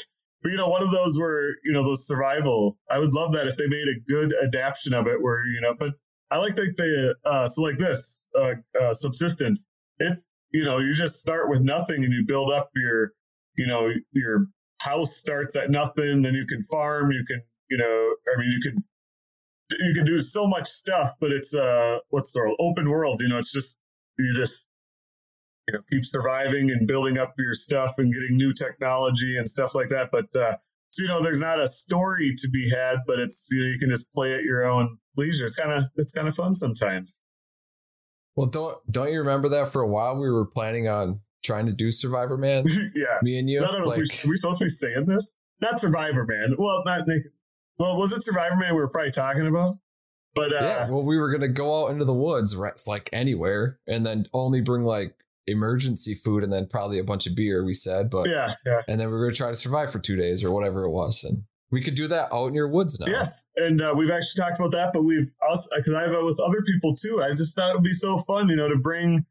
But 0.47 0.53
you 0.53 0.59
know, 0.59 0.69
one 0.69 0.85
of 0.85 0.93
those 0.93 1.19
were 1.19 1.57
you 1.65 1.73
know 1.73 1.83
those 1.83 2.07
survival. 2.07 2.79
I 2.89 3.01
would 3.01 3.13
love 3.13 3.33
that 3.33 3.49
if 3.49 3.57
they 3.57 3.67
made 3.67 3.89
a 3.89 3.99
good 4.09 4.33
adaptation 4.33 4.95
of 4.95 5.09
it, 5.09 5.21
where 5.21 5.45
you 5.45 5.61
know, 5.61 5.75
but 5.77 5.95
I 6.31 6.39
like 6.39 6.55
that 6.55 6.75
they 6.79 7.29
uh, 7.29 7.49
so 7.49 7.63
like 7.63 7.79
this 7.79 8.29
uh, 8.39 8.53
uh, 8.81 8.93
subsistence. 8.93 9.67
It's 9.99 10.31
you 10.53 10.63
know 10.63 10.79
you 10.79 10.93
just 10.93 11.21
start 11.21 11.51
with 11.51 11.63
nothing 11.63 12.05
and 12.05 12.13
you 12.13 12.23
build 12.29 12.53
up 12.53 12.71
your 12.77 13.11
you 13.57 13.67
know 13.67 13.91
your 14.13 14.47
house 14.81 15.17
starts 15.17 15.57
at 15.57 15.69
nothing. 15.69 16.23
Then 16.23 16.35
you 16.35 16.47
can 16.47 16.63
farm. 16.63 17.11
You 17.11 17.25
can 17.27 17.43
you 17.69 17.79
know 17.79 18.15
I 18.33 18.39
mean 18.39 18.49
you 18.49 18.61
can 18.71 18.85
you 19.81 19.95
can 19.95 20.05
do 20.05 20.21
so 20.21 20.47
much 20.47 20.69
stuff, 20.69 21.15
but 21.21 21.33
it's 21.33 21.57
uh 21.57 21.99
what's 22.11 22.35
the 22.35 22.57
open 22.61 22.89
world. 22.89 23.21
You 23.21 23.31
know 23.31 23.39
it's 23.39 23.53
just 23.53 23.81
you 24.17 24.33
just 24.37 24.69
you 25.69 25.75
know 25.75 25.81
keep 25.91 26.05
surviving 26.05 26.71
and 26.71 26.87
building 26.87 27.19
up 27.19 27.35
your 27.39 27.53
stuff 27.53 27.95
and 27.99 28.13
getting 28.13 28.37
new 28.37 28.53
technology 28.53 29.37
and 29.37 29.49
stuff 29.49 29.75
like 29.75 29.91
that. 29.91 30.11
But 30.11 30.37
uh, 30.37 30.57
so, 30.93 31.03
you 31.03 31.09
know, 31.09 31.23
there's 31.23 31.43
not 31.43 31.61
a 31.61 31.67
story 31.67 32.35
to 32.39 32.49
be 32.49 32.71
had, 32.71 33.01
but 33.07 33.19
it's 33.19 33.49
you 33.51 33.61
know 33.61 33.67
you 33.69 33.79
can 33.79 33.91
just 33.91 34.11
play 34.13 34.35
at 34.35 34.43
your 34.43 34.67
own 34.67 34.99
leisure. 35.17 35.45
It's 35.45 35.57
kind 35.57 35.73
of 35.73 35.85
it's 35.97 36.13
kind 36.13 36.29
of 36.29 36.35
fun 36.35 36.55
sometimes. 36.55 37.21
Well, 38.35 38.47
don't 38.47 38.79
don't 38.91 39.13
you 39.13 39.21
remember 39.21 39.51
that 39.51 39.69
for 39.69 39.83
a 39.83 39.89
while 39.89 40.19
we 40.19 40.31
were 40.31 40.47
planning 40.47 40.89
on 40.89 41.21
trying 41.45 41.67
to 41.67 41.73
do 41.73 41.91
Survivor 41.91 42.37
Man? 42.37 42.65
yeah, 42.95 43.19
me 43.23 43.39
and 43.39 43.49
you. 43.49 43.61
No, 43.61 43.71
no, 43.71 43.79
no. 43.81 43.87
Like, 43.87 43.99
we, 43.99 44.31
we 44.31 44.37
supposed 44.37 44.59
to 44.59 44.65
be 44.65 44.69
saying 44.69 45.07
this? 45.07 45.37
Not 45.61 45.79
Survivor 45.79 46.25
Man. 46.25 46.55
Well, 46.59 46.83
not 46.85 47.03
well. 47.79 47.99
Was 47.99 48.13
it 48.13 48.23
Survivor 48.23 48.57
Man 48.57 48.75
we 48.75 48.81
were 48.81 48.89
probably 48.89 49.11
talking 49.11 49.47
about? 49.47 49.71
But 50.35 50.53
uh, 50.53 50.61
yeah, 50.61 50.91
well, 50.91 51.03
we 51.03 51.17
were 51.17 51.31
gonna 51.31 51.49
go 51.49 51.85
out 51.85 51.91
into 51.91 52.05
the 52.05 52.15
woods, 52.15 52.57
like 52.87 53.09
anywhere, 53.13 53.79
and 53.87 54.05
then 54.05 54.27
only 54.35 54.61
bring 54.61 54.85
like 54.85 55.15
emergency 55.47 56.15
food 56.15 56.43
and 56.43 56.53
then 56.53 56.67
probably 56.67 56.99
a 56.99 57.05
bunch 57.05 57.27
of 57.27 57.37
beer. 57.37 57.65
We 57.65 57.75
said, 57.75 58.11
but 58.11 58.29
yeah, 58.29 58.49
yeah. 58.65 58.83
And 58.89 59.01
then 59.01 59.09
we 59.09 59.15
are 59.15 59.21
gonna 59.21 59.35
try 59.35 59.49
to 59.49 59.55
survive 59.55 59.91
for 59.91 59.99
two 59.99 60.17
days 60.17 60.45
or 60.45 60.51
whatever 60.51 60.85
it 60.85 60.91
was, 60.91 61.25
and 61.25 61.45
we 61.71 61.83
could 61.83 61.95
do 61.95 62.09
that 62.09 62.33
out 62.33 62.47
in 62.47 62.55
your 62.55 62.69
woods 62.69 62.99
now. 63.01 63.07
Yes, 63.07 63.47
and 63.57 63.81
uh, 63.81 63.95
we've 63.97 64.11
actually 64.11 64.43
talked 64.43 64.59
about 64.59 64.73
that, 64.73 64.93
but 64.93 65.03
we've 65.03 65.31
also 65.47 65.71
because 65.77 65.95
I've 65.95 66.15
uh, 66.15 66.23
with 66.23 66.41
other 66.41 66.63
people 66.63 66.95
too. 66.95 67.23
I 67.23 67.31
just 67.31 67.57
thought 67.57 67.71
it 67.71 67.75
would 67.75 67.85
be 67.85 67.93
so 67.93 68.19
fun, 68.19 68.49
you 68.49 68.57
know, 68.57 68.69
to 68.69 68.77
bring. 68.77 69.25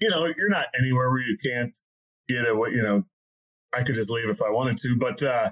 You 0.00 0.10
know, 0.10 0.26
you're 0.26 0.48
not 0.48 0.66
anywhere 0.78 1.10
where 1.10 1.20
you 1.20 1.36
can't 1.44 1.76
get 2.28 2.48
a 2.48 2.54
what 2.54 2.72
you 2.72 2.82
know. 2.82 3.04
I 3.74 3.82
could 3.82 3.96
just 3.96 4.10
leave 4.10 4.28
if 4.30 4.42
I 4.42 4.50
wanted 4.50 4.78
to, 4.78 4.96
but 4.98 5.22
uh, 5.22 5.50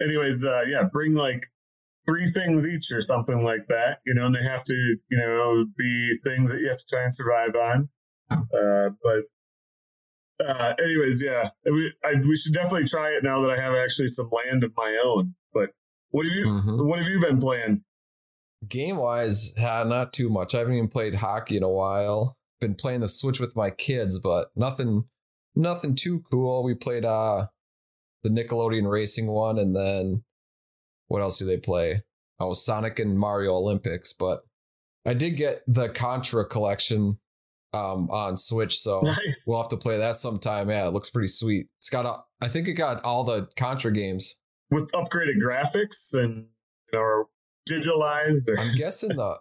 anyways, 0.00 0.44
uh, 0.44 0.62
yeah, 0.66 0.84
bring 0.90 1.14
like 1.14 1.46
three 2.06 2.26
things 2.26 2.66
each 2.66 2.92
or 2.92 3.00
something 3.00 3.44
like 3.44 3.66
that, 3.68 3.98
you 4.04 4.14
know, 4.14 4.26
and 4.26 4.34
they 4.34 4.42
have 4.42 4.64
to, 4.64 4.74
you 4.74 5.18
know, 5.18 5.64
be 5.76 6.12
things 6.24 6.52
that 6.52 6.60
you 6.60 6.68
have 6.68 6.78
to 6.78 6.86
try 6.90 7.02
and 7.02 7.14
survive 7.14 7.54
on. 7.54 7.88
Uh, 8.32 8.90
but 9.02 9.24
uh, 10.46 10.74
anyways, 10.82 11.22
yeah, 11.22 11.50
we, 11.64 11.92
I, 12.04 12.14
we 12.26 12.36
should 12.36 12.52
definitely 12.52 12.86
try 12.86 13.10
it 13.10 13.22
now 13.22 13.40
that 13.42 13.50
I 13.50 13.60
have 13.60 13.74
actually 13.74 14.08
some 14.08 14.30
land 14.30 14.64
of 14.64 14.72
my 14.76 14.98
own. 15.04 15.34
But 15.52 15.70
what 16.10 16.26
have 16.26 16.34
you 16.34 16.46
mm-hmm. 16.46 16.88
what 16.88 16.98
have 16.98 17.08
you 17.08 17.20
been 17.20 17.38
playing? 17.38 17.82
Game 18.68 18.96
wise, 18.96 19.54
uh, 19.58 19.84
not 19.84 20.12
too 20.12 20.28
much. 20.28 20.54
I 20.54 20.58
haven't 20.58 20.74
even 20.74 20.88
played 20.88 21.14
hockey 21.14 21.56
in 21.56 21.62
a 21.62 21.70
while. 21.70 22.36
Been 22.60 22.74
playing 22.74 23.00
the 23.00 23.08
Switch 23.08 23.40
with 23.40 23.56
my 23.56 23.70
kids, 23.70 24.20
but 24.20 24.48
nothing, 24.54 25.04
nothing 25.56 25.96
too 25.96 26.22
cool. 26.30 26.62
We 26.62 26.74
played 26.74 27.04
uh 27.04 27.46
the 28.22 28.30
Nickelodeon 28.30 28.88
Racing 28.88 29.26
one, 29.26 29.58
and 29.58 29.74
then 29.74 30.22
what 31.08 31.22
else 31.22 31.38
do 31.38 31.44
they 31.44 31.56
play? 31.56 32.02
Oh, 32.38 32.52
Sonic 32.52 32.98
and 32.98 33.18
Mario 33.18 33.54
Olympics. 33.54 34.12
But 34.12 34.42
I 35.04 35.14
did 35.14 35.32
get 35.32 35.62
the 35.66 35.88
Contra 35.88 36.44
collection 36.44 37.18
um 37.74 38.08
on 38.10 38.36
Switch, 38.36 38.78
so 38.78 39.00
Nice. 39.04 39.44
we'll 39.46 39.58
have 39.58 39.68
to 39.68 39.76
play 39.76 39.98
that 39.98 40.16
sometime. 40.16 40.68
Yeah, 40.70 40.86
it 40.88 40.92
looks 40.92 41.10
pretty 41.10 41.28
sweet. 41.28 41.68
It's 41.78 41.90
got 41.90 42.06
a, 42.06 42.44
I 42.44 42.48
think 42.48 42.68
it 42.68 42.74
got 42.74 43.02
all 43.04 43.24
the 43.24 43.48
Contra 43.56 43.92
games. 43.92 44.38
With 44.70 44.90
upgraded 44.92 45.40
graphics 45.42 46.14
and 46.14 46.46
or 46.94 47.28
digitalized. 47.70 48.48
Or, 48.48 48.58
I'm 48.58 48.76
guessing 48.76 49.16
the. 49.16 49.36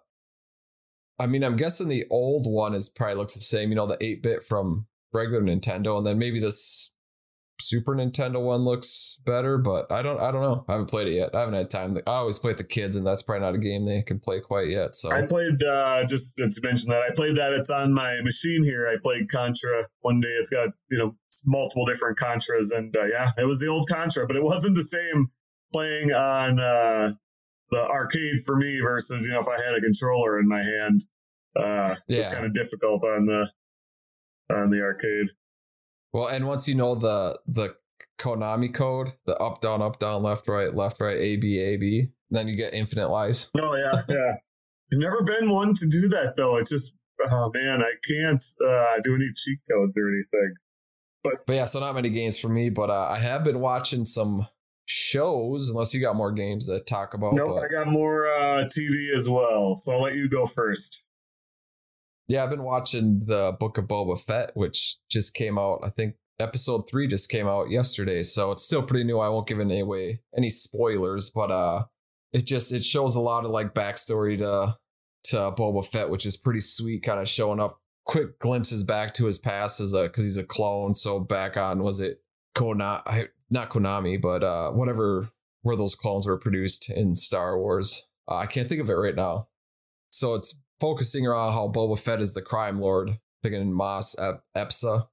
I 1.20 1.28
mean, 1.28 1.44
I'm 1.44 1.56
guessing 1.56 1.88
the 1.88 2.06
old 2.10 2.52
one 2.52 2.74
is 2.74 2.90
probably 2.90 3.16
looks 3.16 3.36
the 3.36 3.42
same. 3.42 3.70
You 3.70 3.76
know, 3.76 3.86
the 3.88 3.98
eight 4.02 4.24
bit 4.24 4.44
from 4.44 4.88
regular 5.14 5.42
Nintendo, 5.44 5.98
and 5.98 6.06
then 6.06 6.18
maybe 6.18 6.40
this 6.40 6.94
Super 7.72 7.95
Nintendo 7.95 8.41
one 8.41 8.61
looks 8.61 9.17
better. 9.26 9.57
But 9.57 9.89
I 9.91 10.01
don't. 10.01 10.19
I 10.19 10.32
don't 10.32 10.41
know. 10.41 10.65
I 10.67 10.74
haven't 10.74 10.89
played 10.89 11.07
it 11.07 11.13
yet. 11.13 11.34
I 11.34 11.39
haven't 11.39 11.55
had 11.55 11.69
time. 11.69 11.97
I 12.05 12.11
always 12.11 12.38
play 12.38 12.51
with 12.51 12.57
the 12.57 12.65
kids, 12.65 12.97
and 12.97 13.07
that's 13.07 13.24
probably 13.24 13.45
not 13.45 13.55
a 13.55 13.59
game 13.59 13.86
they 13.86 14.01
can 14.01 14.19
play 14.19 14.41
quite 14.41 14.67
yet. 14.67 14.93
So 14.93 15.09
I 15.09 15.22
played 15.26 15.63
uh, 15.63 16.03
just 16.05 16.36
to 16.38 16.61
mention 16.63 16.91
that 16.91 17.01
I 17.01 17.13
played 17.15 17.38
that. 17.38 17.53
It's 17.53 17.69
on 17.69 17.93
my 17.93 18.22
machine 18.22 18.63
here. 18.63 18.89
I 18.89 18.97
played 19.01 19.32
Contra 19.32 19.88
one 20.01 20.19
day. 20.19 20.36
It's 20.38 20.49
got 20.49 20.69
you 20.89 20.97
know 20.97 21.15
multiple 21.45 21.86
different 21.86 22.19
Contras, 22.19 22.76
and 22.76 22.95
uh, 22.95 23.05
yeah, 23.05 23.32
it 23.38 23.45
was 23.45 23.61
the 23.61 23.67
old 23.67 23.88
Contra, 23.88 24.28
but 24.28 24.36
it 24.36 24.43
wasn't 24.43 24.76
the 24.76 24.82
same 24.82 25.32
playing 25.74 26.11
on 26.11 26.59
uh, 26.59 27.09
the 27.69 27.80
arcade 27.82 28.39
for 28.45 28.57
me 28.57 28.82
versus 28.84 29.26
you 29.26 29.34
know 29.34 29.39
if 29.39 29.47
I 29.47 29.63
had 29.63 29.76
a 29.76 29.82
controller 29.82 30.39
in 30.39 30.47
my 30.47 30.61
hand. 30.61 30.99
Uh, 31.55 31.95
It's 32.17 32.28
kind 32.34 32.45
of 32.45 32.53
difficult 32.53 33.03
on 33.05 33.26
the 33.26 33.49
on 34.53 34.69
the 34.69 34.82
arcade. 34.82 35.28
Well, 36.14 36.28
and 36.28 36.47
once 36.47 36.68
you 36.68 36.76
know 36.76 36.95
the 36.95 37.39
the 37.47 37.76
Konami 38.20 38.74
code, 38.74 39.14
the 39.26 39.38
up 39.38 39.62
down 39.62 39.82
up 39.82 39.99
down 39.99 40.24
left 40.24 40.47
right 40.47 40.74
left 40.74 40.99
right 40.99 41.18
A 41.18 41.38
B 41.38 41.59
A 41.59 41.78
B, 41.78 42.07
then 42.30 42.47
you 42.47 42.55
get 42.55 42.74
infinite 42.74 43.09
lives. 43.09 43.51
Oh 43.59 43.76
yeah, 43.76 44.01
yeah. 44.09 44.36
I've 44.93 44.99
never 44.99 45.24
been 45.24 45.49
one 45.49 45.74
to 45.74 45.88
do 45.88 46.09
that 46.09 46.36
though. 46.36 46.57
It's 46.57 46.70
just 46.70 46.95
oh 47.30 47.51
man, 47.53 47.82
I 47.82 47.93
can't 48.09 48.43
uh, 48.66 49.01
do 49.03 49.16
any 49.16 49.30
cheat 49.36 49.59
codes 49.70 49.97
or 49.97 50.07
anything. 50.07 50.55
But 51.24 51.43
but 51.47 51.53
yeah, 51.53 51.66
so 51.66 51.80
not 51.80 51.95
many 51.95 52.09
games 52.09 52.39
for 52.39 52.49
me, 52.49 52.70
but 52.70 52.89
uh, 52.89 53.07
I 53.09 53.20
have 53.20 53.43
been 53.43 53.59
watching 53.59 54.05
some 54.05 54.47
shows. 54.86 55.70
Unless 55.70 55.93
you 55.93 56.01
got 56.01 56.16
more 56.16 56.32
games 56.32 56.68
to 56.68 56.82
talk 56.82 57.14
about. 57.14 57.34
Nope, 57.34 57.49
but 57.49 57.64
I 57.64 57.68
got 57.68 57.88
more 57.88 58.28
uh, 58.28 58.66
TV 58.66 59.14
as 59.14 59.30
well, 59.30 59.76
so 59.76 59.93
I'll 59.93 60.01
let 60.01 60.16
you 60.16 60.30
go 60.30 60.45
first. 60.45 61.03
Yeah, 62.32 62.46
I've 62.46 62.50
been 62.50 62.64
watching 62.64 63.26
the 63.26 63.58
Book 63.60 63.78
of 63.78 63.86
Boba 63.86 64.18
Fett, 64.18 64.52
which 64.54 64.96
just 65.10 65.34
came 65.34 65.60
out. 65.60 65.82
I 65.84 65.90
think 65.90 66.16
episode 66.40 66.90
three 66.90 67.06
just 67.06 67.30
came 67.30 67.46
out 67.46 67.70
yesterday, 67.70 68.24
so 68.24 68.54
it's 68.54 68.64
still 68.64 68.82
pretty 68.82 69.04
new. 69.04 69.20
I 69.20 69.28
won't 69.28 69.48
give 69.48 69.60
any 69.60 69.82
away 69.82 70.22
any 70.36 70.50
spoilers, 70.50 71.30
but 71.30 71.52
uh, 71.52 71.84
it 72.32 72.46
just 72.46 72.72
it 72.72 72.86
shows 72.86 73.18
a 73.18 73.20
lot 73.20 73.44
of 73.44 73.52
like 73.52 73.74
backstory 73.74 74.38
to 74.38 74.78
to 75.26 75.36
Boba 75.52 75.86
Fett, 75.86 76.10
which 76.10 76.26
is 76.26 76.38
pretty 76.38 76.62
sweet. 76.62 77.04
Kind 77.04 77.20
of 77.20 77.28
showing 77.28 77.60
up 77.60 77.82
quick 78.06 78.40
glimpses 78.40 78.86
back 78.86 79.14
to 79.16 79.26
his 79.26 79.38
past 79.38 79.82
as 79.82 79.94
a 79.94 80.04
because 80.04 80.24
he's 80.24 80.38
a 80.38 80.46
clone. 80.46 80.94
So 80.94 81.20
back 81.20 81.58
on 81.58 81.84
was 81.84 82.00
it 82.00 82.24
Konami? 82.56 83.28
Not 83.50 83.70
Konami, 83.70 84.22
but 84.22 84.42
uh, 84.42 84.72
whatever 84.72 85.28
where 85.64 85.76
those 85.76 85.96
clones 85.96 86.26
were 86.26 86.40
produced 86.40 86.90
in 86.90 87.18
Star 87.18 87.60
Wars. 87.60 88.08
Uh, 88.26 88.38
I 88.38 88.46
can't 88.46 88.70
think 88.70 88.80
of 88.80 88.90
it 88.90 88.94
right 88.94 89.16
now. 89.16 89.50
So 90.12 90.36
it's 90.36 90.58
focusing 90.82 91.26
around 91.26 91.54
how 91.54 91.70
Boba 91.70 91.98
Fett 91.98 92.20
is 92.20 92.34
the 92.34 92.42
crime 92.42 92.82
lord, 92.82 93.18
thinking 93.44 93.62
in 93.62 93.74
Mos 93.74 94.20
Ep- 94.20 94.44
Epsa. 94.58 95.08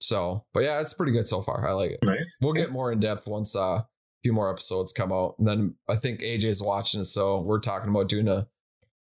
So, 0.00 0.44
but 0.52 0.60
yeah, 0.60 0.80
it's 0.80 0.94
pretty 0.94 1.12
good 1.12 1.26
so 1.26 1.40
far. 1.40 1.66
I 1.66 1.72
like 1.72 1.92
it. 1.92 2.00
Nice. 2.04 2.36
We'll 2.40 2.52
get 2.52 2.70
more 2.72 2.92
in 2.92 3.00
depth 3.00 3.26
once 3.26 3.56
uh, 3.56 3.60
a 3.60 3.86
few 4.22 4.32
more 4.32 4.50
episodes 4.50 4.92
come 4.92 5.12
out. 5.12 5.34
And 5.38 5.48
then 5.48 5.74
I 5.88 5.96
think 5.96 6.20
AJ's 6.20 6.62
watching, 6.62 7.02
so 7.02 7.40
we're 7.40 7.60
talking 7.60 7.90
about 7.90 8.08
doing 8.08 8.28
a 8.28 8.46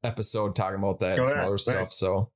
episode 0.03 0.55
talking 0.55 0.79
about 0.79 0.99
that 1.01 1.19
and 1.19 1.27
some 1.27 1.39
other 1.39 1.57
stuff. 1.57 1.85
So 1.85 2.31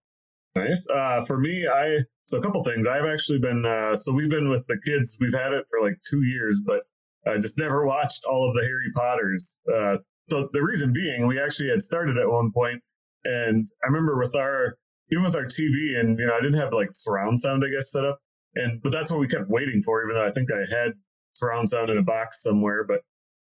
Nice. 0.56 0.88
Uh, 0.88 1.22
for 1.22 1.38
me, 1.38 1.68
I 1.68 1.98
so 2.28 2.38
a 2.38 2.42
couple 2.42 2.64
things. 2.64 2.88
I've 2.88 3.06
actually 3.12 3.40
been 3.40 3.66
uh, 3.66 3.96
so 3.96 4.14
we've 4.14 4.30
been 4.30 4.50
with 4.50 4.66
the 4.68 4.78
kids. 4.86 5.18
We've 5.20 5.34
had 5.34 5.54
it 5.54 5.66
for 5.70 5.82
like 5.82 6.00
two 6.08 6.24
years, 6.24 6.62
but 6.66 6.82
I 7.26 7.36
just 7.36 7.60
never 7.60 7.86
watched 7.86 8.26
all 8.26 8.48
of 8.48 8.54
the 8.54 8.62
Harry 8.62 8.92
Potters. 8.96 9.60
Uh, 9.68 9.98
so 10.30 10.50
the 10.54 10.62
reason 10.62 10.94
being, 10.94 11.28
we 11.28 11.40
actually 11.42 11.70
had 11.70 11.82
started 11.82 12.18
at 12.18 12.30
one 12.30 12.52
point, 12.54 12.82
and 13.26 13.68
I 13.84 13.88
remember 13.88 14.18
with 14.18 14.36
our 14.36 14.78
even 15.12 15.24
with 15.24 15.36
our 15.36 15.46
TV, 15.46 16.00
and 16.00 16.18
you 16.18 16.26
know, 16.26 16.34
I 16.34 16.42
didn't 16.42 16.60
have 16.60 16.74
like 16.74 16.90
surround 16.92 17.40
sound, 17.40 17.64
I 17.66 17.74
guess, 17.74 17.92
set 17.92 18.06
up, 18.06 18.20
and 18.56 18.82
but 18.82 18.92
that's 18.92 19.12
what 19.12 19.20
we 19.20 19.28
kept 19.28 19.50
waiting 19.50 19.82
for, 19.82 20.04
even 20.04 20.16
though 20.16 20.26
I 20.26 20.32
think 20.32 20.50
I 20.52 20.60
had 20.60 20.94
surround 21.34 21.70
sound 21.70 21.90
in 21.90 21.98
a 21.98 22.04
box 22.04 22.42
somewhere. 22.42 22.84
But 22.84 23.02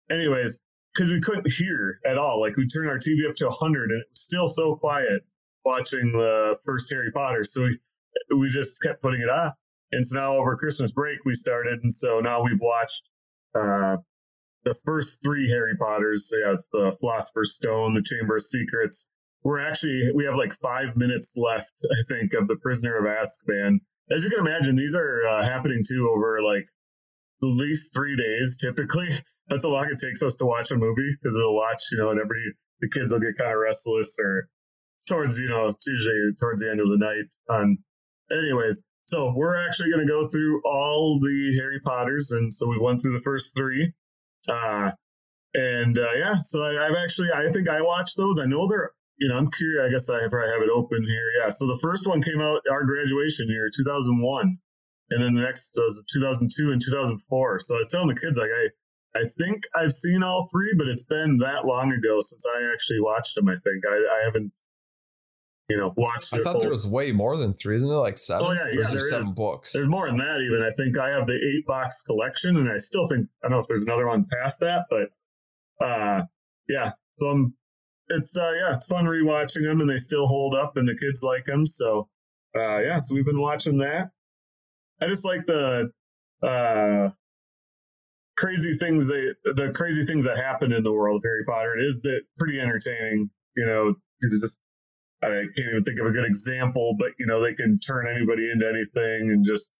anyways, 0.10 0.62
because 0.94 1.12
we 1.12 1.22
couldn't 1.22 1.52
hear 1.52 2.00
at 2.06 2.18
all, 2.18 2.40
like 2.40 2.58
we 2.58 2.68
turned 2.68 2.90
our 2.90 2.98
TV 2.98 3.30
up 3.30 3.36
to 3.38 3.46
100, 3.46 3.92
and 3.92 4.02
it 4.02 4.08
was 4.10 4.22
still 4.22 4.48
so 4.48 4.76
quiet 4.76 5.24
watching 5.66 6.12
the 6.12 6.58
first 6.66 6.92
Harry 6.92 7.12
Potter. 7.12 7.44
So 7.44 7.64
we, 7.64 7.78
we 8.38 8.50
just 8.50 8.82
kept 8.82 9.02
putting 9.02 9.22
it 9.22 9.30
on. 9.30 9.54
And 9.92 10.06
so 10.06 10.20
now 10.20 10.38
over 10.38 10.58
Christmas 10.58 10.92
break, 10.92 11.20
we 11.26 11.34
started. 11.34 11.80
And 11.82 11.92
so 11.92 12.20
now 12.20 12.44
we've 12.44 12.60
watched 12.60 13.08
uh, 13.56 13.98
the 14.64 14.76
first 14.86 15.20
three 15.24 15.50
Harry 15.50 15.78
Potters. 15.78 16.34
Yeah, 16.36 16.56
the 16.72 16.98
Philosopher's 17.00 17.56
Stone, 17.56 17.94
the 17.94 18.04
Chamber 18.04 18.36
of 18.36 18.42
Secrets. 18.42 19.08
We're 19.44 19.60
actually, 19.60 20.12
we 20.16 20.26
have 20.26 20.36
like 20.36 20.54
five 20.54 20.96
minutes 20.96 21.36
left, 21.38 21.72
I 21.84 22.02
think, 22.08 22.34
of 22.34 22.48
the 22.48 22.56
Prisoner 22.56 22.98
of 22.98 23.06
Azkaban. 23.06 23.80
As 24.12 24.24
you 24.24 24.30
can 24.30 24.39
imagine, 24.39 24.76
these 24.76 24.96
are 24.96 25.28
uh, 25.28 25.44
happening 25.44 25.82
too 25.88 26.12
over 26.14 26.41
like 26.41 26.66
at 27.41 27.48
least 27.48 27.94
three 27.94 28.16
days 28.16 28.58
typically. 28.62 29.10
That's 29.48 29.66
how 29.66 29.72
long 29.72 29.89
it 29.91 30.00
takes 30.00 30.24
us 30.24 30.38
to 30.38 30.46
watch 30.46 30.72
a 30.72 30.78
movie 30.78 31.18
because 31.22 31.36
they'll 31.36 31.54
watch, 31.54 31.84
you 31.91 31.98
know, 31.98 32.12
and 32.12 32.20
every, 32.20 32.56
the 32.80 32.89
kids 32.89 33.12
will 33.12 33.20
get 33.20 33.38
kind 33.38 33.52
of 33.52 33.60
restless 33.60 34.18
or 34.24 34.48
towards 35.08 35.39
you 35.39 35.48
know 35.48 35.68
it's 35.68 35.88
usually 35.88 36.32
towards 36.39 36.62
the 36.62 36.70
end 36.70 36.80
of 36.80 36.88
the 36.88 36.98
night 36.98 37.26
on 37.50 37.78
anyways 38.32 38.86
so 39.04 39.34
we're 39.36 39.68
actually 39.68 39.91
going 39.91 40.06
to 40.06 40.12
go 40.12 40.28
through 40.28 40.62
all 40.66 41.20
the 41.20 41.56
harry 41.58 41.80
potters 41.84 42.32
and 42.32 42.52
so 42.52 42.68
we 42.68 42.80
went 42.80 43.02
through 43.02 43.14
the 43.14 43.24
first 43.24 43.56
three 43.56 43.91
uh 44.50 44.91
and 45.54 45.98
uh 45.98 46.14
yeah 46.16 46.36
so 46.41 46.62
I, 46.64 46.86
i've 46.86 46.96
actually 47.04 47.30
i 47.34 47.52
think 47.52 47.70
i 47.70 47.82
watched 47.82 48.18
those 48.18 48.39
i 48.39 48.46
know 48.46 48.68
they're 48.68 48.91
you 49.18 49.30
know 49.30 49.38
i'm 49.38 49.49
curious 49.51 49.82
i 49.86 49.89
guess 49.89 50.09
i 50.09 50.28
probably 50.30 50.51
have 50.51 50.61
it 50.61 50.70
open 50.74 51.03
here 51.03 51.30
yeah 51.39 51.49
so 51.49 51.68
the 51.68 51.80
first 51.82 52.07
one 52.07 52.22
came 52.22 52.41
out 52.41 52.61
our 52.70 52.84
graduation 52.84 53.47
year 53.49 53.70
2001 53.70 54.57
and 55.10 55.23
then 55.23 55.35
the 55.35 55.41
next 55.41 55.73
was 55.77 56.03
2002 56.14 56.72
and 56.72 56.81
2004 56.81 57.60
so 57.60 57.76
i 57.76 57.77
was 57.77 57.90
telling 57.90 58.07
the 58.07 58.19
kids 58.19 58.38
like 58.38 58.49
i 58.49 58.68
I 59.15 59.23
think 59.23 59.64
I've 59.76 59.91
seen 59.91 60.23
all 60.23 60.48
three, 60.52 60.73
but 60.76 60.88
it's 60.88 61.06
been 61.06 61.38
that 61.40 61.65
long 61.65 61.91
ago 61.91 62.19
since 62.19 62.45
I 62.48 62.73
actually 62.73 63.02
watched 63.02 63.35
them. 63.35 63.48
I 63.48 63.53
think 63.53 63.84
I, 63.88 63.94
I 63.94 64.26
haven't, 64.26 64.52
you 65.69 65.77
know, 65.77 65.94
watched. 65.95 66.34
I 66.34 66.38
thought 66.38 66.53
full- 66.53 66.61
there 66.61 66.69
was 66.69 66.88
way 66.88 67.11
more 67.11 67.38
than 67.38 67.53
three, 67.53 67.76
isn't 67.76 67.88
there? 67.88 67.99
Like 67.99 68.18
seven? 68.18 68.48
Oh, 68.48 68.52
yeah, 68.53 68.65
yeah, 68.72 68.81
is 68.81 68.90
there 68.90 68.99
there 68.99 69.10
seven 69.10 69.27
is. 69.27 69.35
books? 69.35 69.73
There's 69.73 69.88
more 69.88 70.07
than 70.07 70.18
that. 70.18 70.41
Even 70.41 70.64
I 70.64 70.72
think 70.72 70.98
I 70.98 71.11
have 71.11 71.27
the 71.27 71.35
eight 71.35 71.65
box 71.68 72.02
collection, 72.03 72.57
and 72.57 72.69
I 72.69 72.77
still 72.77 73.07
think 73.07 73.27
I 73.44 73.49
don't 73.49 73.57
know 73.57 73.60
if 73.60 73.68
there's 73.68 73.85
another 73.85 74.07
one 74.07 74.26
past 74.26 74.61
that, 74.61 74.85
but 74.90 75.85
uh, 75.85 76.23
yeah. 76.68 76.91
So 77.22 77.30
I'm, 77.30 77.53
it's 78.10 78.38
uh, 78.38 78.52
yeah, 78.60 78.76
it's 78.76 78.88
fun 78.88 79.06
rewatching 79.06 79.64
them, 79.64 79.82
and 79.82 79.90
they 79.90 79.98
still 79.98 80.28
hold 80.28 80.56
up, 80.56 80.78
and 80.78 80.88
the 80.88 80.96
kids 80.96 81.24
like 81.24 81.46
them. 81.46 81.66
So 81.66 82.08
uh, 82.56 82.80
yeah, 82.80 82.98
so 82.98 83.16
we've 83.16 83.26
been 83.26 83.42
watching 83.42 83.80
that. 83.80 84.12
I 85.02 85.08
just 85.08 85.26
like 85.26 85.46
the 85.46 85.92
uh, 86.42 87.10
crazy 88.38 88.74
things 88.74 89.08
that 89.08 89.36
the 89.44 89.72
crazy 89.72 90.04
things 90.04 90.26
that 90.26 90.38
happen 90.38 90.72
in 90.72 90.84
the 90.84 90.92
world 90.92 91.18
of 91.18 91.24
Harry 91.24 91.46
Potter. 91.46 91.78
It 91.78 91.86
is 91.86 92.02
that 92.04 92.22
pretty 92.38 92.60
entertaining. 92.60 93.30
You 93.56 93.66
know, 93.66 93.96
just 94.30 94.64
I 95.22 95.28
can't 95.28 95.70
even 95.70 95.84
think 95.84 96.00
of 96.00 96.08
a 96.08 96.12
good 96.12 96.26
example, 96.26 96.96
but 96.98 97.12
you 97.18 97.26
know, 97.26 97.42
they 97.42 97.54
can 97.54 97.80
turn 97.80 98.08
anybody 98.08 98.50
into 98.52 98.68
anything 98.68 99.32
and 99.32 99.46
just 99.46 99.74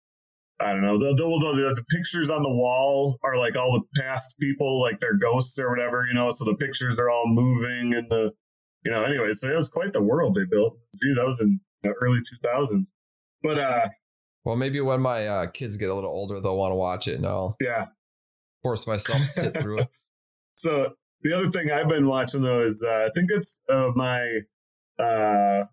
I 0.60 0.72
don't 0.72 0.82
know. 0.82 0.98
The, 0.98 1.16
the, 1.16 1.24
the, 1.24 1.76
the 1.76 1.86
pictures 1.90 2.30
on 2.30 2.44
the 2.44 2.50
wall 2.50 3.18
are 3.24 3.38
like 3.38 3.58
all 3.58 3.74
the 3.74 4.02
past 4.02 4.38
people, 4.40 4.82
like 4.82 5.00
they're 5.00 5.18
ghosts 5.18 5.60
or 5.60 5.70
whatever, 5.70 6.06
you 6.08 6.14
know. 6.14 6.30
So 6.30 6.46
the 6.46 6.56
pictures 6.56 7.00
are 7.00 7.10
all 7.10 7.26
moving 7.28 7.94
and 7.94 8.10
the, 8.10 8.34
you 8.86 8.92
know. 8.92 9.04
Anyway, 9.04 9.32
so 9.32 9.50
it 9.50 9.56
was 9.56 9.70
quite 9.70 9.94
the 9.94 10.02
world 10.02 10.36
they 10.36 10.46
built. 10.46 10.78
Geez, 11.02 11.18
that 11.18 11.26
was 11.26 11.42
in 11.42 11.60
the 11.82 11.90
early 11.90 12.20
2000s. 12.20 12.92
But 13.42 13.58
uh, 13.58 13.90
Well, 14.46 14.56
maybe 14.56 14.80
when 14.80 15.02
my 15.02 15.28
uh, 15.28 15.48
kids 15.48 15.78
get 15.78 15.90
a 15.90 15.94
little 15.94 16.12
older, 16.12 16.40
they'll 16.40 16.58
want 16.58 16.72
to 16.72 16.76
watch 16.76 17.08
it, 17.08 17.16
and 17.16 17.26
I'll 17.26 17.58
yeah. 17.60 17.88
force 18.64 18.88
myself 18.88 19.20
to 19.20 19.28
sit 19.28 19.62
through 19.62 19.80
it. 19.80 19.88
So 20.56 20.94
the 21.24 21.34
other 21.34 21.48
thing 21.48 21.72
I've 21.72 21.90
been 21.90 22.08
watching 22.08 22.42
though 22.42 22.64
is 22.64 22.86
uh, 22.88 23.08
I 23.08 23.10
think 23.14 23.32
it's 23.32 23.60
uh, 23.70 23.90
my 23.96 24.40
uh, 24.98 25.64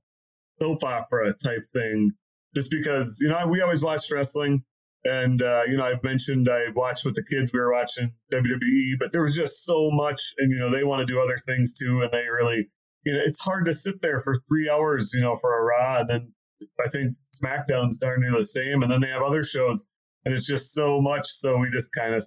soap 0.59 0.83
opera 0.83 1.33
type 1.35 1.65
thing, 1.73 2.13
just 2.55 2.71
because 2.71 3.19
you 3.21 3.29
know 3.29 3.47
we 3.47 3.61
always 3.61 3.83
watch 3.83 4.11
wrestling, 4.11 4.65
and 5.05 5.43
uh, 5.43 5.63
you 5.67 5.77
know 5.77 5.85
I've 5.85 6.03
mentioned 6.03 6.49
I 6.49 6.71
watched 6.75 7.05
with 7.05 7.15
the 7.15 7.25
kids. 7.25 7.53
We 7.53 7.61
were 7.61 7.73
watching 7.73 8.13
WWE, 8.33 8.99
but 8.99 9.13
there 9.13 9.23
was 9.23 9.37
just 9.37 9.65
so 9.65 9.91
much, 9.91 10.35
and 10.39 10.51
you 10.51 10.59
know 10.59 10.71
they 10.71 10.85
want 10.85 11.07
to 11.07 11.13
do 11.13 11.21
other 11.21 11.37
things 11.37 11.75
too, 11.75 12.03
and 12.03 12.11
they 12.13 12.29
really 12.29 12.69
you 13.05 13.15
know, 13.15 13.21
it's 13.25 13.41
hard 13.41 13.67
to 13.67 13.73
sit 13.73 14.03
there 14.03 14.21
for 14.21 14.37
three 14.49 14.69
hours, 14.69 15.13
you 15.15 15.23
know, 15.23 15.37
for 15.37 15.59
a 15.59 15.63
Raw, 15.63 16.01
and 16.01 16.11
then 16.11 16.33
I 16.79 16.89
think 16.89 17.17
SmackDown's 17.33 17.99
darn 17.99 18.21
near 18.21 18.33
the 18.33 18.45
same, 18.45 18.83
and 18.83 18.93
then 18.93 19.01
they 19.01 19.09
have 19.09 19.23
other 19.23 19.43
shows, 19.43 19.87
and 20.25 20.35
it's 20.35 20.47
just 20.47 20.73
so 20.75 21.01
much. 21.01 21.27
So 21.27 21.57
we 21.57 21.71
just 21.71 21.93
kind 21.93 22.15
of 22.15 22.23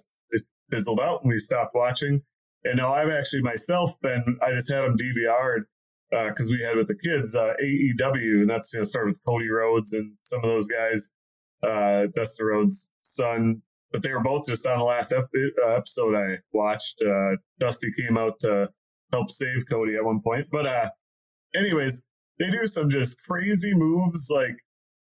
fizzled 0.70 1.00
out, 1.00 1.22
and 1.22 1.30
we 1.30 1.38
stopped 1.38 1.74
watching. 1.74 2.22
And 2.64 2.78
now 2.78 2.94
I've 2.94 3.10
actually 3.10 3.42
myself 3.42 4.00
been, 4.00 4.38
I 4.42 4.52
just 4.52 4.72
had 4.72 4.82
them 4.82 4.96
DVR'd 4.96 5.66
because 6.10 6.48
uh, 6.50 6.52
we 6.52 6.62
had 6.62 6.76
with 6.76 6.88
the 6.88 6.96
kids 6.96 7.36
uh, 7.36 7.54
AEW, 7.62 8.42
and 8.42 8.50
that's 8.50 8.72
you 8.72 8.80
know 8.80 8.84
started 8.84 9.10
with 9.10 9.24
Cody 9.24 9.48
Rhodes 9.48 9.92
and 9.92 10.14
some 10.24 10.42
of 10.42 10.50
those 10.50 10.66
guys, 10.66 11.10
uh, 11.62 12.06
Dustin 12.14 12.46
Rhodes' 12.46 12.92
son. 13.02 13.62
But 13.92 14.02
they 14.02 14.12
were 14.12 14.22
both 14.22 14.46
just 14.46 14.66
on 14.66 14.78
the 14.78 14.84
last 14.84 15.12
ep- 15.12 15.30
uh, 15.34 15.70
episode 15.70 16.16
I 16.16 16.38
watched. 16.52 17.02
Uh, 17.02 17.36
Dusty 17.60 17.92
came 17.96 18.18
out 18.18 18.40
to 18.40 18.68
help 19.12 19.30
save 19.30 19.64
Cody 19.70 19.94
at 19.94 20.04
one 20.04 20.20
point. 20.20 20.48
But 20.50 20.66
uh, 20.66 20.90
anyways, 21.54 22.04
they 22.38 22.50
do 22.50 22.66
some 22.66 22.90
just 22.90 23.22
crazy 23.28 23.72
moves, 23.74 24.28
like 24.34 24.56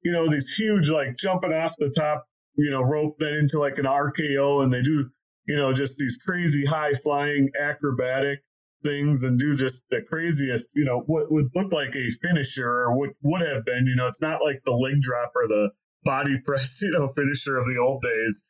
you 0.02 0.12
know 0.12 0.30
these 0.30 0.54
huge 0.54 0.88
like 0.88 1.16
jumping 1.16 1.52
off 1.52 1.74
the 1.78 1.90
top, 1.90 2.26
you 2.54 2.70
know, 2.70 2.82
rope 2.82 3.16
then 3.18 3.34
into 3.34 3.58
like 3.58 3.78
an 3.78 3.86
RKO, 3.86 4.62
and 4.62 4.72
they 4.72 4.82
do 4.82 5.10
you 5.46 5.56
know 5.56 5.72
just 5.72 5.98
these 5.98 6.20
crazy 6.24 6.64
high 6.64 6.92
flying 6.92 7.50
acrobatic 7.60 8.40
things 8.84 9.24
and 9.24 9.38
do 9.38 9.56
just 9.56 9.84
the 9.90 10.02
craziest, 10.02 10.70
you 10.74 10.84
know, 10.84 11.00
what 11.00 11.30
would 11.30 11.50
look 11.54 11.72
like 11.72 11.94
a 11.96 12.10
finisher 12.22 12.68
or 12.68 12.96
what 12.96 13.10
would 13.22 13.40
have 13.42 13.64
been, 13.64 13.86
you 13.86 13.96
know, 13.96 14.06
it's 14.06 14.22
not 14.22 14.42
like 14.42 14.62
the 14.64 14.72
leg 14.72 15.00
drop 15.00 15.32
or 15.34 15.48
the 15.48 15.70
body 16.06 16.40
press, 16.44 16.80
you 16.82 16.90
know, 16.90 17.08
finisher 17.08 17.58
of 17.58 17.66
the 17.66 17.78
old 17.78 18.02
days. 18.02 18.44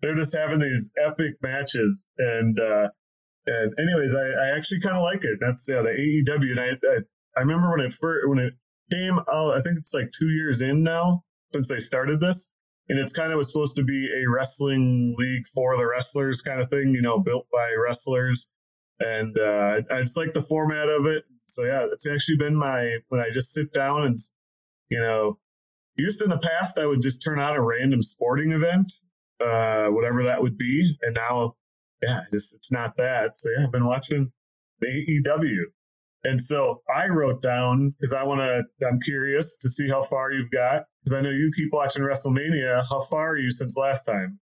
They're 0.00 0.14
just 0.14 0.36
having 0.36 0.60
these 0.60 0.92
epic 1.04 1.42
matches. 1.42 2.06
And, 2.16 2.58
uh, 2.60 2.90
and 3.46 3.74
anyways, 3.80 4.14
I, 4.14 4.20
I 4.20 4.56
actually 4.56 4.80
kind 4.80 4.96
of 4.96 5.02
like 5.02 5.24
it. 5.24 5.38
That's 5.40 5.68
yeah, 5.68 5.82
the 5.82 5.88
AEW. 5.88 6.50
And 6.52 6.60
I, 6.60 6.68
I, 6.68 6.98
I 7.36 7.40
remember 7.40 7.72
when 7.72 7.80
it 7.80 7.92
first, 7.92 8.28
when 8.28 8.38
it 8.38 8.54
came 8.92 9.18
out, 9.18 9.56
I 9.56 9.60
think 9.60 9.78
it's 9.78 9.94
like 9.94 10.10
two 10.16 10.28
years 10.28 10.62
in 10.62 10.84
now 10.84 11.24
since 11.52 11.68
they 11.68 11.78
started 11.78 12.20
this. 12.20 12.48
And 12.88 12.98
it's 12.98 13.12
kind 13.12 13.32
of 13.32 13.36
was 13.36 13.52
supposed 13.52 13.78
to 13.78 13.84
be 13.84 14.06
a 14.06 14.30
wrestling 14.30 15.16
league 15.18 15.46
for 15.48 15.76
the 15.76 15.86
wrestlers 15.86 16.42
kind 16.42 16.60
of 16.60 16.70
thing, 16.70 16.94
you 16.94 17.02
know, 17.02 17.18
built 17.18 17.46
by 17.52 17.72
wrestlers 17.72 18.48
and 19.00 19.38
uh, 19.38 19.80
I 19.90 20.00
just 20.00 20.16
like 20.16 20.32
the 20.32 20.40
format 20.40 20.88
of 20.88 21.06
it. 21.06 21.24
So 21.46 21.64
yeah, 21.64 21.86
it's 21.92 22.08
actually 22.08 22.36
been 22.36 22.56
my 22.56 22.98
when 23.08 23.20
I 23.20 23.30
just 23.30 23.52
sit 23.52 23.72
down 23.72 24.04
and 24.04 24.16
you 24.88 25.00
know, 25.00 25.38
used 25.98 26.22
in 26.22 26.30
the 26.30 26.38
past 26.38 26.78
I 26.78 26.86
would 26.86 27.02
just 27.02 27.22
turn 27.22 27.38
on 27.38 27.54
a 27.54 27.62
random 27.62 28.00
sporting 28.00 28.52
event, 28.52 28.92
uh, 29.40 29.88
whatever 29.88 30.24
that 30.24 30.42
would 30.42 30.56
be, 30.56 30.96
and 31.02 31.14
now 31.14 31.56
yeah, 32.02 32.20
just 32.32 32.54
it's 32.54 32.72
not 32.72 32.96
that. 32.96 33.36
So 33.36 33.50
yeah, 33.50 33.66
I've 33.66 33.72
been 33.72 33.86
watching 33.86 34.32
the 34.80 34.86
AEW. 34.86 35.64
And 36.24 36.40
so 36.40 36.82
I 36.94 37.06
wrote 37.08 37.42
down 37.42 37.94
because 37.98 38.12
I 38.12 38.24
want 38.24 38.40
to, 38.40 38.86
I'm 38.86 39.00
curious 39.00 39.58
to 39.58 39.68
see 39.68 39.88
how 39.88 40.02
far 40.02 40.32
you've 40.32 40.50
got 40.50 40.84
because 41.02 41.14
I 41.14 41.20
know 41.20 41.30
you 41.30 41.50
keep 41.56 41.72
watching 41.72 42.02
WrestleMania. 42.02 42.82
How 42.88 43.00
far 43.00 43.30
are 43.30 43.38
you 43.38 43.50
since 43.50 43.76
last 43.76 44.04
time? 44.04 44.40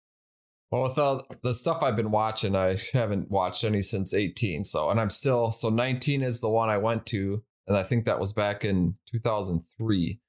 Well, 0.69 0.83
with 0.83 0.95
the, 0.95 1.23
the 1.43 1.53
stuff 1.53 1.83
I've 1.83 1.97
been 1.97 2.11
watching, 2.11 2.55
I 2.55 2.77
haven't 2.93 3.29
watched 3.29 3.63
any 3.63 3.81
since 3.81 4.13
18. 4.13 4.63
So, 4.63 4.89
and 4.89 4.99
I'm 4.99 5.09
still, 5.09 5.51
so 5.51 5.69
19 5.69 6.21
is 6.21 6.39
the 6.39 6.49
one 6.49 6.69
I 6.69 6.77
went 6.77 7.05
to. 7.07 7.43
And 7.67 7.77
I 7.77 7.83
think 7.83 8.05
that 8.05 8.19
was 8.19 8.33
back 8.33 8.63
in 8.63 8.95
2003. 9.11 10.20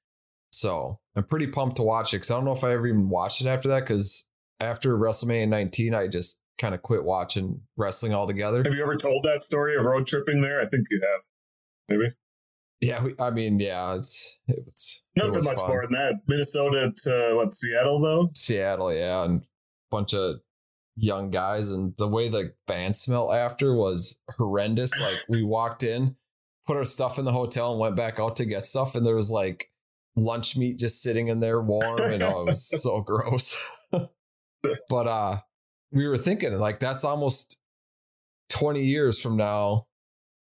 So 0.53 0.99
I'm 1.15 1.23
pretty 1.23 1.47
pumped 1.47 1.77
to 1.77 1.83
watch 1.83 2.13
it 2.13 2.17
because 2.17 2.31
I 2.31 2.35
don't 2.35 2.45
know 2.45 2.51
if 2.51 2.63
I 2.63 2.73
ever 2.73 2.87
even 2.87 3.09
watched 3.09 3.41
it 3.41 3.47
after 3.47 3.69
that. 3.69 3.81
Because 3.81 4.29
after 4.59 4.97
WrestleMania 4.97 5.47
19, 5.47 5.95
I 5.95 6.07
just 6.07 6.41
kind 6.59 6.75
of 6.75 6.81
quit 6.83 7.03
watching 7.03 7.61
wrestling 7.75 8.13
altogether. 8.13 8.63
Have 8.63 8.73
you 8.73 8.83
ever 8.83 8.95
told 8.95 9.23
that 9.23 9.41
story 9.41 9.75
of 9.75 9.83
road 9.83 10.05
tripping 10.05 10.41
there? 10.41 10.61
I 10.61 10.65
think 10.65 10.87
you 10.91 11.01
have. 11.01 11.21
Maybe. 11.89 12.13
Yeah, 12.81 13.03
we, 13.03 13.13
I 13.19 13.31
mean, 13.31 13.59
yeah, 13.59 13.95
it's 13.95 14.39
it 14.47 14.63
was 14.63 15.03
nothing 15.15 15.33
it 15.33 15.37
was 15.37 15.45
much 15.45 15.57
fun. 15.57 15.67
more 15.69 15.81
than 15.83 15.93
that. 15.93 16.13
Minnesota 16.27 16.91
to 17.03 17.33
what 17.35 17.53
Seattle 17.53 17.99
though. 17.99 18.27
Seattle, 18.35 18.93
yeah, 18.93 19.23
and 19.23 19.41
a 19.41 19.45
bunch 19.89 20.13
of 20.13 20.35
young 20.95 21.31
guys 21.31 21.71
and 21.71 21.95
the 21.97 22.07
way 22.07 22.29
the 22.29 22.53
band 22.67 22.95
smelled 22.95 23.33
after 23.33 23.73
was 23.73 24.21
horrendous 24.37 24.91
like 25.01 25.27
we 25.27 25.41
walked 25.41 25.81
in 25.81 26.15
put 26.67 26.77
our 26.77 26.83
stuff 26.83 27.17
in 27.17 27.25
the 27.25 27.31
hotel 27.31 27.71
and 27.71 27.79
went 27.79 27.95
back 27.95 28.19
out 28.19 28.35
to 28.35 28.45
get 28.45 28.63
stuff 28.63 28.93
and 28.93 29.03
there 29.03 29.15
was 29.15 29.31
like 29.31 29.71
lunch 30.15 30.55
meat 30.57 30.77
just 30.77 31.01
sitting 31.01 31.27
in 31.27 31.39
there 31.39 31.61
warm 31.61 31.99
and 31.99 32.21
oh, 32.23 32.41
it 32.41 32.45
was 32.45 32.65
so 32.83 33.01
gross 33.01 33.57
but 34.89 35.07
uh 35.07 35.37
we 35.91 36.07
were 36.07 36.17
thinking 36.17 36.57
like 36.57 36.79
that's 36.79 37.03
almost 37.03 37.59
20 38.49 38.83
years 38.83 39.19
from 39.19 39.37
now 39.37 39.85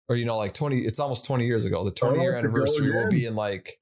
or 0.09 0.15
you 0.15 0.25
know 0.25 0.37
like 0.37 0.53
20 0.53 0.79
it's 0.79 0.99
almost 0.99 1.25
20 1.25 1.45
years 1.45 1.65
ago 1.65 1.83
the 1.85 1.91
20 1.91 2.19
year 2.19 2.35
anniversary 2.35 2.91
will 2.91 3.09
be 3.09 3.25
in 3.25 3.35
like 3.35 3.79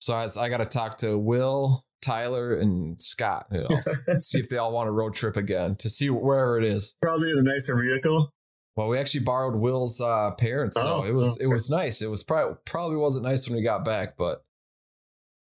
so 0.00 0.14
I, 0.14 0.26
I 0.40 0.48
got 0.48 0.58
to 0.58 0.66
talk 0.66 0.98
to 0.98 1.16
will 1.18 1.84
Tyler 2.02 2.56
and 2.56 3.00
Scott. 3.00 3.46
You 3.52 3.66
know, 3.70 3.80
see 4.20 4.40
if 4.40 4.48
they 4.48 4.58
all 4.58 4.72
want 4.72 4.88
a 4.88 4.92
road 4.92 5.14
trip 5.14 5.36
again 5.36 5.76
to 5.76 5.88
see 5.88 6.10
wherever 6.10 6.58
it 6.58 6.64
is. 6.64 6.96
Probably 7.00 7.30
in 7.30 7.38
a 7.38 7.42
nicer 7.42 7.80
vehicle. 7.80 8.32
Well, 8.76 8.88
we 8.88 8.98
actually 8.98 9.24
borrowed 9.24 9.54
Will's 9.54 10.00
uh, 10.00 10.30
parents, 10.38 10.80
so 10.80 11.02
Oh, 11.02 11.04
it 11.04 11.12
was 11.12 11.36
okay. 11.36 11.44
it 11.44 11.48
was 11.48 11.70
nice. 11.70 12.02
It 12.02 12.10
was 12.10 12.24
probably 12.24 12.56
probably 12.66 12.96
wasn't 12.96 13.24
nice 13.24 13.48
when 13.48 13.56
we 13.56 13.62
got 13.62 13.84
back, 13.84 14.16
but 14.18 14.38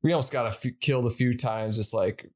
we 0.02 0.12
almost 0.12 0.32
got 0.32 0.54
killed 0.80 1.06
a 1.06 1.10
few 1.10 1.36
times, 1.36 1.76
just 1.76 1.94
like 1.94 2.30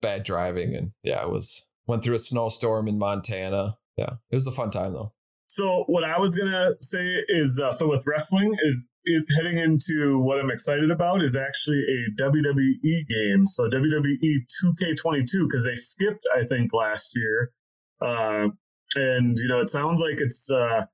bad 0.00 0.24
driving, 0.24 0.74
and 0.74 0.92
yeah, 1.02 1.22
it 1.22 1.30
was 1.30 1.68
went 1.86 2.04
through 2.04 2.14
a 2.14 2.18
snowstorm 2.18 2.88
in 2.88 2.98
Montana. 2.98 3.76
Yeah, 3.96 4.14
it 4.30 4.34
was 4.34 4.46
a 4.46 4.52
fun 4.52 4.70
time 4.70 4.92
though. 4.92 5.12
So 5.48 5.84
what 5.86 6.02
I 6.02 6.18
was 6.18 6.34
gonna 6.36 6.70
say 6.80 7.22
is, 7.28 7.60
uh, 7.62 7.72
so 7.72 7.86
with 7.86 8.06
wrestling, 8.06 8.56
is 8.64 8.88
it 9.04 9.24
heading 9.36 9.58
into 9.58 10.18
what 10.18 10.40
I'm 10.40 10.50
excited 10.50 10.90
about 10.90 11.22
is 11.22 11.36
actually 11.36 11.82
a 11.82 12.22
WWE 12.22 13.06
game. 13.06 13.44
So 13.44 13.68
WWE 13.68 14.46
2K22 14.64 15.46
because 15.46 15.66
they 15.66 15.74
skipped, 15.74 16.26
I 16.34 16.46
think, 16.46 16.72
last 16.72 17.16
year, 17.16 17.52
uh, 18.00 18.48
and 18.94 19.36
you 19.36 19.48
know 19.48 19.60
it 19.60 19.68
sounds 19.68 20.00
like 20.00 20.20
it's 20.20 20.50
uh, 20.50 20.86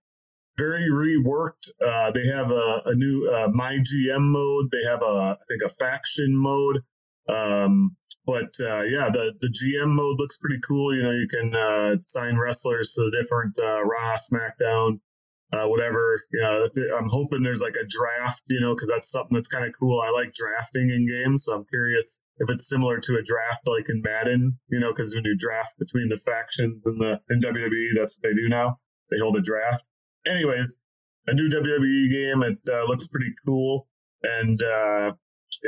very 0.58 0.90
reworked. 0.90 1.70
Uh, 1.80 2.10
they 2.10 2.26
have 2.26 2.50
a, 2.52 2.82
a 2.86 2.94
new 2.94 3.28
uh, 3.28 3.48
My 3.52 3.78
GM 3.78 4.32
mode. 4.32 4.70
They 4.70 4.82
have 4.90 5.02
a, 5.02 5.38
I 5.38 5.44
think, 5.48 5.62
a 5.64 5.68
faction 5.68 6.36
mode. 6.36 6.82
Um, 7.28 7.96
but 8.26 8.52
uh, 8.60 8.82
yeah, 8.82 9.08
the 9.10 9.34
the 9.40 9.48
GM 9.48 9.88
mode 9.88 10.16
looks 10.18 10.38
pretty 10.38 10.60
cool. 10.66 10.94
You 10.94 11.02
know, 11.02 11.12
you 11.12 11.28
can 11.28 11.54
uh, 11.54 11.96
sign 12.02 12.36
wrestlers 12.36 12.94
to 12.94 13.10
the 13.10 13.22
different 13.22 13.58
uh, 13.62 13.82
Raw, 13.82 14.16
SmackDown, 14.16 15.00
uh, 15.52 15.66
whatever. 15.66 16.22
You 16.32 16.40
know, 16.40 16.66
I'm 16.98 17.08
hoping 17.08 17.42
there's 17.42 17.62
like 17.62 17.76
a 17.76 17.86
draft. 17.88 18.42
You 18.48 18.60
know, 18.60 18.74
because 18.74 18.88
that's 18.88 19.10
something 19.10 19.34
that's 19.34 19.48
kind 19.48 19.64
of 19.64 19.72
cool. 19.78 20.00
I 20.00 20.10
like 20.10 20.32
drafting 20.32 20.90
in 20.90 21.06
games, 21.06 21.44
so 21.44 21.54
I'm 21.56 21.64
curious 21.64 22.18
if 22.38 22.50
it's 22.50 22.68
similar 22.68 22.98
to 22.98 23.16
a 23.16 23.22
draft 23.22 23.62
like 23.66 23.88
in 23.88 24.02
Madden. 24.02 24.58
You 24.68 24.80
know, 24.80 24.90
because 24.90 25.14
when 25.14 25.24
you 25.24 25.36
draft 25.38 25.78
between 25.78 26.08
the 26.08 26.18
factions 26.18 26.82
in 26.84 26.98
the 26.98 27.20
in 27.30 27.40
WWE, 27.40 27.96
that's 27.96 28.18
what 28.18 28.28
they 28.28 28.34
do 28.34 28.48
now. 28.48 28.78
They 29.10 29.18
hold 29.18 29.36
a 29.36 29.42
draft. 29.42 29.84
Anyways, 30.28 30.78
a 31.26 31.34
new 31.34 31.48
WWE 31.48 32.10
game. 32.10 32.42
It 32.42 32.58
uh, 32.72 32.84
looks 32.86 33.08
pretty 33.08 33.32
cool, 33.46 33.86
and 34.22 34.60
uh, 34.62 35.12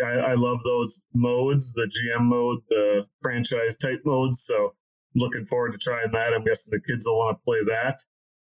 I, 0.04 0.10
I 0.10 0.34
love 0.34 0.58
those 0.64 1.02
modes, 1.14 1.74
the 1.74 1.84
GM 1.90 2.22
mode, 2.22 2.58
the 2.68 3.06
franchise 3.22 3.76
type 3.78 4.00
modes. 4.04 4.42
So 4.44 4.74
looking 5.14 5.44
forward 5.46 5.72
to 5.72 5.78
trying 5.78 6.12
that. 6.12 6.32
I'm 6.34 6.44
guessing 6.44 6.72
the 6.72 6.80
kids 6.80 7.06
will 7.06 7.18
want 7.18 7.38
to 7.38 7.44
play 7.44 7.58
that. 7.68 7.98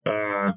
Uh, 0.10 0.54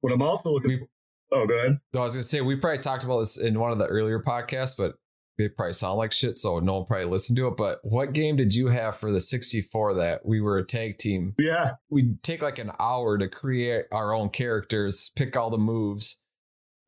what 0.00 0.12
I'm 0.12 0.22
also 0.22 0.50
looking 0.52 0.70
We- 0.70 0.78
for, 0.78 0.88
oh, 1.32 1.46
go 1.46 1.58
ahead. 1.58 1.78
I 1.94 1.98
was 2.00 2.14
gonna 2.14 2.22
say 2.22 2.40
we 2.40 2.56
probably 2.56 2.78
talked 2.78 3.04
about 3.04 3.18
this 3.20 3.40
in 3.40 3.58
one 3.58 3.72
of 3.72 3.78
the 3.78 3.86
earlier 3.86 4.20
podcasts, 4.20 4.76
but 4.76 4.94
it 5.42 5.56
probably 5.56 5.72
sound 5.72 5.98
like 5.98 6.12
shit, 6.12 6.36
so 6.38 6.58
no 6.60 6.74
one 6.78 6.86
probably 6.86 7.06
listened 7.06 7.36
to 7.36 7.48
it. 7.48 7.56
But 7.56 7.78
what 7.82 8.12
game 8.12 8.36
did 8.36 8.54
you 8.54 8.68
have 8.68 8.96
for 8.96 9.10
the 9.10 9.20
64 9.20 9.94
that 9.94 10.24
we 10.24 10.40
were 10.40 10.58
a 10.58 10.64
tag 10.66 10.98
team? 10.98 11.34
Yeah, 11.38 11.72
We'd 11.90 12.22
take 12.22 12.42
like 12.42 12.58
an 12.58 12.70
hour 12.80 13.18
to 13.18 13.28
create 13.28 13.86
our 13.92 14.14
own 14.14 14.30
characters, 14.30 15.10
pick 15.16 15.36
all 15.36 15.50
the 15.50 15.58
moves, 15.58 16.22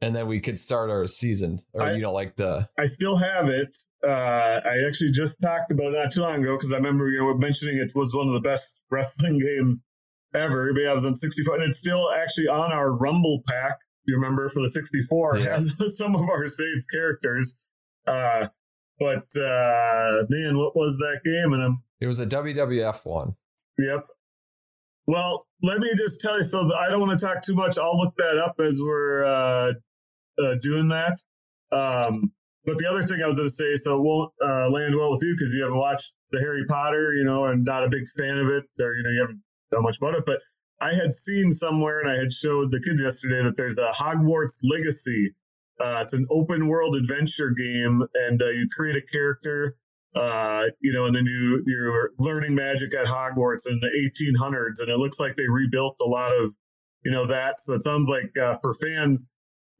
and 0.01 0.15
then 0.15 0.27
we 0.27 0.41
could 0.41 0.59
start 0.59 0.91
our 0.91 1.07
season. 1.07 1.61
Or 1.73 1.83
I- 1.83 1.93
you 1.93 2.03
know, 2.03 2.13
like 2.13 2.37
the 2.37 2.69
I 2.79 2.85
still 2.87 3.17
have 3.17 3.49
it. 3.49 3.77
Uh, 4.03 4.61
I 4.65 4.85
actually 4.87 5.13
just 5.13 5.41
talked 5.43 5.71
about 5.71 5.95
it 5.95 5.99
not 6.03 6.13
too 6.13 6.23
long 6.23 6.43
ago 6.43 6.55
because 6.57 6.73
I 6.73 6.77
remember 6.77 7.09
you 7.11 7.19
know 7.21 7.35
mentioning 7.37 7.79
it 7.79 7.93
was 7.95 8.15
one 8.15 8.29
of 8.29 8.35
the 8.35 8.41
best 8.41 8.83
wrestling 8.91 9.39
games 9.39 9.85
ever. 10.35 10.73
But 10.75 10.81
yeah, 10.83 10.91
it 10.91 10.95
was 10.95 11.07
on 11.07 11.15
64, 11.15 11.55
and 11.57 11.65
it's 11.65 11.79
still 11.79 12.11
actually 12.13 12.49
on 12.49 12.73
our 12.73 12.91
Rumble 12.93 13.43
pack. 13.47 13.79
You 14.07 14.17
remember 14.17 14.51
for 14.51 14.61
the 14.61 14.69
64 14.69 15.39
Yeah. 15.39 15.59
some 15.87 16.15
of 16.15 16.29
our 16.29 16.47
saved 16.47 16.85
characters. 16.93 17.57
Uh, 18.07 18.49
but 18.99 19.27
uh, 19.41 20.25
man, 20.29 20.57
what 20.57 20.77
was 20.77 20.99
that 20.99 21.21
game? 21.25 21.53
And 21.53 21.63
I'm 21.63 21.83
it 22.01 22.07
was 22.07 22.21
a 22.21 22.27
WWF 22.27 23.07
one. 23.07 23.35
Yep. 23.79 24.07
Well, 25.07 25.45
let 25.63 25.79
me 25.79 25.89
just 25.97 26.21
tell 26.21 26.37
you. 26.37 26.43
So 26.43 26.71
I 26.75 26.91
don't 26.91 27.01
want 27.01 27.19
to 27.19 27.27
talk 27.27 27.43
too 27.43 27.55
much. 27.55 27.79
I'll 27.79 27.99
look 27.99 28.15
that 28.17 28.39
up 28.39 28.57
as 28.61 28.81
we're 28.83 29.25
uh, 29.25 29.73
uh, 30.39 30.55
doing 30.61 30.89
that. 30.89 31.19
Um, 31.73 32.33
but 32.65 32.79
the 32.79 32.89
other 32.89 33.03
thing 33.03 33.21
I 33.23 33.27
was 33.27 33.37
going 33.37 33.49
to 33.49 33.55
say, 33.55 33.75
so 33.75 33.97
it 33.97 34.03
won't 34.03 34.33
uh, 34.43 34.71
land 34.71 34.95
well 34.97 35.11
with 35.11 35.21
you 35.23 35.35
because 35.35 35.53
you 35.55 35.63
haven't 35.63 35.77
watched 35.77 36.15
the 36.31 36.41
Harry 36.41 36.65
Potter, 36.67 37.13
you 37.15 37.25
know, 37.25 37.45
and 37.47 37.65
not 37.65 37.85
a 37.85 37.91
big 37.91 38.05
fan 38.19 38.39
of 38.39 38.49
it, 38.49 38.65
or 38.81 38.95
you 38.95 39.03
know, 39.03 39.11
you 39.11 39.21
haven't 39.21 39.43
done 39.71 39.83
much 39.83 39.99
about 39.99 40.15
it. 40.15 40.25
But 40.25 40.41
I 40.81 40.95
had 40.95 41.13
seen 41.13 41.53
somewhere, 41.53 42.01
and 42.01 42.11
I 42.11 42.19
had 42.19 42.33
showed 42.33 42.71
the 42.71 42.81
kids 42.81 43.03
yesterday 43.03 43.45
that 43.45 43.57
there's 43.57 43.79
a 43.79 43.91
Hogwarts 43.91 44.61
Legacy. 44.63 45.35
Uh, 45.81 46.01
it's 46.03 46.15
an 46.15 46.27
open 46.31 46.69
world 46.69 46.97
adventure 46.97 47.51
game, 47.51 48.03
and 48.15 48.41
uh, 48.41 48.47
you 48.47 48.69
create 48.79 48.97
a 48.97 49.03
character, 49.03 49.77
uh, 50.15 50.67
you 50.81 50.93
know, 50.93 51.07
and 51.07 51.17
then 51.17 51.27
you 51.27 51.65
you're 51.67 52.11
learning 52.19 52.55
magic 52.55 52.95
at 52.95 53.07
Hogwarts 53.07 53.69
in 53.69 53.81
the 53.81 53.89
1800s, 53.89 54.81
and 54.81 54.89
it 54.89 54.99
looks 54.99 55.19
like 55.19 55.35
they 55.37 55.49
rebuilt 55.49 55.97
a 56.05 56.09
lot 56.09 56.33
of, 56.33 56.55
you 57.05 57.11
know, 57.11 57.27
that. 57.27 57.59
So 57.59 57.75
it 57.75 57.83
sounds 57.83 58.09
like 58.09 58.37
uh, 58.39 58.55
for 58.61 58.73
fans, 58.73 59.29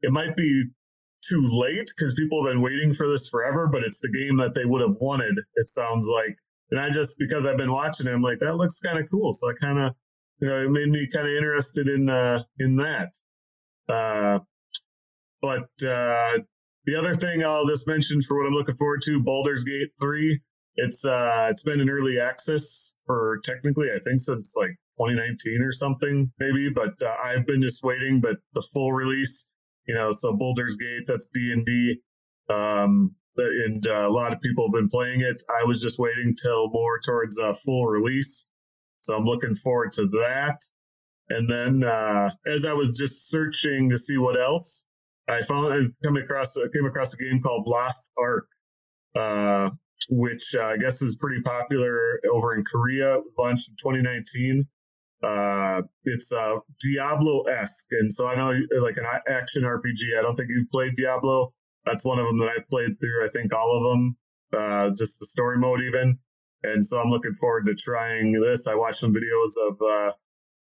it 0.01 0.11
might 0.11 0.35
be 0.35 0.65
too 1.27 1.49
late 1.51 1.89
because 1.95 2.13
people 2.15 2.43
have 2.43 2.51
been 2.51 2.61
waiting 2.61 2.91
for 2.91 3.07
this 3.07 3.29
forever, 3.29 3.67
but 3.67 3.83
it's 3.83 4.01
the 4.01 4.11
game 4.11 4.37
that 4.37 4.53
they 4.53 4.65
would 4.65 4.81
have 4.81 4.97
wanted. 4.99 5.37
It 5.55 5.69
sounds 5.69 6.09
like, 6.13 6.37
and 6.71 6.79
I 6.79 6.89
just 6.89 7.17
because 7.17 7.45
I've 7.45 7.57
been 7.57 7.71
watching 7.71 8.07
it, 8.07 8.11
I'm 8.11 8.21
like 8.21 8.39
that 8.39 8.55
looks 8.55 8.81
kind 8.81 8.99
of 8.99 9.09
cool. 9.09 9.31
So 9.31 9.49
I 9.49 9.53
kind 9.53 9.79
of, 9.79 9.95
you 10.41 10.49
know, 10.49 10.61
it 10.61 10.69
made 10.69 10.89
me 10.89 11.07
kind 11.11 11.27
of 11.27 11.33
interested 11.33 11.87
in 11.87 12.09
uh, 12.09 12.43
in 12.59 12.75
that. 12.77 13.13
But 15.41 15.69
uh, 15.85 16.39
the 16.85 16.95
other 16.97 17.13
thing 17.13 17.43
I'll 17.43 17.65
just 17.65 17.87
mention 17.87 18.21
for 18.21 18.37
what 18.37 18.47
I'm 18.47 18.53
looking 18.53 18.75
forward 18.75 19.01
to, 19.05 19.23
Baldur's 19.23 19.63
Gate 19.63 19.91
three. 20.01 20.41
It's 20.75 21.05
uh, 21.05 21.47
it's 21.51 21.63
been 21.63 21.79
in 21.79 21.89
early 21.89 22.19
access 22.19 22.93
for 23.05 23.39
technically 23.43 23.87
I 23.95 23.99
think 23.99 24.19
since 24.19 24.55
like 24.57 24.71
2019 24.99 25.61
or 25.61 25.71
something 25.71 26.31
maybe, 26.39 26.69
but 26.69 26.95
uh, 27.05 27.13
I've 27.23 27.45
been 27.45 27.61
just 27.61 27.83
waiting. 27.83 28.19
But 28.21 28.37
the 28.53 28.67
full 28.73 28.91
release 28.91 29.47
you 29.87 29.95
know, 29.95 30.09
so 30.11 30.35
Baldur's 30.35 30.77
Gate, 30.77 31.05
that's 31.07 31.29
D 31.29 31.51
and 31.53 31.65
D, 31.65 32.01
um, 32.49 33.15
and 33.37 33.85
uh, 33.87 34.07
a 34.07 34.09
lot 34.09 34.33
of 34.33 34.41
people 34.41 34.67
have 34.67 34.73
been 34.73 34.89
playing 34.89 35.21
it. 35.21 35.43
I 35.49 35.65
was 35.65 35.81
just 35.81 35.99
waiting 35.99 36.35
till 36.41 36.69
more 36.69 36.99
towards 37.05 37.39
a 37.39 37.53
full 37.53 37.85
release, 37.85 38.47
so 39.01 39.15
I'm 39.15 39.25
looking 39.25 39.55
forward 39.55 39.91
to 39.93 40.07
that. 40.07 40.59
And 41.29 41.49
then 41.49 41.83
uh, 41.83 42.31
as 42.45 42.65
I 42.65 42.73
was 42.73 42.97
just 42.97 43.29
searching 43.29 43.89
to 43.89 43.97
see 43.97 44.17
what 44.17 44.39
else, 44.39 44.87
I 45.27 45.41
found 45.41 45.73
I 45.73 46.19
across 46.19 46.57
I 46.57 46.67
came 46.73 46.85
across 46.85 47.13
a 47.13 47.17
game 47.17 47.41
called 47.41 47.67
Lost 47.67 48.09
Ark, 48.17 48.47
uh, 49.15 49.69
which 50.09 50.55
uh, 50.57 50.63
I 50.63 50.77
guess 50.77 51.01
is 51.01 51.17
pretty 51.19 51.41
popular 51.41 52.19
over 52.31 52.55
in 52.55 52.63
Korea. 52.63 53.15
It 53.15 53.25
was 53.25 53.37
launched 53.39 53.69
in 53.69 53.75
2019. 53.75 54.67
Uh, 55.23 55.81
it's 56.03 56.33
uh, 56.33 56.59
Diablo 56.83 57.43
esque, 57.43 57.87
and 57.91 58.11
so 58.11 58.27
I 58.27 58.35
know 58.35 58.51
like 58.81 58.97
an 58.97 59.05
action 59.27 59.63
RPG. 59.63 60.17
I 60.17 60.21
don't 60.21 60.35
think 60.35 60.49
you've 60.49 60.69
played 60.69 60.95
Diablo. 60.95 61.53
That's 61.85 62.05
one 62.05 62.19
of 62.19 62.25
them 62.25 62.39
that 62.39 62.49
I've 62.49 62.67
played 62.67 62.99
through. 62.99 63.25
I 63.25 63.27
think 63.29 63.53
all 63.53 63.77
of 63.77 63.83
them, 63.83 64.17
uh, 64.53 64.89
just 64.89 65.19
the 65.19 65.25
story 65.25 65.57
mode 65.57 65.81
even. 65.81 66.19
And 66.63 66.83
so 66.83 66.99
I'm 66.99 67.09
looking 67.09 67.33
forward 67.33 67.67
to 67.67 67.75
trying 67.75 68.31
this. 68.33 68.67
I 68.67 68.75
watched 68.75 68.99
some 68.99 69.13
videos 69.13 69.53
of 69.61 69.81
uh, 69.81 70.11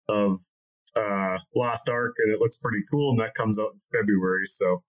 of 0.10 0.40
uh, 0.96 1.38
Lost 1.56 1.90
Ark, 1.90 2.16
and 2.20 2.34
it 2.34 2.40
looks 2.40 2.58
pretty 2.58 2.84
cool. 2.92 3.12
And 3.12 3.20
that 3.20 3.34
comes 3.34 3.60
out 3.60 3.72
in 3.74 4.00
February. 4.00 4.46
So 4.46 4.84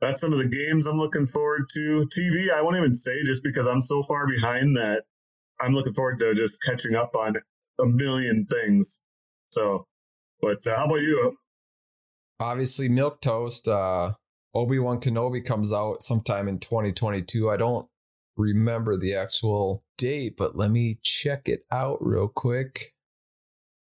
that's 0.00 0.20
some 0.20 0.32
of 0.32 0.38
the 0.38 0.48
games 0.48 0.86
I'm 0.86 0.98
looking 0.98 1.26
forward 1.26 1.66
to. 1.74 2.06
TV, 2.16 2.52
I 2.52 2.62
won't 2.62 2.76
even 2.76 2.92
say 2.92 3.22
just 3.24 3.42
because 3.42 3.66
I'm 3.66 3.80
so 3.80 4.02
far 4.02 4.26
behind 4.26 4.76
that 4.76 5.04
I'm 5.60 5.72
looking 5.72 5.94
forward 5.94 6.18
to 6.18 6.34
just 6.34 6.62
catching 6.62 6.94
up 6.94 7.16
on 7.16 7.36
a 7.80 7.86
million 7.86 8.46
things. 8.46 9.00
So, 9.48 9.86
but 10.40 10.66
uh, 10.66 10.76
how 10.76 10.86
about 10.86 11.00
you? 11.00 11.36
Obviously, 12.40 12.88
Milk 12.88 13.20
Toast. 13.20 13.68
Uh, 13.68 14.12
Obi 14.54 14.78
Wan 14.78 15.00
Kenobi 15.00 15.44
comes 15.44 15.72
out 15.72 16.00
sometime 16.00 16.48
in 16.48 16.58
2022. 16.58 17.50
I 17.50 17.56
don't 17.56 17.86
remember 18.36 18.96
the 18.96 19.14
actual 19.14 19.84
date, 19.98 20.36
but 20.36 20.56
let 20.56 20.70
me 20.70 20.98
check 21.02 21.48
it 21.48 21.64
out 21.70 21.98
real 22.00 22.28
quick. 22.28 22.94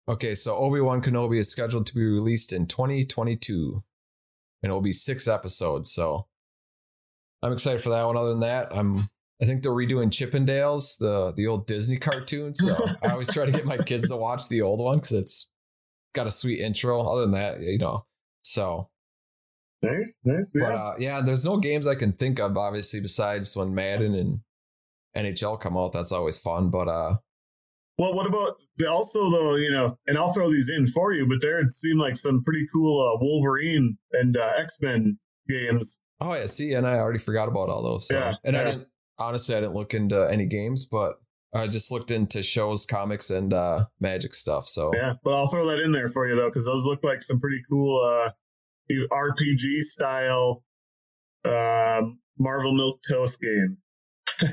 Okay, 0.07 0.35
so 0.35 0.57
Obi 0.57 0.81
Wan 0.81 1.01
Kenobi 1.01 1.39
is 1.39 1.51
scheduled 1.51 1.87
to 1.87 1.95
be 1.95 2.05
released 2.05 2.53
in 2.53 2.67
2022, 2.67 3.83
and 4.63 4.71
it 4.71 4.73
will 4.73 4.83
be 4.83 4.93
six 4.93 5.27
episodes. 5.27 5.91
So 5.91 6.27
I'm 7.43 7.53
excited 7.53 7.81
for 7.81 7.91
that 7.91 8.05
one. 8.05 8.17
Other 8.17 8.31
than 8.31 8.41
that, 8.41 8.69
I'm 8.71 9.09
I 9.41 9.47
think 9.47 9.63
they're 9.63 9.73
redoing 9.73 10.11
Chippendales, 10.11 10.99
the 10.99 11.33
the 11.37 11.47
old 11.47 11.67
Disney 11.67 11.97
cartoon. 11.99 12.55
So 12.55 12.77
I 13.03 13.11
always 13.11 13.33
try 13.33 13.47
to 13.47 13.53
get 13.53 13.65
my 13.65 13.79
kids 13.79 14.09
to 14.09 14.17
watch 14.17 14.49
the 14.49 14.63
old 14.63 14.81
one 14.81 14.99
because 14.99 15.13
it's 15.13 15.51
got 16.15 16.27
a 16.27 16.31
sweet 16.31 16.61
intro. 16.61 17.01
Other 17.01 17.23
than 17.23 17.33
that, 17.33 17.61
you 17.61 17.79
know, 17.79 18.05
so 18.43 18.91
nice, 19.83 20.19
nice. 20.25 20.51
Yeah. 20.55 20.61
But 20.61 20.75
uh, 20.75 20.93
yeah, 20.99 21.21
there's 21.23 21.47
no 21.47 21.57
games 21.57 21.87
I 21.87 21.95
can 21.95 22.13
think 22.13 22.39
of 22.41 22.57
obviously 22.57 23.01
besides 23.01 23.57
when 23.57 23.75
Madden 23.75 24.15
and 24.15 24.41
NHL 25.17 25.61
come 25.61 25.77
out. 25.77 25.93
That's 25.93 26.13
always 26.13 26.39
fun. 26.39 26.71
But 26.71 26.89
uh, 26.89 27.17
well, 27.99 28.15
what 28.15 28.27
about 28.27 28.57
also 28.89 29.31
though? 29.31 29.55
You 29.57 29.71
know, 29.71 29.99
and 30.07 30.17
I'll 30.17 30.33
throw 30.33 30.51
these 30.51 30.71
in 30.71 30.87
for 30.87 31.13
you. 31.13 31.27
But 31.29 31.39
there 31.41 31.61
it 31.61 31.71
seemed 31.71 32.01
like 32.01 32.17
some 32.17 32.43
pretty 32.43 32.67
cool 32.73 33.01
uh, 33.01 33.19
Wolverine 33.21 33.99
and 34.13 34.37
uh, 34.37 34.53
X 34.59 34.79
Men 34.81 35.19
games. 35.49 36.01
Oh 36.21 36.35
yeah, 36.35 36.47
see, 36.47 36.73
and 36.73 36.87
I 36.87 36.95
already 36.95 37.19
forgot 37.19 37.49
about 37.49 37.69
all 37.69 37.83
those. 37.83 38.09
So. 38.09 38.19
Yeah, 38.19 38.33
and 38.45 38.55
yeah. 38.55 38.61
I 38.61 38.65
didn't 38.65 38.89
honestly, 39.19 39.55
I 39.55 39.61
didn't 39.61 39.75
look 39.75 39.95
into 39.95 40.29
any 40.31 40.47
games, 40.47 40.87
but 40.87 41.15
I 41.55 41.67
just 41.67 41.93
looked 41.93 42.11
into 42.11 42.43
shows, 42.43 42.87
comics, 42.87 43.31
and 43.31 43.53
uh, 43.53 43.85
magic 44.01 44.35
stuff. 44.35 44.67
So 44.67 44.93
yeah, 44.95 45.15
but 45.23 45.35
I'll 45.35 45.47
throw 45.47 45.67
that 45.69 45.81
in 45.81 45.93
there 45.93 46.09
for 46.09 46.27
you 46.29 46.37
though, 46.37 46.49
because 46.49 46.67
those 46.67 46.87
look 46.87 47.05
like 47.05 47.23
some 47.23 47.41
pretty 47.41 47.63
cool 47.69 48.03
uh, 48.03 48.31
RPG 48.91 49.83
style 49.83 50.65
uh, 51.45 52.03
Marvel 52.39 52.75
Milk 52.75 53.01
Toast 53.09 53.41
game. 53.41 53.79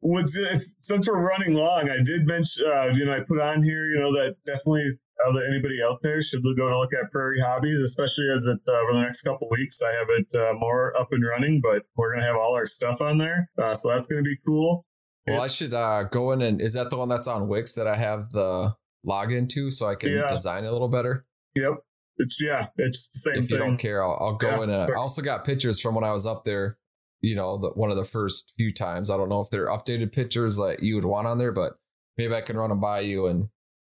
Which 0.00 0.28
since 0.28 1.08
we're 1.08 1.26
running 1.26 1.54
long, 1.54 1.90
I 1.90 1.98
did 2.02 2.26
mention, 2.26 2.66
uh, 2.66 2.86
you 2.94 3.04
know, 3.04 3.12
I 3.12 3.20
put 3.26 3.40
on 3.40 3.64
here, 3.64 3.86
you 3.86 3.98
know, 3.98 4.12
that 4.12 4.36
definitely 4.46 4.98
uh, 5.18 5.32
that 5.32 5.46
anybody 5.50 5.82
out 5.82 5.98
there 6.02 6.20
should 6.20 6.42
go 6.42 6.68
and 6.68 6.78
look 6.78 6.94
at 6.94 7.10
Prairie 7.10 7.40
Hobbies, 7.40 7.82
especially 7.82 8.26
as 8.34 8.46
it 8.46 8.60
uh, 8.68 8.80
for 8.86 8.94
the 8.94 9.02
next 9.02 9.22
couple 9.22 9.48
weeks. 9.50 9.82
I 9.82 9.92
have 9.92 10.06
it 10.10 10.26
uh, 10.38 10.52
more 10.54 10.96
up 10.96 11.08
and 11.10 11.24
running, 11.26 11.60
but 11.62 11.82
we're 11.96 12.14
gonna 12.14 12.26
have 12.26 12.36
all 12.36 12.54
our 12.54 12.66
stuff 12.66 13.02
on 13.02 13.18
there, 13.18 13.50
uh, 13.58 13.74
so 13.74 13.90
that's 13.90 14.06
gonna 14.06 14.22
be 14.22 14.36
cool. 14.46 14.86
Well, 15.26 15.42
I 15.42 15.48
should 15.48 15.74
uh, 15.74 16.04
go 16.04 16.32
in 16.32 16.42
and 16.42 16.60
is 16.60 16.74
that 16.74 16.90
the 16.90 16.96
one 16.96 17.08
that's 17.08 17.26
on 17.26 17.48
Wix 17.48 17.74
that 17.74 17.86
I 17.86 17.96
have 17.96 18.30
the 18.30 18.74
login 19.06 19.48
to, 19.50 19.70
so 19.70 19.86
I 19.86 19.94
can 19.94 20.12
yeah. 20.12 20.26
design 20.26 20.64
a 20.64 20.72
little 20.72 20.88
better? 20.88 21.26
Yep. 21.54 21.74
It's 22.18 22.42
yeah, 22.42 22.68
it's 22.76 23.08
the 23.08 23.18
same. 23.18 23.38
If 23.38 23.48
thing. 23.48 23.58
you 23.58 23.64
don't 23.64 23.76
care, 23.76 24.02
I'll, 24.02 24.18
I'll 24.20 24.36
go 24.36 24.48
yeah, 24.48 24.62
in. 24.62 24.70
And 24.70 24.90
I 24.90 24.94
also 24.96 25.22
got 25.22 25.44
pictures 25.44 25.80
from 25.80 25.94
when 25.94 26.04
I 26.04 26.12
was 26.12 26.26
up 26.26 26.44
there. 26.44 26.76
You 27.20 27.34
know, 27.34 27.58
the, 27.58 27.70
one 27.70 27.90
of 27.90 27.96
the 27.96 28.04
first 28.04 28.54
few 28.56 28.72
times. 28.72 29.10
I 29.10 29.16
don't 29.16 29.28
know 29.28 29.40
if 29.40 29.50
they're 29.50 29.66
updated 29.66 30.12
pictures 30.12 30.58
like 30.58 30.80
you 30.82 30.94
would 30.94 31.04
want 31.04 31.26
on 31.26 31.38
there, 31.38 31.52
but 31.52 31.72
maybe 32.16 32.34
I 32.34 32.40
can 32.40 32.56
run 32.56 32.70
them 32.70 32.80
by 32.80 33.00
you 33.00 33.26
and 33.26 33.48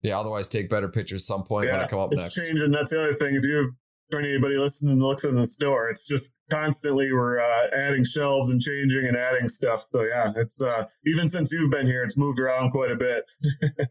yeah, 0.03 0.19
otherwise 0.19 0.49
take 0.49 0.69
better 0.69 0.89
pictures 0.89 1.24
some 1.24 1.44
point 1.44 1.66
yeah, 1.66 1.77
when 1.77 1.86
I 1.86 1.89
come 1.89 2.01
up 2.01 2.12
it's 2.12 2.24
next. 2.24 2.47
changing. 2.47 2.73
That's 2.73 2.90
the 2.90 3.03
other 3.03 3.12
thing. 3.12 3.36
If 3.36 3.44
you 3.44 3.73
for 4.11 4.20
anybody 4.20 4.57
listening 4.57 4.99
looks 4.99 5.24
in 5.24 5.36
the 5.36 5.44
store, 5.44 5.89
it's 5.89 6.07
just 6.07 6.35
constantly 6.51 7.12
we're 7.12 7.40
uh, 7.40 7.66
adding 7.74 8.05
shelves 8.05 8.51
and 8.51 8.61
changing 8.61 9.07
and 9.07 9.16
adding 9.16 9.49
stuff. 9.49 9.82
So 9.82 10.03
yeah, 10.03 10.32
it's 10.36 10.62
uh, 10.62 10.86
even 11.07 11.28
since 11.28 11.53
you've 11.53 11.70
been 11.70 11.86
here, 11.86 12.03
it's 12.03 12.19
moved 12.19 12.40
around 12.40 12.70
quite 12.70 12.90
a 12.90 12.97
bit. 12.97 13.24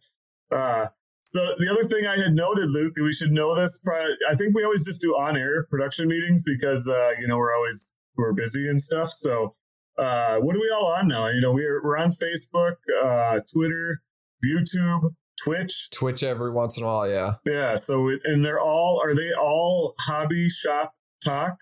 uh, 0.52 0.88
so 1.24 1.40
the 1.58 1.70
other 1.72 1.88
thing 1.88 2.06
I 2.06 2.22
had 2.22 2.34
noted, 2.34 2.70
Luke, 2.70 2.94
we 3.02 3.14
should 3.14 3.32
know 3.32 3.56
this. 3.56 3.80
I 3.90 4.36
think 4.36 4.54
we 4.54 4.64
always 4.64 4.86
just 4.86 5.02
do 5.02 5.14
on-air 5.14 5.66
production 5.70 6.08
meetings 6.08 6.44
because 6.44 6.90
uh, 6.90 7.12
you 7.20 7.28
know 7.28 7.38
we're 7.38 7.56
always 7.56 7.96
we're 8.22 8.34
busy 8.34 8.68
and 8.70 8.80
stuff. 8.80 9.10
So 9.10 9.56
uh, 9.98 10.38
what 10.38 10.56
are 10.56 10.60
we 10.60 10.72
all 10.74 10.94
on 10.94 11.08
now? 11.08 11.28
You 11.28 11.42
know, 11.42 11.52
we're 11.52 11.84
we're 11.84 11.98
on 11.98 12.10
Facebook, 12.10 12.76
uh, 13.04 13.40
Twitter, 13.54 14.02
YouTube. 14.44 15.14
Twitch. 15.44 15.90
Twitch 15.90 16.24
every 16.24 16.52
once 16.52 16.78
in 16.78 16.84
a 16.84 16.88
while, 16.88 17.10
yeah. 17.10 17.34
Yeah. 17.46 17.76
So 17.76 18.10
and 18.24 18.46
they're 18.46 18.60
all 18.60 19.02
are 19.04 19.16
they 19.16 19.34
all 19.34 19.96
hobby 20.00 20.50
shop 20.50 20.94
talk? 21.24 21.58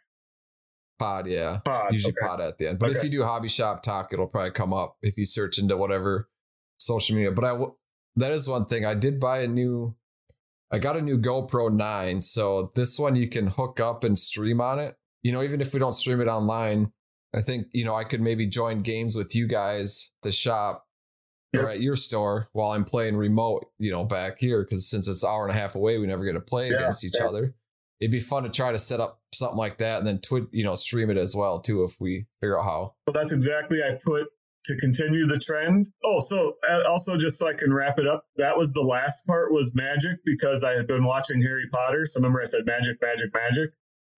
Pod, 0.99 1.27
yeah. 1.27 1.59
Pod. 1.63 1.93
Usually 1.93 2.11
okay. 2.11 2.27
pod 2.27 2.41
at 2.41 2.57
the 2.57 2.67
end. 2.67 2.79
But 2.79 2.89
okay. 2.89 2.97
if 2.97 3.03
you 3.05 3.09
do 3.09 3.23
hobby 3.23 3.47
shop 3.47 3.81
talk, 3.83 4.11
it'll 4.11 4.27
probably 4.27 4.51
come 4.51 4.73
up 4.73 4.97
if 5.01 5.17
you 5.17 5.23
search 5.23 5.57
into 5.57 5.77
whatever 5.77 6.27
social 6.77 7.15
media. 7.15 7.31
But 7.31 7.45
I 7.45 7.57
that 8.17 8.31
is 8.31 8.49
one 8.49 8.65
thing 8.65 8.85
I 8.85 8.95
did 8.95 9.19
buy 9.19 9.39
a 9.39 9.47
new. 9.47 9.95
I 10.71 10.77
got 10.77 10.97
a 10.97 11.01
new 11.01 11.17
GoPro 11.17 11.73
9, 11.73 12.21
so 12.21 12.71
this 12.75 12.99
one 12.99 13.15
you 13.15 13.27
can 13.27 13.47
hook 13.47 13.79
up 13.79 14.03
and 14.03 14.15
stream 14.15 14.61
on 14.61 14.77
it. 14.77 14.98
You 15.23 15.31
know, 15.31 15.43
even 15.43 15.61
if 15.61 15.73
we 15.73 15.79
don't 15.79 15.93
stream 15.93 16.21
it 16.21 16.27
online, 16.27 16.91
I 17.35 17.41
think 17.41 17.67
you 17.73 17.85
know 17.85 17.95
I 17.95 18.03
could 18.03 18.21
maybe 18.21 18.47
join 18.47 18.81
games 18.81 19.15
with 19.15 19.35
you 19.35 19.47
guys, 19.47 20.11
the 20.23 20.31
shop, 20.31 20.85
yep. 21.53 21.63
or 21.63 21.69
at 21.69 21.81
your 21.81 21.95
store 21.95 22.49
while 22.53 22.71
I'm 22.71 22.85
playing 22.85 23.17
remote, 23.17 23.65
you 23.77 23.91
know, 23.91 24.03
back 24.03 24.39
here. 24.39 24.63
Cause 24.65 24.89
since 24.89 25.07
it's 25.07 25.23
an 25.23 25.29
hour 25.29 25.47
and 25.47 25.55
a 25.55 25.59
half 25.59 25.75
away, 25.75 25.97
we 25.97 26.07
never 26.07 26.25
get 26.25 26.33
to 26.33 26.41
play 26.41 26.69
yeah, 26.69 26.77
against 26.77 27.03
each 27.03 27.15
yeah. 27.19 27.27
other. 27.27 27.55
It'd 27.99 28.11
be 28.11 28.19
fun 28.19 28.43
to 28.43 28.49
try 28.49 28.71
to 28.71 28.79
set 28.79 29.01
up 29.01 29.19
something 29.33 29.57
like 29.57 29.79
that 29.79 29.97
and 29.97 30.07
then 30.07 30.19
twit, 30.19 30.45
you 30.51 30.63
know, 30.63 30.73
stream 30.73 31.09
it 31.09 31.17
as 31.17 31.35
well 31.35 31.59
too 31.59 31.83
if 31.83 31.99
we 31.99 32.27
figure 32.39 32.57
out 32.57 32.63
how. 32.63 32.93
Well, 33.05 33.13
that's 33.13 33.33
exactly 33.33 33.79
I 33.83 33.97
put 34.05 34.27
to 34.65 34.77
continue 34.77 35.27
the 35.27 35.39
trend. 35.39 35.89
Oh, 36.03 36.19
so 36.19 36.55
uh, 36.67 36.87
also 36.87 37.17
just 37.17 37.37
so 37.37 37.47
I 37.47 37.53
can 37.53 37.73
wrap 37.73 37.99
it 37.99 38.07
up, 38.07 38.23
that 38.37 38.57
was 38.57 38.73
the 38.73 38.81
last 38.81 39.27
part 39.27 39.51
was 39.51 39.73
magic 39.75 40.19
because 40.25 40.63
I 40.63 40.75
had 40.75 40.87
been 40.87 41.03
watching 41.03 41.41
Harry 41.41 41.67
Potter. 41.71 42.05
So 42.05 42.19
remember 42.19 42.39
I 42.39 42.45
said 42.45 42.65
magic, 42.65 43.01
magic, 43.01 43.33
magic. 43.33 43.71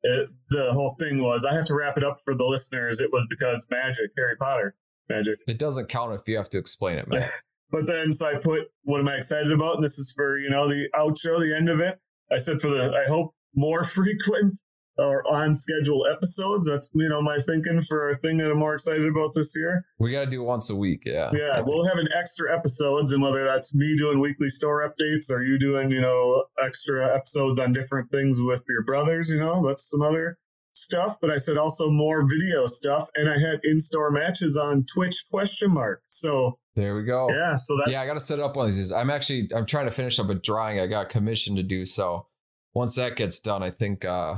It, 0.03 0.29
the 0.49 0.71
whole 0.73 0.95
thing 0.99 1.21
was 1.21 1.45
I 1.45 1.53
have 1.53 1.65
to 1.65 1.75
wrap 1.75 1.97
it 1.97 2.03
up 2.03 2.17
for 2.25 2.35
the 2.35 2.45
listeners. 2.45 3.01
It 3.01 3.11
was 3.11 3.27
because 3.29 3.67
magic, 3.69 4.11
Harry 4.17 4.35
Potter 4.35 4.75
magic. 5.09 5.39
It 5.47 5.59
doesn't 5.59 5.89
count 5.89 6.13
if 6.13 6.27
you 6.27 6.37
have 6.37 6.49
to 6.49 6.57
explain 6.57 6.97
it, 6.97 7.07
man. 7.07 7.21
But 7.71 7.87
then, 7.87 8.11
so 8.11 8.27
I 8.27 8.35
put, 8.35 8.63
what 8.83 8.99
am 8.99 9.07
I 9.07 9.15
excited 9.15 9.49
about? 9.49 9.75
And 9.75 9.83
this 9.83 9.97
is 9.97 10.13
for, 10.13 10.37
you 10.37 10.49
know, 10.49 10.67
the 10.67 10.89
outro, 10.93 11.39
the 11.39 11.55
end 11.55 11.69
of 11.69 11.79
it. 11.79 11.97
I 12.29 12.35
said 12.35 12.59
for 12.59 12.69
the, 12.69 12.91
I 12.91 13.09
hope 13.09 13.33
more 13.55 13.81
frequent 13.95 14.59
or 15.01 15.23
on 15.27 15.53
schedule 15.53 16.05
episodes. 16.11 16.67
That's, 16.67 16.89
you 16.93 17.09
know, 17.09 17.21
my 17.21 17.37
thinking 17.37 17.81
for 17.81 18.09
a 18.09 18.13
thing 18.13 18.37
that 18.37 18.51
I'm 18.51 18.59
more 18.59 18.73
excited 18.73 19.07
about 19.07 19.33
this 19.33 19.53
year. 19.57 19.85
We 19.99 20.11
got 20.11 20.25
to 20.25 20.29
do 20.29 20.43
once 20.43 20.69
a 20.69 20.75
week. 20.75 21.03
Yeah. 21.05 21.29
Yeah. 21.33 21.61
We'll 21.61 21.85
have 21.85 21.97
an 21.97 22.09
extra 22.17 22.55
episodes 22.55 23.13
and 23.13 23.21
whether 23.21 23.45
that's 23.45 23.75
me 23.75 23.95
doing 23.97 24.19
weekly 24.19 24.47
store 24.47 24.87
updates 24.87 25.31
or 25.31 25.43
you 25.43 25.59
doing, 25.59 25.91
you 25.91 26.01
know, 26.01 26.45
extra 26.63 27.15
episodes 27.15 27.59
on 27.59 27.73
different 27.73 28.11
things 28.11 28.39
with 28.41 28.63
your 28.69 28.83
brothers, 28.83 29.29
you 29.29 29.39
know, 29.39 29.65
that's 29.67 29.89
some 29.89 30.01
other 30.01 30.37
stuff, 30.73 31.17
but 31.21 31.29
I 31.29 31.35
said 31.35 31.57
also 31.57 31.89
more 31.89 32.23
video 32.27 32.65
stuff, 32.65 33.07
and 33.15 33.29
I 33.29 33.33
had 33.33 33.59
in-store 33.63 34.11
matches 34.11 34.57
on 34.57 34.85
Twitch 34.93 35.25
question 35.31 35.71
mark. 35.71 36.01
So 36.07 36.57
there 36.75 36.95
we 36.95 37.03
go. 37.03 37.29
Yeah, 37.29 37.55
so 37.55 37.77
that 37.77 37.91
yeah, 37.91 38.01
I 38.01 38.05
got 38.05 38.13
to 38.13 38.19
set 38.19 38.39
up 38.39 38.55
one 38.55 38.67
of 38.67 38.75
these. 38.75 38.91
I'm 38.91 39.09
actually 39.09 39.49
I'm 39.55 39.65
trying 39.65 39.85
to 39.85 39.91
finish 39.91 40.19
up 40.19 40.29
a 40.29 40.35
drawing 40.35 40.79
I 40.79 40.87
got 40.87 41.09
commissioned 41.09 41.57
to 41.57 41.63
do. 41.63 41.85
So 41.85 42.27
once 42.73 42.95
that 42.95 43.15
gets 43.15 43.39
done, 43.39 43.63
I 43.63 43.69
think 43.69 44.05
uh, 44.05 44.35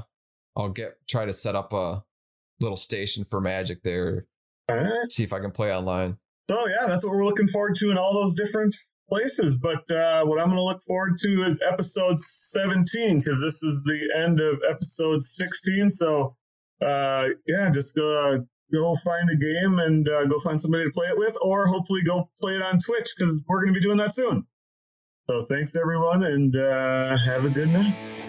I'll 0.56 0.70
get 0.70 0.96
try 1.08 1.26
to 1.26 1.34
set 1.34 1.56
up 1.56 1.74
a 1.74 2.04
little 2.60 2.76
station 2.76 3.24
for 3.24 3.42
Magic 3.42 3.84
there. 3.84 4.26
Right. 4.70 5.12
See 5.12 5.24
if 5.24 5.34
I 5.34 5.40
can 5.40 5.52
play 5.52 5.76
online. 5.76 6.18
So 6.50 6.68
yeah, 6.68 6.88
that's 6.88 7.06
what 7.06 7.16
we're 7.16 7.26
looking 7.26 7.48
forward 7.48 7.76
to 7.76 7.92
in 7.92 7.98
all 7.98 8.14
those 8.14 8.36
different 8.36 8.76
places. 9.10 9.56
But 9.56 9.90
uh, 9.92 10.24
what 10.26 10.40
I'm 10.40 10.48
going 10.48 10.58
to 10.58 10.64
look 10.64 10.82
forward 10.84 11.18
to 11.20 11.46
is 11.46 11.62
episode 11.68 12.20
17 12.20 13.20
because 13.20 13.42
this 13.42 13.64
is 13.64 13.84
the 13.84 14.00
end 14.24 14.40
of 14.40 14.60
episode 14.70 15.24
16. 15.24 15.90
So 15.90 16.36
uh, 16.82 17.30
yeah, 17.48 17.70
just 17.72 17.96
go 17.96 18.46
go 18.72 18.96
find 18.96 19.30
a 19.30 19.36
game 19.36 19.80
and 19.80 20.08
uh, 20.08 20.26
go 20.26 20.38
find 20.40 20.60
somebody 20.60 20.86
to 20.86 20.92
play 20.92 21.08
it 21.08 21.18
with, 21.18 21.38
or 21.42 21.68
hopefully 21.68 22.02
go 22.04 22.30
play 22.42 22.56
it 22.56 22.62
on 22.62 22.80
Twitch 22.80 23.14
because 23.16 23.44
we're 23.48 23.62
going 23.62 23.74
to 23.74 23.80
be 23.80 23.84
doing 23.84 23.98
that 23.98 24.12
soon. 24.12 24.46
So 25.30 25.42
thanks 25.42 25.78
everyone, 25.78 26.24
and 26.24 26.56
uh, 26.56 27.18
have 27.18 27.46
a 27.46 27.50
good 27.50 27.70
night. 27.70 28.23